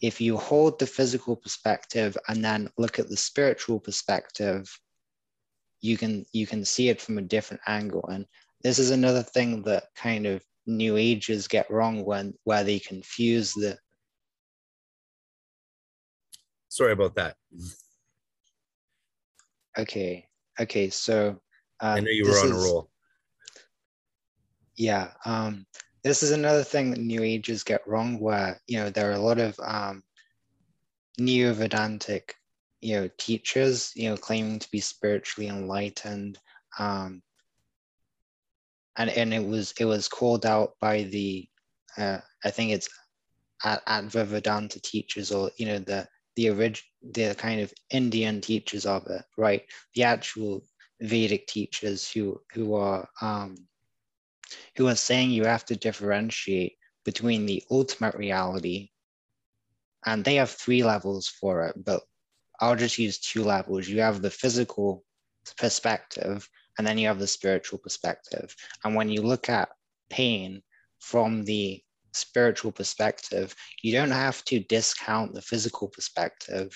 if 0.00 0.20
you 0.20 0.36
hold 0.36 0.78
the 0.78 0.86
physical 0.86 1.36
perspective 1.36 2.16
and 2.28 2.44
then 2.44 2.68
look 2.78 2.98
at 2.98 3.08
the 3.08 3.16
spiritual 3.16 3.80
perspective 3.80 4.68
you 5.84 5.98
can 5.98 6.24
you 6.32 6.46
can 6.46 6.64
see 6.64 6.88
it 6.88 6.98
from 6.98 7.18
a 7.18 7.22
different 7.22 7.62
angle. 7.66 8.06
And 8.08 8.24
this 8.62 8.78
is 8.78 8.90
another 8.90 9.22
thing 9.22 9.62
that 9.64 9.84
kind 9.94 10.24
of 10.26 10.42
new 10.66 10.96
ages 10.96 11.46
get 11.46 11.70
wrong 11.70 12.06
when 12.06 12.32
where 12.44 12.64
they 12.64 12.78
confuse 12.78 13.52
the 13.52 13.76
sorry 16.70 16.92
about 16.92 17.14
that. 17.16 17.36
Okay. 19.78 20.26
Okay. 20.58 20.88
So 20.88 21.38
um, 21.80 21.98
i 21.98 22.00
know 22.00 22.10
you 22.10 22.24
were 22.24 22.38
on 22.38 22.46
is, 22.46 22.52
a 22.52 22.54
roll. 22.54 22.88
Yeah. 24.76 25.10
Um 25.26 25.66
this 26.04 26.22
is 26.22 26.30
another 26.30 26.62
thing 26.62 26.90
that 26.90 27.00
new 27.00 27.22
ages 27.22 27.64
get 27.64 27.86
wrong 27.86 28.20
where 28.20 28.60
you 28.66 28.78
know 28.78 28.90
there 28.90 29.10
are 29.10 29.14
a 29.14 29.18
lot 29.18 29.38
of 29.38 29.58
um 29.60 30.02
neo-vedantic 31.18 32.34
you 32.80 32.94
know 32.94 33.08
teachers 33.18 33.92
you 33.96 34.08
know 34.10 34.16
claiming 34.16 34.58
to 34.58 34.70
be 34.70 34.80
spiritually 34.80 35.48
enlightened 35.48 36.38
um 36.78 37.22
and 38.96 39.10
and 39.10 39.34
it 39.34 39.44
was 39.44 39.72
it 39.78 39.84
was 39.84 40.08
called 40.08 40.46
out 40.46 40.72
by 40.80 41.02
the 41.04 41.48
uh, 41.96 42.18
I 42.44 42.50
think 42.50 42.72
it's 42.72 42.88
at 43.64 44.04
Vedanta 44.04 44.80
teachers 44.80 45.30
or 45.32 45.50
you 45.56 45.66
know 45.66 45.78
the 45.78 46.06
the 46.36 46.48
original 46.48 46.88
the 47.12 47.34
kind 47.36 47.60
of 47.60 47.72
Indian 47.90 48.40
teachers 48.40 48.86
of 48.86 49.06
it, 49.08 49.22
right? 49.36 49.62
The 49.94 50.04
actual 50.04 50.62
Vedic 51.00 51.46
teachers 51.46 52.10
who 52.10 52.40
who 52.52 52.74
are 52.74 53.08
um, 53.20 53.56
who 54.76 54.88
are 54.88 54.94
saying 54.94 55.30
you 55.30 55.44
have 55.44 55.64
to 55.66 55.76
differentiate 55.76 56.76
between 57.04 57.46
the 57.46 57.62
ultimate 57.70 58.14
reality, 58.14 58.90
and 60.06 60.24
they 60.24 60.36
have 60.36 60.50
three 60.50 60.82
levels 60.82 61.28
for 61.28 61.66
it, 61.66 61.74
but 61.84 62.02
I'll 62.60 62.76
just 62.76 62.98
use 62.98 63.18
two 63.18 63.42
levels. 63.42 63.88
You 63.88 64.00
have 64.00 64.22
the 64.22 64.30
physical 64.30 65.04
perspective, 65.56 66.48
and 66.78 66.86
then 66.86 66.98
you 66.98 67.08
have 67.08 67.18
the 67.18 67.26
spiritual 67.26 67.78
perspective. 67.78 68.54
And 68.84 68.94
when 68.94 69.08
you 69.08 69.22
look 69.22 69.48
at 69.48 69.70
pain 70.10 70.62
from 71.00 71.44
the 71.44 71.82
spiritual 72.12 72.72
perspective, 72.72 73.54
you 73.82 73.92
don't 73.92 74.10
have 74.10 74.44
to 74.44 74.60
discount 74.60 75.34
the 75.34 75.42
physical 75.42 75.88
perspective. 75.88 76.70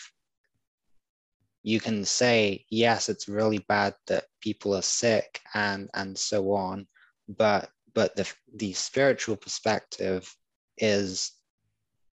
You 1.62 1.80
can 1.80 2.04
say, 2.04 2.64
yes, 2.70 3.08
it's 3.08 3.28
really 3.28 3.64
bad 3.68 3.94
that 4.06 4.24
people 4.40 4.74
are 4.74 4.82
sick 4.82 5.40
and 5.54 5.88
and 5.94 6.16
so 6.16 6.52
on, 6.52 6.86
but 7.28 7.70
but 7.94 8.14
the 8.16 8.30
the 8.54 8.72
spiritual 8.72 9.36
perspective 9.36 10.34
is 10.78 11.32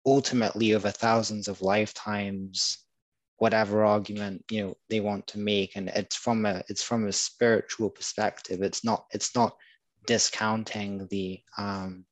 ultimately 0.05 0.73
over 0.75 0.91
thousands 0.91 1.47
of 1.47 1.61
lifetimes 1.61 2.85
whatever 3.37 3.83
argument 3.83 4.43
you 4.49 4.63
know 4.63 4.77
they 4.89 4.99
want 4.99 5.27
to 5.27 5.39
make. 5.39 5.75
And 5.75 5.89
it's 5.89 6.15
from 6.15 6.45
a 6.45 6.63
it's 6.69 6.83
from 6.83 7.07
a 7.07 7.11
spiritual 7.11 7.89
perspective. 7.89 8.61
It's 8.61 8.83
not 8.83 9.05
it's 9.11 9.35
not 9.35 9.55
discounting 10.05 11.07
the 11.09 11.41
um 11.57 12.05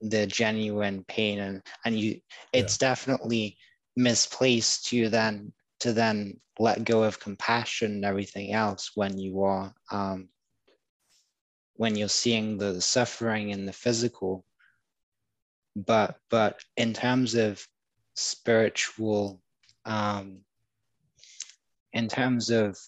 the 0.00 0.26
genuine 0.26 1.04
pain. 1.04 1.40
And 1.40 1.62
and 1.84 1.98
you 1.98 2.20
it's 2.52 2.76
yeah. 2.80 2.88
definitely 2.88 3.56
misplaced 3.96 4.86
to 4.86 5.08
then 5.08 5.52
to 5.80 5.92
then 5.92 6.40
let 6.58 6.84
go 6.84 7.02
of 7.02 7.20
compassion 7.20 7.92
and 7.92 8.04
everything 8.04 8.52
else 8.52 8.90
when 8.94 9.16
you 9.18 9.42
are 9.42 9.72
um, 9.90 10.28
when 11.80 11.96
you're 11.96 12.08
seeing 12.08 12.58
the 12.58 12.78
suffering 12.78 13.48
in 13.48 13.64
the 13.64 13.72
physical. 13.72 14.44
But 15.74 16.18
but 16.28 16.62
in 16.76 16.92
terms 16.92 17.34
of 17.34 17.66
spiritual 18.12 19.40
um, 19.86 20.40
in 21.94 22.06
terms 22.06 22.50
of 22.50 22.78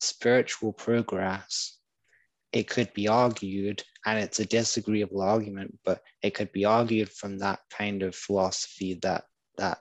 spiritual 0.00 0.72
progress 0.72 1.78
it 2.50 2.68
could 2.68 2.92
be 2.92 3.06
argued 3.06 3.84
and 4.04 4.18
it's 4.18 4.40
a 4.40 4.46
disagreeable 4.46 5.22
argument 5.22 5.78
but 5.84 6.02
it 6.20 6.34
could 6.34 6.50
be 6.50 6.64
argued 6.64 7.08
from 7.10 7.38
that 7.38 7.60
kind 7.70 8.02
of 8.02 8.16
philosophy 8.16 8.98
that 9.00 9.24
that 9.58 9.78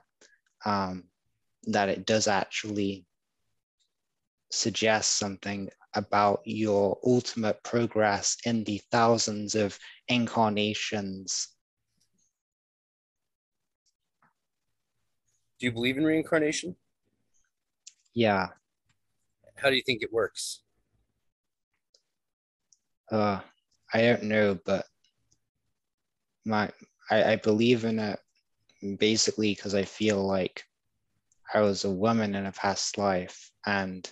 um, 0.64 1.06
that 1.64 1.90
it 1.90 2.06
does 2.06 2.28
actually 2.28 3.04
suggest 4.52 5.18
something 5.18 5.70
about 5.96 6.42
your 6.46 6.98
ultimate 7.06 7.62
progress 7.64 8.38
in 8.46 8.64
the 8.64 8.82
thousands 8.92 9.56
of 9.56 9.78
incarnations. 10.08 11.50
Do 15.60 15.68
you 15.68 15.72
believe 15.72 15.98
in 15.98 16.04
reincarnation? 16.04 16.76
Yeah. 18.14 18.48
How 19.56 19.70
do 19.70 19.76
you 19.76 19.84
think 19.86 20.02
it 20.02 20.12
works? 20.12 20.62
Uh, 23.12 23.40
I 23.94 24.02
don't 24.02 24.24
know, 24.24 24.60
but 24.66 24.86
my 26.46 26.70
I, 27.10 27.34
I 27.34 27.36
believe 27.38 27.86
in 27.86 28.00
it 28.00 28.20
basically 28.98 29.54
because 29.54 29.76
I 29.76 29.84
feel 29.84 30.26
like 30.26 30.64
I 31.54 31.62
was 31.62 31.86
a 31.86 31.90
woman 31.90 32.36
in 32.36 32.46
a 32.46 32.52
past 32.52 32.98
life 32.98 33.52
and 33.66 34.10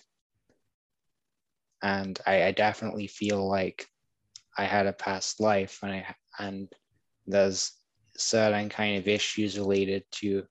and 1.81 2.19
I, 2.25 2.45
I 2.45 2.51
definitely 2.51 3.07
feel 3.07 3.47
like 3.47 3.87
I 4.57 4.65
had 4.65 4.87
a 4.87 4.93
past 4.93 5.39
life 5.39 5.79
and 5.81 5.91
I 5.91 6.15
and 6.39 6.67
there's 7.25 7.71
certain 8.17 8.69
kind 8.69 8.97
of 8.97 9.07
issues 9.07 9.57
related 9.57 10.03
to 10.11 10.43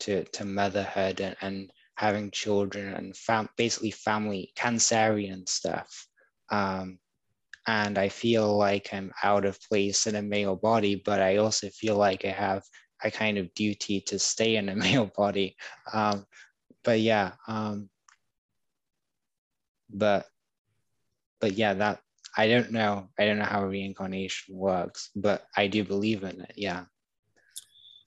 to 0.00 0.24
to 0.24 0.44
motherhood 0.44 1.20
and, 1.20 1.36
and 1.40 1.72
having 1.96 2.30
children 2.30 2.94
and 2.94 3.16
fam- 3.16 3.48
basically 3.56 3.90
family 3.90 4.52
cancerian 4.56 5.46
stuff. 5.48 6.06
Um, 6.50 6.98
and 7.66 7.98
I 7.98 8.08
feel 8.08 8.56
like 8.56 8.88
I'm 8.92 9.12
out 9.22 9.44
of 9.44 9.60
place 9.68 10.06
in 10.06 10.14
a 10.16 10.22
male 10.22 10.56
body 10.56 11.02
but 11.04 11.20
I 11.20 11.36
also 11.36 11.68
feel 11.68 11.96
like 11.96 12.24
I 12.24 12.30
have 12.30 12.62
a 13.04 13.10
kind 13.10 13.38
of 13.38 13.52
duty 13.54 14.00
to 14.02 14.18
stay 14.18 14.56
in 14.56 14.68
a 14.68 14.76
male 14.86 15.10
body. 15.14 15.56
Um, 15.92 16.24
but 16.82 17.00
yeah 17.00 17.32
um, 17.46 17.90
but 19.90 20.26
but 21.40 21.52
yeah, 21.52 21.74
that 21.74 22.00
I 22.36 22.48
don't 22.48 22.70
know. 22.70 23.08
I 23.18 23.26
don't 23.26 23.38
know 23.38 23.44
how 23.44 23.64
reincarnation 23.64 24.56
works, 24.56 25.10
but 25.16 25.46
I 25.56 25.66
do 25.66 25.84
believe 25.84 26.22
in 26.22 26.40
it. 26.40 26.52
Yeah. 26.56 26.84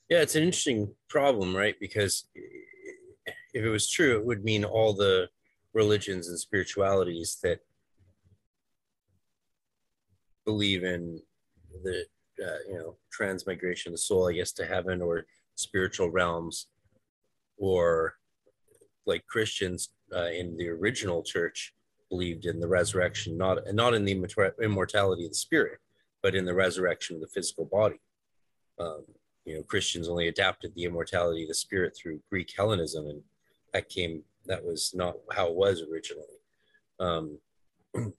Yeah, 0.09 0.21
it's 0.21 0.35
an 0.35 0.43
interesting 0.43 0.93
problem, 1.09 1.55
right? 1.55 1.75
Because 1.79 2.25
if 3.53 3.63
it 3.63 3.69
was 3.69 3.89
true, 3.89 4.17
it 4.17 4.25
would 4.25 4.43
mean 4.43 4.63
all 4.63 4.93
the 4.93 5.27
religions 5.73 6.29
and 6.29 6.39
spiritualities 6.39 7.37
that 7.43 7.59
believe 10.45 10.83
in 10.83 11.19
the 11.83 12.05
uh, 12.43 12.57
you 12.67 12.75
know 12.75 12.97
transmigration 13.11 13.89
of 13.89 13.93
the 13.93 13.97
soul, 13.97 14.29
I 14.29 14.33
guess, 14.33 14.51
to 14.53 14.65
heaven 14.65 15.01
or 15.01 15.25
spiritual 15.55 16.09
realms, 16.09 16.67
or 17.57 18.15
like 19.05 19.25
Christians 19.27 19.89
uh, 20.15 20.27
in 20.27 20.55
the 20.57 20.69
original 20.69 21.23
church 21.23 21.73
believed 22.13 22.45
in 22.45 22.59
the 22.59 22.67
resurrection, 22.67 23.35
not 23.35 23.57
not 23.73 23.95
in 23.95 24.05
the 24.05 24.15
immortality 24.61 25.25
of 25.25 25.31
the 25.31 25.43
spirit, 25.47 25.79
but 26.21 26.35
in 26.35 26.45
the 26.45 26.53
resurrection 26.53 27.15
of 27.15 27.21
the 27.21 27.33
physical 27.35 27.65
body. 27.65 27.99
Um, 28.79 29.03
you 29.45 29.55
know, 29.55 29.63
Christians 29.63 30.07
only 30.07 30.27
adapted 30.27 30.75
the 30.75 30.83
immortality 30.83 31.41
of 31.41 31.47
the 31.47 31.55
spirit 31.55 31.97
through 31.97 32.21
Greek 32.29 32.53
Hellenism, 32.55 33.07
and 33.07 33.21
that 33.73 33.89
came 33.89 34.21
that 34.45 34.63
was 34.63 34.91
not 34.93 35.15
how 35.31 35.47
it 35.47 35.55
was 35.55 35.81
originally. 35.81 36.37
Um, 36.99 37.39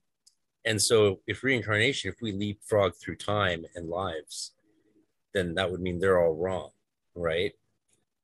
and 0.64 0.82
so, 0.82 1.20
if 1.28 1.44
reincarnation, 1.44 2.10
if 2.10 2.20
we 2.20 2.32
leapfrog 2.32 2.96
through 2.96 3.16
time 3.16 3.64
and 3.76 3.88
lives, 3.88 4.54
then 5.34 5.54
that 5.54 5.70
would 5.70 5.80
mean 5.80 6.00
they're 6.00 6.20
all 6.20 6.34
wrong, 6.34 6.70
right? 7.14 7.52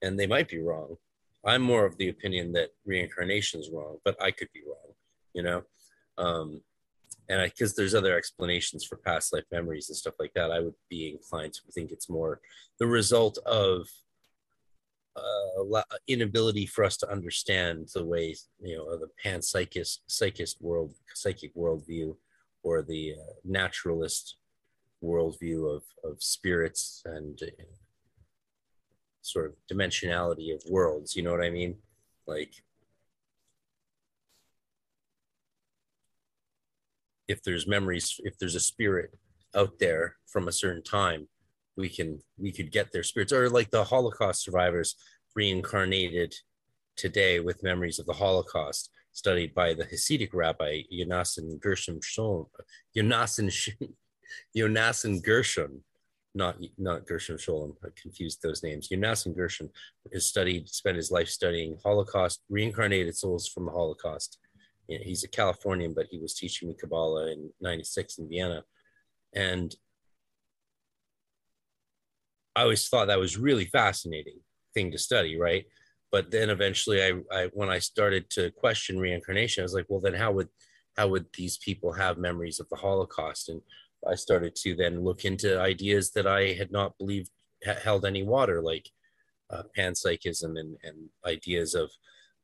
And 0.02 0.18
they 0.18 0.26
might 0.26 0.48
be 0.48 0.60
wrong. 0.60 0.96
I'm 1.44 1.62
more 1.62 1.86
of 1.86 1.96
the 1.96 2.08
opinion 2.08 2.52
that 2.54 2.70
reincarnation 2.84 3.60
is 3.60 3.70
wrong, 3.72 3.98
but 4.04 4.20
I 4.20 4.32
could 4.32 4.48
be 4.52 4.62
wrong 4.66 4.89
you 5.34 5.42
know? 5.42 5.62
Um 6.18 6.62
and 7.30 7.40
i 7.40 7.46
because 7.46 7.74
there's 7.74 7.94
other 7.94 8.16
explanations 8.16 8.84
for 8.84 8.96
past 8.96 9.32
life 9.32 9.44
memories 9.50 9.88
and 9.88 9.96
stuff 9.96 10.14
like 10.18 10.32
that 10.34 10.50
i 10.50 10.60
would 10.60 10.74
be 10.90 11.10
inclined 11.10 11.54
to 11.54 11.60
think 11.72 11.90
it's 11.90 12.10
more 12.10 12.40
the 12.78 12.86
result 12.86 13.38
of 13.46 13.86
uh, 15.16 15.82
inability 16.06 16.66
for 16.66 16.84
us 16.84 16.96
to 16.96 17.10
understand 17.10 17.88
the 17.94 18.04
way 18.04 18.34
you 18.60 18.76
know 18.76 18.96
the 18.98 19.08
panpsychist 19.24 19.98
psychist 20.06 20.60
world 20.60 20.94
psychic 21.14 21.54
worldview 21.54 22.16
or 22.62 22.82
the 22.82 23.14
uh, 23.18 23.32
naturalist 23.44 24.36
worldview 25.02 25.74
of 25.74 25.82
of 26.04 26.22
spirits 26.22 27.02
and 27.06 27.40
uh, 27.42 27.64
sort 29.22 29.46
of 29.46 29.52
dimensionality 29.70 30.54
of 30.54 30.62
worlds 30.70 31.16
you 31.16 31.22
know 31.22 31.32
what 31.32 31.44
i 31.44 31.50
mean? 31.50 31.76
Like 32.26 32.54
if 37.30 37.42
there's 37.44 37.66
memories, 37.66 38.20
if 38.24 38.36
there's 38.38 38.56
a 38.56 38.60
spirit 38.72 39.10
out 39.54 39.78
there 39.78 40.16
from 40.26 40.48
a 40.48 40.52
certain 40.62 40.82
time, 40.82 41.28
we 41.76 41.88
can 41.88 42.20
we 42.36 42.50
could 42.52 42.70
get 42.72 42.90
their 42.92 43.04
spirits, 43.04 43.32
or 43.32 43.48
like 43.48 43.70
the 43.70 43.84
Holocaust 43.84 44.42
survivors 44.44 44.96
reincarnated 45.36 46.34
today 46.96 47.40
with 47.40 47.62
memories 47.62 47.98
of 47.98 48.06
the 48.06 48.20
Holocaust, 48.24 48.90
studied 49.12 49.54
by 49.54 49.74
the 49.74 49.84
Hasidic 49.84 50.30
rabbi 50.34 50.82
Yonasan 50.92 51.60
Gershom 51.60 52.00
Sholem, 52.00 52.46
Yonasan 52.96 53.48
Yonasan 54.56 55.22
Gershon, 55.22 55.82
not 56.34 56.56
not 56.78 57.06
Gershom 57.06 57.36
Scholem. 57.36 57.74
I 57.84 57.88
confused 58.00 58.42
those 58.42 58.62
names. 58.62 58.88
Yonasan 58.88 59.36
Gershon 59.36 59.70
has 60.12 60.26
studied, 60.26 60.68
spent 60.68 60.96
his 60.96 61.12
life 61.12 61.28
studying 61.28 61.78
Holocaust, 61.84 62.42
reincarnated 62.48 63.16
souls 63.16 63.48
from 63.48 63.66
the 63.66 63.72
Holocaust, 63.72 64.38
he's 64.90 65.24
a 65.24 65.28
Californian, 65.28 65.94
but 65.94 66.06
he 66.10 66.18
was 66.18 66.34
teaching 66.34 66.68
me 66.68 66.74
Kabbalah 66.74 67.32
in 67.32 67.50
96 67.60 68.18
in 68.18 68.28
Vienna. 68.28 68.64
And 69.34 69.74
I 72.56 72.62
always 72.62 72.88
thought 72.88 73.06
that 73.06 73.18
was 73.18 73.38
really 73.38 73.66
fascinating 73.66 74.38
thing 74.74 74.90
to 74.92 74.98
study, 74.98 75.38
right? 75.38 75.64
But 76.10 76.30
then 76.30 76.50
eventually 76.50 77.02
I, 77.02 77.12
I 77.32 77.50
when 77.52 77.70
I 77.70 77.78
started 77.78 78.28
to 78.30 78.50
question 78.50 78.98
reincarnation, 78.98 79.62
I 79.62 79.64
was 79.64 79.74
like, 79.74 79.86
well, 79.88 80.00
then 80.00 80.14
how 80.14 80.32
would 80.32 80.48
how 80.96 81.08
would 81.08 81.26
these 81.36 81.58
people 81.58 81.92
have 81.92 82.18
memories 82.18 82.58
of 82.58 82.68
the 82.68 82.76
Holocaust? 82.76 83.48
And 83.48 83.62
I 84.08 84.16
started 84.16 84.56
to 84.56 84.74
then 84.74 85.04
look 85.04 85.24
into 85.24 85.60
ideas 85.60 86.10
that 86.12 86.26
I 86.26 86.52
had 86.52 86.72
not 86.72 86.98
believed 86.98 87.30
held 87.62 88.04
any 88.04 88.22
water, 88.22 88.60
like 88.60 88.88
uh, 89.50 89.62
panpsychism 89.76 90.58
and, 90.58 90.76
and 90.82 91.08
ideas 91.26 91.74
of, 91.74 91.90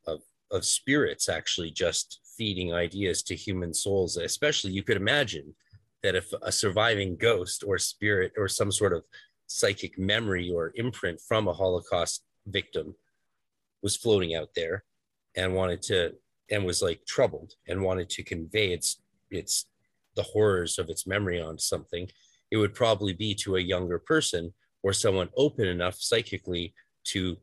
of 0.06 0.20
of 0.52 0.64
spirits 0.64 1.28
actually 1.28 1.70
just 1.70 2.20
feeding 2.36 2.72
ideas 2.72 3.22
to 3.22 3.34
human 3.34 3.72
souls 3.72 4.16
especially 4.16 4.72
you 4.72 4.82
could 4.82 4.96
imagine 4.96 5.54
that 6.02 6.14
if 6.14 6.32
a 6.42 6.52
surviving 6.52 7.16
ghost 7.16 7.64
or 7.66 7.78
spirit 7.78 8.32
or 8.36 8.48
some 8.48 8.70
sort 8.70 8.92
of 8.92 9.02
psychic 9.46 9.98
memory 9.98 10.50
or 10.50 10.72
imprint 10.76 11.20
from 11.20 11.48
a 11.48 11.52
holocaust 11.52 12.24
victim 12.46 12.94
was 13.82 13.96
floating 13.96 14.34
out 14.34 14.50
there 14.54 14.84
and 15.36 15.54
wanted 15.54 15.82
to 15.82 16.12
and 16.50 16.64
was 16.64 16.82
like 16.82 17.04
troubled 17.06 17.54
and 17.68 17.82
wanted 17.82 18.08
to 18.08 18.22
convey 18.22 18.72
its 18.72 19.02
its 19.30 19.66
the 20.14 20.22
horrors 20.22 20.78
of 20.78 20.88
its 20.88 21.06
memory 21.06 21.40
on 21.40 21.58
something 21.58 22.08
it 22.50 22.56
would 22.56 22.74
probably 22.74 23.12
be 23.12 23.34
to 23.34 23.56
a 23.56 23.60
younger 23.60 23.98
person 23.98 24.52
or 24.82 24.92
someone 24.92 25.28
open 25.36 25.66
enough 25.66 25.96
psychically 25.96 26.72
to 27.04 27.36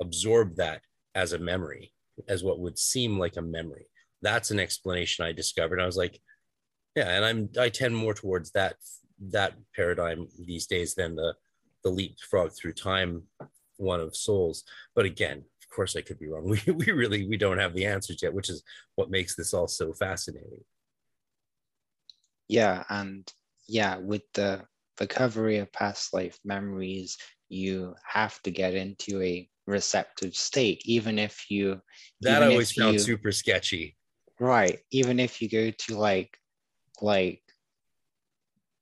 absorb 0.00 0.56
that 0.56 0.82
as 1.14 1.32
a 1.32 1.38
memory 1.38 1.92
as 2.28 2.44
what 2.44 2.60
would 2.60 2.78
seem 2.78 3.18
like 3.18 3.36
a 3.36 3.42
memory. 3.42 3.86
That's 4.22 4.50
an 4.50 4.60
explanation 4.60 5.24
I 5.24 5.32
discovered. 5.32 5.80
I 5.80 5.86
was 5.86 5.96
like, 5.96 6.20
yeah, 6.96 7.10
and 7.10 7.24
I'm 7.24 7.48
I 7.58 7.68
tend 7.68 7.96
more 7.96 8.14
towards 8.14 8.50
that 8.52 8.76
that 9.30 9.54
paradigm 9.74 10.28
these 10.38 10.66
days 10.66 10.94
than 10.94 11.14
the 11.16 11.34
the 11.84 11.90
leapfrog 11.90 12.52
through 12.52 12.74
time 12.74 13.22
one 13.76 14.00
of 14.00 14.14
souls. 14.16 14.64
But 14.94 15.06
again, 15.06 15.38
of 15.38 15.74
course, 15.74 15.96
I 15.96 16.02
could 16.02 16.18
be 16.18 16.28
wrong. 16.28 16.44
We 16.66 16.72
we 16.72 16.92
really 16.92 17.26
we 17.26 17.36
don't 17.36 17.58
have 17.58 17.74
the 17.74 17.86
answers 17.86 18.22
yet, 18.22 18.34
which 18.34 18.48
is 18.48 18.62
what 18.96 19.10
makes 19.10 19.34
this 19.34 19.54
all 19.54 19.68
so 19.68 19.92
fascinating. 19.92 20.64
Yeah, 22.48 22.84
and 22.88 23.30
yeah, 23.68 23.96
with 23.96 24.22
the 24.34 24.62
recovery 25.00 25.58
of 25.58 25.72
past 25.72 26.12
life 26.12 26.38
memories, 26.44 27.16
you 27.48 27.94
have 28.04 28.40
to 28.42 28.50
get 28.50 28.74
into 28.74 29.22
a 29.22 29.48
receptive 29.66 30.34
state, 30.34 30.82
even 30.84 31.18
if 31.18 31.50
you. 31.50 31.80
That 32.22 32.42
always 32.42 32.72
found 32.72 32.94
you, 32.94 32.98
super 32.98 33.32
sketchy. 33.32 33.96
Right. 34.40 34.80
Even 34.90 35.20
if 35.20 35.40
you 35.42 35.48
go 35.48 35.70
to 35.70 35.96
like, 35.98 36.36
like 37.02 37.42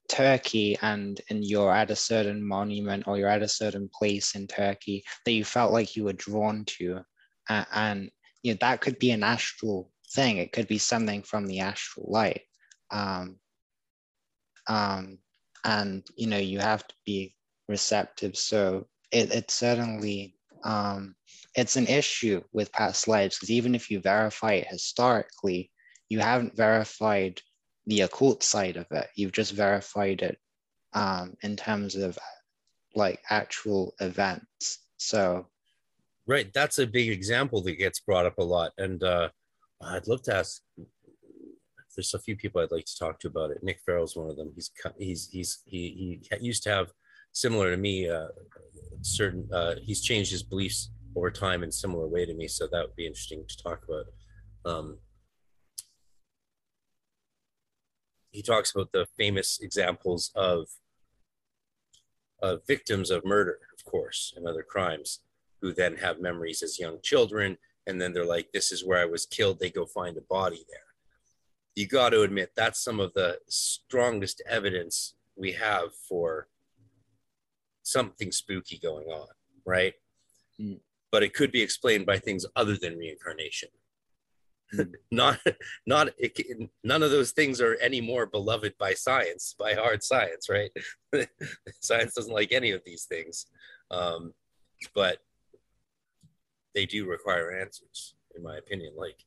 Turkey 0.09 0.78
and 0.80 1.20
and 1.28 1.44
you're 1.44 1.72
at 1.72 1.90
a 1.90 1.97
certain 1.97 2.47
monument 2.47 3.06
or 3.06 3.18
you're 3.18 3.28
at 3.28 3.43
a 3.43 3.48
certain 3.48 3.90
place 3.93 4.35
in 4.35 4.47
Turkey 4.47 5.05
that 5.24 5.32
you 5.32 5.44
felt 5.44 5.72
like 5.72 5.97
you 5.97 6.05
were 6.05 6.14
drawn 6.14 6.64
to, 6.78 7.01
and 7.48 8.10
you 8.43 8.52
know 8.52 8.59
that 8.62 8.80
could 8.80 8.98
be 8.98 9.10
an 9.10 9.22
astral 9.22 9.93
thing. 10.14 10.39
It 10.39 10.52
could 10.52 10.66
be 10.66 10.78
something 10.78 11.22
from 11.22 11.47
the 11.47 11.60
astral 11.60 12.06
light, 12.09 12.43
um, 12.90 13.39
um, 14.66 15.18
and 15.64 16.06
you 16.16 16.26
know 16.28 16.39
you 16.39 16.59
have 16.60 16.86
to 16.89 16.94
be 17.05 17.35
receptive. 17.68 18.35
So 18.36 18.89
it 19.12 19.30
it 19.35 19.51
certainly 19.51 20.38
um, 20.64 21.14
it's 21.55 21.76
an 21.76 21.86
issue 21.86 22.43
with 22.52 22.72
past 22.72 23.09
lives 23.09 23.36
because 23.36 23.51
even 23.51 23.74
if 23.74 23.90
you 23.90 24.01
verify 24.01 24.55
it 24.55 24.68
historically, 24.68 25.70
you 26.09 26.20
haven't 26.20 26.56
verified 26.56 27.40
the 27.86 28.02
occult 28.02 28.43
side 28.43 28.76
of 28.76 28.86
it. 28.90 29.09
You've 29.16 29.32
just 29.32 29.52
verified 29.52 30.22
it 30.22 30.39
um, 30.93 31.35
in 31.43 31.56
terms 31.56 31.97
of 31.97 32.18
like 32.94 33.20
actual 33.30 33.94
events. 34.01 34.80
So, 34.97 35.47
right, 36.26 36.52
that's 36.52 36.78
a 36.78 36.86
big 36.86 37.10
example 37.10 37.62
that 37.62 37.78
gets 37.78 38.01
brought 38.01 38.26
up 38.26 38.39
a 38.39 38.44
lot, 38.44 38.72
and 38.78 39.02
uh, 39.02 39.28
I'd 39.82 40.09
love 40.09 40.22
to 40.24 40.36
ask. 40.36 40.62
There's 41.97 42.14
a 42.14 42.20
few 42.20 42.36
people 42.36 42.60
I'd 42.60 42.70
like 42.70 42.85
to 42.85 42.98
talk 42.98 43.18
to 43.20 43.28
about 43.28 43.51
it. 43.51 43.62
Nick 43.62 43.80
Farrell's 43.85 44.14
one 44.14 44.30
of 44.30 44.36
them. 44.36 44.52
He's 44.55 44.70
he's 44.98 45.28
he's 45.32 45.59
he 45.66 46.20
he 46.30 46.44
used 46.44 46.62
to 46.64 46.70
have 46.70 46.93
similar 47.32 47.70
to 47.70 47.76
me. 47.76 48.09
Uh, 48.09 48.28
certain 49.03 49.49
uh, 49.53 49.75
he's 49.83 50.03
changed 50.03 50.31
his 50.31 50.43
beliefs 50.43 50.91
over 51.16 51.31
time 51.31 51.62
in 51.62 51.73
similar 51.73 52.07
way 52.07 52.25
to 52.27 52.35
me, 52.35 52.49
so 52.49 52.66
that 52.66 52.87
would 52.87 52.97
be 52.97 53.07
interesting 53.07 53.45
to 53.49 53.62
talk 53.62 53.83
about. 53.89 54.07
Um, 54.65 54.99
he 58.31 58.43
talks 58.43 58.75
about 58.75 58.93
the 58.93 59.07
famous 59.16 59.59
examples 59.61 60.31
of 60.35 60.69
uh, 62.43 62.57
victims 62.66 63.11
of 63.11 63.25
murder, 63.25 63.59
of 63.77 63.85
course, 63.85 64.33
and 64.37 64.47
other 64.47 64.62
crimes, 64.62 65.20
who 65.61 65.73
then 65.73 65.97
have 65.97 66.20
memories 66.20 66.62
as 66.62 66.79
young 66.79 66.99
children, 67.03 67.59
and 67.87 68.01
then 68.01 68.12
they're 68.12 68.25
like, 68.25 68.53
"This 68.53 68.70
is 68.70 68.85
where 68.85 68.99
I 68.99 69.07
was 69.07 69.27
killed." 69.27 69.59
They 69.59 69.70
go 69.70 69.87
find 69.87 70.16
a 70.16 70.23
body 70.23 70.65
there. 70.69 70.81
You 71.75 71.87
got 71.87 72.11
to 72.11 72.23
admit 72.23 72.53
that's 72.55 72.83
some 72.83 73.01
of 73.01 73.12
the 73.15 73.39
strongest 73.49 74.43
evidence 74.49 75.15
we 75.37 75.53
have 75.53 75.95
for 76.09 76.49
something 77.89 78.32
spooky 78.32 78.78
going 78.78 79.09
on, 79.09 79.28
right? 79.65 79.94
Mm. 80.60 80.81
But 81.10 81.23
it 81.23 81.35
could 81.35 81.52
be 81.52 81.62
explained 81.62 82.06
by 82.06 82.19
things 82.19 82.44
other 82.55 82.77
than 82.77 82.98
reincarnation. 82.98 83.70
not 85.10 85.39
not 85.86 86.10
it, 86.19 86.70
none 86.85 87.02
of 87.02 87.10
those 87.10 87.32
things 87.32 87.59
are 87.59 87.77
any 87.77 88.02
more 88.02 88.27
beloved 88.27 88.74
by 88.78 88.93
science 88.93 89.55
by 89.59 89.73
hard 89.73 90.02
science 90.02 90.51
right 90.51 90.70
science 91.81 92.12
doesn't 92.12 92.35
like 92.35 92.52
any 92.52 92.73
of 92.73 92.82
these 92.85 93.05
things 93.05 93.47
um, 93.90 94.35
but 94.94 95.20
they 96.74 96.85
do 96.85 97.06
require 97.06 97.59
answers 97.59 98.15
in 98.36 98.43
my 98.43 98.59
opinion 98.59 98.93
like 98.94 99.24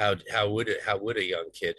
how 0.00 0.16
how 0.32 0.50
would 0.50 0.68
it 0.68 0.80
how 0.84 0.98
would 0.98 1.16
a 1.16 1.24
young 1.24 1.48
kid 1.52 1.76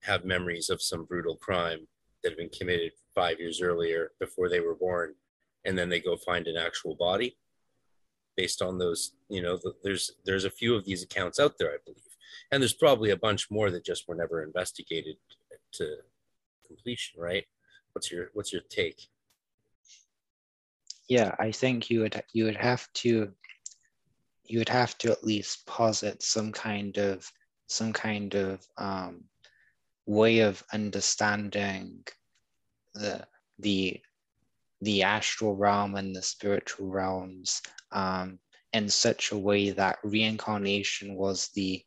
have 0.00 0.24
memories 0.24 0.70
of 0.70 0.80
some 0.80 1.04
brutal 1.04 1.36
crime 1.36 1.86
that 2.22 2.30
had 2.30 2.38
been 2.38 2.48
committed 2.48 2.92
five 3.14 3.38
years 3.38 3.60
earlier 3.60 4.12
before 4.18 4.48
they 4.48 4.60
were 4.60 4.74
born 4.74 5.14
and 5.64 5.76
then 5.76 5.88
they 5.88 6.00
go 6.00 6.16
find 6.16 6.46
an 6.46 6.56
actual 6.56 6.94
body 6.94 7.36
based 8.36 8.62
on 8.62 8.78
those 8.78 9.12
you 9.28 9.42
know 9.42 9.58
there's 9.82 10.12
there's 10.24 10.44
a 10.44 10.50
few 10.50 10.74
of 10.74 10.84
these 10.84 11.02
accounts 11.02 11.38
out 11.38 11.54
there 11.58 11.70
i 11.70 11.76
believe. 11.84 12.00
And 12.50 12.62
there's 12.62 12.74
probably 12.74 13.10
a 13.10 13.16
bunch 13.16 13.50
more 13.50 13.70
that 13.70 13.84
just 13.84 14.06
were 14.06 14.14
never 14.14 14.42
investigated 14.42 15.16
to 15.74 15.96
completion 16.66 17.20
right? 17.20 17.44
What's 17.92 18.10
your 18.10 18.30
what's 18.34 18.52
your 18.52 18.62
take? 18.68 19.00
Yeah 21.08 21.34
i 21.38 21.50
think 21.52 21.90
you 21.90 22.00
would 22.00 22.20
you 22.32 22.44
would 22.44 22.56
have 22.56 22.92
to 22.94 23.32
you 24.44 24.58
would 24.58 24.68
have 24.68 24.96
to 24.98 25.10
at 25.10 25.24
least 25.24 25.66
posit 25.66 26.22
some 26.22 26.52
kind 26.52 26.98
of 26.98 27.30
some 27.66 27.92
kind 27.92 28.34
of 28.34 28.66
um, 28.76 29.24
way 30.06 30.40
of 30.40 30.62
understanding 30.72 32.04
the 32.94 33.26
the 33.58 34.00
the 34.84 35.02
astral 35.02 35.56
realm 35.56 35.94
and 35.94 36.14
the 36.14 36.22
spiritual 36.22 36.88
realms 36.88 37.62
um, 37.92 38.38
in 38.72 38.88
such 38.88 39.32
a 39.32 39.38
way 39.38 39.70
that 39.70 39.98
reincarnation 40.04 41.14
was 41.14 41.48
the 41.54 41.82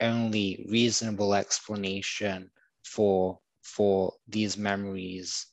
only 0.00 0.66
reasonable 0.68 1.34
explanation 1.34 2.50
for 2.84 3.38
for 3.62 4.12
these 4.28 4.56
memories 4.56 5.46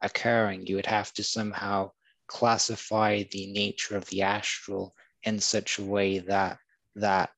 occurring. 0.00 0.66
You 0.66 0.76
would 0.76 0.86
have 0.86 1.12
to 1.14 1.22
somehow 1.22 1.90
classify 2.28 3.24
the 3.24 3.46
nature 3.52 3.96
of 3.96 4.06
the 4.06 4.22
astral 4.22 4.94
in 5.24 5.40
such 5.40 5.78
a 5.78 5.84
way 5.84 6.18
that 6.18 6.58
that 6.94 7.30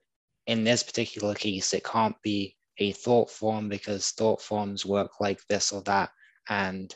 in 0.47 0.65
this 0.65 0.83
particular 0.83 1.35
case 1.35 1.73
it 1.73 1.85
can't 1.85 2.21
be 2.23 2.57
a 2.79 2.93
thought 2.93 3.31
form 3.31 3.69
because 3.69 4.11
thought 4.11 4.43
forms 4.43 4.85
work 4.85 5.21
like 5.21 5.47
this 5.47 5.73
or 5.73 5.83
that 5.83 6.11
and 6.49 6.95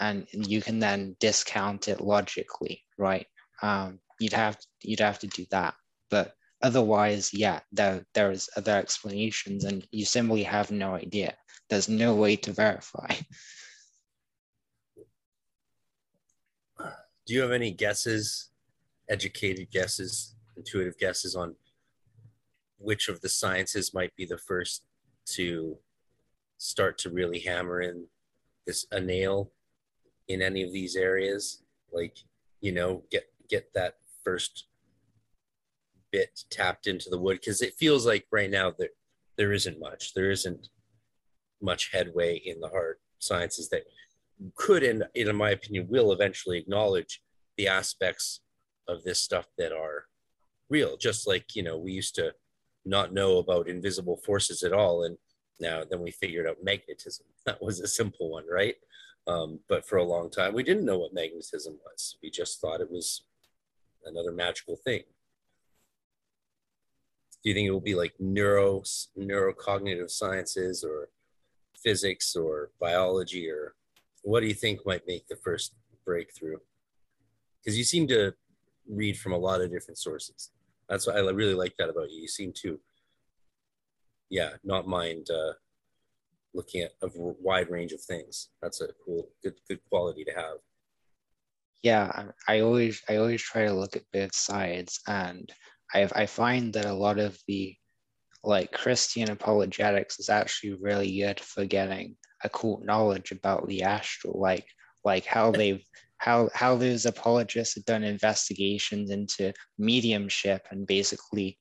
and 0.00 0.26
you 0.32 0.60
can 0.60 0.78
then 0.78 1.16
discount 1.20 1.88
it 1.88 2.00
logically 2.00 2.82
right 2.98 3.26
um, 3.62 3.98
you'd 4.20 4.32
have 4.32 4.56
you'd 4.82 5.00
have 5.00 5.18
to 5.18 5.26
do 5.26 5.44
that 5.50 5.74
but 6.10 6.34
Otherwise, 6.62 7.32
yeah, 7.32 7.60
there, 7.70 8.04
there's 8.14 8.48
other 8.56 8.76
explanations 8.76 9.64
and 9.64 9.86
you 9.92 10.04
simply 10.04 10.42
have 10.42 10.72
no 10.72 10.94
idea. 10.94 11.34
There's 11.70 11.88
no 11.88 12.14
way 12.16 12.34
to 12.36 12.52
verify. 12.52 13.06
Do 17.26 17.34
you 17.34 17.42
have 17.42 17.52
any 17.52 17.70
guesses, 17.70 18.48
educated 19.08 19.70
guesses, 19.70 20.34
intuitive 20.56 20.98
guesses 20.98 21.36
on 21.36 21.54
which 22.78 23.08
of 23.08 23.20
the 23.20 23.28
sciences 23.28 23.94
might 23.94 24.16
be 24.16 24.24
the 24.24 24.38
first 24.38 24.84
to 25.26 25.76
start 26.56 26.98
to 26.98 27.10
really 27.10 27.38
hammer 27.40 27.82
in 27.82 28.06
this 28.66 28.86
a 28.90 28.98
nail 29.00 29.52
in 30.28 30.42
any 30.42 30.62
of 30.62 30.72
these 30.72 30.96
areas? 30.96 31.62
Like, 31.92 32.16
you 32.60 32.72
know, 32.72 33.02
get 33.10 33.24
get 33.48 33.72
that 33.74 33.94
first 34.24 34.66
bit 36.12 36.40
tapped 36.50 36.86
into 36.86 37.10
the 37.10 37.18
wood 37.18 37.38
because 37.40 37.62
it 37.62 37.74
feels 37.74 38.06
like 38.06 38.26
right 38.30 38.50
now 38.50 38.72
that 38.78 38.90
there 39.36 39.52
isn't 39.52 39.80
much. 39.80 40.14
There 40.14 40.30
isn't 40.30 40.68
much 41.60 41.90
headway 41.92 42.36
in 42.36 42.60
the 42.60 42.68
hard 42.68 42.96
sciences 43.18 43.68
that 43.70 43.84
could 44.54 44.82
and 44.82 45.04
in 45.14 45.34
my 45.34 45.50
opinion 45.50 45.86
will 45.88 46.12
eventually 46.12 46.58
acknowledge 46.58 47.22
the 47.56 47.66
aspects 47.66 48.40
of 48.86 49.02
this 49.02 49.20
stuff 49.20 49.46
that 49.58 49.72
are 49.72 50.04
real 50.70 50.96
just 50.96 51.26
like 51.26 51.56
you 51.56 51.62
know 51.62 51.76
we 51.76 51.92
used 51.92 52.14
to 52.14 52.32
not 52.84 53.12
know 53.12 53.38
about 53.38 53.68
invisible 53.68 54.16
forces 54.16 54.62
at 54.62 54.72
all 54.72 55.04
and 55.04 55.16
now 55.60 55.82
then 55.90 56.00
we 56.00 56.10
figured 56.10 56.46
out 56.46 56.62
magnetism 56.62 57.26
that 57.46 57.60
was 57.60 57.80
a 57.80 57.88
simple 57.88 58.30
one 58.30 58.44
right 58.50 58.76
um, 59.28 59.60
but 59.68 59.86
for 59.86 59.98
a 59.98 60.04
long 60.04 60.30
time 60.30 60.54
we 60.54 60.62
didn't 60.62 60.84
know 60.84 60.98
what 60.98 61.14
magnetism 61.14 61.78
was. 61.84 62.16
We 62.22 62.30
just 62.30 62.60
thought 62.60 62.80
it 62.80 62.90
was 62.90 63.22
another 64.04 64.32
magical 64.32 64.76
thing. 64.76 65.02
Do 67.42 67.50
you 67.50 67.54
think 67.54 67.68
it 67.68 67.72
will 67.72 67.80
be 67.80 67.94
like 67.94 68.14
neuro 68.18 68.82
neurocognitive 69.16 70.10
sciences 70.10 70.82
or 70.82 71.10
physics 71.76 72.34
or 72.34 72.70
biology 72.80 73.48
or 73.48 73.74
what 74.22 74.40
do 74.40 74.46
you 74.46 74.54
think 74.54 74.84
might 74.84 75.06
make 75.06 75.28
the 75.28 75.36
first 75.36 75.74
breakthrough? 76.04 76.56
Because 77.60 77.78
you 77.78 77.84
seem 77.84 78.08
to 78.08 78.34
read 78.88 79.16
from 79.18 79.32
a 79.32 79.38
lot 79.38 79.60
of 79.60 79.70
different 79.70 79.98
sources. 79.98 80.50
That's 80.88 81.06
what 81.06 81.16
i 81.16 81.20
really 81.20 81.54
like 81.54 81.74
that 81.78 81.90
about 81.90 82.10
you. 82.10 82.22
You 82.22 82.28
seem 82.28 82.52
to 82.62 82.80
yeah 84.30 84.50
not 84.64 84.86
mind 84.86 85.28
uh, 85.30 85.52
looking 86.54 86.82
at 86.82 86.92
a 87.02 87.08
wide 87.14 87.70
range 87.70 87.92
of 87.92 88.00
things. 88.00 88.48
That's 88.62 88.80
a 88.80 88.88
cool 89.04 89.30
good 89.42 89.54
good 89.68 89.80
quality 89.90 90.24
to 90.24 90.32
have. 90.32 90.58
Yeah 91.84 92.30
i 92.48 92.58
always 92.58 93.00
i 93.08 93.16
always 93.16 93.40
try 93.40 93.64
to 93.64 93.72
look 93.72 93.94
at 93.94 94.02
both 94.12 94.34
sides 94.34 94.98
and 95.06 95.48
I, 95.94 96.08
I 96.14 96.26
find 96.26 96.72
that 96.74 96.84
a 96.84 96.92
lot 96.92 97.18
of 97.18 97.38
the 97.46 97.74
like 98.44 98.72
Christian 98.72 99.30
apologetics 99.30 100.18
is 100.18 100.28
actually 100.28 100.74
really 100.74 101.18
good 101.18 101.40
for 101.40 101.64
getting 101.64 102.16
occult 102.44 102.84
knowledge 102.84 103.32
about 103.32 103.66
the 103.66 103.82
astral, 103.82 104.38
like 104.38 104.66
like 105.04 105.24
how 105.24 105.50
they've 105.50 105.84
how 106.18 106.48
how 106.54 106.76
those 106.76 107.06
apologists 107.06 107.74
have 107.74 107.84
done 107.84 108.04
investigations 108.04 109.10
into 109.10 109.52
mediumship 109.78 110.66
and 110.70 110.86
basically 110.86 111.58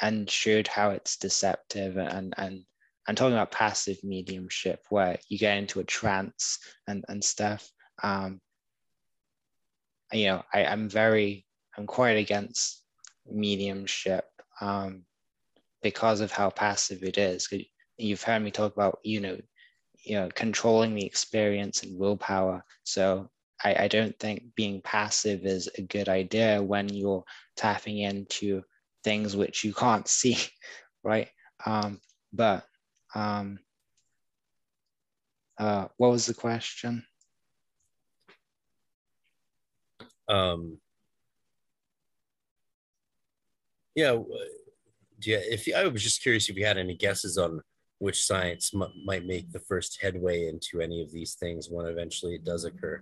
and 0.00 0.28
showed 0.30 0.68
how 0.68 0.90
it's 0.90 1.16
deceptive 1.16 1.96
and 1.96 2.34
and 2.36 2.64
and 3.08 3.16
talking 3.16 3.34
about 3.34 3.52
passive 3.52 3.98
mediumship 4.02 4.84
where 4.90 5.18
you 5.28 5.38
get 5.38 5.58
into 5.58 5.80
a 5.80 5.84
trance 5.84 6.58
and 6.88 7.04
and 7.08 7.22
stuff 7.22 7.70
Um, 8.02 8.40
you 10.12 10.26
know, 10.26 10.42
I, 10.52 10.64
I'm 10.64 10.88
very, 10.88 11.46
I'm 11.76 11.86
quite 11.86 12.16
against 12.16 12.82
mediumship 13.30 14.24
um, 14.60 15.02
because 15.82 16.20
of 16.20 16.32
how 16.32 16.50
passive 16.50 17.02
it 17.02 17.18
is. 17.18 17.48
You've 17.98 18.22
heard 18.22 18.42
me 18.42 18.50
talk 18.50 18.74
about, 18.74 18.98
you 19.02 19.20
know, 19.20 19.38
you 20.04 20.16
know, 20.16 20.28
controlling 20.34 20.94
the 20.94 21.04
experience 21.04 21.82
and 21.82 21.98
willpower. 21.98 22.64
So 22.84 23.28
I, 23.64 23.84
I 23.84 23.88
don't 23.88 24.16
think 24.18 24.54
being 24.54 24.80
passive 24.82 25.44
is 25.44 25.68
a 25.76 25.82
good 25.82 26.08
idea 26.08 26.62
when 26.62 26.88
you're 26.88 27.24
tapping 27.56 27.98
into 27.98 28.62
things 29.02 29.36
which 29.36 29.64
you 29.64 29.74
can't 29.74 30.06
see, 30.20 30.38
right? 31.02 31.28
Um, 31.64 32.00
but 32.32 32.64
um, 33.16 33.58
uh, 35.58 35.88
what 35.96 36.10
was 36.10 36.26
the 36.26 36.34
question? 36.34 37.02
Um, 40.28 40.78
yeah, 43.94 44.18
yeah. 45.22 45.38
If 45.40 45.66
I 45.74 45.86
was 45.86 46.02
just 46.02 46.22
curious 46.22 46.50
if 46.50 46.56
you 46.56 46.66
had 46.66 46.76
any 46.76 46.94
guesses 46.94 47.38
on 47.38 47.62
which 47.98 48.26
science 48.26 48.72
m- 48.74 48.92
might 49.06 49.24
make 49.24 49.50
the 49.50 49.60
first 49.60 49.98
headway 50.02 50.48
into 50.48 50.82
any 50.82 51.00
of 51.00 51.10
these 51.10 51.34
things 51.34 51.70
when 51.70 51.86
eventually 51.86 52.34
it 52.34 52.44
does 52.44 52.64
occur. 52.64 53.00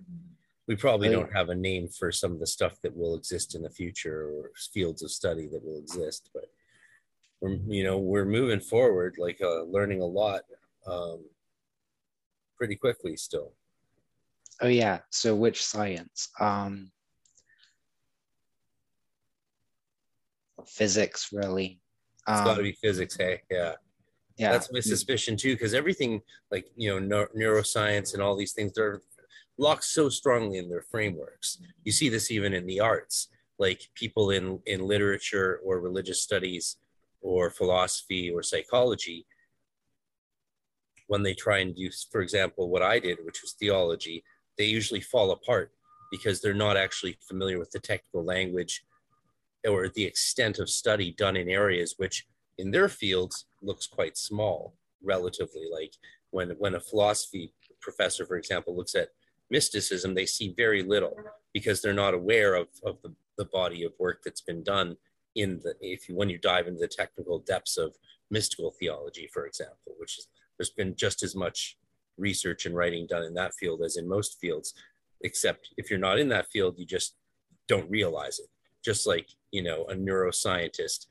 We 0.67 0.77
probably 0.77 1.09
don't 1.09 1.33
have 1.33 1.49
a 1.49 1.55
name 1.55 1.89
for 1.89 2.11
some 2.11 2.31
of 2.31 2.39
the 2.39 2.47
stuff 2.47 2.79
that 2.81 2.95
will 2.95 3.15
exist 3.15 3.53
in 3.53 3.63
the 3.63 3.69
future 3.69 4.29
or 4.29 4.51
fields 4.73 5.03
of 5.03 5.11
study 5.11 5.47
that 5.47 5.63
will 5.63 5.77
exist, 5.77 6.29
but 6.33 6.45
we're 7.45 7.59
you 7.67 7.83
know 7.83 7.97
we're 7.97 8.25
moving 8.25 8.59
forward, 8.59 9.15
like 9.17 9.39
uh, 9.41 9.63
learning 9.63 10.01
a 10.01 10.05
lot, 10.05 10.41
um, 10.87 11.23
pretty 12.57 12.75
quickly 12.75 13.15
still. 13.15 13.53
Oh 14.61 14.67
yeah. 14.67 14.99
So 15.09 15.35
which 15.35 15.63
science? 15.63 16.29
Um, 16.39 16.91
physics, 20.67 21.29
really. 21.31 21.79
It's 22.27 22.39
Um, 22.39 22.45
got 22.45 22.55
to 22.57 22.63
be 22.63 22.71
physics, 22.81 23.15
hey, 23.17 23.41
yeah. 23.51 23.73
yeah. 24.37 24.51
that's 24.51 24.71
my 24.71 24.79
suspicion 24.79 25.37
too 25.37 25.53
because 25.53 25.73
everything 25.73 26.21
like 26.51 26.65
you 26.75 26.89
know 26.89 26.99
neur- 26.99 27.35
neuroscience 27.35 28.13
and 28.13 28.23
all 28.23 28.35
these 28.35 28.53
things 28.53 28.71
they're 28.73 29.01
locked 29.57 29.83
so 29.83 30.09
strongly 30.09 30.57
in 30.57 30.67
their 30.67 30.81
frameworks 30.81 31.59
you 31.83 31.91
see 31.91 32.09
this 32.09 32.31
even 32.31 32.51
in 32.53 32.65
the 32.65 32.79
arts 32.79 33.29
like 33.59 33.89
people 33.93 34.31
in 34.31 34.59
in 34.65 34.81
literature 34.81 35.61
or 35.63 35.79
religious 35.79 36.21
studies 36.21 36.77
or 37.25 37.49
philosophy 37.49 38.31
or 38.33 38.41
psychology 38.43 39.25
when 41.07 41.23
they 41.23 41.33
try 41.33 41.59
and 41.59 41.75
do 41.75 41.89
for 42.11 42.21
example 42.21 42.69
what 42.69 42.81
i 42.81 42.99
did 42.99 43.17
which 43.23 43.41
was 43.41 43.53
theology 43.53 44.23
they 44.57 44.65
usually 44.65 45.01
fall 45.01 45.31
apart 45.31 45.71
because 46.11 46.39
they're 46.39 46.53
not 46.53 46.77
actually 46.77 47.17
familiar 47.27 47.59
with 47.59 47.71
the 47.71 47.79
technical 47.79 48.23
language 48.23 48.83
or 49.67 49.89
the 49.89 50.03
extent 50.03 50.59
of 50.59 50.69
study 50.69 51.11
done 51.17 51.35
in 51.35 51.49
areas 51.49 51.95
which 51.97 52.27
in 52.57 52.71
their 52.71 52.89
fields 52.89 53.45
looks 53.61 53.87
quite 53.87 54.17
small 54.17 54.75
relatively. 55.03 55.63
Like 55.71 55.93
when 56.31 56.51
when 56.57 56.75
a 56.75 56.79
philosophy 56.79 57.53
professor 57.81 58.25
for 58.25 58.37
example 58.37 58.75
looks 58.75 58.95
at 58.95 59.09
mysticism 59.51 60.15
they 60.15 60.25
see 60.25 60.53
very 60.57 60.81
little 60.81 61.15
because 61.53 61.81
they're 61.81 61.93
not 61.93 62.15
aware 62.15 62.55
of, 62.55 62.67
of 62.83 62.97
the, 63.03 63.13
the 63.37 63.45
body 63.45 63.83
of 63.83 63.93
work 63.99 64.21
that's 64.25 64.41
been 64.41 64.63
done 64.63 64.97
in 65.35 65.59
the 65.63 65.73
if 65.81 66.07
you 66.07 66.15
when 66.15 66.29
you 66.29 66.37
dive 66.37 66.67
into 66.67 66.79
the 66.79 66.87
technical 66.87 67.39
depths 67.39 67.77
of 67.77 67.95
mystical 68.31 68.71
theology 68.79 69.29
for 69.33 69.45
example 69.45 69.93
which 69.97 70.17
is 70.17 70.27
there's 70.57 70.71
been 70.71 70.95
just 70.95 71.23
as 71.23 71.35
much 71.35 71.77
research 72.17 72.65
and 72.65 72.75
writing 72.75 73.05
done 73.07 73.23
in 73.23 73.33
that 73.33 73.53
field 73.59 73.81
as 73.83 73.97
in 73.97 74.07
most 74.07 74.37
fields 74.39 74.73
except 75.21 75.69
if 75.77 75.89
you're 75.89 75.99
not 75.99 76.19
in 76.19 76.29
that 76.29 76.47
field 76.51 76.75
you 76.77 76.85
just 76.85 77.15
don't 77.67 77.89
realize 77.89 78.39
it 78.39 78.47
just 78.83 79.05
like 79.05 79.27
you 79.51 79.61
know 79.61 79.83
a 79.89 79.93
neuroscientist 79.95 81.07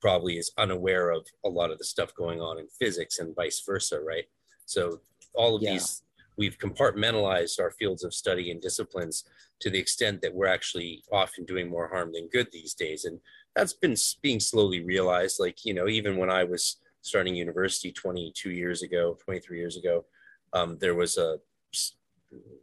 probably 0.00 0.38
is 0.38 0.52
unaware 0.58 1.10
of 1.10 1.26
a 1.44 1.48
lot 1.48 1.70
of 1.70 1.78
the 1.78 1.84
stuff 1.84 2.14
going 2.14 2.40
on 2.40 2.58
in 2.58 2.66
physics 2.78 3.18
and 3.18 3.34
vice 3.36 3.62
versa, 3.66 4.00
right? 4.00 4.24
So 4.64 5.00
all 5.34 5.54
of 5.56 5.62
Yeah. 5.62 5.72
these 5.72 6.02
we've 6.40 6.58
compartmentalized 6.58 7.60
our 7.60 7.70
fields 7.70 8.02
of 8.02 8.14
study 8.14 8.50
and 8.50 8.62
disciplines 8.62 9.24
to 9.60 9.68
the 9.68 9.78
extent 9.78 10.22
that 10.22 10.34
we're 10.34 10.46
actually 10.46 11.04
often 11.12 11.44
doing 11.44 11.68
more 11.68 11.88
harm 11.88 12.10
than 12.14 12.30
good 12.32 12.48
these 12.50 12.72
days. 12.72 13.04
And 13.04 13.20
that's 13.54 13.74
been 13.74 13.94
being 14.22 14.40
slowly 14.40 14.80
realized. 14.82 15.36
Like 15.38 15.58
you 15.66 15.74
know 15.74 15.86
even 15.86 16.16
when 16.16 16.30
i 16.30 16.44
was 16.44 16.62
starting 17.02 17.34
university 17.34 17.90
22 17.92 18.50
years 18.50 18.82
ago 18.82 19.16
23 19.24 19.58
years 19.58 19.76
ago 19.76 20.04
um, 20.52 20.76
there 20.80 20.94
was 20.94 21.16
a, 21.16 21.38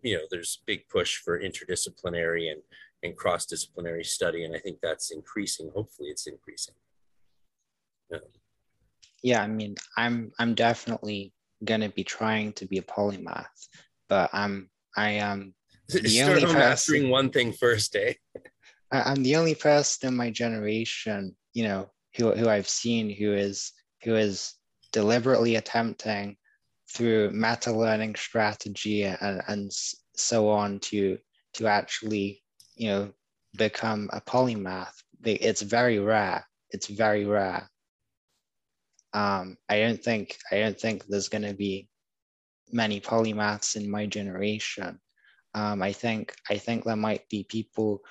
you 0.04 0.16
know 0.16 0.24
there's 0.30 0.62
big 0.66 0.88
push 0.90 1.18
for 1.18 1.40
interdisciplinary 1.40 2.52
and 2.52 2.62
and 3.04 3.16
cross-disciplinary 3.16 4.04
study. 4.04 4.44
And 4.44 4.56
i 4.56 4.60
think 4.60 4.80
that's 4.82 5.12
increasing. 5.12 5.70
Hopefully 5.76 6.10
it's 6.10 6.28
increasing. 6.28 6.76
Yeah. 8.12 8.20
yeah, 9.22 9.42
I 9.44 9.48
mean, 9.48 9.76
I'm 9.98 10.32
I'm 10.40 10.54
definitely 10.56 11.34
gonna 11.64 11.90
be 11.90 12.04
trying 12.04 12.54
to 12.54 12.66
be 12.66 12.78
a 12.78 12.84
polymath, 12.84 13.46
but 14.10 14.30
I'm 14.34 14.70
I 14.96 15.12
am 15.12 15.54
The 15.90 16.10
Start 16.10 16.44
only 16.44 16.56
mastering 16.56 17.10
one 17.10 17.30
thing 17.32 17.54
first, 17.54 17.96
eh? 17.96 18.14
I- 18.92 19.12
I'm 19.12 19.24
the 19.24 19.36
only 19.36 19.56
person 19.56 20.10
in 20.10 20.16
my 20.16 20.30
generation, 20.32 21.36
you 21.54 21.64
know, 21.64 21.92
who 22.16 22.32
who 22.34 22.50
I've 22.50 22.68
seen 22.70 23.10
who 23.10 23.34
is 23.34 23.72
who 24.04 24.16
is 24.16 24.54
deliberately 24.92 25.56
attempting 25.56 26.38
through 26.94 27.32
meta 27.32 27.72
learning 27.72 28.16
strategy 28.16 29.04
and 29.04 29.42
and 29.48 29.72
so 30.16 30.50
on 30.50 30.80
to 30.80 31.18
to 31.56 31.68
actually, 31.68 32.44
you 32.76 32.90
know, 32.90 33.12
become 33.58 34.10
a 34.14 34.22
polymath. 34.22 34.94
It's 35.24 35.62
very 35.62 36.00
rare. 36.00 36.46
It's 36.70 36.88
very 36.88 37.26
rare. 37.26 37.70
Um, 39.14 39.58
I 39.70 39.80
don't 39.80 40.04
think 40.04 40.38
I 40.52 40.60
don't 40.60 40.80
think 40.80 41.06
there's 41.06 41.30
going 41.30 41.44
to 41.44 41.54
be 41.54 41.88
many 42.72 43.00
polymaths 43.00 43.76
in 43.76 43.90
my 43.90 44.06
generation. 44.06 45.00
Um, 45.54 45.82
I 45.82 45.94
think 45.94 46.36
I 46.50 46.58
think 46.58 46.84
there 46.84 46.96
might 46.96 47.28
be 47.30 47.44
people 47.44 48.04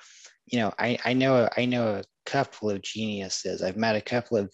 you 0.47 0.59
know, 0.59 0.73
I, 0.79 0.97
I 1.03 1.13
know 1.13 1.49
I 1.57 1.65
know 1.65 1.95
a 1.95 2.03
couple 2.25 2.69
of 2.69 2.81
geniuses. 2.81 3.61
I've 3.61 3.77
met 3.77 3.95
a 3.95 4.01
couple 4.01 4.37
of 4.37 4.51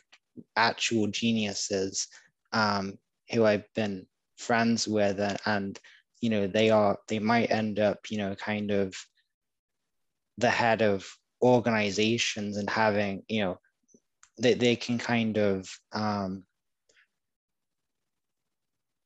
actual 0.56 1.08
geniuses 1.08 2.08
um, 2.52 2.98
who 3.32 3.46
I've 3.46 3.72
been 3.76 4.08
friends 4.38 4.88
with, 4.88 5.20
and, 5.20 5.38
and 5.46 5.80
you 6.20 6.30
know, 6.30 6.48
they 6.48 6.72
are 6.72 6.98
they 7.08 7.20
might 7.20 7.52
end 7.52 7.80
up, 7.80 8.00
you 8.10 8.18
know, 8.18 8.36
kind 8.36 8.72
of 8.72 8.96
the 10.40 10.50
head 10.50 10.82
of 10.82 11.08
organizations 11.44 12.58
and 12.58 12.70
having, 12.70 13.24
you 13.28 13.44
know, 13.44 13.60
they, 14.38 14.54
they 14.54 14.76
can 14.76 14.98
kind 14.98 15.38
of 15.38 15.70
um, 15.92 16.44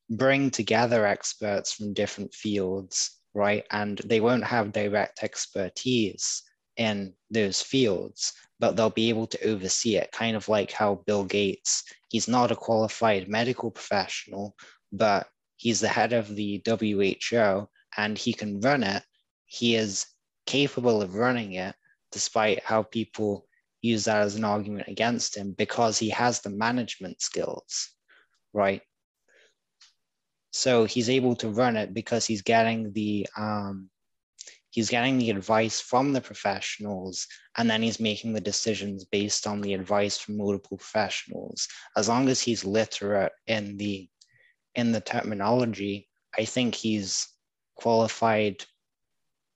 bring 0.09 0.49
together 0.51 1.05
experts 1.05 1.73
from 1.73 1.93
different 1.93 2.33
fields, 2.33 3.19
right? 3.33 3.65
And 3.71 3.97
they 4.05 4.19
won't 4.19 4.43
have 4.43 4.71
direct 4.71 5.23
expertise 5.23 6.43
in 6.77 7.13
those 7.31 7.61
fields, 7.61 8.33
but 8.59 8.75
they'll 8.75 8.89
be 8.89 9.09
able 9.09 9.27
to 9.27 9.43
oversee 9.43 9.97
it, 9.97 10.11
kind 10.11 10.35
of 10.35 10.47
like 10.47 10.71
how 10.71 11.03
Bill 11.05 11.23
Gates, 11.23 11.83
he's 12.09 12.27
not 12.27 12.51
a 12.51 12.55
qualified 12.55 13.27
medical 13.27 13.71
professional, 13.71 14.55
but 14.91 15.27
he's 15.57 15.79
the 15.79 15.87
head 15.87 16.13
of 16.13 16.35
the 16.35 16.61
WHO 16.65 17.67
and 17.97 18.17
he 18.17 18.33
can 18.33 18.61
run 18.61 18.83
it. 18.83 19.03
He 19.45 19.75
is 19.75 20.05
capable 20.45 21.01
of 21.01 21.15
running 21.15 21.53
it, 21.53 21.75
despite 22.11 22.63
how 22.63 22.83
people 22.83 23.46
use 23.87 24.05
that 24.05 24.21
as 24.21 24.35
an 24.35 24.43
argument 24.43 24.87
against 24.87 25.35
him, 25.35 25.51
because 25.51 25.97
he 25.97 26.09
has 26.09 26.41
the 26.41 26.49
management 26.49 27.21
skills, 27.21 27.89
right? 28.53 28.81
So 30.51 30.85
he's 30.85 31.09
able 31.09 31.35
to 31.37 31.49
run 31.49 31.77
it 31.77 31.93
because 31.93 32.25
he's 32.25 32.41
getting 32.41 32.91
the 32.93 33.27
um, 33.37 33.89
he's 34.77 34.89
getting 34.89 35.17
the 35.17 35.29
advice 35.31 35.81
from 35.81 36.13
the 36.13 36.21
professionals 36.21 37.27
and 37.57 37.69
then 37.69 37.81
he's 37.81 37.99
making 37.99 38.33
the 38.33 38.41
decisions 38.41 39.05
based 39.05 39.47
on 39.47 39.61
the 39.61 39.73
advice 39.73 40.17
from 40.17 40.37
multiple 40.37 40.77
professionals 40.77 41.67
as 41.95 42.07
long 42.07 42.29
as 42.29 42.41
he's 42.41 42.63
literate 42.63 43.31
in 43.47 43.77
the 43.77 44.07
in 44.75 44.91
the 44.91 45.01
terminology 45.01 46.07
i 46.37 46.45
think 46.45 46.75
he's 46.75 47.27
qualified 47.75 48.63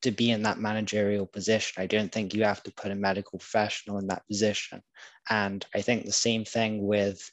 be 0.09 0.31
in 0.31 0.41
that 0.43 0.57
managerial 0.57 1.27
position. 1.27 1.83
I 1.83 1.85
don't 1.85 2.11
think 2.11 2.33
you 2.33 2.43
have 2.43 2.63
to 2.63 2.73
put 2.73 2.89
a 2.89 2.95
medical 2.95 3.37
professional 3.37 3.99
in 3.99 4.07
that 4.07 4.25
position. 4.27 4.81
And 5.29 5.63
i 5.75 5.81
think 5.81 6.05
the 6.05 6.11
same 6.11 6.43
thing 6.43 6.87
with 6.87 7.29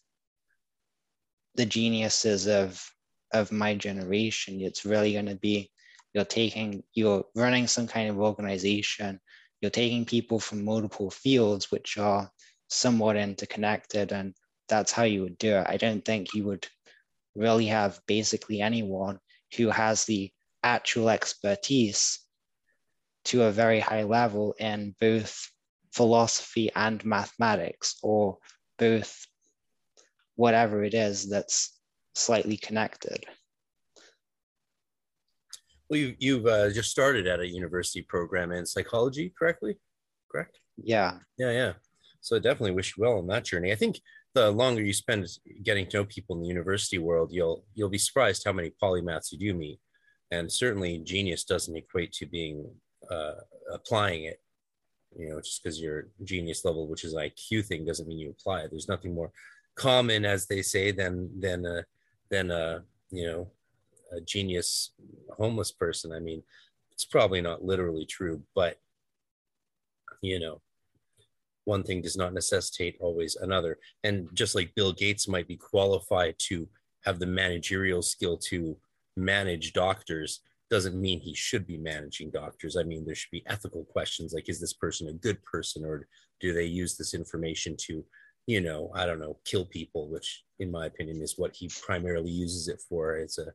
the 1.54 1.64
geniuses 1.66 2.46
of 2.46 2.84
of 3.32 3.52
my 3.52 3.74
generation. 3.74 4.60
It's 4.60 4.84
really 4.84 5.14
going 5.14 5.26
to 5.26 5.36
be 5.36 5.70
you're 6.14 6.24
taking 6.24 6.82
you're 6.94 7.24
running 7.34 7.66
some 7.66 7.86
kind 7.86 8.08
of 8.10 8.18
organization. 8.18 9.20
You're 9.60 9.70
taking 9.70 10.04
people 10.04 10.38
from 10.38 10.64
multiple 10.64 11.10
fields 11.10 11.70
which 11.70 11.98
are 11.98 12.30
somewhat 12.68 13.16
interconnected 13.16 14.12
and 14.12 14.34
that's 14.68 14.92
how 14.92 15.04
you 15.04 15.22
would 15.22 15.38
do 15.38 15.56
it. 15.56 15.66
I 15.68 15.78
don't 15.78 16.04
think 16.04 16.34
you 16.34 16.44
would 16.44 16.66
really 17.34 17.66
have 17.66 18.00
basically 18.06 18.60
anyone 18.60 19.18
who 19.56 19.70
has 19.70 20.04
the 20.04 20.30
actual 20.62 21.08
expertise 21.08 22.20
to 23.28 23.44
a 23.44 23.52
very 23.52 23.80
high 23.80 24.04
level 24.04 24.54
in 24.58 24.94
both 25.00 25.50
philosophy 25.92 26.70
and 26.74 27.04
mathematics, 27.04 27.96
or 28.02 28.38
both 28.78 29.26
whatever 30.36 30.82
it 30.84 30.94
is 30.94 31.28
that's 31.28 31.78
slightly 32.14 32.56
connected. 32.56 33.24
Well, 35.88 36.00
you, 36.00 36.14
you've 36.18 36.46
uh, 36.46 36.70
just 36.70 36.90
started 36.90 37.26
at 37.26 37.40
a 37.40 37.46
university 37.46 38.02
program 38.02 38.52
in 38.52 38.66
psychology, 38.66 39.32
correctly? 39.38 39.78
Correct? 40.30 40.58
Yeah. 40.76 41.18
Yeah, 41.38 41.50
yeah. 41.50 41.72
So 42.20 42.36
I 42.36 42.38
definitely 42.40 42.72
wish 42.72 42.94
you 42.96 43.02
well 43.02 43.18
on 43.18 43.26
that 43.28 43.44
journey. 43.44 43.72
I 43.72 43.76
think 43.76 44.00
the 44.34 44.50
longer 44.50 44.82
you 44.82 44.92
spend 44.92 45.26
getting 45.62 45.86
to 45.88 45.98
know 45.98 46.04
people 46.04 46.36
in 46.36 46.42
the 46.42 46.48
university 46.48 46.98
world, 46.98 47.30
you'll 47.32 47.64
you'll 47.74 47.88
be 47.88 47.98
surprised 47.98 48.42
how 48.44 48.52
many 48.52 48.72
polymaths 48.82 49.32
you 49.32 49.38
do 49.38 49.54
meet. 49.54 49.80
And 50.30 50.52
certainly, 50.52 50.98
genius 50.98 51.44
doesn't 51.44 51.76
equate 51.76 52.12
to 52.14 52.26
being 52.26 52.70
uh, 53.10 53.34
applying 53.72 54.24
it. 54.24 54.40
You 55.16 55.30
know, 55.30 55.40
just 55.40 55.62
because 55.62 55.80
you're 55.80 56.08
genius 56.24 56.64
level, 56.64 56.86
which 56.86 57.04
is 57.04 57.14
IQ 57.14 57.64
thing, 57.64 57.84
doesn't 57.84 58.06
mean 58.06 58.18
you 58.18 58.30
apply 58.30 58.60
it. 58.60 58.70
There's 58.70 58.88
nothing 58.88 59.14
more 59.14 59.32
common, 59.74 60.24
as 60.24 60.46
they 60.46 60.62
say, 60.62 60.92
than 60.92 61.30
than 61.40 61.64
a 61.64 61.84
than 62.30 62.50
a 62.50 62.84
you 63.10 63.26
know 63.26 63.50
a 64.12 64.20
genius 64.20 64.90
homeless 65.36 65.72
person. 65.72 66.12
I 66.12 66.20
mean, 66.20 66.42
it's 66.92 67.04
probably 67.04 67.40
not 67.40 67.64
literally 67.64 68.04
true, 68.04 68.42
but 68.54 68.78
you 70.20 70.38
know, 70.38 70.60
one 71.64 71.82
thing 71.82 72.02
does 72.02 72.16
not 72.16 72.34
necessitate 72.34 72.96
always 73.00 73.36
another. 73.36 73.78
And 74.04 74.28
just 74.34 74.54
like 74.54 74.74
Bill 74.74 74.92
Gates 74.92 75.28
might 75.28 75.46
be 75.46 75.56
qualified 75.56 76.34
to 76.40 76.68
have 77.04 77.18
the 77.18 77.26
managerial 77.26 78.02
skill 78.02 78.36
to 78.36 78.76
manage 79.16 79.72
doctors, 79.72 80.40
doesn't 80.70 81.00
mean 81.00 81.20
he 81.20 81.34
should 81.34 81.66
be 81.66 81.78
managing 81.78 82.30
doctors. 82.30 82.76
I 82.76 82.82
mean, 82.82 83.04
there 83.04 83.14
should 83.14 83.30
be 83.30 83.44
ethical 83.46 83.84
questions 83.84 84.32
like, 84.34 84.48
is 84.48 84.60
this 84.60 84.74
person 84.74 85.08
a 85.08 85.12
good 85.12 85.42
person 85.44 85.84
or 85.84 86.06
do 86.40 86.52
they 86.52 86.64
use 86.64 86.96
this 86.96 87.14
information 87.14 87.76
to, 87.86 88.04
you 88.46 88.60
know, 88.60 88.90
I 88.94 89.06
don't 89.06 89.20
know, 89.20 89.38
kill 89.44 89.64
people, 89.64 90.08
which 90.08 90.44
in 90.58 90.70
my 90.70 90.86
opinion 90.86 91.22
is 91.22 91.38
what 91.38 91.56
he 91.56 91.70
primarily 91.82 92.30
uses 92.30 92.68
it 92.68 92.80
for. 92.86 93.16
It's 93.16 93.38
a, 93.38 93.46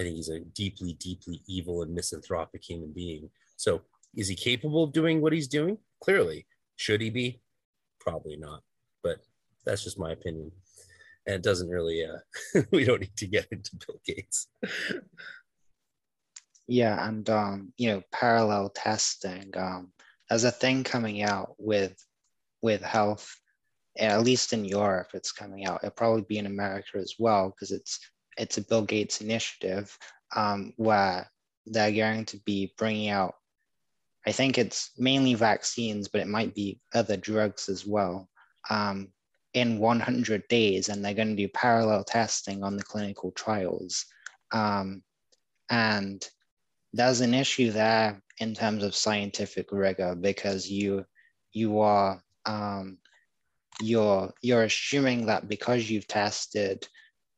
I 0.00 0.04
think 0.04 0.16
he's 0.16 0.30
a 0.30 0.40
deeply, 0.40 0.94
deeply 0.94 1.42
evil 1.46 1.82
and 1.82 1.94
misanthropic 1.94 2.62
human 2.62 2.92
being. 2.92 3.30
So 3.56 3.82
is 4.14 4.28
he 4.28 4.34
capable 4.34 4.84
of 4.84 4.92
doing 4.92 5.20
what 5.20 5.32
he's 5.32 5.48
doing? 5.48 5.76
Clearly. 6.02 6.46
Should 6.76 7.00
he 7.00 7.10
be? 7.10 7.40
Probably 8.00 8.36
not. 8.36 8.62
But 9.02 9.18
that's 9.66 9.84
just 9.84 9.98
my 9.98 10.12
opinion. 10.12 10.52
And 11.26 11.36
it 11.36 11.42
doesn't 11.42 11.68
really, 11.68 12.06
uh, 12.06 12.62
we 12.70 12.84
don't 12.84 13.00
need 13.00 13.16
to 13.16 13.26
get 13.26 13.46
into 13.50 13.76
Bill 13.86 14.00
Gates. 14.06 14.48
Yeah, 16.70 17.04
and 17.08 17.28
um, 17.28 17.72
you 17.78 17.88
know, 17.88 18.02
parallel 18.12 18.68
testing. 18.68 19.50
Um, 19.56 19.88
there's 20.28 20.44
a 20.44 20.52
thing 20.52 20.84
coming 20.84 21.20
out 21.20 21.56
with 21.58 21.96
with 22.62 22.80
health, 22.80 23.36
at 23.98 24.22
least 24.22 24.52
in 24.52 24.64
Europe, 24.64 25.08
it's 25.12 25.32
coming 25.32 25.66
out. 25.66 25.80
It'll 25.82 25.90
probably 25.90 26.22
be 26.22 26.38
in 26.38 26.46
America 26.46 26.98
as 26.98 27.14
well 27.18 27.50
because 27.50 27.72
it's 27.72 27.98
it's 28.38 28.56
a 28.56 28.62
Bill 28.62 28.82
Gates 28.82 29.20
initiative 29.20 29.98
um, 30.36 30.72
where 30.76 31.28
they're 31.66 31.90
going 31.90 32.24
to 32.26 32.36
be 32.46 32.72
bringing 32.78 33.08
out. 33.08 33.34
I 34.24 34.30
think 34.30 34.56
it's 34.56 34.92
mainly 34.96 35.34
vaccines, 35.34 36.06
but 36.06 36.20
it 36.20 36.28
might 36.28 36.54
be 36.54 36.78
other 36.94 37.16
drugs 37.16 37.68
as 37.68 37.84
well. 37.84 38.28
Um, 38.70 39.08
in 39.54 39.80
100 39.80 40.46
days, 40.46 40.88
and 40.88 41.04
they're 41.04 41.14
going 41.14 41.34
to 41.36 41.42
do 41.42 41.48
parallel 41.48 42.04
testing 42.04 42.62
on 42.62 42.76
the 42.76 42.84
clinical 42.84 43.32
trials. 43.32 44.06
Um, 44.52 45.02
and 45.68 46.24
there's 46.92 47.20
an 47.20 47.34
issue 47.34 47.70
there 47.70 48.20
in 48.38 48.54
terms 48.54 48.82
of 48.82 48.94
scientific 48.94 49.70
rigor 49.70 50.14
because 50.14 50.68
you 50.68 51.04
you 51.52 51.80
are 51.80 52.22
um, 52.46 52.98
you're 53.80 54.32
you're 54.42 54.64
assuming 54.64 55.26
that 55.26 55.48
because 55.48 55.90
you've 55.90 56.08
tested 56.08 56.86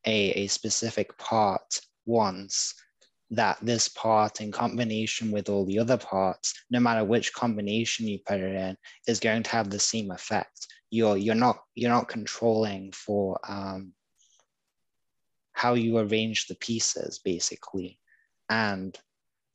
a, 0.07 0.31
a 0.33 0.47
specific 0.47 1.17
part 1.19 1.81
once 2.07 2.75
that 3.31 3.57
this 3.63 3.89
part 3.89 4.41
in 4.41 4.53
combination 4.53 5.31
with 5.31 5.49
all 5.49 5.65
the 5.65 5.79
other 5.79 5.97
parts 5.97 6.53
no 6.71 6.79
matter 6.79 7.05
which 7.05 7.33
combination 7.33 8.07
you 8.07 8.19
put 8.27 8.41
it 8.41 8.55
in 8.55 8.77
is 9.07 9.21
going 9.21 9.43
to 9.43 9.51
have 9.51 9.71
the 9.71 9.79
same 9.79 10.11
effect. 10.11 10.67
You're 10.91 11.17
you're 11.17 11.35
not 11.35 11.63
you're 11.75 11.91
not 11.91 12.09
controlling 12.09 12.93
for 12.93 13.39
um, 13.49 13.93
how 15.53 15.75
you 15.75 15.99
arrange 15.99 16.47
the 16.47 16.57
pieces 16.57 17.21
basically. 17.25 17.99
And 18.51 18.99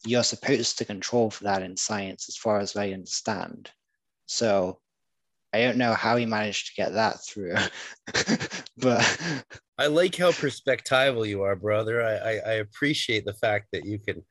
you're 0.08 0.24
supposed 0.24 0.78
to 0.78 0.86
control 0.86 1.30
for 1.30 1.44
that 1.44 1.62
in 1.62 1.76
science, 1.76 2.28
as 2.30 2.38
far 2.38 2.60
as 2.60 2.76
I 2.76 2.92
understand. 2.92 3.70
So 4.26 4.80
I 5.54 5.62
don't 5.62 5.78
know 5.78 5.94
how 5.94 6.16
he 6.16 6.26
managed 6.26 6.68
to 6.68 6.82
get 6.82 6.94
that 6.94 7.24
through, 7.24 7.56
but 8.78 9.44
I 9.78 9.88
like 9.88 10.16
how 10.16 10.32
perspectival 10.32 11.28
you 11.28 11.44
are, 11.44 11.56
brother. 11.56 12.04
I, 12.04 12.16
I, 12.16 12.32
I 12.32 12.54
appreciate 12.56 13.26
the 13.26 13.34
fact 13.34 13.68
that 13.74 13.86
you 13.86 14.00
can, 14.00 14.24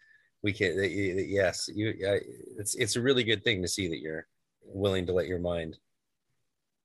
we 0.42 0.52
can, 0.52 0.76
that 0.76 0.90
you, 0.90 1.16
that 1.16 1.26
yes, 1.28 1.68
you, 1.74 1.94
I, 2.06 2.20
it's 2.58 2.74
it's 2.74 2.96
a 2.96 3.00
really 3.00 3.24
good 3.24 3.44
thing 3.44 3.62
to 3.62 3.68
see 3.68 3.88
that 3.88 4.00
you're 4.00 4.26
willing 4.64 5.06
to 5.06 5.12
let 5.12 5.26
your 5.26 5.38
mind 5.38 5.76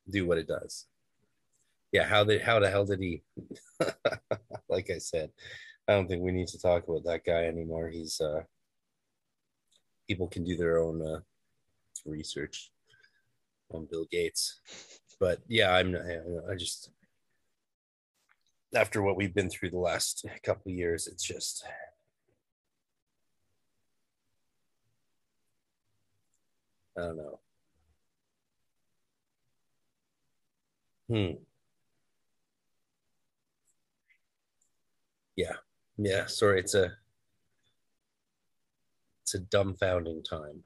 do 0.10 0.26
what 0.26 0.38
it 0.38 0.48
does. 0.48 0.86
Yeah, 1.92 2.06
how 2.06 2.24
did 2.24 2.42
how 2.42 2.60
the 2.60 2.70
hell 2.70 2.86
did 2.86 3.02
he? 3.02 3.24
like 4.70 4.90
I 4.90 4.98
said, 4.98 5.32
I 5.88 5.94
don't 5.94 6.08
think 6.08 6.24
we 6.24 6.32
need 6.32 6.48
to 6.50 6.60
talk 6.60 6.88
about 6.88 7.04
that 7.06 7.26
guy 7.26 7.46
anymore. 7.46 7.90
He's 7.90 8.22
uh 8.22 8.44
people 10.12 10.28
can 10.28 10.44
do 10.44 10.58
their 10.58 10.78
own 10.78 11.02
uh, 11.02 11.20
research 12.06 12.70
on 13.74 13.88
Bill 13.90 14.06
Gates. 14.12 14.60
But 15.22 15.40
yeah, 15.48 15.72
I'm 15.74 15.94
not, 15.94 16.02
I 16.52 16.56
just 16.56 16.92
after 18.76 19.02
what 19.02 19.16
we've 19.16 19.34
been 19.34 19.50
through 19.50 19.70
the 19.70 19.78
last 19.78 20.26
couple 20.44 20.70
years, 20.70 21.08
it's 21.08 21.24
just 21.24 21.64
I 26.98 27.02
don't 27.02 27.18
know. 27.18 27.40
Hmm. 31.10 31.44
Yeah. 35.38 35.56
Yeah. 35.98 36.26
Sorry, 36.26 36.60
it's 36.60 36.76
a 36.76 36.92
it's 39.34 39.36
a 39.36 39.58
dumbfounding 39.58 40.24
time 40.28 40.64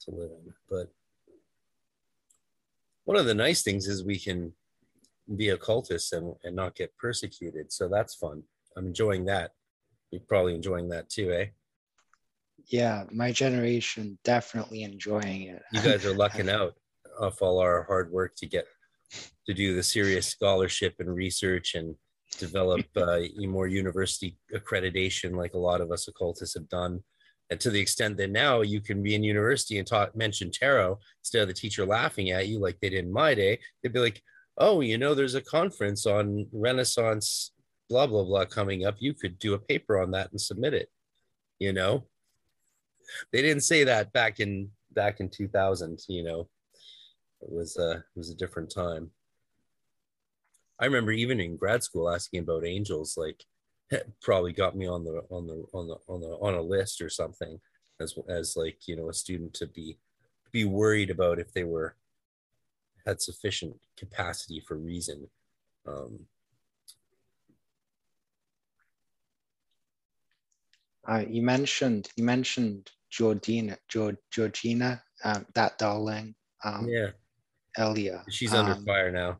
to 0.00 0.10
live 0.10 0.30
in. 0.30 0.52
But 0.68 0.92
one 3.04 3.16
of 3.16 3.26
the 3.26 3.34
nice 3.34 3.62
things 3.62 3.86
is 3.86 4.04
we 4.04 4.18
can 4.18 4.52
be 5.36 5.48
occultists 5.50 6.12
and, 6.12 6.34
and 6.44 6.54
not 6.54 6.76
get 6.76 6.96
persecuted. 6.96 7.72
So 7.72 7.88
that's 7.88 8.14
fun. 8.14 8.42
I'm 8.76 8.86
enjoying 8.86 9.24
that. 9.26 9.52
You're 10.10 10.20
probably 10.20 10.54
enjoying 10.54 10.88
that 10.90 11.08
too, 11.08 11.32
eh? 11.32 11.46
Yeah, 12.66 13.04
my 13.10 13.32
generation 13.32 14.18
definitely 14.24 14.82
enjoying 14.82 15.42
it. 15.42 15.62
You 15.72 15.80
guys 15.80 16.04
are 16.04 16.14
lucking 16.16 16.48
out 16.48 16.74
off 17.20 17.42
all 17.42 17.58
our 17.58 17.82
hard 17.84 18.12
work 18.12 18.34
to 18.36 18.46
get 18.46 18.66
to 19.46 19.54
do 19.54 19.74
the 19.74 19.82
serious 19.82 20.26
scholarship 20.26 20.96
and 20.98 21.14
research 21.14 21.74
and 21.74 21.94
develop 22.38 22.84
uh, 22.96 23.20
more 23.40 23.66
university 23.66 24.36
accreditation 24.54 25.34
like 25.34 25.54
a 25.54 25.58
lot 25.58 25.80
of 25.80 25.90
us 25.90 26.08
occultists 26.08 26.54
have 26.54 26.68
done. 26.68 27.02
And 27.50 27.58
to 27.60 27.70
the 27.70 27.80
extent 27.80 28.16
that 28.18 28.30
now 28.30 28.60
you 28.60 28.80
can 28.80 29.02
be 29.02 29.14
in 29.14 29.22
university 29.22 29.78
and 29.78 29.86
talk 29.86 30.14
mention 30.14 30.50
tarot 30.50 30.98
instead 31.22 31.42
of 31.42 31.48
the 31.48 31.54
teacher 31.54 31.86
laughing 31.86 32.30
at 32.30 32.46
you 32.46 32.58
like 32.58 32.78
they 32.80 32.90
did 32.90 33.04
in 33.04 33.12
my 33.12 33.34
day 33.34 33.58
they'd 33.82 33.92
be 33.92 34.00
like 34.00 34.22
oh 34.58 34.80
you 34.82 34.98
know 34.98 35.14
there's 35.14 35.34
a 35.34 35.40
conference 35.40 36.04
on 36.04 36.46
renaissance 36.52 37.52
blah 37.88 38.06
blah 38.06 38.24
blah 38.24 38.44
coming 38.44 38.84
up. 38.84 38.96
You 38.98 39.14
could 39.14 39.38
do 39.38 39.54
a 39.54 39.58
paper 39.58 39.98
on 39.98 40.10
that 40.10 40.30
and 40.30 40.40
submit 40.40 40.74
it 40.74 40.90
you 41.58 41.72
know? 41.72 42.04
They 43.32 43.42
didn't 43.42 43.64
say 43.64 43.84
that 43.84 44.12
back 44.12 44.40
in 44.40 44.70
back 44.92 45.20
in 45.20 45.30
2000 45.30 46.00
you 46.08 46.24
know? 46.24 46.48
It 47.40 47.50
was 47.50 47.78
uh 47.78 47.98
it 47.98 48.18
was 48.18 48.30
a 48.30 48.36
different 48.36 48.70
time 48.70 49.10
I 50.80 50.84
remember 50.84 51.12
even 51.12 51.40
in 51.40 51.56
grad 51.56 51.82
school 51.82 52.08
asking 52.08 52.40
about 52.40 52.64
angels, 52.64 53.16
like 53.16 53.44
probably 54.22 54.52
got 54.52 54.76
me 54.76 54.86
on 54.86 55.04
the 55.04 55.22
on 55.30 55.46
the 55.46 55.64
on 55.72 55.88
the 55.88 55.96
on 56.08 56.20
the 56.20 56.28
on 56.40 56.54
a 56.54 56.62
list 56.62 57.00
or 57.00 57.10
something 57.10 57.60
as 58.00 58.14
as 58.28 58.56
like 58.56 58.86
you 58.86 58.96
know 58.96 59.08
a 59.08 59.14
student 59.14 59.54
to 59.54 59.66
be 59.66 59.98
be 60.52 60.64
worried 60.64 61.10
about 61.10 61.38
if 61.38 61.52
they 61.52 61.64
were 61.64 61.96
had 63.06 63.20
sufficient 63.20 63.76
capacity 63.96 64.60
for 64.60 64.76
reason. 64.76 65.28
Um, 65.86 66.26
uh, 71.08 71.24
you 71.28 71.42
mentioned 71.42 72.08
you 72.16 72.24
mentioned 72.24 72.90
Georgina 73.10 73.78
George, 73.88 74.18
Georgina 74.30 75.02
um, 75.24 75.46
that 75.54 75.78
darling 75.78 76.34
um, 76.62 76.86
yeah 76.88 77.08
earlier. 77.78 78.22
She's 78.28 78.54
under 78.54 78.72
um, 78.72 78.84
fire 78.84 79.10
now 79.10 79.38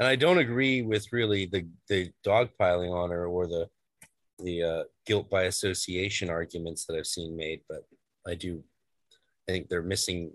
and 0.00 0.08
I 0.08 0.16
don't 0.16 0.38
agree 0.38 0.80
with 0.80 1.12
really 1.12 1.44
the 1.44 1.66
the 1.88 2.10
dogpiling 2.26 2.92
on 2.92 3.10
her 3.10 3.26
or 3.26 3.46
the 3.46 3.68
the 4.42 4.62
uh, 4.62 4.82
guilt 5.04 5.28
by 5.28 5.42
association 5.42 6.30
arguments 6.30 6.86
that 6.86 6.96
I've 6.96 7.06
seen 7.06 7.36
made, 7.36 7.60
but 7.68 7.86
I 8.26 8.34
do 8.34 8.64
I 9.48 9.52
think 9.52 9.68
they're 9.68 9.82
missing 9.82 10.32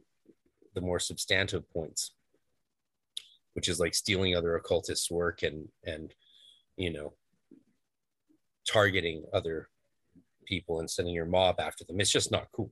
the 0.76 0.82
more 0.82 1.00
substantive 1.00 1.68
points, 1.74 2.12
which 3.54 3.68
is 3.68 3.80
like 3.80 3.96
stealing 3.96 4.36
other 4.36 4.56
occultists' 4.56 5.10
work 5.10 5.42
and 5.42 5.68
and 5.84 6.14
you 6.78 6.94
know 6.94 7.14
targeting 8.72 9.26
other 9.34 9.70
people 10.46 10.80
and 10.80 10.90
sending 10.90 11.16
your 11.16 11.26
mob 11.26 11.60
after 11.60 11.84
them. 11.84 12.00
It's 12.00 12.12
just 12.12 12.32
not 12.32 12.52
cool. 12.52 12.72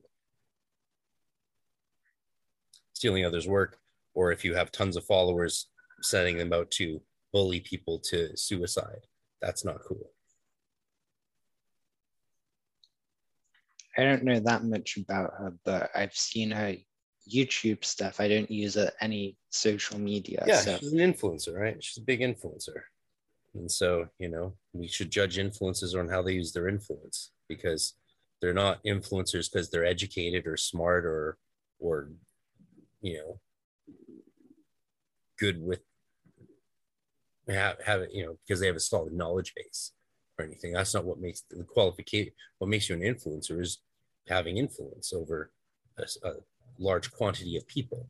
Stealing 2.92 3.24
others' 3.24 3.48
work, 3.48 3.78
or 4.14 4.30
if 4.30 4.44
you 4.44 4.54
have 4.54 4.70
tons 4.70 4.96
of 4.96 5.04
followers, 5.04 5.66
sending 6.04 6.36
them 6.36 6.52
out 6.52 6.70
to 6.72 7.00
bully 7.32 7.60
people 7.60 7.98
to 7.98 8.36
suicide. 8.36 9.06
That's 9.40 9.64
not 9.64 9.80
cool. 9.86 10.10
I 13.96 14.02
don't 14.02 14.24
know 14.24 14.40
that 14.40 14.64
much 14.64 14.96
about 14.96 15.34
her, 15.38 15.54
but 15.64 15.90
I've 15.94 16.14
seen 16.14 16.50
her 16.50 16.74
YouTube 17.32 17.84
stuff. 17.84 18.20
I 18.20 18.28
don't 18.28 18.50
use 18.50 18.76
uh, 18.76 18.90
any 19.00 19.36
social 19.50 19.98
media. 19.98 20.42
Yeah, 20.46 20.60
so. 20.60 20.76
she's 20.78 20.92
an 20.92 20.98
influencer, 20.98 21.54
right? 21.54 21.82
She's 21.82 22.02
a 22.02 22.06
big 22.06 22.20
influencer. 22.20 22.82
And 23.54 23.70
so, 23.70 24.08
you 24.18 24.28
know, 24.28 24.54
we 24.72 24.88
should 24.88 25.10
judge 25.10 25.38
influencers 25.38 25.98
on 25.98 26.08
how 26.08 26.22
they 26.22 26.32
use 26.32 26.52
their 26.52 26.68
influence 26.68 27.30
because 27.48 27.94
they're 28.40 28.52
not 28.52 28.82
influencers 28.84 29.50
because 29.50 29.70
they're 29.70 29.86
educated 29.86 30.46
or 30.46 30.56
smart 30.56 31.06
or 31.06 31.38
or 31.78 32.10
you 33.00 33.16
know 33.16 33.40
good 35.38 35.62
with 35.62 35.80
have 37.48 37.76
have 37.84 38.00
it, 38.00 38.10
you 38.12 38.24
know, 38.24 38.38
because 38.46 38.60
they 38.60 38.66
have 38.66 38.76
a 38.76 38.80
solid 38.80 39.12
knowledge 39.12 39.54
base 39.54 39.92
or 40.38 40.44
anything. 40.44 40.72
That's 40.72 40.94
not 40.94 41.04
what 41.04 41.20
makes 41.20 41.42
the 41.50 41.62
qualification. 41.64 42.32
What 42.58 42.70
makes 42.70 42.88
you 42.88 42.94
an 42.94 43.02
influencer 43.02 43.60
is 43.60 43.78
having 44.28 44.56
influence 44.56 45.12
over 45.12 45.50
a, 45.98 46.04
a 46.26 46.32
large 46.78 47.12
quantity 47.12 47.56
of 47.56 47.66
people. 47.66 48.08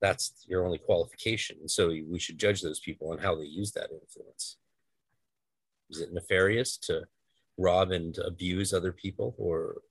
That's 0.00 0.44
your 0.46 0.64
only 0.64 0.78
qualification. 0.78 1.68
So 1.68 1.88
we 1.88 2.18
should 2.18 2.38
judge 2.38 2.60
those 2.60 2.80
people 2.80 3.10
on 3.12 3.18
how 3.18 3.34
they 3.36 3.44
use 3.44 3.72
that 3.72 3.90
influence. 3.92 4.56
Is 5.90 6.00
it 6.00 6.12
nefarious 6.12 6.76
to 6.78 7.02
rob 7.58 7.90
and 7.90 8.16
abuse 8.18 8.72
other 8.72 8.92
people, 8.92 9.34
or 9.38 9.82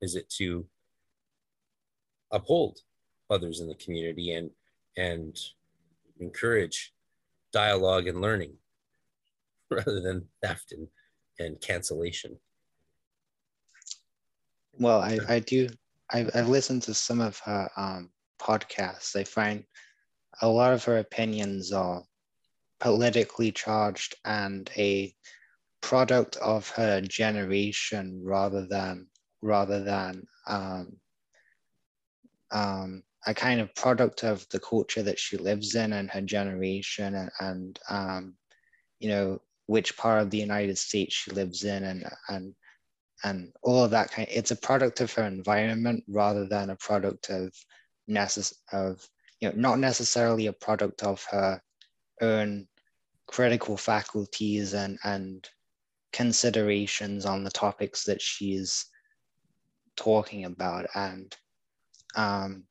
is 0.00 0.14
it 0.14 0.28
to 0.30 0.66
uphold 2.32 2.80
others 3.28 3.60
in 3.60 3.68
the 3.68 3.74
community 3.74 4.32
and 4.32 4.50
and 4.96 5.38
encourage 6.18 6.92
dialogue 7.52 8.06
and 8.06 8.20
learning 8.20 8.54
rather 9.70 10.00
than 10.00 10.28
theft 10.42 10.72
and, 10.72 10.88
and 11.38 11.60
cancellation. 11.60 12.38
Well, 14.78 15.00
I, 15.00 15.18
I 15.28 15.38
do. 15.40 15.68
I've, 16.10 16.30
I've 16.34 16.48
listened 16.48 16.82
to 16.84 16.94
some 16.94 17.20
of 17.20 17.38
her 17.40 17.68
um, 17.76 18.10
podcasts. 18.40 19.14
I 19.14 19.24
find 19.24 19.64
a 20.42 20.48
lot 20.48 20.72
of 20.72 20.84
her 20.84 20.98
opinions 20.98 21.72
are 21.72 22.02
politically 22.80 23.52
charged 23.52 24.16
and 24.24 24.70
a 24.76 25.14
product 25.82 26.36
of 26.36 26.68
her 26.70 27.00
generation 27.00 28.22
rather 28.24 28.66
than 28.66 29.06
rather 29.42 29.82
than 29.82 30.22
um, 30.46 30.96
um, 32.50 33.02
a 33.26 33.34
kind 33.34 33.60
of 33.60 33.74
product 33.74 34.24
of 34.24 34.46
the 34.50 34.60
culture 34.60 35.02
that 35.02 35.18
she 35.18 35.36
lives 35.36 35.74
in 35.74 35.92
and 35.92 36.10
her 36.10 36.22
generation 36.22 37.14
and, 37.14 37.30
and 37.40 37.78
um, 37.88 38.34
you 38.98 39.08
know 39.08 39.40
which 39.66 39.96
part 39.96 40.20
of 40.20 40.30
the 40.30 40.38
United 40.38 40.76
States 40.76 41.14
she 41.14 41.30
lives 41.30 41.64
in 41.64 41.84
and 41.84 42.04
and 42.28 42.54
and 43.22 43.52
all 43.62 43.84
of 43.84 43.90
that 43.90 44.10
kind 44.10 44.26
of, 44.26 44.34
it's 44.34 44.50
a 44.50 44.56
product 44.56 45.00
of 45.00 45.12
her 45.12 45.24
environment 45.24 46.02
rather 46.08 46.46
than 46.46 46.70
a 46.70 46.76
product 46.76 47.28
of 47.30 47.52
necess- 48.08 48.54
of 48.72 49.06
you 49.40 49.48
know 49.48 49.54
not 49.56 49.78
necessarily 49.78 50.46
a 50.46 50.52
product 50.52 51.02
of 51.02 51.22
her 51.30 51.60
own 52.20 52.66
critical 53.26 53.76
faculties 53.76 54.74
and 54.74 54.98
and 55.04 55.48
considerations 56.12 57.24
on 57.24 57.44
the 57.44 57.50
topics 57.50 58.04
that 58.04 58.20
she's 58.20 58.86
talking 59.96 60.44
about. 60.44 60.86
And 60.94 61.34
um, 62.16 62.64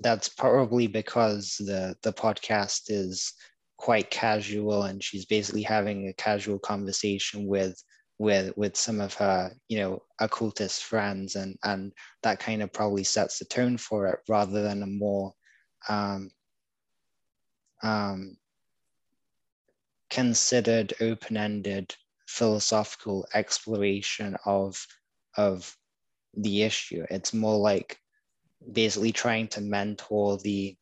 that's 0.00 0.28
probably 0.28 0.86
because 0.86 1.56
the 1.58 1.96
the 2.02 2.12
podcast 2.12 2.82
is 2.88 3.32
quite 3.76 4.10
casual 4.10 4.84
and 4.84 5.02
she's 5.02 5.24
basically 5.26 5.62
having 5.62 6.08
a 6.08 6.12
casual 6.14 6.58
conversation 6.58 7.46
with 7.46 7.80
with 8.18 8.52
with 8.56 8.76
some 8.76 9.00
of 9.00 9.14
her 9.14 9.52
you 9.68 9.78
know 9.78 10.02
occultist 10.20 10.84
friends 10.84 11.36
and 11.36 11.56
and 11.64 11.92
that 12.22 12.40
kind 12.40 12.62
of 12.62 12.72
probably 12.72 13.04
sets 13.04 13.38
the 13.38 13.44
tone 13.44 13.76
for 13.76 14.06
it 14.06 14.18
rather 14.28 14.62
than 14.62 14.82
a 14.82 14.86
more 14.86 15.32
um, 15.88 16.30
um, 17.82 18.36
considered 20.10 20.92
open-ended 21.00 21.94
philosophical 22.26 23.26
exploration 23.34 24.36
of 24.44 24.84
of 25.36 25.74
the 26.36 26.62
issue. 26.62 27.04
It's 27.10 27.32
more 27.32 27.56
like 27.56 27.98
basically 28.72 29.12
trying 29.12 29.48
to 29.48 29.60
mentor 29.60 30.38
the 30.38 30.76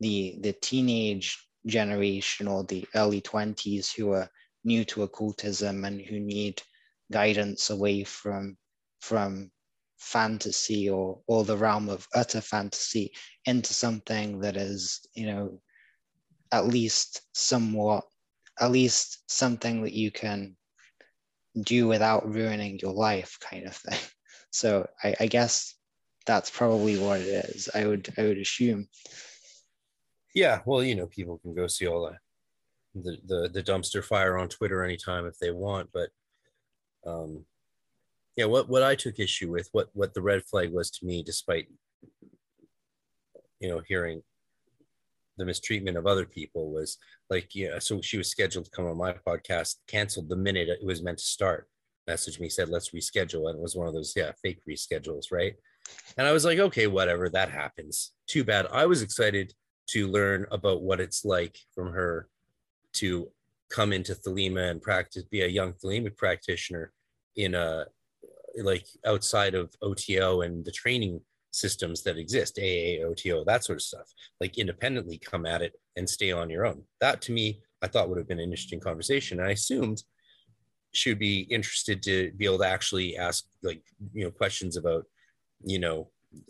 the 0.00 0.38
the 0.40 0.52
teenage 0.52 1.38
generation 1.66 2.48
or 2.48 2.64
the 2.64 2.84
early 2.94 3.20
20s 3.20 3.92
who 3.92 4.12
are 4.12 4.28
new 4.64 4.84
to 4.84 5.02
occultism 5.02 5.84
and 5.84 6.00
who 6.00 6.18
need 6.18 6.60
guidance 7.10 7.70
away 7.70 8.04
from 8.04 8.56
from 9.00 9.50
fantasy 9.98 10.90
or 10.90 11.20
or 11.26 11.44
the 11.44 11.56
realm 11.56 11.88
of 11.88 12.08
utter 12.14 12.40
fantasy 12.40 13.12
into 13.46 13.72
something 13.72 14.40
that 14.40 14.56
is 14.56 15.06
you 15.14 15.26
know 15.26 15.60
at 16.50 16.66
least 16.66 17.22
somewhat 17.32 18.04
at 18.60 18.70
least 18.70 19.22
something 19.30 19.82
that 19.82 19.92
you 19.92 20.10
can 20.10 20.56
do 21.60 21.86
without 21.86 22.28
ruining 22.28 22.78
your 22.78 22.92
life 22.92 23.38
kind 23.40 23.66
of 23.66 23.76
thing. 23.76 23.98
So 24.54 24.86
i, 25.02 25.14
I 25.18 25.26
guess 25.28 25.74
that's 26.26 26.50
probably 26.50 26.98
what 26.98 27.20
it 27.20 27.46
is. 27.50 27.68
I 27.74 27.86
would 27.86 28.12
I 28.18 28.22
would 28.22 28.38
assume. 28.38 28.88
Yeah, 30.34 30.60
well, 30.64 30.82
you 30.82 30.94
know, 30.94 31.06
people 31.06 31.38
can 31.38 31.54
go 31.54 31.66
see 31.66 31.86
all 31.86 32.06
the 32.06 32.16
the 32.94 33.50
the, 33.52 33.62
dumpster 33.62 34.04
fire 34.04 34.36
on 34.36 34.48
Twitter 34.48 34.84
anytime 34.84 35.26
if 35.26 35.38
they 35.38 35.50
want, 35.50 35.88
but 35.92 36.10
um, 37.06 37.44
yeah, 38.36 38.44
what 38.46 38.68
what 38.68 38.82
I 38.82 38.94
took 38.94 39.18
issue 39.18 39.50
with, 39.50 39.68
what 39.72 39.88
what 39.92 40.14
the 40.14 40.22
red 40.22 40.44
flag 40.44 40.72
was 40.72 40.90
to 40.92 41.06
me, 41.06 41.22
despite 41.22 41.68
you 43.60 43.68
know 43.68 43.82
hearing 43.86 44.22
the 45.38 45.44
mistreatment 45.44 45.96
of 45.96 46.06
other 46.06 46.26
people, 46.26 46.70
was 46.70 46.98
like 47.30 47.54
yeah. 47.54 47.78
So 47.78 48.00
she 48.00 48.18
was 48.18 48.28
scheduled 48.28 48.66
to 48.66 48.70
come 48.70 48.86
on 48.86 48.96
my 48.96 49.14
podcast, 49.26 49.76
canceled 49.86 50.28
the 50.28 50.36
minute 50.36 50.68
it 50.68 50.84
was 50.84 51.02
meant 51.02 51.18
to 51.18 51.24
start. 51.24 51.68
Messaged 52.08 52.40
me 52.40 52.48
said 52.48 52.68
let's 52.68 52.90
reschedule, 52.90 53.48
and 53.48 53.58
it 53.58 53.62
was 53.62 53.76
one 53.76 53.86
of 53.86 53.94
those 53.94 54.12
yeah 54.16 54.32
fake 54.42 54.60
reschedules, 54.68 55.30
right? 55.30 55.54
And 56.16 56.26
I 56.26 56.32
was 56.32 56.44
like, 56.44 56.58
okay, 56.58 56.86
whatever, 56.86 57.28
that 57.30 57.50
happens. 57.50 58.12
Too 58.26 58.44
bad. 58.44 58.66
I 58.72 58.86
was 58.86 59.02
excited 59.02 59.54
to 59.88 60.08
learn 60.08 60.46
about 60.50 60.82
what 60.82 61.00
it's 61.00 61.24
like 61.24 61.56
from 61.74 61.92
her 61.92 62.28
to 62.94 63.28
come 63.70 63.92
into 63.92 64.14
Thelema 64.14 64.70
and 64.70 64.82
practice, 64.82 65.24
be 65.24 65.42
a 65.42 65.46
young 65.46 65.72
Thelemic 65.72 66.16
practitioner 66.16 66.92
in 67.36 67.54
a 67.54 67.86
like 68.62 68.86
outside 69.06 69.54
of 69.54 69.72
OTO 69.80 70.42
and 70.42 70.62
the 70.64 70.70
training 70.70 71.20
systems 71.52 72.02
that 72.02 72.18
exist, 72.18 72.58
AA, 72.58 73.02
OTO, 73.02 73.44
that 73.44 73.64
sort 73.64 73.76
of 73.76 73.82
stuff, 73.82 74.12
like 74.40 74.58
independently 74.58 75.18
come 75.18 75.46
at 75.46 75.62
it 75.62 75.72
and 75.96 76.08
stay 76.08 76.32
on 76.32 76.50
your 76.50 76.66
own. 76.66 76.82
That 77.00 77.22
to 77.22 77.32
me, 77.32 77.60
I 77.82 77.88
thought 77.88 78.08
would 78.08 78.18
have 78.18 78.28
been 78.28 78.38
an 78.38 78.44
interesting 78.44 78.80
conversation. 78.80 79.38
And 79.38 79.48
I 79.48 79.52
assumed 79.52 80.02
she 80.92 81.10
would 81.10 81.18
be 81.18 81.40
interested 81.42 82.02
to 82.02 82.32
be 82.36 82.44
able 82.44 82.58
to 82.58 82.66
actually 82.66 83.16
ask 83.16 83.44
like, 83.62 83.82
you 84.12 84.24
know, 84.24 84.30
questions 84.30 84.76
about 84.76 85.06
you 85.64 85.78
know, 85.78 86.08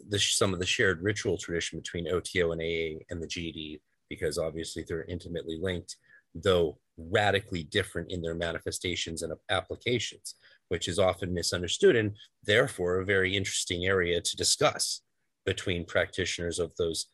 the, 0.09 0.19
some 0.19 0.53
of 0.53 0.61
the 0.61 0.67
shared 0.67 1.03
ritual 1.03 1.37
tradition 1.37 1.79
between 1.79 2.09
OTO 2.09 2.53
and 2.53 2.61
AA 2.61 3.03
and 3.11 3.23
the 3.23 3.27
GD, 3.27 3.81
because 4.09 4.39
obviously 4.39 4.85
they're 4.87 5.05
intimately 5.05 5.59
linked, 5.61 5.97
though 6.35 6.79
radically 6.97 7.65
different 7.65 8.11
in 8.11 8.23
their 8.23 8.35
manifestations 8.35 9.23
and 9.23 9.33
applications, 9.51 10.35
which 10.69 10.89
is 10.89 10.99
often 10.99 11.35
misunderstood 11.35 11.97
and 11.97 12.17
therefore 12.45 12.99
a 12.99 13.05
very 13.05 13.37
interesting 13.37 13.87
area 13.87 14.21
to 14.21 14.37
discuss 14.37 15.03
between 15.45 15.85
practitioners 15.85 16.59
of 16.59 16.73
those 16.77 17.07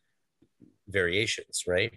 variations, 0.87 1.63
right? 1.67 1.93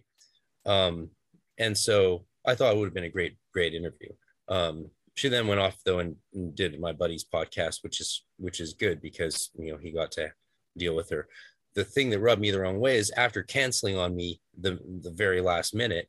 Um, 0.65 1.11
and 1.59 1.77
so 1.77 2.25
I 2.47 2.55
thought 2.55 2.75
it 2.75 2.79
would 2.79 2.87
have 2.87 2.95
been 2.95 3.05
a 3.05 3.11
great, 3.11 3.37
great 3.53 3.75
interview. 3.75 4.09
Um, 4.49 4.91
she 5.15 5.29
then 5.29 5.47
went 5.47 5.61
off 5.61 5.77
though 5.85 5.99
and, 5.99 6.17
did 6.55 6.81
my 6.81 6.93
buddy's 6.93 7.25
podcast, 7.25 7.83
which 7.83 8.01
is 8.01 8.25
which 8.39 8.61
is 8.61 8.73
good 8.73 9.01
because 9.03 9.51
you 9.55 9.73
know 9.73 9.79
he 9.79 9.93
got 9.93 10.11
to 10.13 10.33
deal 10.77 10.97
with 10.97 11.11
her. 11.11 11.29
The 11.75 11.85
thing 11.85 12.11
that 12.11 12.21
rubbed 12.21 12.41
me 12.41 12.51
the 12.51 12.61
wrong 12.61 12.81
way 12.81 12.97
is 12.97 13.11
after 13.17 13.43
canceling 13.43 13.97
on 13.97 14.17
me 14.17 14.41
the 14.59 14.79
the 15.03 15.11
very 15.11 15.41
last 15.41 15.75
minute, 15.75 16.09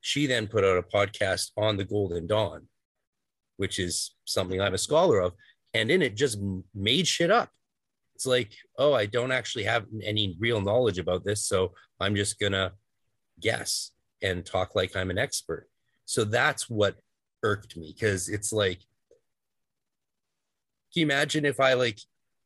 she 0.00 0.26
then 0.26 0.46
put 0.46 0.64
out 0.64 0.78
a 0.78 0.82
podcast 0.82 1.50
on 1.56 1.76
the 1.76 1.84
Golden 1.84 2.26
Dawn, 2.26 2.68
which 3.56 3.78
is 3.78 4.14
something 4.24 4.60
I'm 4.60 4.74
a 4.74 4.78
scholar 4.78 5.20
of. 5.20 5.32
And 5.72 5.90
in 5.90 6.02
it, 6.02 6.14
just 6.14 6.38
made 6.74 7.06
shit 7.08 7.32
up. 7.32 7.50
It's 8.14 8.26
like, 8.26 8.52
oh, 8.78 8.92
I 8.92 9.06
don't 9.06 9.32
actually 9.32 9.64
have 9.64 9.86
any 10.04 10.36
real 10.38 10.60
knowledge 10.60 10.98
about 10.98 11.24
this. 11.24 11.46
So 11.46 11.72
I'm 11.98 12.14
just 12.14 12.38
to 12.52 12.72
guess 13.40 13.90
and 14.22 14.46
talk 14.46 14.76
like 14.76 14.94
I'm 14.94 15.10
an 15.10 15.18
expert. 15.18 15.68
So 16.04 16.22
that's 16.22 16.70
what 16.70 16.96
irked 17.44 17.76
me 17.76 17.94
because 17.94 18.28
it's 18.28 18.52
like, 18.52 18.78
can 20.92 21.00
you 21.00 21.06
imagine 21.06 21.44
if 21.44 21.60
I 21.60 21.74
like 21.74 22.00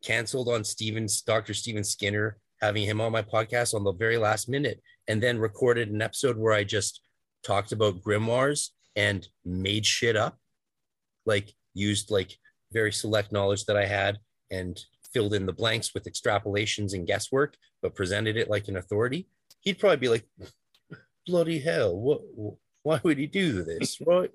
canceled 0.04 0.48
on 0.48 0.64
Stevens, 0.64 1.22
Dr. 1.22 1.54
Stephen 1.54 1.84
Skinner, 1.84 2.38
having 2.60 2.84
him 2.84 3.00
on 3.00 3.12
my 3.12 3.22
podcast 3.22 3.74
on 3.74 3.84
the 3.84 3.92
very 3.92 4.18
last 4.18 4.48
minute, 4.48 4.82
and 5.06 5.22
then 5.22 5.38
recorded 5.38 5.90
an 5.90 6.02
episode 6.02 6.36
where 6.36 6.52
I 6.52 6.64
just 6.64 7.00
talked 7.42 7.72
about 7.72 8.02
grimoires 8.02 8.70
and 8.96 9.26
made 9.44 9.86
shit 9.86 10.16
up, 10.16 10.38
like 11.24 11.54
used 11.74 12.10
like 12.10 12.36
very 12.72 12.92
select 12.92 13.32
knowledge 13.32 13.64
that 13.66 13.76
I 13.76 13.86
had 13.86 14.18
and 14.50 14.78
filled 15.12 15.34
in 15.34 15.46
the 15.46 15.52
blanks 15.52 15.94
with 15.94 16.04
extrapolations 16.04 16.94
and 16.94 17.06
guesswork, 17.06 17.56
but 17.80 17.94
presented 17.94 18.36
it 18.36 18.50
like 18.50 18.68
an 18.68 18.76
authority, 18.76 19.28
he'd 19.60 19.78
probably 19.78 19.96
be 19.96 20.08
like, 20.08 20.26
bloody 21.26 21.60
hell, 21.60 21.96
what, 21.96 22.20
why 22.82 23.00
would 23.02 23.18
he 23.18 23.26
do 23.26 23.62
this? 23.62 24.00
Right? 24.06 24.30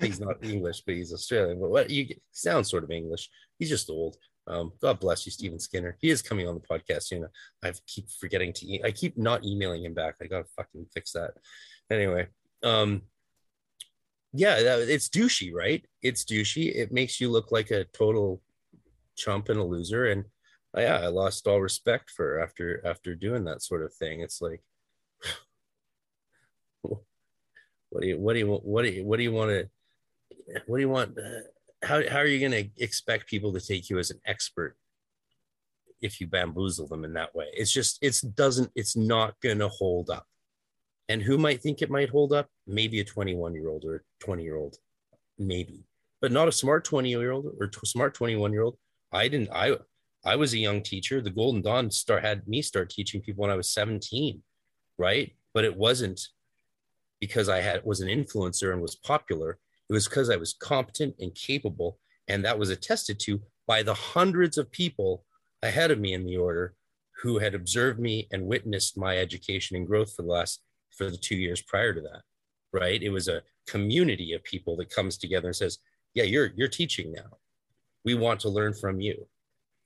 He's 0.00 0.20
not 0.20 0.44
English, 0.44 0.82
but 0.82 0.94
he's 0.94 1.12
Australian. 1.12 1.60
But 1.60 1.70
what 1.70 1.90
you 1.90 2.14
sound 2.32 2.66
sort 2.66 2.84
of 2.84 2.90
English. 2.90 3.30
He's 3.58 3.70
just 3.70 3.88
old. 3.88 4.16
Um, 4.46 4.72
God 4.80 5.00
bless 5.00 5.26
you, 5.26 5.32
Stephen 5.32 5.58
Skinner. 5.58 5.96
He 6.00 6.10
is 6.10 6.22
coming 6.22 6.46
on 6.46 6.54
the 6.54 6.60
podcast 6.60 7.04
soon. 7.04 7.26
I 7.64 7.72
keep 7.86 8.08
forgetting 8.10 8.52
to. 8.54 8.66
E- 8.66 8.82
I 8.84 8.90
keep 8.90 9.16
not 9.16 9.44
emailing 9.44 9.84
him 9.84 9.94
back. 9.94 10.16
I 10.22 10.26
gotta 10.26 10.44
fucking 10.56 10.86
fix 10.92 11.12
that. 11.12 11.32
Anyway, 11.90 12.28
um, 12.62 13.02
yeah, 14.32 14.56
it's 14.58 15.08
douchey, 15.08 15.52
right? 15.52 15.84
It's 16.02 16.24
douchey. 16.24 16.74
It 16.74 16.92
makes 16.92 17.20
you 17.20 17.30
look 17.30 17.50
like 17.50 17.70
a 17.70 17.84
total 17.84 18.42
chump 19.16 19.48
and 19.48 19.58
a 19.58 19.64
loser. 19.64 20.06
And 20.06 20.26
uh, 20.76 20.82
yeah, 20.82 20.96
I 20.96 21.06
lost 21.06 21.46
all 21.46 21.60
respect 21.60 22.10
for 22.10 22.40
after 22.40 22.86
after 22.86 23.14
doing 23.14 23.44
that 23.44 23.62
sort 23.62 23.82
of 23.82 23.94
thing. 23.94 24.20
It's 24.20 24.40
like, 24.40 24.62
what 26.82 28.02
do 28.02 28.08
you 28.08 28.18
what 28.18 28.34
do 28.34 28.38
you 28.40 28.46
what 28.46 28.82
do 28.82 28.90
you 28.90 29.04
what 29.04 29.16
do 29.16 29.22
you 29.22 29.32
want 29.32 29.50
to 29.50 29.68
what 30.66 30.76
do 30.76 30.80
you 30.80 30.88
want? 30.88 31.18
Uh, 31.18 31.40
how 31.82 32.02
how 32.08 32.18
are 32.18 32.26
you 32.26 32.40
going 32.40 32.64
to 32.64 32.82
expect 32.82 33.28
people 33.28 33.52
to 33.52 33.60
take 33.60 33.90
you 33.90 33.98
as 33.98 34.10
an 34.10 34.20
expert 34.26 34.76
if 36.02 36.20
you 36.20 36.26
bamboozle 36.26 36.88
them 36.88 37.04
in 37.04 37.12
that 37.14 37.34
way? 37.34 37.46
It's 37.52 37.72
just 37.72 37.98
it's 38.02 38.20
doesn't 38.20 38.70
it's 38.74 38.96
not 38.96 39.34
going 39.40 39.58
to 39.58 39.68
hold 39.68 40.10
up. 40.10 40.26
And 41.08 41.22
who 41.22 41.38
might 41.38 41.62
think 41.62 41.82
it 41.82 41.90
might 41.90 42.10
hold 42.10 42.32
up? 42.32 42.48
Maybe 42.66 43.00
a 43.00 43.04
21 43.04 43.54
year 43.54 43.68
old 43.68 43.84
or 43.84 43.96
a 43.96 44.00
20 44.24 44.42
year 44.42 44.56
old, 44.56 44.76
maybe, 45.38 45.84
but 46.20 46.32
not 46.32 46.48
a 46.48 46.52
smart 46.52 46.84
20 46.84 47.08
year 47.08 47.30
old 47.30 47.46
or 47.60 47.68
t- 47.68 47.78
smart 47.84 48.14
21 48.14 48.52
year 48.52 48.62
old. 48.62 48.76
I 49.12 49.28
didn't, 49.28 49.50
I, 49.52 49.76
I 50.24 50.34
was 50.34 50.52
a 50.52 50.58
young 50.58 50.82
teacher. 50.82 51.20
The 51.20 51.30
Golden 51.30 51.62
Dawn 51.62 51.90
start 51.90 52.24
had 52.24 52.48
me 52.48 52.60
start 52.60 52.90
teaching 52.90 53.20
people 53.20 53.42
when 53.42 53.50
I 53.50 53.56
was 53.56 53.70
17, 53.70 54.42
right? 54.98 55.32
But 55.54 55.64
it 55.64 55.76
wasn't 55.76 56.20
because 57.20 57.48
I 57.48 57.60
had 57.60 57.84
was 57.84 58.00
an 58.00 58.08
influencer 58.08 58.72
and 58.72 58.82
was 58.82 58.96
popular. 58.96 59.58
It 59.88 59.92
was 59.92 60.08
because 60.08 60.30
I 60.30 60.36
was 60.36 60.54
competent 60.54 61.14
and 61.20 61.34
capable, 61.34 61.98
and 62.28 62.44
that 62.44 62.58
was 62.58 62.70
attested 62.70 63.20
to 63.20 63.40
by 63.66 63.82
the 63.82 63.94
hundreds 63.94 64.58
of 64.58 64.70
people 64.70 65.24
ahead 65.62 65.90
of 65.90 65.98
me 65.98 66.12
in 66.12 66.24
the 66.24 66.36
order 66.36 66.74
who 67.22 67.38
had 67.38 67.54
observed 67.54 67.98
me 67.98 68.28
and 68.30 68.46
witnessed 68.46 68.98
my 68.98 69.16
education 69.18 69.76
and 69.76 69.86
growth 69.86 70.14
for 70.14 70.22
the 70.22 70.28
last 70.28 70.62
for 70.96 71.10
the 71.10 71.16
two 71.16 71.36
years 71.36 71.62
prior 71.62 71.92
to 71.92 72.00
that, 72.00 72.22
right? 72.72 73.02
It 73.02 73.10
was 73.10 73.28
a 73.28 73.42
community 73.66 74.32
of 74.32 74.42
people 74.44 74.76
that 74.76 74.90
comes 74.90 75.16
together 75.16 75.48
and 75.48 75.56
says, 75.56 75.78
"Yeah, 76.14 76.24
you're 76.24 76.52
you're 76.56 76.68
teaching 76.68 77.12
now. 77.12 77.38
We 78.04 78.14
want 78.14 78.40
to 78.40 78.48
learn 78.48 78.74
from 78.74 79.00
you," 79.00 79.28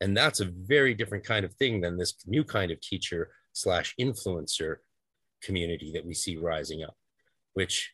and 0.00 0.16
that's 0.16 0.40
a 0.40 0.44
very 0.44 0.94
different 0.94 1.24
kind 1.24 1.44
of 1.44 1.54
thing 1.54 1.80
than 1.80 1.96
this 1.96 2.14
new 2.26 2.44
kind 2.44 2.70
of 2.70 2.80
teacher 2.80 3.32
slash 3.52 3.94
influencer 3.98 4.76
community 5.42 5.92
that 5.92 6.04
we 6.04 6.14
see 6.14 6.36
rising 6.36 6.82
up, 6.82 6.96
which 7.54 7.92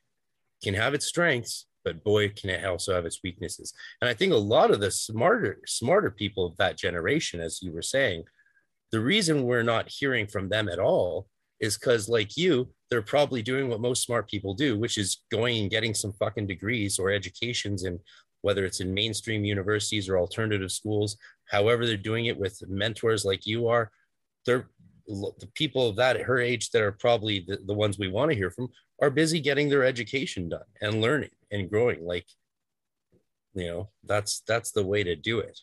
can 0.62 0.74
have 0.74 0.95
its 0.95 1.07
strengths, 1.07 1.66
but 1.87 2.03
boy, 2.03 2.29
can 2.31 2.51
it 2.51 2.65
also 2.65 2.93
have 2.93 3.07
its 3.07 3.23
weaknesses. 3.23 3.73
And 4.01 4.11
I 4.11 4.15
think 4.15 4.33
a 4.33 4.37
lot 4.37 4.73
of 4.73 4.81
the 4.81 4.91
smarter 4.91 5.61
smarter 5.67 6.11
people 6.11 6.45
of 6.45 6.57
that 6.57 6.77
generation, 6.77 7.41
as 7.41 7.63
you 7.63 7.73
were 7.73 7.81
saying, 7.81 8.25
the 8.91 8.99
reason 8.99 9.45
we're 9.45 9.63
not 9.63 9.89
hearing 9.89 10.27
from 10.27 10.49
them 10.49 10.69
at 10.69 10.81
all 10.81 11.29
is 11.61 11.79
because, 11.79 12.09
like 12.09 12.37
you, 12.37 12.69
they're 12.91 13.03
probably 13.03 13.41
doing 13.41 13.69
what 13.69 13.81
most 13.81 14.03
smart 14.03 14.29
people 14.29 14.53
do, 14.53 14.77
which 14.77 14.99
is 14.99 15.23
going 15.31 15.59
and 15.59 15.71
getting 15.71 15.95
some 15.95 16.13
fucking 16.15 16.49
degrees 16.49 16.99
or 16.99 17.11
educations 17.11 17.85
in 17.85 18.01
whether 18.43 18.65
it's 18.65 18.81
in 18.81 18.93
mainstream 18.93 19.45
universities 19.45 20.09
or 20.09 20.19
alternative 20.19 20.73
schools, 20.73 21.17
however 21.49 21.87
they're 21.87 21.97
doing 21.97 22.27
it 22.27 22.39
with 22.39 22.61
mentors 22.69 23.25
like 23.25 23.47
you 23.47 23.69
are, 23.69 23.93
they're 24.45 24.69
the 25.07 25.49
people 25.55 25.89
of 25.89 25.97
that 25.97 26.21
her 26.21 26.41
age 26.41 26.71
that 26.71 26.83
are 26.83 26.93
probably 26.93 27.45
the, 27.47 27.59
the 27.67 27.75
ones 27.75 27.97
we 27.97 28.09
want 28.09 28.29
to 28.31 28.37
hear 28.37 28.51
from 28.51 28.69
are 29.01 29.10
busy 29.10 29.40
getting 29.40 29.68
their 29.68 29.85
education 29.85 30.48
done 30.48 30.64
and 30.81 31.01
learning 31.01 31.31
and 31.51 31.70
growing 31.70 32.05
like 32.05 32.27
you 33.55 33.66
know 33.66 33.89
that's 34.05 34.40
that's 34.48 34.73
the 34.73 34.85
way 34.85 35.02
to 35.02 35.14
do 35.14 35.39
it 35.39 35.60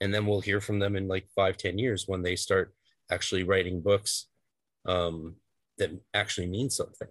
and 0.00 0.12
then 0.12 0.26
we'll 0.26 0.40
hear 0.40 0.60
from 0.60 0.78
them 0.78 0.96
in 0.96 1.06
like 1.08 1.26
five 1.34 1.56
ten 1.56 1.78
years 1.78 2.04
when 2.06 2.22
they 2.22 2.36
start 2.36 2.74
actually 3.10 3.44
writing 3.44 3.80
books 3.80 4.26
um, 4.86 5.36
that 5.78 5.90
actually 6.14 6.46
mean 6.46 6.70
something 6.70 7.08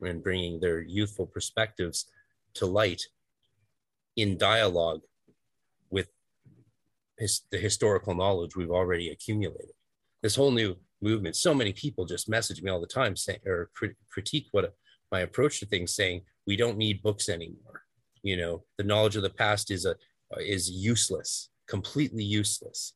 and 0.00 0.22
bringing 0.22 0.60
their 0.60 0.80
youthful 0.82 1.26
perspectives 1.26 2.06
to 2.54 2.66
light 2.66 3.02
in 4.16 4.36
dialogue 4.36 5.00
with 5.90 6.08
his, 7.18 7.42
the 7.50 7.58
historical 7.58 8.14
knowledge 8.14 8.56
we've 8.56 8.70
already 8.70 9.10
accumulated. 9.10 9.74
This 10.22 10.36
whole 10.36 10.50
new 10.50 10.76
movement, 11.02 11.36
so 11.36 11.54
many 11.54 11.72
people 11.72 12.04
just 12.04 12.28
message 12.28 12.62
me 12.62 12.70
all 12.70 12.80
the 12.80 12.86
time 12.86 13.16
saying, 13.16 13.40
or 13.46 13.70
crit- 13.74 13.96
critique 14.10 14.48
what 14.52 14.74
my 15.12 15.20
approach 15.20 15.60
to 15.60 15.66
things, 15.66 15.94
saying 15.94 16.22
we 16.46 16.56
don't 16.56 16.78
need 16.78 17.02
books 17.02 17.28
anymore. 17.28 17.82
You 18.22 18.36
know, 18.36 18.64
the 18.78 18.84
knowledge 18.84 19.16
of 19.16 19.22
the 19.22 19.30
past 19.30 19.70
is 19.70 19.84
a 19.84 19.96
is 20.38 20.70
useless, 20.70 21.50
completely 21.68 22.24
useless 22.24 22.94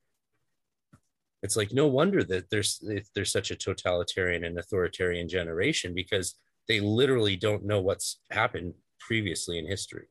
it's 1.43 1.57
like 1.57 1.73
no 1.73 1.87
wonder 1.87 2.25
that 2.25 2.51
there's 2.51 2.83
there's 3.15 3.33
such 3.33 3.51
a 3.51 3.57
totalitarian 3.57 4.45
and 4.45 4.59
authoritarian 4.59 5.29
generation 5.29 5.95
because 5.95 6.35
they 6.67 6.81
literally 6.81 7.37
don't 7.37 7.65
know 7.65 7.81
what's 7.81 8.21
happened 8.31 8.75
previously 8.99 9.59
in 9.59 9.67
history 9.67 10.07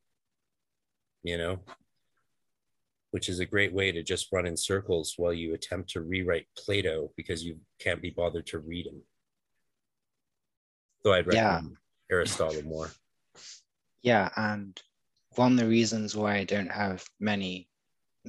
you 1.23 1.37
know 1.37 1.59
which 3.11 3.29
is 3.29 3.39
a 3.39 3.45
great 3.45 3.73
way 3.73 3.91
to 3.91 4.03
just 4.03 4.31
run 4.31 4.45
in 4.45 4.55
circles 4.55 5.13
while 5.17 5.33
you 5.33 5.53
attempt 5.53 5.89
to 5.89 6.01
rewrite 6.01 6.47
plato 6.57 7.11
because 7.15 7.43
you 7.43 7.57
can't 7.79 8.01
be 8.01 8.09
bothered 8.09 8.45
to 8.45 8.59
read 8.59 8.87
him 8.87 9.01
though 11.03 11.13
i'd 11.13 11.27
recommend 11.27 11.69
yeah. 11.71 11.75
Aristotle 12.11 12.63
more 12.63 12.91
yeah 14.01 14.29
and 14.35 14.81
one 15.35 15.53
of 15.53 15.57
the 15.59 15.67
reasons 15.67 16.15
why 16.15 16.35
i 16.35 16.43
don't 16.43 16.71
have 16.71 17.05
many 17.19 17.69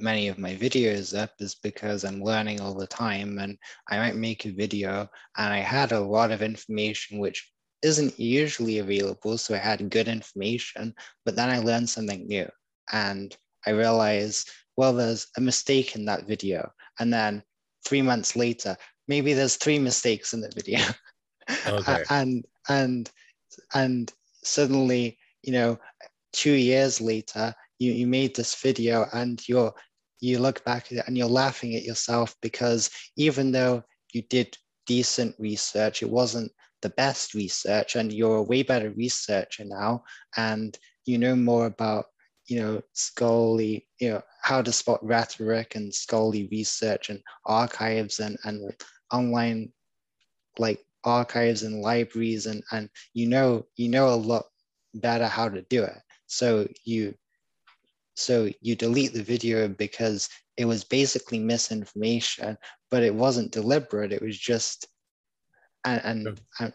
many 0.01 0.27
of 0.27 0.37
my 0.37 0.55
videos 0.55 1.17
up 1.17 1.31
is 1.39 1.55
because 1.55 2.03
I'm 2.03 2.23
learning 2.23 2.61
all 2.61 2.73
the 2.73 2.87
time 2.87 3.37
and 3.39 3.57
I 3.89 3.97
might 3.97 4.15
make 4.15 4.45
a 4.45 4.51
video 4.51 5.09
and 5.37 5.53
I 5.53 5.59
had 5.59 5.91
a 5.91 5.99
lot 5.99 6.31
of 6.31 6.41
information 6.41 7.19
which 7.19 7.51
isn't 7.81 8.19
usually 8.19 8.79
available. 8.79 9.37
So 9.37 9.55
I 9.55 9.57
had 9.57 9.89
good 9.89 10.07
information, 10.07 10.93
but 11.25 11.35
then 11.35 11.49
I 11.49 11.59
learned 11.59 11.89
something 11.89 12.27
new 12.27 12.47
and 12.91 13.35
I 13.65 13.71
realized, 13.71 14.49
well, 14.77 14.93
there's 14.93 15.27
a 15.37 15.41
mistake 15.41 15.95
in 15.95 16.05
that 16.05 16.27
video. 16.27 16.71
And 16.99 17.13
then 17.13 17.43
three 17.85 18.01
months 18.01 18.35
later, 18.35 18.77
maybe 19.07 19.33
there's 19.33 19.55
three 19.55 19.79
mistakes 19.79 20.33
in 20.33 20.41
the 20.41 20.51
video. 20.53 20.79
Okay. 21.65 22.03
and, 22.11 22.45
and, 22.67 23.09
and 23.73 24.11
suddenly, 24.43 25.17
you 25.43 25.53
know, 25.53 25.79
two 26.33 26.53
years 26.53 27.01
later, 27.01 27.53
you, 27.79 27.91
you 27.91 28.07
made 28.07 28.35
this 28.35 28.55
video 28.55 29.05
and 29.13 29.41
you're 29.47 29.73
you 30.21 30.39
look 30.39 30.63
back 30.65 30.91
at 30.91 30.97
it 30.97 31.03
and 31.07 31.17
you're 31.17 31.27
laughing 31.27 31.75
at 31.75 31.83
yourself 31.83 32.35
because 32.41 32.89
even 33.15 33.51
though 33.51 33.81
you 34.13 34.21
did 34.23 34.57
decent 34.85 35.33
research, 35.39 36.01
it 36.03 36.09
wasn't 36.09 36.51
the 36.81 36.89
best 36.91 37.33
research, 37.33 37.95
and 37.95 38.11
you're 38.11 38.37
a 38.37 38.43
way 38.43 38.63
better 38.63 38.91
researcher 38.91 39.63
now, 39.65 40.03
and 40.37 40.77
you 41.05 41.17
know 41.17 41.35
more 41.35 41.65
about 41.65 42.05
you 42.47 42.59
know 42.59 42.81
scholarly 42.93 43.87
you 43.99 44.09
know 44.09 44.21
how 44.41 44.61
to 44.61 44.71
spot 44.71 44.99
rhetoric 45.05 45.75
and 45.75 45.93
scholarly 45.93 46.47
research 46.51 47.09
and 47.09 47.21
archives 47.45 48.19
and 48.19 48.37
and 48.43 48.73
online 49.11 49.71
like 50.57 50.79
archives 51.03 51.63
and 51.63 51.81
libraries 51.81 52.45
and 52.45 52.63
and 52.71 52.89
you 53.13 53.27
know 53.27 53.65
you 53.75 53.89
know 53.89 54.09
a 54.09 54.15
lot 54.15 54.45
better 54.93 55.27
how 55.27 55.49
to 55.49 55.61
do 55.63 55.83
it. 55.83 55.97
So 56.27 56.67
you 56.83 57.15
so 58.15 58.49
you 58.61 58.75
delete 58.75 59.13
the 59.13 59.23
video 59.23 59.67
because 59.67 60.29
it 60.57 60.65
was 60.65 60.83
basically 60.83 61.39
misinformation, 61.39 62.57
but 62.91 63.03
it 63.03 63.15
wasn't 63.15 63.53
deliberate. 63.53 64.11
It 64.11 64.21
was 64.21 64.37
just, 64.37 64.87
and 65.85 66.01
and, 66.03 66.41
and, 66.59 66.73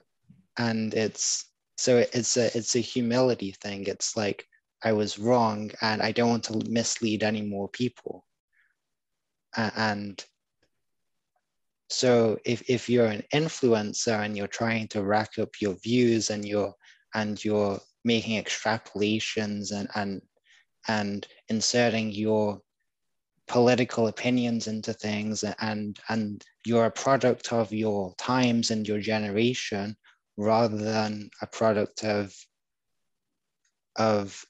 and 0.57 0.95
it's 0.95 1.51
so 1.77 1.99
it's 1.99 2.37
a 2.39 2.57
it's 2.57 2.77
a 2.77 2.81
humility 2.81 3.55
thing. 3.61 3.85
It's 3.87 4.17
like 4.17 4.47
i 4.83 4.93
was 4.93 5.19
wrong 5.19 5.71
and 5.81 6.03
i 6.03 6.13
don't 6.13 6.29
want 6.29 6.45
to 6.45 6.63
mislead 6.69 7.23
any 7.23 7.43
more 7.43 7.69
people. 7.69 8.25
And 9.57 10.23
so 11.95 12.37
if, 12.45 12.69
if 12.69 12.89
you're 12.89 13.07
an 13.07 13.23
influencer 13.33 14.25
and 14.25 14.37
you're 14.37 14.49
trying 14.49 14.89
to 14.89 15.05
rack 15.05 15.39
up 15.39 15.51
your 15.61 15.75
views 15.75 16.31
and 16.31 16.45
you're 16.45 16.75
and 17.15 17.43
you're 17.45 17.79
making 18.05 18.43
extrapolations 18.43 19.73
and 19.73 19.89
and 19.95 20.21
and 20.89 21.27
inserting 21.49 22.11
your 22.11 22.61
political 23.47 24.09
opinions 24.09 24.67
into 24.67 24.93
things 24.93 25.45
and 25.61 25.99
and 26.09 26.45
you're 26.67 26.87
a 26.87 26.91
product 26.91 27.53
of 27.53 27.73
your 27.73 28.13
times 28.17 28.71
and 28.71 28.89
your 28.89 28.99
generation 28.99 29.97
rather 30.37 30.77
than 30.77 31.31
a 31.43 31.47
product 31.47 32.03
of 32.03 32.35
of 33.97 34.45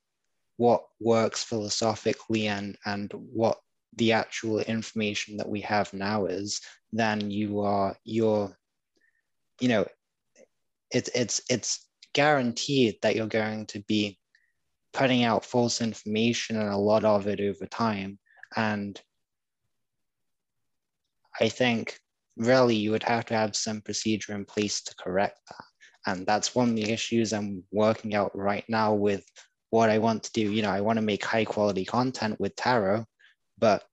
what 0.57 0.85
works 0.99 1.45
philosophically 1.45 2.47
and 2.47 2.79
and 2.87 3.13
what 3.13 3.59
the 3.97 4.13
actual 4.13 4.61
information 4.61 5.37
that 5.37 5.49
we 5.49 5.61
have 5.61 5.93
now 5.93 6.27
is 6.27 6.61
then 6.93 7.31
you 7.31 7.61
are 7.61 7.97
you're 8.05 8.57
you 9.61 9.69
know 9.69 9.87
it's 10.91 11.11
it's 11.15 11.41
it's 11.49 11.89
guaranteed 12.13 12.97
that 13.03 13.17
you're 13.17 13.27
going 13.27 13.67
to 13.67 13.81
be 13.89 14.19
putting 14.93 15.25
out 15.25 15.45
false 15.45 15.81
information 15.81 16.57
and 16.57 16.71
a 16.71 16.77
lot 16.77 17.05
of 17.05 17.27
it 17.27 17.41
over 17.41 17.67
time 17.67 18.19
and 18.57 19.01
I 21.41 21.49
think 21.49 21.99
really 22.37 22.77
you 22.77 22.91
would 22.93 23.03
have 23.03 23.25
to 23.27 23.35
have 23.35 23.57
some 23.57 23.81
procedure 23.81 24.35
in 24.35 24.45
place 24.45 24.83
to 24.83 24.95
correct 24.97 25.41
that. 25.49 25.65
And 26.07 26.27
that's 26.27 26.55
one 26.55 26.71
of 26.71 26.77
the 26.77 26.91
issues 26.91 27.33
I'm 27.33 27.65
working 27.73 28.15
out 28.15 28.37
right 28.37 28.65
now 28.69 28.95
with 28.95 29.25
what 29.71 29.91
I 29.91 29.99
want 29.99 30.23
to 30.25 30.33
do. 30.33 30.53
You 30.53 30.63
know, 30.63 30.71
I 30.71 30.81
want 30.81 30.99
to 30.99 31.05
make 31.05 31.25
high 31.25 31.45
quality 31.45 31.85
content 31.85 32.39
with 32.39 32.55
tarot, 32.57 33.05
but 33.59 33.85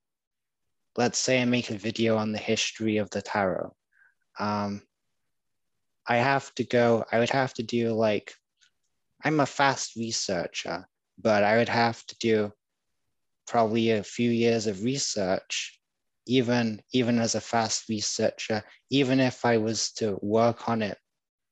let's 0.98 1.18
say 1.18 1.42
I 1.42 1.46
make 1.46 1.70
a 1.70 1.78
video 1.78 2.18
on 2.18 2.32
the 2.32 2.38
history 2.38 2.98
of 2.98 3.10
the 3.10 3.22
tarot. 3.22 3.74
Um, 4.40 4.82
I 6.08 6.18
have 6.18 6.54
to 6.56 6.64
go, 6.64 7.06
I 7.12 7.20
would 7.20 7.30
have 7.30 7.54
to 7.56 7.64
do 7.64 7.94
like, 7.94 8.34
I'm 9.24 9.40
a 9.40 9.46
fast 9.46 9.96
researcher, 9.96 10.88
but 11.18 11.44
I 11.44 11.58
would 11.58 11.70
have 11.70 12.06
to 12.08 12.18
do 12.20 12.52
probably 13.48 13.92
a 13.92 14.04
few 14.04 14.32
years 14.32 14.68
of 14.68 14.84
research 14.84 15.80
even 16.28 16.82
even 16.94 17.20
as 17.20 17.36
a 17.36 17.42
fast 17.42 17.90
researcher 17.90 18.64
even 18.90 19.20
if 19.20 19.44
i 19.44 19.58
was 19.58 19.92
to 19.92 20.18
work 20.22 20.70
on 20.70 20.82
it 20.82 20.98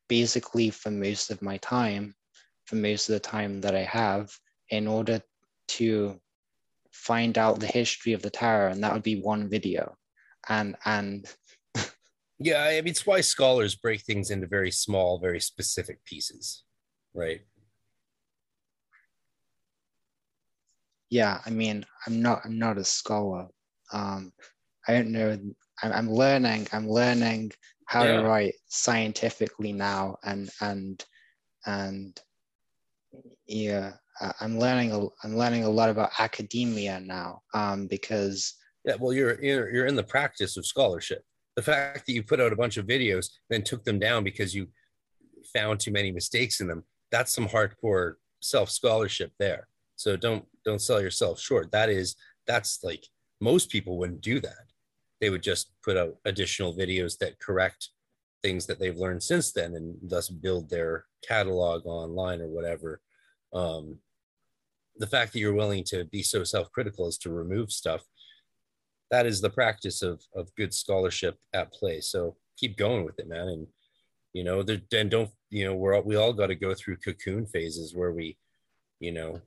basically 0.07 0.69
for 0.69 0.91
most 0.91 1.31
of 1.31 1.41
my 1.41 1.57
time 1.57 2.13
for 2.65 2.75
most 2.75 3.09
of 3.09 3.13
the 3.13 3.19
time 3.19 3.59
that 3.61 3.75
i 3.75 3.83
have 3.83 4.31
in 4.69 4.87
order 4.87 5.21
to 5.67 6.19
find 6.99 7.37
out 7.37 7.59
the 7.59 7.67
history 7.67 8.13
of 8.13 8.21
the 8.21 8.29
tarot 8.29 8.71
and 8.71 8.83
that 8.83 8.93
would 8.93 9.03
be 9.03 9.21
one 9.21 9.49
video 9.49 9.95
and 10.47 10.75
and 10.85 11.25
yeah 12.39 12.63
i 12.63 12.81
mean 12.81 12.91
it's 12.91 13.05
why 13.05 13.21
scholars 13.21 13.75
break 13.75 14.01
things 14.01 14.31
into 14.31 14.47
very 14.47 14.71
small 14.71 15.19
very 15.19 15.39
specific 15.39 16.03
pieces 16.05 16.63
right 17.13 17.41
yeah, 21.09 21.39
I 21.45 21.49
mean, 21.49 21.85
I'm 22.05 22.21
not 22.21 22.41
I'm 22.45 22.59
not 22.59 22.77
a 22.77 22.83
scholar. 22.83 23.47
Um, 23.91 24.31
I 24.87 24.93
don't 24.93 25.11
know. 25.11 25.37
I'm, 25.81 25.91
I'm 25.91 26.11
learning. 26.11 26.67
I'm 26.71 26.87
learning 26.87 27.51
how 27.87 28.03
yeah. 28.03 28.17
to 28.17 28.23
write 28.23 28.53
scientifically 28.67 29.73
now, 29.73 30.17
and 30.23 30.49
and 30.61 31.03
and 31.65 32.19
yeah, 33.49 33.93
I'm 34.39 34.59
learning. 34.59 34.91
A, 34.91 35.07
I'm 35.23 35.35
learning 35.35 35.63
a 35.63 35.69
lot 35.69 35.89
about 35.89 36.11
academia 36.19 36.99
now 36.99 37.41
um, 37.53 37.87
because 37.87 38.53
yeah. 38.85 38.95
Well, 38.99 39.11
you're 39.11 39.41
you're 39.43 39.73
you're 39.73 39.85
in 39.87 39.95
the 39.95 40.03
practice 40.03 40.55
of 40.55 40.65
scholarship. 40.65 41.23
The 41.55 41.63
fact 41.63 42.05
that 42.05 42.13
you 42.13 42.23
put 42.23 42.39
out 42.39 42.53
a 42.53 42.55
bunch 42.55 42.77
of 42.77 42.85
videos, 42.85 43.27
then 43.49 43.63
took 43.63 43.83
them 43.83 43.99
down 43.99 44.23
because 44.23 44.55
you 44.55 44.67
found 45.53 45.79
too 45.79 45.91
many 45.91 46.11
mistakes 46.11 46.61
in 46.61 46.67
them. 46.67 46.83
That's 47.11 47.33
some 47.33 47.47
hardcore 47.47 48.13
self 48.39 48.69
scholarship 48.69 49.33
there. 49.39 49.67
So 49.95 50.15
don't 50.15 50.45
don't 50.63 50.81
sell 50.81 51.01
yourself 51.01 51.39
short. 51.39 51.71
That 51.71 51.89
is 51.89 52.15
that's 52.47 52.83
like 52.83 53.05
most 53.41 53.69
people 53.69 53.97
wouldn't 53.97 54.21
do 54.21 54.39
that. 54.41 54.71
They 55.19 55.29
would 55.29 55.43
just 55.43 55.71
put 55.83 55.97
out 55.97 56.15
additional 56.25 56.73
videos 56.73 57.17
that 57.17 57.39
correct 57.39 57.89
things 58.41 58.65
that 58.67 58.79
they've 58.79 58.97
learned 58.97 59.21
since 59.21 59.51
then 59.51 59.75
and 59.75 59.97
thus 60.01 60.29
build 60.29 60.69
their 60.69 61.05
catalog 61.27 61.85
online 61.85 62.41
or 62.41 62.47
whatever. 62.47 63.01
Um, 63.53 63.97
the 64.97 65.07
fact 65.07 65.33
that 65.33 65.39
you're 65.39 65.53
willing 65.53 65.83
to 65.85 66.05
be 66.05 66.21
so 66.21 66.43
self-critical 66.43 67.07
as 67.07 67.17
to 67.19 67.31
remove 67.31 67.71
stuff, 67.71 68.03
that 69.11 69.25
is 69.25 69.41
the 69.41 69.49
practice 69.49 70.01
of 70.01 70.21
of 70.35 70.53
good 70.55 70.73
scholarship 70.73 71.37
at 71.53 71.73
play. 71.73 72.01
So 72.01 72.35
keep 72.57 72.77
going 72.77 73.05
with 73.05 73.17
it, 73.19 73.27
man. 73.27 73.47
And 73.47 73.67
you 74.33 74.43
know, 74.43 74.63
then 74.63 75.09
don't 75.09 75.31
you 75.49 75.65
know 75.65 75.75
we're 75.75 75.95
all, 75.95 76.03
we 76.03 76.15
all 76.15 76.33
got 76.33 76.47
to 76.47 76.55
go 76.55 76.73
through 76.73 76.97
cocoon 76.97 77.45
phases 77.47 77.95
where 77.95 78.11
we, 78.11 78.37
you 78.99 79.11
know, 79.11 79.41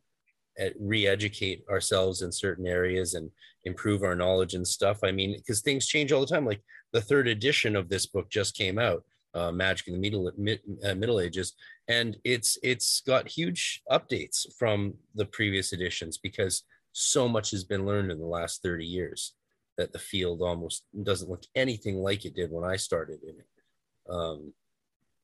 re-educate 0.78 1.64
ourselves 1.70 2.22
in 2.22 2.30
certain 2.30 2.66
areas 2.66 3.14
and 3.14 3.30
improve 3.64 4.02
our 4.02 4.14
knowledge 4.14 4.54
and 4.54 4.66
stuff 4.66 4.98
i 5.02 5.10
mean 5.10 5.34
because 5.36 5.60
things 5.60 5.86
change 5.86 6.12
all 6.12 6.20
the 6.20 6.26
time 6.26 6.44
like 6.44 6.60
the 6.92 7.00
third 7.00 7.26
edition 7.26 7.74
of 7.74 7.88
this 7.88 8.06
book 8.06 8.28
just 8.28 8.56
came 8.56 8.78
out 8.78 9.02
uh, 9.34 9.52
magic 9.52 9.88
in 9.88 9.94
the 9.94 10.00
middle 10.00 10.30
mid, 10.36 10.60
uh, 10.84 10.94
middle 10.94 11.20
ages. 11.20 11.54
And 11.88 12.16
it's 12.24 12.58
it's 12.62 13.00
got 13.06 13.28
huge 13.28 13.82
updates 13.90 14.46
from 14.58 14.94
the 15.14 15.26
previous 15.26 15.72
editions 15.72 16.18
because 16.18 16.64
so 16.92 17.28
much 17.28 17.50
has 17.50 17.64
been 17.64 17.86
learned 17.86 18.10
in 18.10 18.18
the 18.18 18.26
last 18.26 18.62
30 18.62 18.84
years 18.84 19.34
that 19.78 19.92
the 19.92 19.98
field 19.98 20.42
almost 20.42 20.84
doesn't 21.02 21.30
look 21.30 21.44
anything 21.54 21.96
like 21.96 22.26
it 22.26 22.34
did 22.34 22.50
when 22.50 22.68
i 22.68 22.76
started 22.76 23.20
in 23.22 23.36
it. 23.36 23.46
Um, 24.10 24.52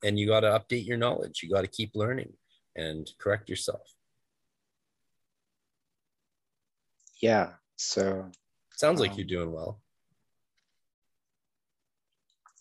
and 0.02 0.18
you 0.18 0.26
got 0.26 0.40
to 0.40 0.48
update 0.48 0.86
your 0.86 0.96
knowledge. 0.96 1.42
You 1.42 1.50
got 1.50 1.62
to 1.62 1.68
keep 1.68 1.90
learning 1.94 2.32
and 2.74 3.10
correct 3.18 3.50
yourself. 3.50 3.82
Yeah 7.20 7.50
so 7.78 8.26
sounds 8.76 9.00
like 9.00 9.12
um, 9.12 9.16
you're 9.16 9.26
doing 9.26 9.52
well 9.52 9.80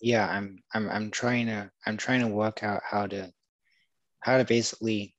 yeah 0.01 0.27
i'm 0.29 0.57
i'm 0.73 0.89
i'm 0.89 1.11
trying 1.11 1.47
to 1.47 1.69
i'm 1.85 1.97
trying 1.97 2.21
to 2.21 2.27
work 2.27 2.63
out 2.63 2.81
how 2.83 3.07
to 3.07 3.31
how 4.19 4.37
to 4.37 4.45
basically 4.45 5.13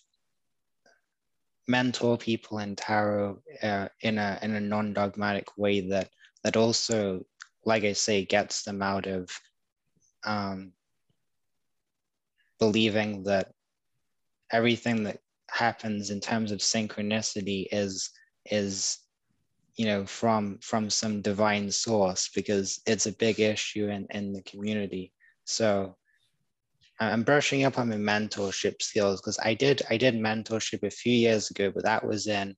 mentor 1.67 2.17
people 2.17 2.59
in 2.59 2.75
tarot 2.75 3.39
uh, 3.63 3.89
in 4.03 4.19
a 4.19 4.39
in 4.43 4.55
a 4.55 4.61
non-dogmatic 4.61 5.47
way 5.59 5.81
that 5.81 6.09
that 6.43 6.57
also 6.57 7.25
like 7.65 7.85
i 7.85 7.93
say 7.93 8.25
gets 8.25 8.63
them 8.63 8.83
out 8.83 9.07
of 9.07 9.29
um, 10.25 10.73
believing 12.59 13.23
that 13.23 13.53
everything 14.53 15.05
that 15.05 15.19
happens 15.51 16.11
in 16.11 16.21
terms 16.21 16.53
of 16.53 16.59
synchronicity 16.59 17.67
is 17.71 18.11
is 18.51 18.99
you 19.79 19.87
know 19.87 20.05
from 20.05 20.59
from 20.61 20.91
some 20.91 21.23
divine 21.23 21.71
source 21.71 22.29
because 22.35 22.81
it's 22.85 23.07
a 23.07 23.13
big 23.13 23.41
issue 23.41 23.89
in, 23.89 24.07
in 24.11 24.33
the 24.35 24.43
community. 24.43 25.13
So 25.45 25.97
i'm 27.01 27.23
brushing 27.23 27.63
up 27.63 27.79
on 27.79 27.89
my 27.89 27.95
mentorship 27.95 28.83
skills 28.83 29.21
because 29.21 29.39
i 29.45 29.55
did 29.55 29.81
i 29.89 29.97
did 29.97 30.15
mentorship 30.15 30.83
a 30.83 30.91
few 30.91 31.13
years 31.13 31.49
ago 31.49 31.71
but 31.73 31.85
that 31.85 32.05
was 32.05 32.27
in 32.27 32.57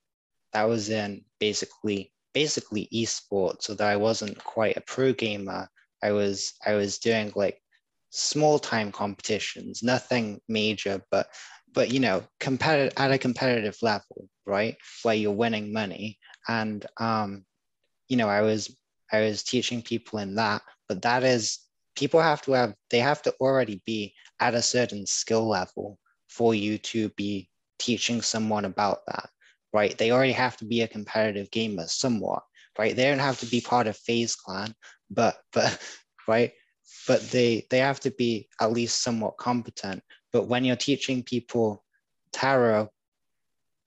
that 0.54 0.64
was 0.64 0.88
in 0.88 1.22
basically 1.38 2.10
basically 2.32 2.88
esports. 2.92 3.64
So 3.64 3.74
that 3.74 3.86
i 3.86 3.96
wasn't 3.96 4.42
quite 4.42 4.78
a 4.78 4.80
pro 4.80 5.12
gamer. 5.12 5.68
I 6.02 6.12
was 6.12 6.54
i 6.66 6.72
was 6.72 6.98
doing 6.98 7.32
like 7.36 7.60
small 8.08 8.58
time 8.58 8.90
competitions 8.90 9.82
nothing 9.82 10.40
major 10.48 11.02
but 11.10 11.28
but 11.74 11.92
you 11.92 12.00
know 12.00 12.24
competitive 12.40 12.94
at 12.96 13.12
a 13.12 13.18
competitive 13.18 13.76
level 13.82 14.28
right? 14.50 14.76
Where 15.02 15.14
you're 15.14 15.32
winning 15.32 15.72
money 15.72 16.18
and 16.48 16.86
um, 16.98 17.44
you 18.08 18.16
know 18.16 18.28
i 18.28 18.40
was 18.40 18.76
i 19.12 19.20
was 19.20 19.42
teaching 19.42 19.82
people 19.82 20.18
in 20.18 20.34
that 20.34 20.62
but 20.88 21.02
that 21.02 21.22
is 21.22 21.60
people 21.96 22.20
have 22.20 22.42
to 22.42 22.52
have 22.52 22.74
they 22.90 22.98
have 22.98 23.22
to 23.22 23.32
already 23.40 23.82
be 23.86 24.14
at 24.40 24.54
a 24.54 24.62
certain 24.62 25.06
skill 25.06 25.48
level 25.48 25.98
for 26.28 26.54
you 26.54 26.78
to 26.78 27.08
be 27.10 27.48
teaching 27.78 28.22
someone 28.22 28.64
about 28.64 29.00
that 29.06 29.28
right? 29.72 29.96
They 29.96 30.10
already 30.10 30.32
have 30.32 30.56
to 30.58 30.64
be 30.64 30.82
a 30.82 30.88
competitive 30.88 31.50
gamer 31.50 31.86
somewhat 31.86 32.42
right? 32.78 32.94
They 32.94 33.04
don't 33.04 33.18
have 33.18 33.38
to 33.40 33.46
be 33.46 33.60
part 33.60 33.86
of 33.86 33.96
FaZe 33.96 34.36
Clan 34.36 34.74
but 35.10 35.36
but 35.52 35.78
right? 36.28 36.52
But 37.06 37.22
they 37.30 37.66
they 37.70 37.78
have 37.78 38.00
to 38.00 38.10
be 38.10 38.48
at 38.60 38.72
least 38.72 39.02
somewhat 39.02 39.36
competent. 39.38 40.02
But 40.32 40.48
when 40.48 40.64
you're 40.64 40.76
teaching 40.76 41.22
people 41.22 41.84
tarot 42.32 42.88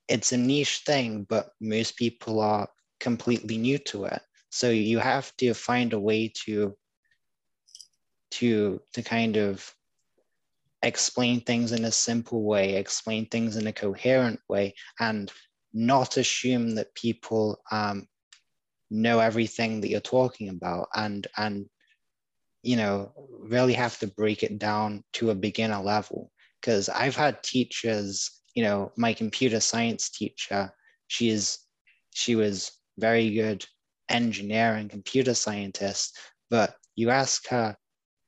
it's 0.08 0.32
a 0.32 0.38
niche 0.38 0.82
thing, 0.86 1.26
but 1.30 1.52
most 1.62 1.98
people 1.98 2.40
are 2.40 2.68
completely 3.00 3.58
new 3.58 3.78
to 3.80 4.06
it. 4.06 4.22
So 4.50 4.70
you 4.70 5.00
have 5.00 5.36
to 5.38 5.54
find 5.54 5.94
a 5.94 6.00
way 6.00 6.32
to 6.46 6.76
to 8.32 8.82
to 8.94 9.04
kind 9.04 9.38
of 9.38 9.74
explain 10.82 11.42
things 11.42 11.72
in 11.72 11.86
a 11.86 11.92
simple 11.92 12.44
way, 12.44 12.76
explain 12.76 13.26
things 13.28 13.56
in 13.56 13.68
a 13.68 13.74
coherent 13.74 14.40
way, 14.50 14.76
and 15.00 15.32
not 15.74 16.18
assume 16.18 16.76
that 16.76 16.94
people 16.94 17.60
um, 17.72 18.08
know 18.90 19.20
everything 19.20 19.82
that 19.82 19.90
you're 19.90 20.00
talking 20.00 20.50
about 20.50 20.88
and 20.96 21.28
and 21.38 21.66
you 22.62 22.76
know 22.76 23.12
really 23.30 23.74
have 23.74 23.98
to 24.00 24.08
break 24.08 24.44
it 24.44 24.60
down 24.60 25.04
to 25.14 25.32
a 25.32 25.36
beginner 25.36 25.82
level 25.82 26.32
because 26.62 26.90
i've 26.90 27.16
had 27.16 27.42
teachers 27.42 28.43
you 28.54 28.64
know 28.64 28.92
my 28.96 29.14
computer 29.14 29.60
science 29.60 30.10
teacher 30.10 30.72
she 31.08 31.30
is 31.30 31.60
she 32.12 32.36
was 32.36 32.72
very 32.98 33.34
good 33.34 33.66
engineer 34.10 34.74
and 34.74 34.90
computer 34.90 35.34
scientist 35.34 36.18
but 36.50 36.76
you 36.96 37.10
ask 37.10 37.48
her 37.48 37.76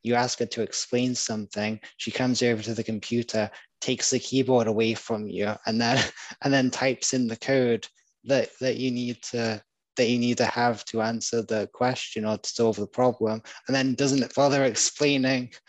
you 0.03 0.15
ask 0.15 0.39
her 0.39 0.45
to 0.45 0.61
explain 0.61 1.15
something 1.15 1.79
she 1.97 2.11
comes 2.11 2.41
over 2.41 2.61
to 2.61 2.73
the 2.73 2.83
computer 2.83 3.49
takes 3.81 4.09
the 4.09 4.19
keyboard 4.19 4.67
away 4.67 4.93
from 4.93 5.27
you 5.27 5.53
and 5.65 5.79
then 5.79 6.03
and 6.41 6.53
then 6.53 6.71
types 6.71 7.13
in 7.13 7.27
the 7.27 7.37
code 7.37 7.87
that 8.23 8.49
that 8.59 8.77
you 8.77 8.91
need 8.91 9.21
to 9.21 9.61
that 9.97 10.09
you 10.09 10.19
need 10.19 10.37
to 10.37 10.45
have 10.45 10.83
to 10.85 11.01
answer 11.01 11.41
the 11.41 11.69
question 11.73 12.25
or 12.25 12.37
to 12.37 12.49
solve 12.49 12.75
the 12.75 12.87
problem 12.87 13.41
and 13.67 13.75
then 13.75 13.95
doesn't 13.95 14.33
bother 14.35 14.63
explaining. 14.63 15.51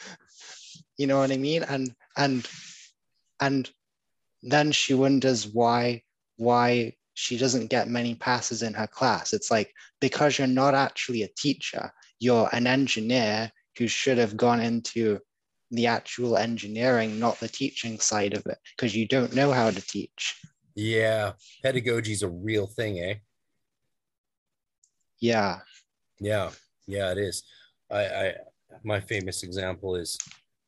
You 0.98 1.06
know 1.06 1.18
what 1.18 1.30
i 1.30 1.36
mean? 1.36 1.62
And 1.62 1.94
and 2.16 2.48
and 3.38 3.70
then 4.52 4.72
she 4.72 4.94
wonders 4.94 5.46
why 5.48 6.02
why 6.36 6.94
she 7.14 7.38
doesn't 7.38 7.68
get 7.70 7.88
many 7.88 8.14
passes 8.14 8.62
in 8.62 8.74
her 8.74 8.86
class. 8.86 9.32
It's 9.32 9.50
like 9.50 9.72
because 10.00 10.38
you're 10.38 10.46
not 10.46 10.74
actually 10.74 11.22
a 11.22 11.28
teacher 11.36 11.90
you're 12.18 12.48
an 12.52 12.66
engineer 12.66 13.50
who 13.78 13.86
should 13.86 14.18
have 14.18 14.36
gone 14.36 14.60
into 14.60 15.18
the 15.70 15.86
actual 15.86 16.36
engineering 16.36 17.18
not 17.18 17.38
the 17.40 17.48
teaching 17.48 17.98
side 17.98 18.34
of 18.34 18.46
it 18.46 18.58
because 18.76 18.94
you 18.94 19.06
don't 19.06 19.34
know 19.34 19.52
how 19.52 19.70
to 19.70 19.80
teach. 19.86 20.40
Yeah 20.74 21.32
pedagogy 21.62 22.12
is 22.12 22.22
a 22.22 22.28
real 22.28 22.66
thing 22.66 23.00
eh? 23.00 23.14
Yeah. 25.20 25.60
Yeah 26.20 26.50
yeah 26.86 27.12
it 27.12 27.18
is. 27.18 27.42
I 27.90 28.00
i 28.06 28.34
my 28.84 29.00
famous 29.00 29.42
example 29.42 29.96
is 29.96 30.16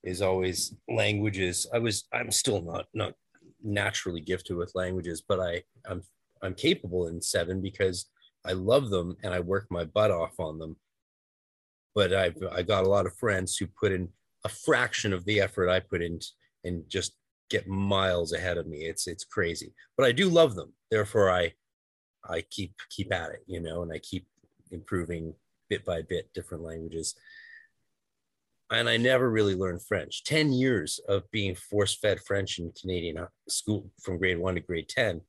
is 0.03 0.23
always 0.23 0.75
languages. 0.89 1.67
I 1.73 1.79
was 1.79 2.05
i'm 2.13 2.31
still 2.31 2.63
not 2.63 2.87
not 2.93 3.15
naturally 3.63 4.21
gifted 4.21 4.57
with 4.57 4.75
languages 4.75 5.23
but 5.27 5.41
i 5.41 5.63
i'm 5.89 6.03
i'm 6.43 6.55
capable 6.55 7.09
in 7.09 7.21
seven 7.21 7.61
because 7.61 8.07
i 8.45 8.53
love 8.53 8.91
them 8.91 9.17
and 9.23 9.35
i 9.35 9.41
work 9.41 9.67
my 9.71 9.85
butt 9.85 10.11
off 10.11 10.39
on 10.39 10.59
them. 10.59 10.77
But 11.95 12.13
i've 12.13 12.37
i 12.53 12.63
got 12.63 12.85
a 12.85 12.89
lot 12.89 13.07
of 13.07 13.17
friends 13.17 13.57
who 13.57 13.67
put 13.67 13.93
in 13.93 14.09
a 14.45 14.49
fraction 14.49 15.13
of 15.13 15.25
the 15.25 15.41
effort 15.41 15.69
i 15.69 15.81
put 15.81 16.03
in 16.03 16.21
and 16.65 16.85
just 16.89 17.13
get 17.51 17.67
miles 17.67 18.33
ahead 18.33 18.59
of 18.59 18.67
me. 18.67 18.85
It's 18.85 19.07
it's 19.07 19.25
crazy. 19.25 19.73
But 19.97 20.07
i 20.07 20.13
do 20.13 20.29
love 20.29 20.55
them. 20.55 20.73
Therefore 20.91 21.31
i 21.31 21.53
i 22.29 22.43
keep 22.43 22.75
keep 22.91 23.13
at 23.13 23.31
it 23.31 23.43
you 23.47 23.61
know 23.61 23.83
and 23.83 23.93
i 23.93 23.99
keep 23.99 24.27
improving 24.71 25.33
bit 25.71 25.85
by 25.85 26.03
bit 26.03 26.33
different 26.35 26.63
languages. 26.63 27.15
And 28.71 28.89
I 28.89 28.97
never 28.99 29.31
really 29.31 29.55
learned 29.55 29.83
French. 29.83 30.25
10 30.25 30.53
years 30.53 31.01
of 31.09 31.31
being 31.31 31.55
force 31.55 31.95
fed 31.95 32.21
French 32.21 32.59
in 32.59 32.73
Canadian 32.79 33.19
uh, 33.19 33.27
school 33.49 33.91
from 34.03 34.19
grade 34.19 34.39
one 34.39 34.57
to 34.57 34.61
grade 34.61 34.89
10. 34.89 35.23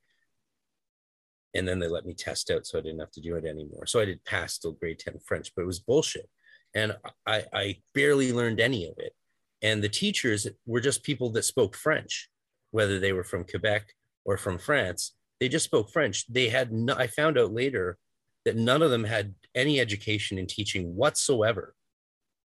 And 1.55 1.67
then 1.67 1.79
they 1.79 1.87
let 1.87 2.05
me 2.05 2.13
test 2.13 2.51
out, 2.51 2.67
so 2.67 2.77
I 2.77 2.81
didn't 2.81 2.99
have 2.99 3.11
to 3.11 3.21
do 3.21 3.35
it 3.35 3.45
anymore. 3.45 3.85
So 3.85 3.99
I 3.99 4.05
did 4.05 4.23
pass 4.25 4.57
till 4.57 4.73
grade 4.73 4.99
10 4.99 5.19
French, 5.25 5.51
but 5.55 5.63
it 5.63 5.67
was 5.67 5.79
bullshit. 5.79 6.29
And 6.75 6.95
I, 7.25 7.45
I 7.53 7.77
barely 7.95 8.31
learned 8.33 8.59
any 8.59 8.85
of 8.87 8.93
it. 8.97 9.13
And 9.61 9.81
the 9.81 9.89
teachers 9.89 10.47
were 10.65 10.81
just 10.81 11.03
people 11.03 11.31
that 11.31 11.43
spoke 11.43 11.75
French, 11.75 12.29
whether 12.71 12.99
they 12.99 13.13
were 13.13 13.23
from 13.23 13.45
Quebec 13.45 13.93
or 14.25 14.37
from 14.37 14.59
France. 14.59 15.13
They 15.39 15.49
just 15.49 15.65
spoke 15.65 15.89
French. 15.89 16.27
They 16.27 16.49
had 16.49 16.71
no, 16.71 16.93
I 16.93 17.07
found 17.07 17.37
out 17.37 17.53
later 17.53 17.97
that 18.45 18.55
none 18.55 18.81
of 18.81 18.91
them 18.91 19.05
had 19.05 19.33
any 19.55 19.79
education 19.79 20.37
in 20.37 20.45
teaching 20.45 20.95
whatsoever 20.95 21.73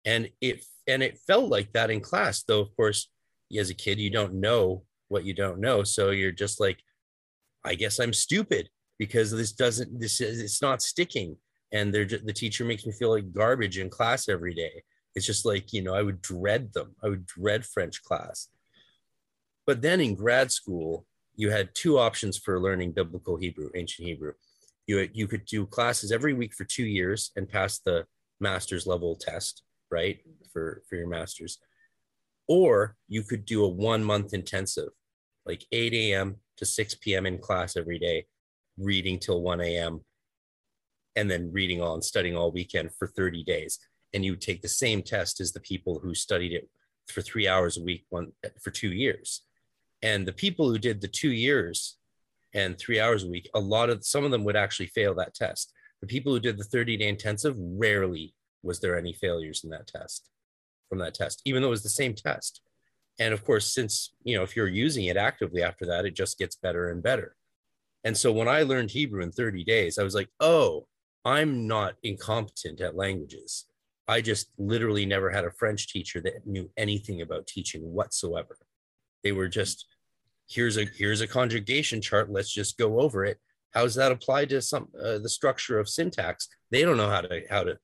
and 0.05 0.31
it 0.40 0.65
and 0.89 1.02
it 1.02 1.19
felt 1.27 1.48
like 1.48 1.73
that 1.73 1.90
in 1.90 2.01
class 2.01 2.43
though 2.43 2.60
of 2.60 2.74
course 2.77 3.09
as 3.56 3.70
a 3.70 3.74
kid 3.74 3.98
you 3.98 4.10
don't 4.10 4.35
know 4.35 4.82
what 5.09 5.24
you 5.24 5.35
don't 5.35 5.59
know. 5.59 5.82
So 5.82 6.10
you're 6.10 6.32
just 6.32 6.60
like 6.60 6.78
i 7.65 7.74
guess 7.74 7.98
i'm 7.98 8.12
stupid 8.12 8.69
because 8.98 9.31
this 9.31 9.52
doesn't 9.52 9.98
this 10.01 10.20
is 10.20 10.40
it's 10.40 10.62
not 10.62 10.82
sticking. 10.82 11.36
And 11.70 11.93
they're 11.93 12.06
just, 12.06 12.24
the 12.24 12.32
teacher 12.32 12.65
makes 12.65 12.86
me 12.86 12.93
feel 12.93 13.10
like 13.10 13.32
garbage 13.32 13.78
in 13.78 13.90
class 13.90 14.28
every 14.28 14.55
day. 14.55 14.82
It's 15.15 15.27
just 15.27 15.44
like 15.44 15.73
you 15.73 15.82
know 15.82 15.94
i 15.94 16.02
would 16.02 16.23
dread 16.23 16.73
them. 16.73 16.94
I 17.02 17.09
would 17.09 17.27
dread 17.27 17.65
french 17.65 18.02
class. 18.02 18.48
But 19.66 19.82
then 19.82 20.01
in 20.01 20.15
grad 20.15 20.52
school 20.52 21.06
you 21.36 21.51
had 21.51 21.74
two 21.74 21.98
options 21.98 22.36
for 22.36 22.60
learning 22.60 22.93
biblical 22.93 23.36
hebrew 23.36 23.70
ancient 23.74 24.09
hebrew. 24.09 24.32
You 24.86 25.09
you 25.12 25.27
could 25.27 25.44
do 25.47 25.66
classes 25.66 26.12
every 26.12 26.35
week 26.35 26.55
for 26.55 26.65
two 26.65 26.86
years 26.86 27.31
and 27.36 27.48
pass 27.48 27.78
the 27.78 28.06
master's 28.40 28.86
level 28.86 29.16
test 29.16 29.62
right 29.90 30.20
for 30.52 30.82
for 30.89 30.97
your 30.97 31.09
master's. 31.09 31.59
Or 32.47 32.97
you 33.09 33.23
could 33.23 33.44
do 33.44 33.65
a 33.65 33.69
one 33.69 34.02
month 34.02 34.32
intensive 34.32 34.90
like 35.48 35.65
8 35.73 35.94
a.m 35.94 36.36
to 36.59 36.66
6 36.66 36.94
p.m 36.97 37.27
in 37.27 37.39
class 37.39 37.77
every 37.77 37.98
day 37.98 38.27
reading 38.77 39.19
till 39.19 39.43
1 39.43 39.60
a.m 39.60 40.01
and 41.16 41.28
then 41.28 41.51
reading 41.52 41.82
all 41.82 41.94
and 41.94 42.05
studying 42.05 42.36
all 42.36 42.52
weekend 42.52 42.90
for 42.97 43.09
30 43.09 43.43
days. 43.43 43.81
And 44.15 44.24
you 44.24 44.36
take 44.36 44.62
the 44.62 44.69
same 44.69 45.02
test 45.02 45.40
as 45.40 45.52
the 45.52 45.60
people 45.60 45.98
who 45.98 46.15
studied 46.15 46.52
it 46.52 46.69
for 47.09 47.23
three 47.23 47.48
hours 47.48 47.77
a 47.77 47.82
week 47.82 48.05
one 48.10 48.32
for 48.62 48.70
two 48.70 48.93
years. 48.93 49.43
And 50.01 50.27
the 50.27 50.32
people 50.32 50.69
who 50.70 50.78
did 50.78 51.01
the 51.01 51.09
two 51.09 51.32
years 51.32 51.97
and 52.55 52.78
three 52.78 53.01
hours 53.01 53.24
a 53.24 53.28
week, 53.28 53.51
a 53.52 53.59
lot 53.59 53.90
of 53.90 54.06
some 54.06 54.24
of 54.24 54.31
them 54.31 54.44
would 54.44 54.56
actually 54.56 54.86
fail 54.86 55.12
that 55.15 55.35
test. 55.35 55.73
The 56.01 56.06
people 56.06 56.32
who 56.32 56.40
did 56.40 56.56
the 56.56 56.65
30 56.65 56.98
day 56.98 57.09
intensive, 57.09 57.56
rarely 57.59 58.32
was 58.63 58.81
there 58.81 58.97
any 58.99 59.13
failures 59.13 59.63
in 59.65 59.71
that 59.71 59.87
test 59.87 60.29
from 60.89 60.99
that 60.99 61.15
test, 61.15 61.43
even 61.45 61.63
though 61.63 61.69
it 61.69 61.73
was 61.73 61.83
the 61.83 61.89
same 61.89 62.15
test. 62.15 62.63
And 63.19 63.35
of 63.35 63.45
course, 63.45 63.73
since, 63.73 64.15
you 64.23 64.37
know, 64.37 64.43
if 64.43 64.57
you're 64.57 64.69
using 64.69 65.07
it 65.07 65.17
actively 65.17 65.63
after 65.63 65.85
that, 65.87 66.07
it 66.07 66.15
just 66.15 66.39
gets 66.39 66.57
better 66.57 66.91
and 66.91 67.03
better. 67.03 67.37
And 68.05 68.17
so 68.17 68.33
when 68.33 68.49
I 68.49 68.63
learned 68.63 68.91
Hebrew 68.91 69.23
in 69.23 69.33
30 69.33 69.65
days, 69.65 69.99
I 69.99 70.05
was 70.05 70.15
like, 70.15 70.29
oh, 70.41 70.87
I'm 71.25 71.67
not 71.67 71.95
incompetent 72.03 72.81
at 72.81 72.97
languages. 72.97 73.67
I 74.07 74.21
just 74.21 74.51
literally 74.57 75.05
never 75.05 75.31
had 75.31 75.45
a 75.45 75.51
French 75.51 75.89
teacher 75.89 76.21
that 76.23 76.47
knew 76.47 76.71
anything 76.77 77.21
about 77.21 77.47
teaching 77.47 77.93
whatsoever. 77.93 78.57
They 79.23 79.33
were 79.33 79.49
just 79.49 79.87
here's 80.49 80.79
a 80.79 80.87
here's 80.97 81.21
a 81.21 81.27
conjugation 81.27 82.01
chart 82.01 82.31
let's 82.31 82.53
just 82.53 82.79
go 82.79 83.01
over 83.01 83.25
it 83.25 83.39
how's 83.73 83.95
that 83.95 84.13
applied 84.13 84.49
to 84.49 84.61
some 84.63 84.89
uh, 85.03 85.19
the 85.19 85.29
structure 85.29 85.79
of 85.79 85.89
syntax 85.89 86.49
they 86.71 86.83
don't 86.83 86.97
know 86.97 87.09
how 87.09 87.21
to 87.21 87.43
how 87.51 87.63
to 87.63 87.79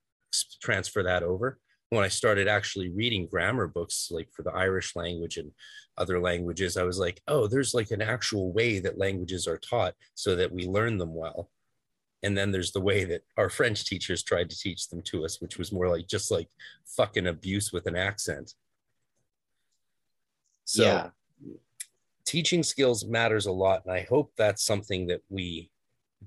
transfer 0.60 1.02
that 1.02 1.22
over. 1.22 1.58
When 1.90 2.04
i 2.04 2.08
started 2.08 2.48
actually 2.48 2.88
reading 2.88 3.28
grammar 3.28 3.68
books 3.68 4.08
like 4.10 4.28
for 4.32 4.42
the 4.42 4.50
irish 4.50 4.96
language 4.96 5.36
and 5.36 5.52
other 5.96 6.18
languages 6.20 6.76
i 6.76 6.82
was 6.82 6.98
like 6.98 7.20
oh 7.28 7.46
there's 7.46 7.72
like 7.72 7.92
an 7.92 8.02
actual 8.02 8.52
way 8.52 8.80
that 8.80 8.98
languages 8.98 9.46
are 9.46 9.58
taught 9.58 9.94
so 10.14 10.34
that 10.34 10.50
we 10.50 10.66
learn 10.66 10.98
them 10.98 11.14
well. 11.14 11.50
And 12.24 12.36
then 12.36 12.50
there's 12.50 12.72
the 12.72 12.80
way 12.80 13.04
that 13.04 13.22
our 13.36 13.50
french 13.50 13.84
teachers 13.84 14.22
tried 14.24 14.50
to 14.50 14.58
teach 14.58 14.88
them 14.88 15.02
to 15.02 15.24
us 15.24 15.40
which 15.40 15.56
was 15.56 15.70
more 15.70 15.88
like 15.88 16.08
just 16.08 16.30
like 16.32 16.48
fucking 16.96 17.28
abuse 17.28 17.72
with 17.72 17.86
an 17.86 17.96
accent. 17.96 18.54
So 20.64 20.84
yeah. 20.84 21.10
teaching 22.24 22.62
skills 22.62 23.04
matters 23.04 23.46
a 23.46 23.52
lot 23.52 23.82
and 23.84 23.94
i 23.94 24.06
hope 24.08 24.32
that's 24.36 24.64
something 24.64 25.06
that 25.08 25.22
we 25.28 25.70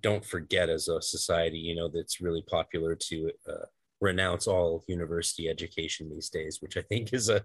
don't 0.01 0.23
forget 0.23 0.69
as 0.69 0.87
a 0.87 1.01
society 1.01 1.57
you 1.57 1.75
know 1.75 1.87
that's 1.87 2.21
really 2.21 2.43
popular 2.43 2.95
to 2.95 3.31
uh, 3.49 3.65
renounce 3.99 4.47
all 4.47 4.83
university 4.87 5.49
education 5.49 6.09
these 6.09 6.29
days 6.29 6.59
which 6.61 6.77
i 6.77 6.81
think 6.83 7.13
is 7.13 7.29
a 7.29 7.43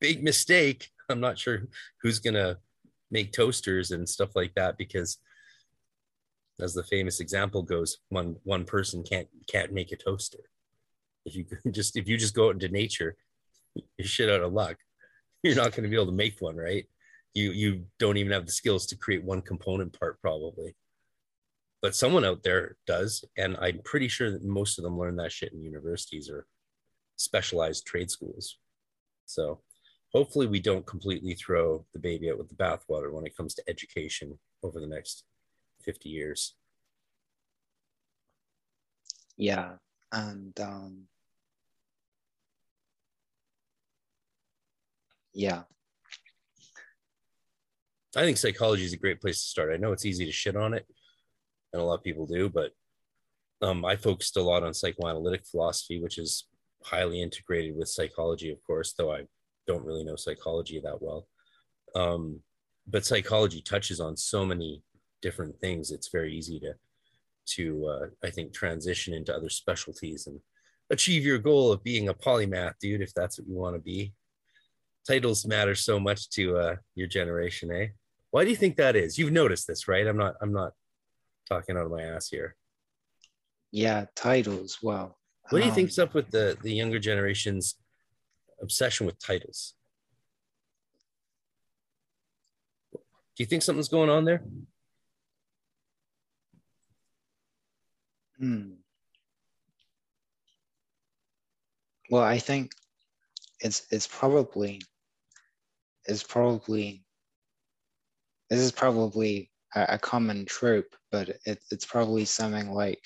big 0.00 0.22
mistake. 0.22 0.90
I'm 1.08 1.20
not 1.20 1.38
sure 1.38 1.62
who's 2.02 2.18
going 2.18 2.34
to 2.34 2.58
make 3.10 3.32
toasters 3.32 3.92
and 3.92 4.08
stuff 4.08 4.34
like 4.34 4.54
that 4.54 4.76
because 4.76 5.18
as 6.60 6.74
the 6.74 6.82
famous 6.82 7.20
example 7.20 7.62
goes 7.62 7.98
one 8.08 8.36
one 8.44 8.64
person 8.64 9.02
can't 9.02 9.28
can't 9.46 9.72
make 9.72 9.92
a 9.92 9.96
toaster. 9.96 10.38
If 11.24 11.36
you 11.36 11.46
just 11.70 11.96
if 11.96 12.08
you 12.08 12.16
just 12.16 12.34
go 12.34 12.48
out 12.48 12.54
into 12.54 12.68
nature 12.68 13.16
you're 13.98 14.08
shit 14.08 14.30
out 14.30 14.42
of 14.42 14.52
luck. 14.52 14.76
You're 15.42 15.54
not 15.54 15.72
going 15.72 15.82
to 15.82 15.88
be 15.88 15.96
able 15.96 16.06
to 16.06 16.12
make 16.12 16.36
one 16.40 16.56
right? 16.56 16.86
You 17.34 17.52
you 17.52 17.84
don't 17.98 18.16
even 18.16 18.32
have 18.32 18.46
the 18.46 18.52
skills 18.52 18.86
to 18.86 18.96
create 18.96 19.22
one 19.22 19.42
component 19.42 19.98
part 19.98 20.20
probably 20.20 20.74
but 21.86 21.94
someone 21.94 22.24
out 22.24 22.42
there 22.42 22.74
does 22.84 23.24
and 23.38 23.56
i'm 23.60 23.78
pretty 23.84 24.08
sure 24.08 24.32
that 24.32 24.42
most 24.42 24.76
of 24.76 24.82
them 24.82 24.98
learn 24.98 25.14
that 25.14 25.30
shit 25.30 25.52
in 25.52 25.62
universities 25.62 26.28
or 26.28 26.44
specialized 27.14 27.86
trade 27.86 28.10
schools. 28.10 28.58
So 29.24 29.60
hopefully 30.12 30.48
we 30.48 30.58
don't 30.58 30.84
completely 30.84 31.34
throw 31.34 31.86
the 31.92 32.00
baby 32.00 32.28
out 32.28 32.38
with 32.38 32.48
the 32.48 32.56
bathwater 32.56 33.12
when 33.12 33.24
it 33.24 33.36
comes 33.36 33.54
to 33.54 33.62
education 33.68 34.36
over 34.64 34.80
the 34.80 34.86
next 34.88 35.22
50 35.84 36.08
years. 36.08 36.54
Yeah 39.36 39.74
and 40.10 40.58
um 40.58 41.02
yeah. 45.32 45.62
I 48.16 48.22
think 48.22 48.38
psychology 48.38 48.84
is 48.84 48.92
a 48.92 48.96
great 48.96 49.20
place 49.20 49.40
to 49.40 49.46
start. 49.46 49.72
I 49.72 49.76
know 49.76 49.92
it's 49.92 50.06
easy 50.06 50.24
to 50.24 50.32
shit 50.32 50.56
on 50.56 50.74
it, 50.74 50.84
and 51.72 51.82
a 51.82 51.84
lot 51.84 51.98
of 51.98 52.04
people 52.04 52.26
do, 52.26 52.48
but 52.48 52.72
um, 53.62 53.84
I 53.84 53.96
focused 53.96 54.36
a 54.36 54.42
lot 54.42 54.62
on 54.62 54.74
psychoanalytic 54.74 55.46
philosophy, 55.46 56.00
which 56.00 56.18
is 56.18 56.46
highly 56.82 57.22
integrated 57.22 57.76
with 57.76 57.88
psychology, 57.88 58.50
of 58.50 58.62
course, 58.66 58.92
though 58.92 59.12
I 59.12 59.22
don't 59.66 59.84
really 59.84 60.04
know 60.04 60.16
psychology 60.16 60.80
that 60.80 61.00
well. 61.00 61.26
Um, 61.94 62.40
but 62.86 63.06
psychology 63.06 63.62
touches 63.62 64.00
on 64.00 64.16
so 64.16 64.44
many 64.44 64.82
different 65.22 65.58
things. 65.58 65.90
It's 65.90 66.08
very 66.08 66.34
easy 66.34 66.60
to, 66.60 66.74
to 67.54 67.86
uh, 67.86 68.06
I 68.22 68.30
think, 68.30 68.52
transition 68.52 69.14
into 69.14 69.34
other 69.34 69.48
specialties 69.48 70.26
and 70.26 70.40
achieve 70.90 71.24
your 71.24 71.38
goal 71.38 71.72
of 71.72 71.82
being 71.82 72.08
a 72.08 72.14
polymath, 72.14 72.74
dude, 72.80 73.00
if 73.00 73.12
that's 73.14 73.38
what 73.38 73.48
you 73.48 73.54
want 73.54 73.74
to 73.74 73.80
be. 73.80 74.12
Titles 75.06 75.46
matter 75.46 75.74
so 75.74 75.98
much 75.98 76.28
to 76.30 76.56
uh, 76.58 76.76
your 76.94 77.08
generation, 77.08 77.72
eh? 77.72 77.88
Why 78.30 78.44
do 78.44 78.50
you 78.50 78.56
think 78.56 78.76
that 78.76 78.96
is? 78.96 79.18
You've 79.18 79.32
noticed 79.32 79.66
this, 79.66 79.88
right? 79.88 80.06
I'm 80.06 80.16
not. 80.16 80.34
I'm 80.42 80.52
not 80.52 80.72
talking 81.48 81.76
out 81.76 81.86
of 81.86 81.90
my 81.90 82.02
ass 82.02 82.28
here. 82.28 82.56
Yeah, 83.72 84.06
titles. 84.14 84.78
Well, 84.82 85.18
what 85.50 85.58
do 85.58 85.64
you 85.64 85.70
um, 85.70 85.74
think's 85.74 85.98
up 85.98 86.14
with 86.14 86.30
the 86.30 86.56
the 86.62 86.72
younger 86.72 86.98
generation's 86.98 87.76
obsession 88.60 89.06
with 89.06 89.18
titles? 89.18 89.74
Do 92.92 93.42
you 93.42 93.46
think 93.46 93.62
something's 93.62 93.88
going 93.88 94.08
on 94.08 94.24
there? 94.24 94.42
Hmm. 98.38 98.72
Well, 102.10 102.22
I 102.22 102.38
think 102.38 102.72
it's 103.60 103.86
it's 103.90 104.06
probably 104.06 104.80
it's 106.06 106.22
probably 106.22 107.04
this 108.48 108.60
is 108.60 108.72
probably 108.72 109.50
a, 109.76 109.98
common 109.98 110.46
trope, 110.46 110.96
but 111.10 111.28
it, 111.44 111.62
it's 111.70 111.84
probably 111.84 112.24
something 112.24 112.70
like 112.70 113.02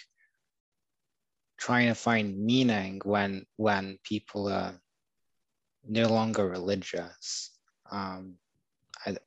trying 1.59 1.89
to 1.89 1.95
find 1.95 2.39
meaning 2.39 3.01
when 3.05 3.45
when 3.57 3.99
people 4.05 4.49
are 4.49 4.75
no 5.87 6.09
longer 6.09 6.49
religious 6.49 7.51
um, 7.91 8.35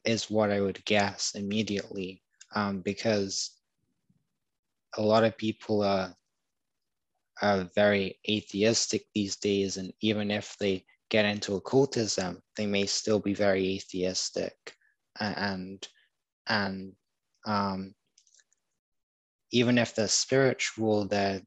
is 0.06 0.30
what 0.30 0.52
I 0.52 0.62
would 0.62 0.84
guess 0.86 1.34
immediately 1.36 2.24
um, 2.56 2.82
because 2.82 3.52
a 4.98 5.02
lot 5.02 5.24
of 5.24 5.38
people 5.38 5.84
are 5.84 6.16
are 7.42 7.70
very 7.76 8.20
atheistic 8.30 9.06
these 9.14 9.36
days, 9.38 9.78
and 9.78 9.92
even 10.02 10.32
if 10.32 10.56
they 10.60 10.86
get 11.10 11.26
into 11.26 11.56
occultism, 11.56 12.42
they 12.56 12.68
may 12.68 12.86
still 12.86 13.20
be 13.20 13.34
very 13.34 13.76
atheistic, 13.76 14.56
and 15.20 15.88
and 16.48 16.94
um, 17.46 17.94
even 19.52 19.78
if 19.78 19.96
they're 19.96 20.08
spiritual, 20.08 21.08
they're 21.08 21.42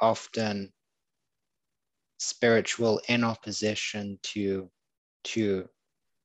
often 0.00 0.72
spiritual 2.18 3.00
in 3.08 3.24
opposition 3.24 4.18
to 4.22 4.70
to 5.24 5.68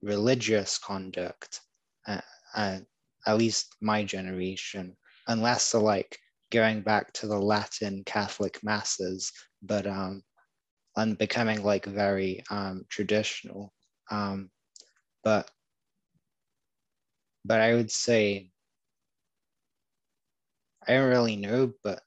religious 0.02 0.77
conduct. 0.77 1.61
Uh, 2.07 2.22
uh, 2.56 2.80
at 3.27 3.38
least 3.38 3.76
my 3.81 4.03
generation, 4.03 4.95
unless 5.27 5.72
they're 5.72 5.81
like 5.81 6.18
going 6.52 6.81
back 6.81 7.14
to 7.14 7.27
the 7.27 7.38
Latin 7.38 8.03
Catholic 8.06 8.60
masses, 8.64 9.31
but 9.61 9.85
um, 9.85 10.23
and 10.95 11.18
becoming 11.18 11.64
like 11.64 11.85
very 11.85 12.43
um, 12.49 12.84
traditional. 12.89 13.73
Um, 14.10 14.49
but 15.23 15.49
but 17.45 17.60
I 17.61 17.73
would 17.73 17.91
say 17.91 18.49
I 20.88 20.94
don't 20.94 21.10
really 21.10 21.36
know, 21.36 21.74
but 21.84 22.02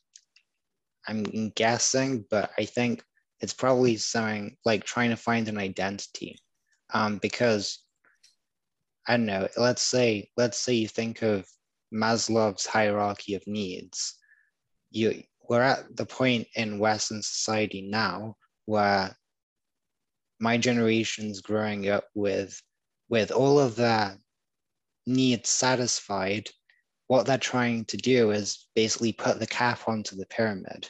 I'm 1.07 1.51
guessing. 1.51 2.25
But 2.31 2.51
I 2.59 2.65
think 2.65 3.03
it's 3.41 3.55
probably 3.55 3.97
something 3.97 4.57
like 4.65 4.85
trying 4.85 5.11
to 5.11 5.17
find 5.17 5.49
an 5.49 5.59
identity, 5.59 6.39
um, 6.93 7.19
because 7.19 7.79
I 9.07 9.17
don't 9.17 9.27
know. 9.27 9.49
Let's 9.57 9.83
say 9.83 10.31
let's 10.37 10.59
say 10.59 10.75
you 10.75 10.89
think 10.89 11.23
of 11.23 11.47
Maslow's 11.93 12.67
hierarchy 12.67 13.35
of 13.35 13.47
needs. 13.47 14.15
You 14.91 15.23
we're 15.49 15.63
at 15.63 15.97
the 15.97 16.07
point 16.07 16.47
in 16.55 16.79
Western 16.79 17.23
society 17.23 17.83
now 17.83 18.37
where 18.65 19.15
my 20.41 20.57
generation's 20.57 21.41
growing 21.41 21.89
up 21.89 22.05
with 22.15 22.61
with 23.09 23.31
all 23.31 23.59
of 23.61 23.77
their 23.77 24.17
needs 25.07 25.51
satisfied. 25.51 26.49
What 27.15 27.27
they're 27.27 27.39
trying 27.39 27.85
to 27.85 27.97
do 27.97 28.33
is 28.33 28.67
basically 28.75 29.13
put 29.13 29.39
the 29.39 29.47
cap 29.47 29.87
onto 29.87 30.17
the 30.17 30.27
pyramid 30.27 30.89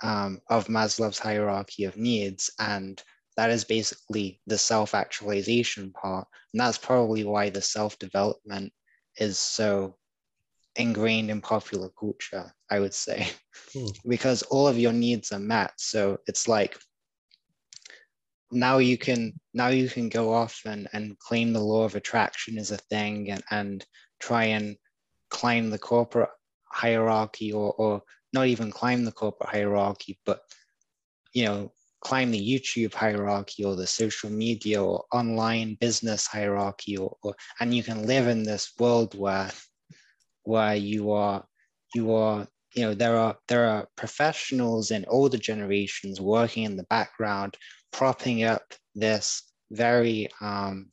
um, 0.00 0.40
of 0.48 0.68
Maslow's 0.68 1.18
hierarchy 1.18 1.82
of 1.82 1.96
needs, 1.96 2.52
and 2.60 3.02
that 3.36 3.50
is 3.50 3.64
basically 3.64 4.40
the 4.46 4.56
self-actualization 4.56 5.90
part, 5.90 6.28
and 6.52 6.60
that's 6.60 6.78
probably 6.78 7.24
why 7.24 7.50
the 7.50 7.60
self-development 7.60 8.72
is 9.16 9.40
so 9.40 9.96
ingrained 10.76 11.32
in 11.32 11.40
popular 11.40 11.88
culture, 11.98 12.52
I 12.70 12.78
would 12.78 12.94
say, 12.94 13.28
Hmm. 13.72 13.86
because 14.08 14.42
all 14.42 14.68
of 14.68 14.78
your 14.78 14.92
needs 14.92 15.32
are 15.32 15.40
met. 15.40 15.72
So 15.78 16.18
it's 16.28 16.46
like 16.46 16.78
now 18.52 18.78
you 18.78 18.96
can 18.96 19.32
now 19.52 19.66
you 19.66 19.88
can 19.88 20.10
go 20.10 20.32
off 20.32 20.62
and, 20.64 20.88
and 20.92 21.18
claim 21.18 21.52
the 21.52 21.60
law 21.72 21.82
of 21.82 21.96
attraction 21.96 22.56
is 22.56 22.70
a 22.70 22.76
thing 22.76 23.32
and, 23.32 23.42
and 23.50 23.84
try 24.20 24.44
and 24.44 24.76
climb 25.30 25.70
the 25.70 25.78
corporate 25.78 26.30
hierarchy 26.64 27.52
or, 27.52 27.72
or 27.74 28.02
not 28.32 28.46
even 28.46 28.70
climb 28.70 29.04
the 29.04 29.12
corporate 29.12 29.50
hierarchy, 29.50 30.18
but 30.24 30.40
you 31.32 31.44
know, 31.44 31.72
climb 32.00 32.30
the 32.30 32.40
YouTube 32.40 32.94
hierarchy 32.94 33.64
or 33.64 33.74
the 33.74 33.86
social 33.86 34.30
media 34.30 34.82
or 34.82 35.04
online 35.12 35.76
business 35.80 36.26
hierarchy 36.26 36.96
or, 36.96 37.16
or 37.22 37.34
and 37.60 37.74
you 37.74 37.82
can 37.82 38.06
live 38.06 38.28
in 38.28 38.42
this 38.42 38.72
world 38.78 39.18
where 39.18 39.50
where 40.44 40.76
you 40.76 41.10
are 41.10 41.44
you 41.94 42.14
are 42.14 42.46
you 42.74 42.82
know 42.82 42.94
there 42.94 43.16
are 43.16 43.36
there 43.48 43.68
are 43.68 43.88
professionals 43.96 44.90
in 44.90 45.04
older 45.08 45.38
generations 45.38 46.20
working 46.20 46.64
in 46.64 46.76
the 46.76 46.84
background 46.84 47.56
propping 47.92 48.44
up 48.44 48.62
this 48.94 49.42
very 49.70 50.28
um, 50.40 50.90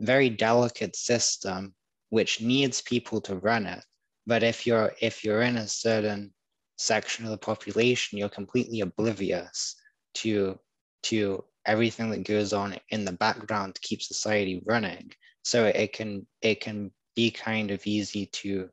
very 0.00 0.28
delicate 0.28 0.96
system 0.96 1.74
which 2.10 2.40
needs 2.40 2.82
people 2.82 3.20
to 3.22 3.36
run 3.36 3.66
it. 3.66 3.84
But 4.26 4.42
if 4.42 4.66
you're 4.66 4.92
if 5.00 5.24
you're 5.24 5.42
in 5.42 5.56
a 5.56 5.68
certain 5.68 6.32
section 6.76 7.24
of 7.24 7.32
the 7.32 7.38
population 7.38 8.18
you're 8.18 8.28
completely 8.28 8.80
oblivious 8.82 9.74
to 10.14 10.58
to 11.02 11.44
everything 11.68 12.10
that 12.10 12.24
goes 12.24 12.52
on 12.52 12.76
in 12.90 13.04
the 13.04 13.12
background 13.12 13.74
to 13.74 13.80
keep 13.82 14.02
society 14.02 14.62
running. 14.66 15.12
So 15.42 15.66
it 15.66 15.92
can 15.92 16.26
it 16.40 16.60
can 16.60 16.90
be 17.14 17.30
kind 17.30 17.70
of 17.70 17.86
easy 17.86 18.26
to 18.26 18.70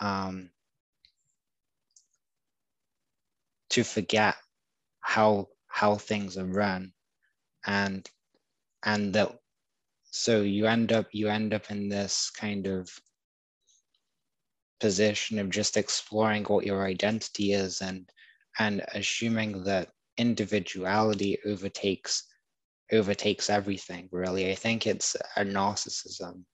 um, 0.00 0.50
to 3.70 3.82
forget 3.82 4.36
how 5.00 5.48
how 5.66 5.96
things 5.96 6.38
are 6.38 6.46
run. 6.46 6.92
And 7.66 8.08
and 8.84 9.12
that 9.14 9.39
so 10.10 10.42
you 10.42 10.66
end 10.66 10.92
up 10.92 11.06
you 11.12 11.28
end 11.28 11.54
up 11.54 11.70
in 11.70 11.88
this 11.88 12.30
kind 12.30 12.66
of 12.66 12.90
position 14.80 15.38
of 15.38 15.50
just 15.50 15.76
exploring 15.76 16.44
what 16.44 16.66
your 16.66 16.86
identity 16.86 17.52
is 17.52 17.80
and 17.82 18.08
and 18.58 18.82
assuming 18.94 19.62
that 19.64 19.88
individuality 20.16 21.38
overtakes 21.46 22.26
overtakes 22.92 23.48
everything 23.48 24.08
really. 24.10 24.50
I 24.50 24.54
think 24.54 24.86
it's 24.86 25.16
a 25.36 25.44
narcissism. 25.44 26.44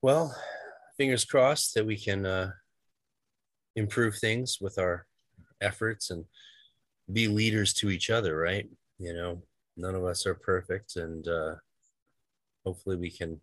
Well, 0.00 0.36
fingers 0.96 1.24
crossed 1.24 1.74
that 1.74 1.86
we 1.86 1.96
can 1.96 2.26
uh, 2.26 2.52
improve 3.76 4.16
things 4.18 4.58
with 4.60 4.78
our 4.78 5.06
efforts 5.60 6.10
and 6.10 6.24
be 7.12 7.28
leaders 7.28 7.72
to 7.74 7.90
each 7.90 8.10
other, 8.10 8.36
right? 8.36 8.68
You 8.98 9.14
know, 9.14 9.42
none 9.76 9.94
of 9.94 10.04
us 10.04 10.26
are 10.26 10.34
perfect, 10.34 10.96
and 10.96 11.26
uh, 11.26 11.54
hopefully 12.64 12.96
we 12.96 13.10
can 13.10 13.40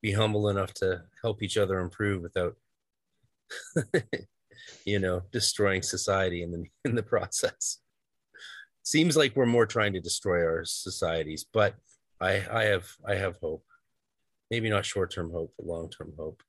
be 0.00 0.12
humble 0.12 0.48
enough 0.48 0.72
to 0.74 1.02
help 1.22 1.42
each 1.42 1.56
other 1.56 1.78
improve 1.80 2.22
without, 2.22 2.56
you 4.84 4.98
know, 4.98 5.22
destroying 5.32 5.82
society 5.82 6.42
in 6.42 6.52
the 6.52 6.64
in 6.88 6.94
the 6.94 7.02
process. 7.02 7.78
Seems 8.82 9.16
like 9.16 9.36
we're 9.36 9.46
more 9.46 9.66
trying 9.66 9.92
to 9.92 10.00
destroy 10.00 10.42
our 10.44 10.64
societies, 10.64 11.44
but 11.52 11.74
I 12.20 12.44
I 12.50 12.64
have 12.64 12.88
I 13.06 13.14
have 13.16 13.36
hope 13.42 13.64
maybe 14.50 14.70
not 14.70 14.84
short 14.84 15.10
term 15.12 15.30
hope, 15.30 15.52
but 15.56 15.66
long 15.66 15.90
term 15.90 16.12
hope. 16.16 16.42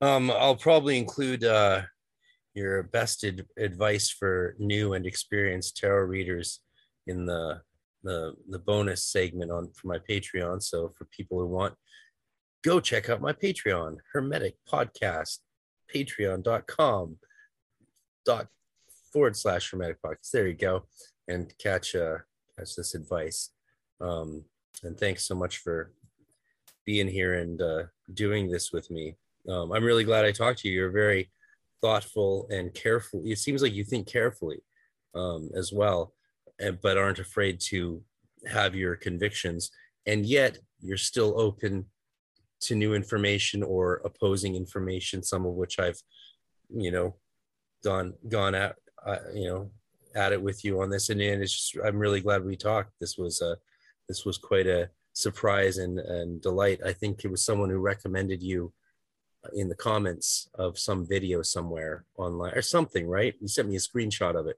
Um, 0.00 0.30
I'll 0.30 0.56
probably 0.56 0.98
include 0.98 1.44
uh, 1.44 1.82
your 2.56 2.82
best 2.84 3.22
ad- 3.22 3.46
advice 3.58 4.10
for 4.10 4.56
new 4.58 4.94
and 4.94 5.06
experienced 5.06 5.76
tarot 5.76 6.06
readers 6.06 6.60
in 7.06 7.26
the 7.26 7.60
the 8.02 8.34
the 8.48 8.58
bonus 8.58 9.04
segment 9.04 9.50
on 9.50 9.70
for 9.72 9.88
my 9.88 9.98
Patreon. 9.98 10.62
So 10.62 10.92
for 10.96 11.04
people 11.06 11.38
who 11.38 11.46
want, 11.46 11.74
go 12.64 12.80
check 12.80 13.10
out 13.10 13.20
my 13.20 13.32
Patreon, 13.32 13.98
Hermetic 14.12 14.56
Podcast, 14.68 15.38
patreon.com 15.94 17.18
dot 18.24 18.48
forward 19.12 19.36
slash 19.36 19.70
hermetic 19.70 20.02
podcast. 20.02 20.30
There 20.32 20.48
you 20.48 20.54
go. 20.54 20.86
And 21.28 21.52
catch 21.58 21.94
uh 21.94 22.18
catch 22.58 22.74
this 22.74 22.94
advice. 22.94 23.50
Um 24.00 24.44
and 24.82 24.98
thanks 24.98 25.26
so 25.26 25.34
much 25.34 25.58
for 25.58 25.92
being 26.86 27.08
here 27.08 27.34
and 27.34 27.60
uh 27.60 27.82
doing 28.14 28.50
this 28.50 28.72
with 28.72 28.90
me. 28.90 29.16
Um, 29.48 29.72
I'm 29.72 29.84
really 29.84 30.04
glad 30.04 30.24
I 30.24 30.32
talked 30.32 30.60
to 30.60 30.68
you. 30.68 30.74
You're 30.74 30.90
very 30.90 31.30
thoughtful 31.82 32.46
and 32.50 32.72
careful. 32.74 33.22
It 33.24 33.38
seems 33.38 33.62
like 33.62 33.74
you 33.74 33.84
think 33.84 34.06
carefully 34.06 34.58
um, 35.14 35.50
as 35.56 35.72
well, 35.72 36.14
and, 36.58 36.80
but 36.80 36.98
aren't 36.98 37.18
afraid 37.18 37.60
to 37.70 38.02
have 38.46 38.74
your 38.74 38.96
convictions. 38.96 39.70
And 40.06 40.24
yet 40.24 40.58
you're 40.80 40.96
still 40.96 41.40
open 41.40 41.86
to 42.60 42.74
new 42.74 42.94
information 42.94 43.62
or 43.62 44.00
opposing 44.04 44.54
information, 44.54 45.22
some 45.22 45.44
of 45.44 45.54
which 45.54 45.78
I've, 45.78 46.00
you 46.70 46.90
know, 46.90 47.16
gone 47.84 48.14
gone 48.28 48.54
at, 48.54 48.76
uh, 49.04 49.18
you 49.34 49.48
know, 49.48 49.70
at 50.14 50.32
it 50.32 50.40
with 50.40 50.64
you 50.64 50.80
on 50.80 50.90
this. 50.90 51.10
And, 51.10 51.20
and 51.20 51.42
it's 51.42 51.52
just, 51.52 51.84
I'm 51.84 51.98
really 51.98 52.20
glad 52.20 52.44
we 52.44 52.56
talked. 52.56 52.92
This 53.00 53.18
was 53.18 53.42
a, 53.42 53.56
this 54.08 54.24
was 54.24 54.38
quite 54.38 54.66
a 54.66 54.88
surprise 55.12 55.78
and, 55.78 55.98
and 55.98 56.40
delight. 56.40 56.80
I 56.84 56.92
think 56.92 57.24
it 57.24 57.30
was 57.30 57.44
someone 57.44 57.70
who 57.70 57.78
recommended 57.78 58.42
you 58.42 58.72
in 59.54 59.68
the 59.68 59.74
comments 59.74 60.48
of 60.54 60.78
some 60.78 61.06
video 61.06 61.42
somewhere 61.42 62.04
online 62.16 62.54
or 62.54 62.62
something, 62.62 63.06
right? 63.06 63.34
You 63.40 63.48
sent 63.48 63.68
me 63.68 63.76
a 63.76 63.78
screenshot 63.78 64.38
of 64.38 64.46
it. 64.46 64.56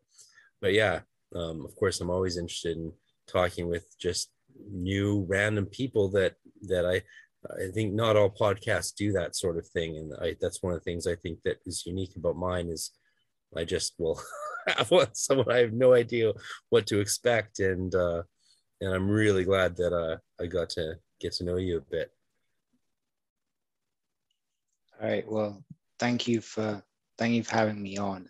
But 0.61 0.73
yeah, 0.73 1.01
um, 1.35 1.65
of 1.65 1.75
course, 1.77 2.01
I'm 2.01 2.11
always 2.11 2.37
interested 2.37 2.77
in 2.77 2.93
talking 3.27 3.69
with 3.69 3.87
just 4.01 4.31
new 4.71 5.25
random 5.29 5.67
people 5.67 6.09
that 6.11 6.35
that 6.63 6.85
I 6.87 7.03
I 7.47 7.71
think 7.73 7.95
not 7.95 8.17
all 8.17 8.31
podcasts 8.31 8.95
do 8.95 9.13
that 9.13 9.37
sort 9.37 9.59
of 9.59 9.67
thing, 9.69 9.97
and 9.97 10.13
I, 10.21 10.37
that's 10.41 10.63
one 10.63 10.73
of 10.73 10.81
the 10.81 10.85
things 10.85 11.07
I 11.07 11.15
think 11.15 11.39
that 11.45 11.59
is 11.67 11.87
unique 11.87 12.17
about 12.17 12.37
mine 12.37 12.69
is 12.69 12.91
I 13.57 13.65
just 13.65 13.95
will 13.99 14.21
have 14.67 14.91
someone 15.13 15.51
I 15.51 15.59
have 15.59 15.73
no 15.73 15.95
idea 15.95 16.33
what 16.71 16.87
to 16.89 17.01
expect, 17.01 17.61
and 17.61 17.95
uh, 17.95 18.23
and 18.81 18.93
I'm 18.93 19.09
really 19.09 19.45
glad 19.45 19.77
that 19.77 19.93
uh, 19.93 20.17
I 20.43 20.47
got 20.47 20.71
to 20.71 20.95
get 21.21 21.33
to 21.35 21.45
know 21.45 21.57
you 21.57 21.79
a 21.79 21.81
bit. 21.81 22.11
All 25.01 25.09
right. 25.09 25.31
Well, 25.31 25.63
thank 25.99 26.27
you 26.27 26.41
for 26.41 26.83
thank 27.19 27.35
you 27.35 27.45
for 27.45 27.55
having 27.55 27.81
me 27.81 27.99
on. 27.99 28.29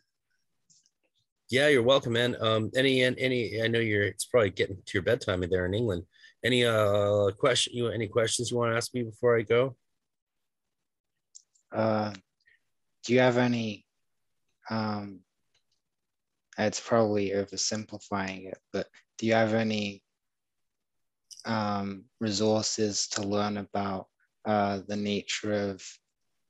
Yeah, 1.51 1.69
you're 1.69 1.83
welcome, 1.83 2.13
man. 2.13 2.37
Um, 2.41 2.71
any 2.77 3.03
any 3.03 3.63
I 3.63 3.69
know 3.69 3.79
you're 3.79 4.03
it's 4.03 4.27
probably 4.27 4.51
getting 4.51 4.77
to 4.77 4.93
your 4.93 5.03
bedtime 5.03 5.43
there 5.49 5.65
in 5.65 5.75
England. 5.75 6.05
Any 6.45 6.65
uh 6.65 7.31
question 7.39 7.73
you 7.75 7.89
any 7.89 8.07
questions 8.07 8.51
you 8.51 8.59
want 8.59 8.73
to 8.73 8.77
ask 8.77 8.93
me 8.95 9.03
before 9.03 9.39
I 9.39 9.43
go? 9.43 9.77
Uh, 11.73 12.13
do 13.05 13.15
you 13.15 13.21
have 13.21 13.39
any? 13.39 13.87
Um, 14.69 15.21
it's 16.59 16.81
probably 16.81 17.31
oversimplifying 17.31 18.49
it, 18.49 18.59
but 18.73 18.89
do 19.17 19.27
you 19.27 19.33
have 19.33 19.55
any 19.55 20.03
um, 21.47 22.05
resources 22.21 23.09
to 23.09 23.23
learn 23.23 23.57
about 23.57 24.07
uh, 24.45 24.81
the 24.87 24.97
nature 24.97 25.53
of 25.53 25.83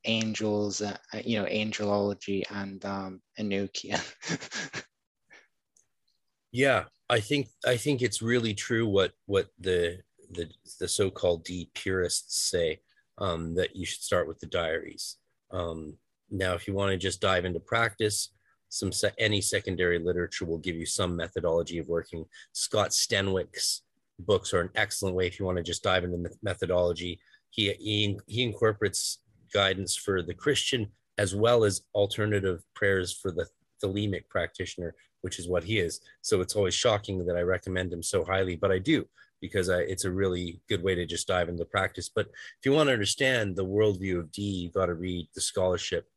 angels, 0.05 0.81
uh, 0.81 0.97
you 1.23 1.39
know, 1.39 1.47
angelology 1.47 2.43
and 2.49 2.83
um, 2.85 3.21
Enochian. 3.39 4.01
yeah, 6.51 6.85
I 7.09 7.19
think 7.19 7.47
I 7.65 7.77
think 7.77 8.01
it's 8.01 8.21
really 8.21 8.53
true 8.53 8.87
what 8.87 9.13
what 9.25 9.47
the 9.59 9.99
the 10.31 10.49
the 10.79 10.87
so-called 10.87 11.43
Dee 11.43 11.69
purists 11.73 12.49
say 12.49 12.81
um, 13.17 13.55
that 13.55 13.75
you 13.75 13.85
should 13.85 14.01
start 14.01 14.27
with 14.27 14.39
the 14.39 14.47
diaries. 14.47 15.17
Um, 15.51 15.97
now, 16.31 16.53
if 16.53 16.67
you 16.67 16.73
want 16.73 16.91
to 16.91 16.97
just 16.97 17.21
dive 17.21 17.45
into 17.45 17.59
practice, 17.59 18.29
some 18.69 18.91
se- 18.91 19.11
any 19.17 19.41
secondary 19.41 19.99
literature 19.99 20.45
will 20.45 20.59
give 20.59 20.75
you 20.75 20.85
some 20.85 21.15
methodology 21.15 21.79
of 21.79 21.87
working. 21.87 22.25
Scott 22.53 22.91
Stenwick's 22.91 23.81
books 24.19 24.53
are 24.53 24.61
an 24.61 24.69
excellent 24.75 25.15
way 25.15 25.25
if 25.25 25.39
you 25.39 25.45
want 25.45 25.57
to 25.57 25.63
just 25.63 25.83
dive 25.83 26.03
into 26.03 26.29
methodology. 26.43 27.19
He 27.49 27.73
he, 27.73 28.19
he 28.27 28.43
incorporates 28.43 29.19
guidance 29.51 29.95
for 29.95 30.21
the 30.21 30.33
Christian 30.33 30.91
as 31.17 31.35
well 31.35 31.65
as 31.65 31.81
alternative 31.93 32.63
prayers 32.73 33.13
for 33.13 33.29
the 33.29 33.45
thelemic 33.83 34.27
practitioner, 34.29 34.95
which 35.21 35.37
is 35.37 35.49
what 35.49 35.65
he 35.65 35.79
is. 35.79 35.99
So 36.21 36.39
it's 36.39 36.55
always 36.55 36.73
shocking 36.73 37.25
that 37.25 37.35
I 37.35 37.41
recommend 37.41 37.91
him 37.91 38.01
so 38.01 38.23
highly, 38.23 38.55
but 38.55 38.71
I 38.71 38.79
do 38.79 39.05
because 39.41 39.69
I, 39.69 39.79
it's 39.79 40.05
a 40.05 40.11
really 40.11 40.61
good 40.69 40.83
way 40.83 40.95
to 40.95 41.05
just 41.05 41.27
dive 41.27 41.49
into 41.49 41.65
practice. 41.65 42.09
But 42.09 42.27
if 42.27 42.65
you 42.65 42.71
want 42.71 42.87
to 42.87 42.93
understand 42.93 43.55
the 43.55 43.65
worldview 43.65 44.19
of 44.19 44.31
Dee, 44.31 44.41
you've 44.41 44.73
got 44.73 44.87
to 44.87 44.93
read 44.93 45.27
the 45.35 45.41
scholarship, 45.41 46.07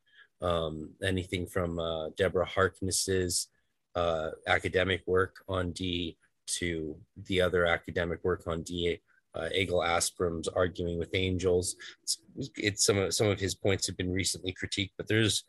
um, 0.41 0.91
anything 1.03 1.47
from 1.47 1.79
uh, 1.79 2.09
Deborah 2.17 2.45
Harkness's 2.45 3.47
uh, 3.95 4.31
academic 4.47 5.03
work 5.05 5.43
on 5.47 5.71
Dee 5.71 6.17
to 6.45 6.95
the 7.25 7.41
other 7.41 7.65
academic 7.65 8.23
work 8.23 8.43
on 8.47 8.63
Dee 8.63 8.99
uh, 9.35 9.49
Egil 9.53 9.81
Asprem's 9.81 10.47
arguing 10.47 10.99
with 10.99 11.09
angels. 11.13 11.75
It's, 12.03 12.19
it's, 12.55 12.85
some 12.85 12.97
of 12.97 13.13
some 13.13 13.27
of 13.27 13.39
his 13.39 13.55
points 13.55 13.87
have 13.87 13.97
been 13.97 14.11
recently 14.11 14.53
critiqued, 14.53 14.91
but 14.97 15.07
there's 15.07 15.43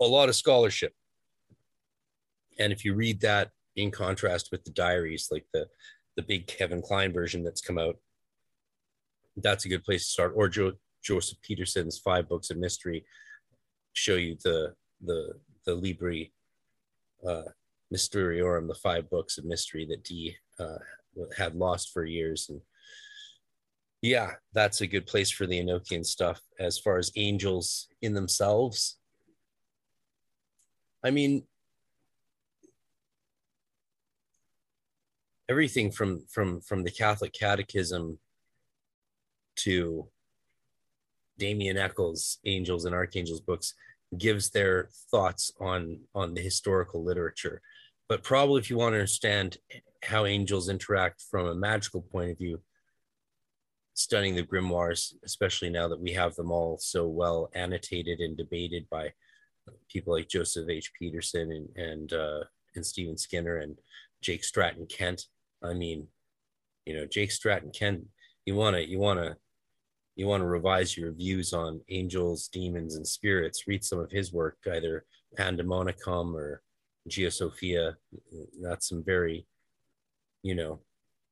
a 0.00 0.04
lot 0.04 0.28
of 0.28 0.36
scholarship. 0.36 0.92
And 2.58 2.72
if 2.72 2.84
you 2.84 2.94
read 2.94 3.20
that 3.20 3.50
in 3.76 3.90
contrast 3.90 4.50
with 4.52 4.64
the 4.64 4.70
diaries, 4.70 5.28
like 5.30 5.46
the 5.52 5.66
the 6.16 6.22
big 6.22 6.46
Kevin 6.46 6.82
Klein 6.82 7.12
version 7.12 7.42
that's 7.42 7.62
come 7.62 7.78
out, 7.78 7.96
that's 9.36 9.64
a 9.64 9.68
good 9.68 9.84
place 9.84 10.04
to 10.04 10.10
start. 10.10 10.32
Or 10.36 10.48
jo- 10.48 10.78
Joseph 11.02 11.40
Peterson's 11.42 11.98
five 11.98 12.28
books 12.28 12.50
of 12.50 12.58
mystery 12.58 13.04
show 13.92 14.14
you 14.14 14.36
the 14.44 14.74
the 15.04 15.34
the 15.64 15.74
Libri 15.74 16.32
uh, 17.26 17.42
Mysteriorum, 17.92 18.68
the 18.68 18.74
five 18.74 19.08
books 19.10 19.38
of 19.38 19.44
mystery 19.44 19.86
that 19.86 20.04
Dee 20.04 20.36
uh, 20.58 20.78
had 21.36 21.54
lost 21.54 21.92
for 21.92 22.04
years. 22.04 22.48
And 22.48 22.60
yeah, 24.00 24.32
that's 24.52 24.80
a 24.80 24.86
good 24.86 25.06
place 25.06 25.30
for 25.30 25.46
the 25.46 25.60
Enochian 25.60 26.04
stuff 26.04 26.40
as 26.58 26.78
far 26.78 26.98
as 26.98 27.12
angels 27.16 27.88
in 28.00 28.14
themselves. 28.14 28.98
I 31.04 31.10
mean, 31.10 31.44
everything 35.48 35.90
from 35.90 36.24
from 36.30 36.60
from 36.60 36.82
the 36.82 36.90
Catholic 36.90 37.32
Catechism 37.32 38.18
to 39.56 40.08
Damien 41.38 41.76
Echols' 41.76 42.38
Angels 42.44 42.84
and 42.84 42.94
Archangels 42.94 43.40
books 43.40 43.74
gives 44.16 44.50
their 44.50 44.88
thoughts 45.10 45.52
on 45.60 46.00
on 46.14 46.34
the 46.34 46.40
historical 46.40 47.04
literature. 47.04 47.60
But 48.08 48.22
probably 48.22 48.60
if 48.60 48.70
you 48.70 48.76
want 48.76 48.92
to 48.92 48.98
understand 48.98 49.58
how 50.02 50.26
angels 50.26 50.68
interact 50.68 51.22
from 51.30 51.46
a 51.46 51.54
magical 51.54 52.02
point 52.02 52.30
of 52.30 52.38
view 52.38 52.60
studying 53.94 54.34
the 54.34 54.42
grimoires 54.42 55.12
especially 55.24 55.68
now 55.68 55.86
that 55.86 56.00
we 56.00 56.12
have 56.12 56.34
them 56.34 56.50
all 56.50 56.78
so 56.78 57.06
well 57.06 57.50
annotated 57.54 58.20
and 58.20 58.36
debated 58.36 58.86
by 58.90 59.12
people 59.88 60.14
like 60.14 60.28
joseph 60.28 60.68
h. 60.68 60.92
Peterson 60.98 61.52
and 61.52 61.68
and 61.76 62.12
uh, 62.12 62.40
and 62.74 62.84
stephen 62.84 63.16
skinner 63.16 63.58
and 63.58 63.76
jake 64.22 64.44
stratton 64.44 64.86
kent. 64.86 65.26
I 65.62 65.74
mean 65.74 66.08
you 66.86 66.94
know 66.94 67.06
jake 67.06 67.30
stratton 67.30 67.70
kent 67.70 68.04
you 68.44 68.54
want 68.54 68.74
to 68.76 68.88
you 68.88 68.98
want 68.98 69.20
to 69.20 69.36
you 70.16 70.26
want 70.26 70.42
to 70.42 70.46
revise 70.46 70.96
your 70.96 71.12
views 71.12 71.52
on 71.52 71.80
angels 71.88 72.48
demons 72.48 72.96
and 72.96 73.06
spirits. 73.06 73.66
Read 73.66 73.84
some 73.84 73.98
of 73.98 74.10
his 74.10 74.32
work 74.32 74.58
either 74.70 75.04
Pandemonium 75.36 76.36
or 76.36 76.62
geosophia. 77.08 77.96
That's 78.60 78.88
some 78.88 79.02
very 79.02 79.46
you 80.42 80.54
know, 80.54 80.80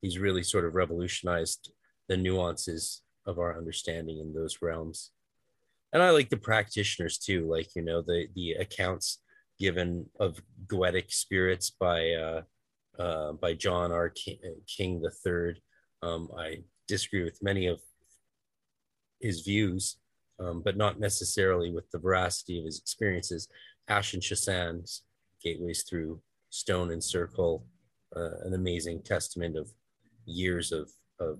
he's 0.01 0.17
really 0.17 0.43
sort 0.43 0.65
of 0.65 0.75
revolutionized 0.75 1.71
the 2.07 2.17
nuances 2.17 3.03
of 3.25 3.39
our 3.39 3.57
understanding 3.57 4.19
in 4.19 4.33
those 4.33 4.57
realms. 4.61 5.11
And 5.93 6.01
I 6.01 6.11
like 6.11 6.29
the 6.29 6.37
practitioners 6.37 7.17
too, 7.17 7.49
like, 7.49 7.75
you 7.75 7.81
know, 7.81 8.01
the, 8.01 8.27
the 8.35 8.53
accounts 8.53 9.19
given 9.59 10.05
of 10.19 10.41
goetic 10.67 11.11
spirits 11.11 11.69
by, 11.69 12.11
uh, 12.11 12.41
uh, 12.97 13.33
by 13.33 13.53
John 13.53 13.91
R. 13.91 14.09
King, 14.09 14.39
King 14.67 15.03
III. 15.03 15.61
Um, 16.01 16.29
I 16.37 16.63
disagree 16.87 17.23
with 17.23 17.43
many 17.43 17.67
of 17.67 17.79
his 19.19 19.41
views, 19.41 19.97
um, 20.39 20.61
but 20.63 20.77
not 20.77 20.99
necessarily 20.99 21.71
with 21.71 21.89
the 21.91 21.99
veracity 21.99 22.59
of 22.59 22.65
his 22.65 22.79
experiences. 22.79 23.47
Ashen 23.87 24.21
Chassan's 24.21 25.03
Gateways 25.43 25.83
Through 25.83 26.21
Stone 26.49 26.91
and 26.91 27.03
Circle, 27.03 27.65
uh, 28.15 28.39
an 28.45 28.53
amazing 28.53 29.01
testament 29.03 29.57
of 29.57 29.71
years 30.25 30.71
of, 30.71 30.89
of 31.19 31.39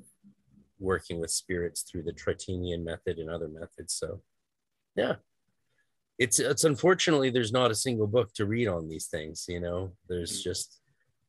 working 0.79 1.19
with 1.19 1.31
spirits 1.31 1.83
through 1.83 2.03
the 2.03 2.13
Trithemian 2.13 2.83
method 2.83 3.17
and 3.17 3.29
other 3.29 3.47
methods. 3.47 3.93
So, 3.93 4.21
yeah, 4.95 5.15
it's 6.17 6.39
it's 6.39 6.63
unfortunately 6.63 7.29
there's 7.29 7.51
not 7.51 7.71
a 7.71 7.75
single 7.75 8.07
book 8.07 8.33
to 8.35 8.45
read 8.45 8.67
on 8.67 8.87
these 8.87 9.07
things. 9.07 9.45
You 9.47 9.59
know, 9.59 9.93
there's 10.07 10.43
just 10.43 10.81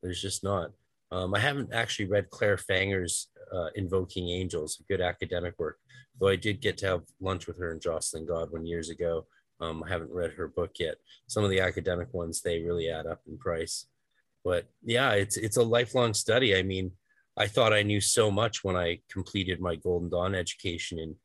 there's 0.03 0.21
just 0.21 0.45
not. 0.45 0.71
Um, 1.11 1.35
I 1.35 1.39
haven't 1.39 1.73
actually 1.73 2.07
read 2.07 2.31
Claire 2.31 2.57
Fanger's 2.57 3.29
uh, 3.55 3.69
Invoking 3.75 4.31
Angels, 4.31 4.81
a 4.81 4.85
good 4.91 5.03
academic 5.03 5.59
work, 5.59 5.79
though 6.19 6.29
I 6.29 6.37
did 6.37 6.61
get 6.61 6.79
to 6.79 6.87
have 6.87 7.03
lunch 7.21 7.47
with 7.47 7.59
her 7.59 7.71
and 7.71 7.81
Joscelyn 7.81 8.27
Godwin 8.27 8.67
years 8.67 8.89
ago. 8.89 9.27
Um, 9.61 9.85
I 9.85 9.91
haven't 9.91 10.11
read 10.11 10.33
her 10.33 10.49
book 10.49 10.73
yet. 10.79 10.97
Some 11.27 11.45
of 11.45 11.51
the 11.51 11.61
academic 11.61 12.13
ones 12.13 12.41
they 12.41 12.61
really 12.61 12.91
add 12.91 13.07
up 13.07 13.21
in 13.29 13.39
price, 13.39 13.87
but 14.45 14.67
yeah, 14.83 15.13
it's 15.13 15.37
it's 15.37 15.57
a 15.57 15.63
lifelong 15.63 16.15
study. 16.15 16.57
I 16.57 16.63
mean, 16.63 16.93
I 17.37 17.47
thought 17.47 17.73
I 17.73 17.83
knew 17.83 18.01
so 18.01 18.31
much 18.31 18.65
when 18.65 18.77
I 18.77 19.01
completed 19.11 19.61
my 19.61 19.77
Golden 19.77 20.11
Dawn 20.11 20.35
education 20.35 20.99
in 20.99 21.17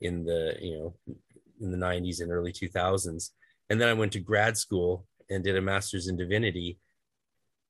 in 0.00 0.24
the 0.24 0.56
you 0.60 0.78
know 0.78 1.16
in 1.60 1.72
the 1.72 1.78
90s 1.78 2.20
and 2.20 2.30
early 2.30 2.52
2000s, 2.52 3.30
and 3.68 3.80
then 3.80 3.88
I 3.88 3.94
went 3.94 4.12
to 4.12 4.20
grad 4.20 4.56
school 4.56 5.06
and 5.30 5.42
did 5.42 5.56
a 5.56 5.62
master's 5.62 6.08
in 6.08 6.16
divinity 6.16 6.78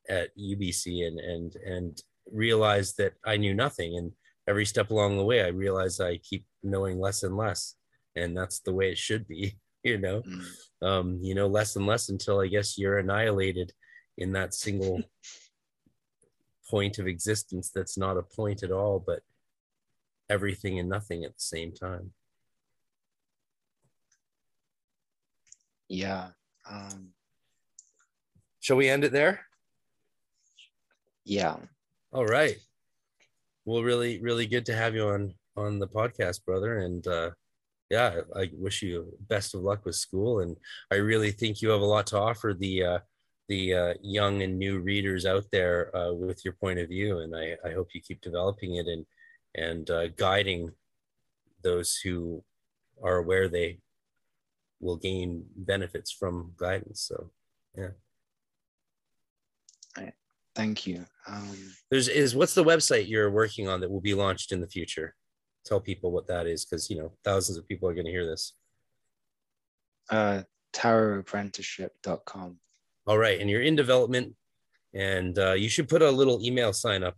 at 0.09 0.37
UBC 0.37 1.07
and 1.07 1.19
and 1.19 1.57
and 1.57 2.03
realized 2.31 2.99
that 2.99 3.15
I 3.25 3.37
knew 3.37 3.55
nothing. 3.55 3.97
And 3.97 4.12
every 4.47 4.66
step 4.66 4.91
along 4.91 5.16
the 5.16 5.25
way, 5.25 5.43
I 5.43 5.49
realized 5.49 6.01
I 6.01 6.19
keep 6.19 6.45
knowing 6.62 6.99
less 6.99 7.23
and 7.23 7.37
less, 7.37 7.77
and 8.16 8.37
that's 8.37 8.61
the 8.61 8.73
way 8.73 8.91
it 8.91 8.99
should 8.99 9.27
be. 9.29 9.59
You 9.85 9.97
know, 9.97 10.23
mm. 10.23 10.45
um, 10.83 11.20
you 11.23 11.37
know, 11.37 11.47
less 11.47 11.77
and 11.77 11.87
less 11.87 12.09
until 12.09 12.41
I 12.41 12.49
guess 12.49 12.77
you're 12.77 12.99
annihilated 12.99 13.73
in 14.19 14.32
that 14.32 14.53
single 14.53 15.03
point 16.69 16.99
of 16.99 17.07
existence 17.07 17.70
that's 17.74 17.97
not 17.97 18.19
a 18.19 18.23
point 18.23 18.62
at 18.62 18.70
all, 18.70 19.03
but 19.05 19.20
everything 20.28 20.78
and 20.78 20.89
nothing 20.89 21.24
at 21.24 21.35
the 21.35 21.40
same 21.40 21.73
time. 21.73 22.12
Yeah. 25.89 26.28
Um, 26.69 27.15
Shall 28.60 28.76
we 28.76 28.89
end 28.91 29.05
it 29.05 29.12
there? 29.12 29.47
Yeah. 31.25 31.57
All 32.12 32.26
right. 32.26 32.57
Well, 33.65 33.83
really, 33.83 34.20
really 34.20 34.47
good 34.47 34.67
to 34.67 34.75
have 34.75 34.94
you 34.94 35.09
on 35.09 35.34
on 35.57 35.78
the 35.78 35.89
podcast, 35.89 36.44
brother. 36.44 36.78
And 36.78 37.07
uh, 37.07 37.31
yeah, 37.91 38.20
I 38.36 38.51
wish 38.52 38.83
you 38.83 39.17
best 39.28 39.55
of 39.55 39.62
luck 39.62 39.86
with 39.86 39.94
school. 39.94 40.41
And 40.41 40.57
I 40.91 40.97
really 40.97 41.31
think 41.31 41.62
you 41.62 41.70
have 41.70 41.81
a 41.81 41.84
lot 41.86 42.07
to 42.09 42.18
offer 42.18 42.52
the 42.52 42.84
uh, 42.84 42.99
the 43.49 43.75
uh, 43.75 43.94
young 44.02 44.43
and 44.43 44.59
new 44.59 44.78
readers 44.81 45.27
out 45.27 45.44
there 45.51 45.94
uh, 45.97 46.12
with 46.12 46.44
your 46.44 46.55
point 46.55 46.78
of 46.78 46.89
view. 46.89 47.20
And 47.20 47.35
I, 47.35 47.57
I 47.65 47.73
hope 47.73 47.89
you 47.94 48.01
keep 48.01 48.20
developing 48.20 48.77
it 48.77 48.86
and 48.86 49.07
and 49.55 49.91
uh, 49.91 50.09
guiding 50.09 50.70
those 51.62 51.99
who 52.05 52.44
are 53.02 53.17
aware 53.17 53.49
they 53.49 53.81
will 54.81 54.97
gain 54.97 55.44
benefits 55.57 56.12
from 56.12 56.52
guidance. 56.57 57.01
So, 57.01 57.31
yeah. 57.77 57.89
Thank 60.59 60.89
you. 60.89 61.07
Um, 61.28 61.57
There's 61.89 62.09
is 62.09 62.35
what's 62.35 62.55
the 62.55 62.65
website 62.65 63.09
you're 63.09 63.31
working 63.31 63.68
on 63.68 63.78
that 63.81 63.89
will 63.89 64.01
be 64.01 64.15
launched 64.15 64.51
in 64.51 64.60
the 64.60 64.67
future? 64.67 65.15
Tell 65.65 65.78
people 65.78 66.10
what 66.10 66.27
that 66.27 66.49
is 66.49 66.65
because 66.65 66.91
you 66.91 66.99
know 66.99 67.12
thousands 67.23 67.59
of 67.59 67.68
people 67.68 67.89
are 67.89 67.94
going 67.94 68.07
to 68.07 68.10
hear 68.10 68.27
this. 68.27 68.55
Uh, 70.10 70.43
tarotapprenticeship.com. 70.73 72.57
All 73.09 73.17
right, 73.17 73.41
and 73.41 73.49
you're 73.49 73.62
in 73.62 73.75
development, 73.75 74.35
and 74.93 75.39
uh, 75.39 75.55
you 75.55 75.70
should 75.70 75.89
put 75.89 76.03
a 76.03 76.11
little 76.11 76.43
email 76.43 76.75
sign 76.75 77.03
up 77.03 77.17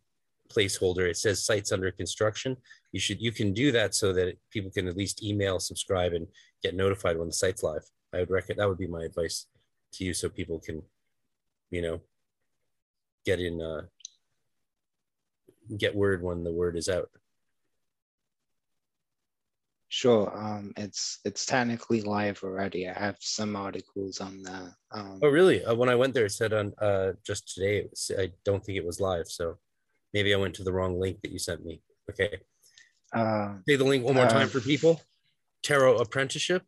placeholder. 0.49 1.11
It 1.11 1.17
says 1.17 1.45
sites 1.45 1.73
under 1.73 1.91
construction. 1.91 2.57
You 2.93 3.01
should 3.01 3.21
you 3.21 3.33
can 3.33 3.53
do 3.53 3.73
that 3.73 3.97
so 3.97 4.13
that 4.13 4.39
people 4.53 4.71
can 4.71 4.87
at 4.87 4.97
least 4.97 5.25
email, 5.25 5.59
subscribe, 5.59 6.13
and 6.13 6.29
get 6.63 6.77
notified 6.77 7.19
when 7.19 7.27
the 7.27 7.33
site's 7.33 7.65
live. 7.65 7.83
I 8.15 8.21
would 8.21 8.31
recommend 8.31 8.61
that 8.61 8.69
would 8.69 8.79
be 8.79 8.87
my 8.87 9.03
advice 9.03 9.47
to 9.95 10.05
you, 10.05 10.15
so 10.15 10.29
people 10.29 10.61
can, 10.61 10.81
you 11.73 11.83
know, 11.83 12.01
get 13.27 13.41
in 13.41 13.61
uh, 13.61 13.83
get 15.77 15.97
word 15.97 16.23
when 16.23 16.45
the 16.45 16.53
word 16.53 16.77
is 16.77 16.89
out 16.89 17.11
sure 19.93 20.33
um 20.37 20.73
it's 20.77 21.19
it's 21.25 21.45
technically 21.45 22.01
live 22.01 22.41
already. 22.43 22.89
I 22.89 22.99
have 22.99 23.17
some 23.21 23.55
articles 23.57 24.21
on 24.21 24.43
that. 24.43 24.73
um, 24.93 25.21
oh 25.23 25.29
really? 25.29 25.65
Uh, 25.65 25.75
when 25.75 25.89
i 25.89 25.95
went 25.95 26.15
there 26.15 26.27
it 26.27 26.33
said 26.33 26.53
on 26.53 26.73
uh 26.81 27.13
just 27.27 27.55
today 27.55 27.87
was, 27.91 28.11
i 28.19 28.31
don't 28.45 28.65
think 28.65 28.79
it 28.79 28.87
was 28.87 29.01
live 29.01 29.29
so 29.29 29.59
maybe 30.15 30.35
i 30.35 30.39
went 30.39 30.55
to 30.55 30.65
the 30.65 30.73
wrong 30.73 30.99
link 30.99 31.21
that 31.23 31.33
you 31.33 31.39
sent 31.39 31.65
me. 31.65 31.83
Okay. 32.11 32.39
Uh, 33.13 33.55
say 33.69 33.77
the 33.77 33.85
link 33.85 34.05
one 34.05 34.15
more 34.15 34.25
uh, 34.25 34.31
time 34.31 34.49
for 34.49 34.61
people. 34.61 35.01
Tarot 35.63 35.99
apprenticeship 35.99 36.65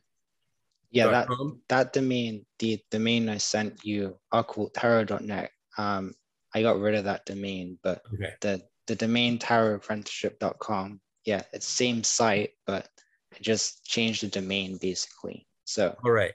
yeah 0.90 1.06
that 1.06 1.28
that 1.70 1.92
domain 1.94 2.44
the 2.58 2.78
domain 2.90 3.30
i 3.30 3.38
sent 3.38 3.82
you 3.82 4.18
tarot.net 4.74 5.50
um 5.78 6.12
I 6.54 6.62
got 6.62 6.78
rid 6.78 6.94
of 6.94 7.04
that 7.04 7.24
domain, 7.24 7.78
but 7.82 8.02
okay. 8.14 8.34
the 8.40 8.62
the 8.86 8.96
domain 8.96 9.38
tarotapprenticeship.com, 9.38 11.00
yeah, 11.24 11.42
it's 11.52 11.66
same 11.66 12.02
site, 12.02 12.50
but 12.66 12.88
just 13.40 13.84
changed 13.84 14.22
the 14.22 14.28
domain 14.28 14.78
basically. 14.80 15.46
So 15.64 15.96
all 16.04 16.10
right. 16.10 16.32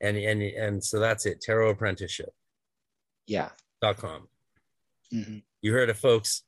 And 0.00 0.16
and 0.16 0.42
and 0.42 0.84
so 0.84 0.98
that's 0.98 1.26
it, 1.26 1.40
tarot 1.40 1.70
apprenticeship. 1.70 2.32
Yeah. 3.26 3.50
Dot 3.80 3.96
com. 3.96 4.28
Mm-hmm. 5.12 5.38
You 5.62 5.72
heard 5.72 5.90
it, 5.90 5.96
folks. 5.96 6.42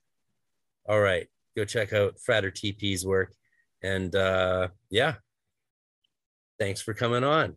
All 0.88 1.00
right. 1.00 1.28
Go 1.56 1.64
check 1.64 1.92
out 1.92 2.18
Frater 2.18 2.50
TP's 2.50 3.06
work. 3.06 3.34
And 3.82 4.14
uh 4.14 4.68
yeah. 4.90 5.14
Thanks 6.58 6.80
for 6.80 6.94
coming 6.94 7.24
on. 7.24 7.56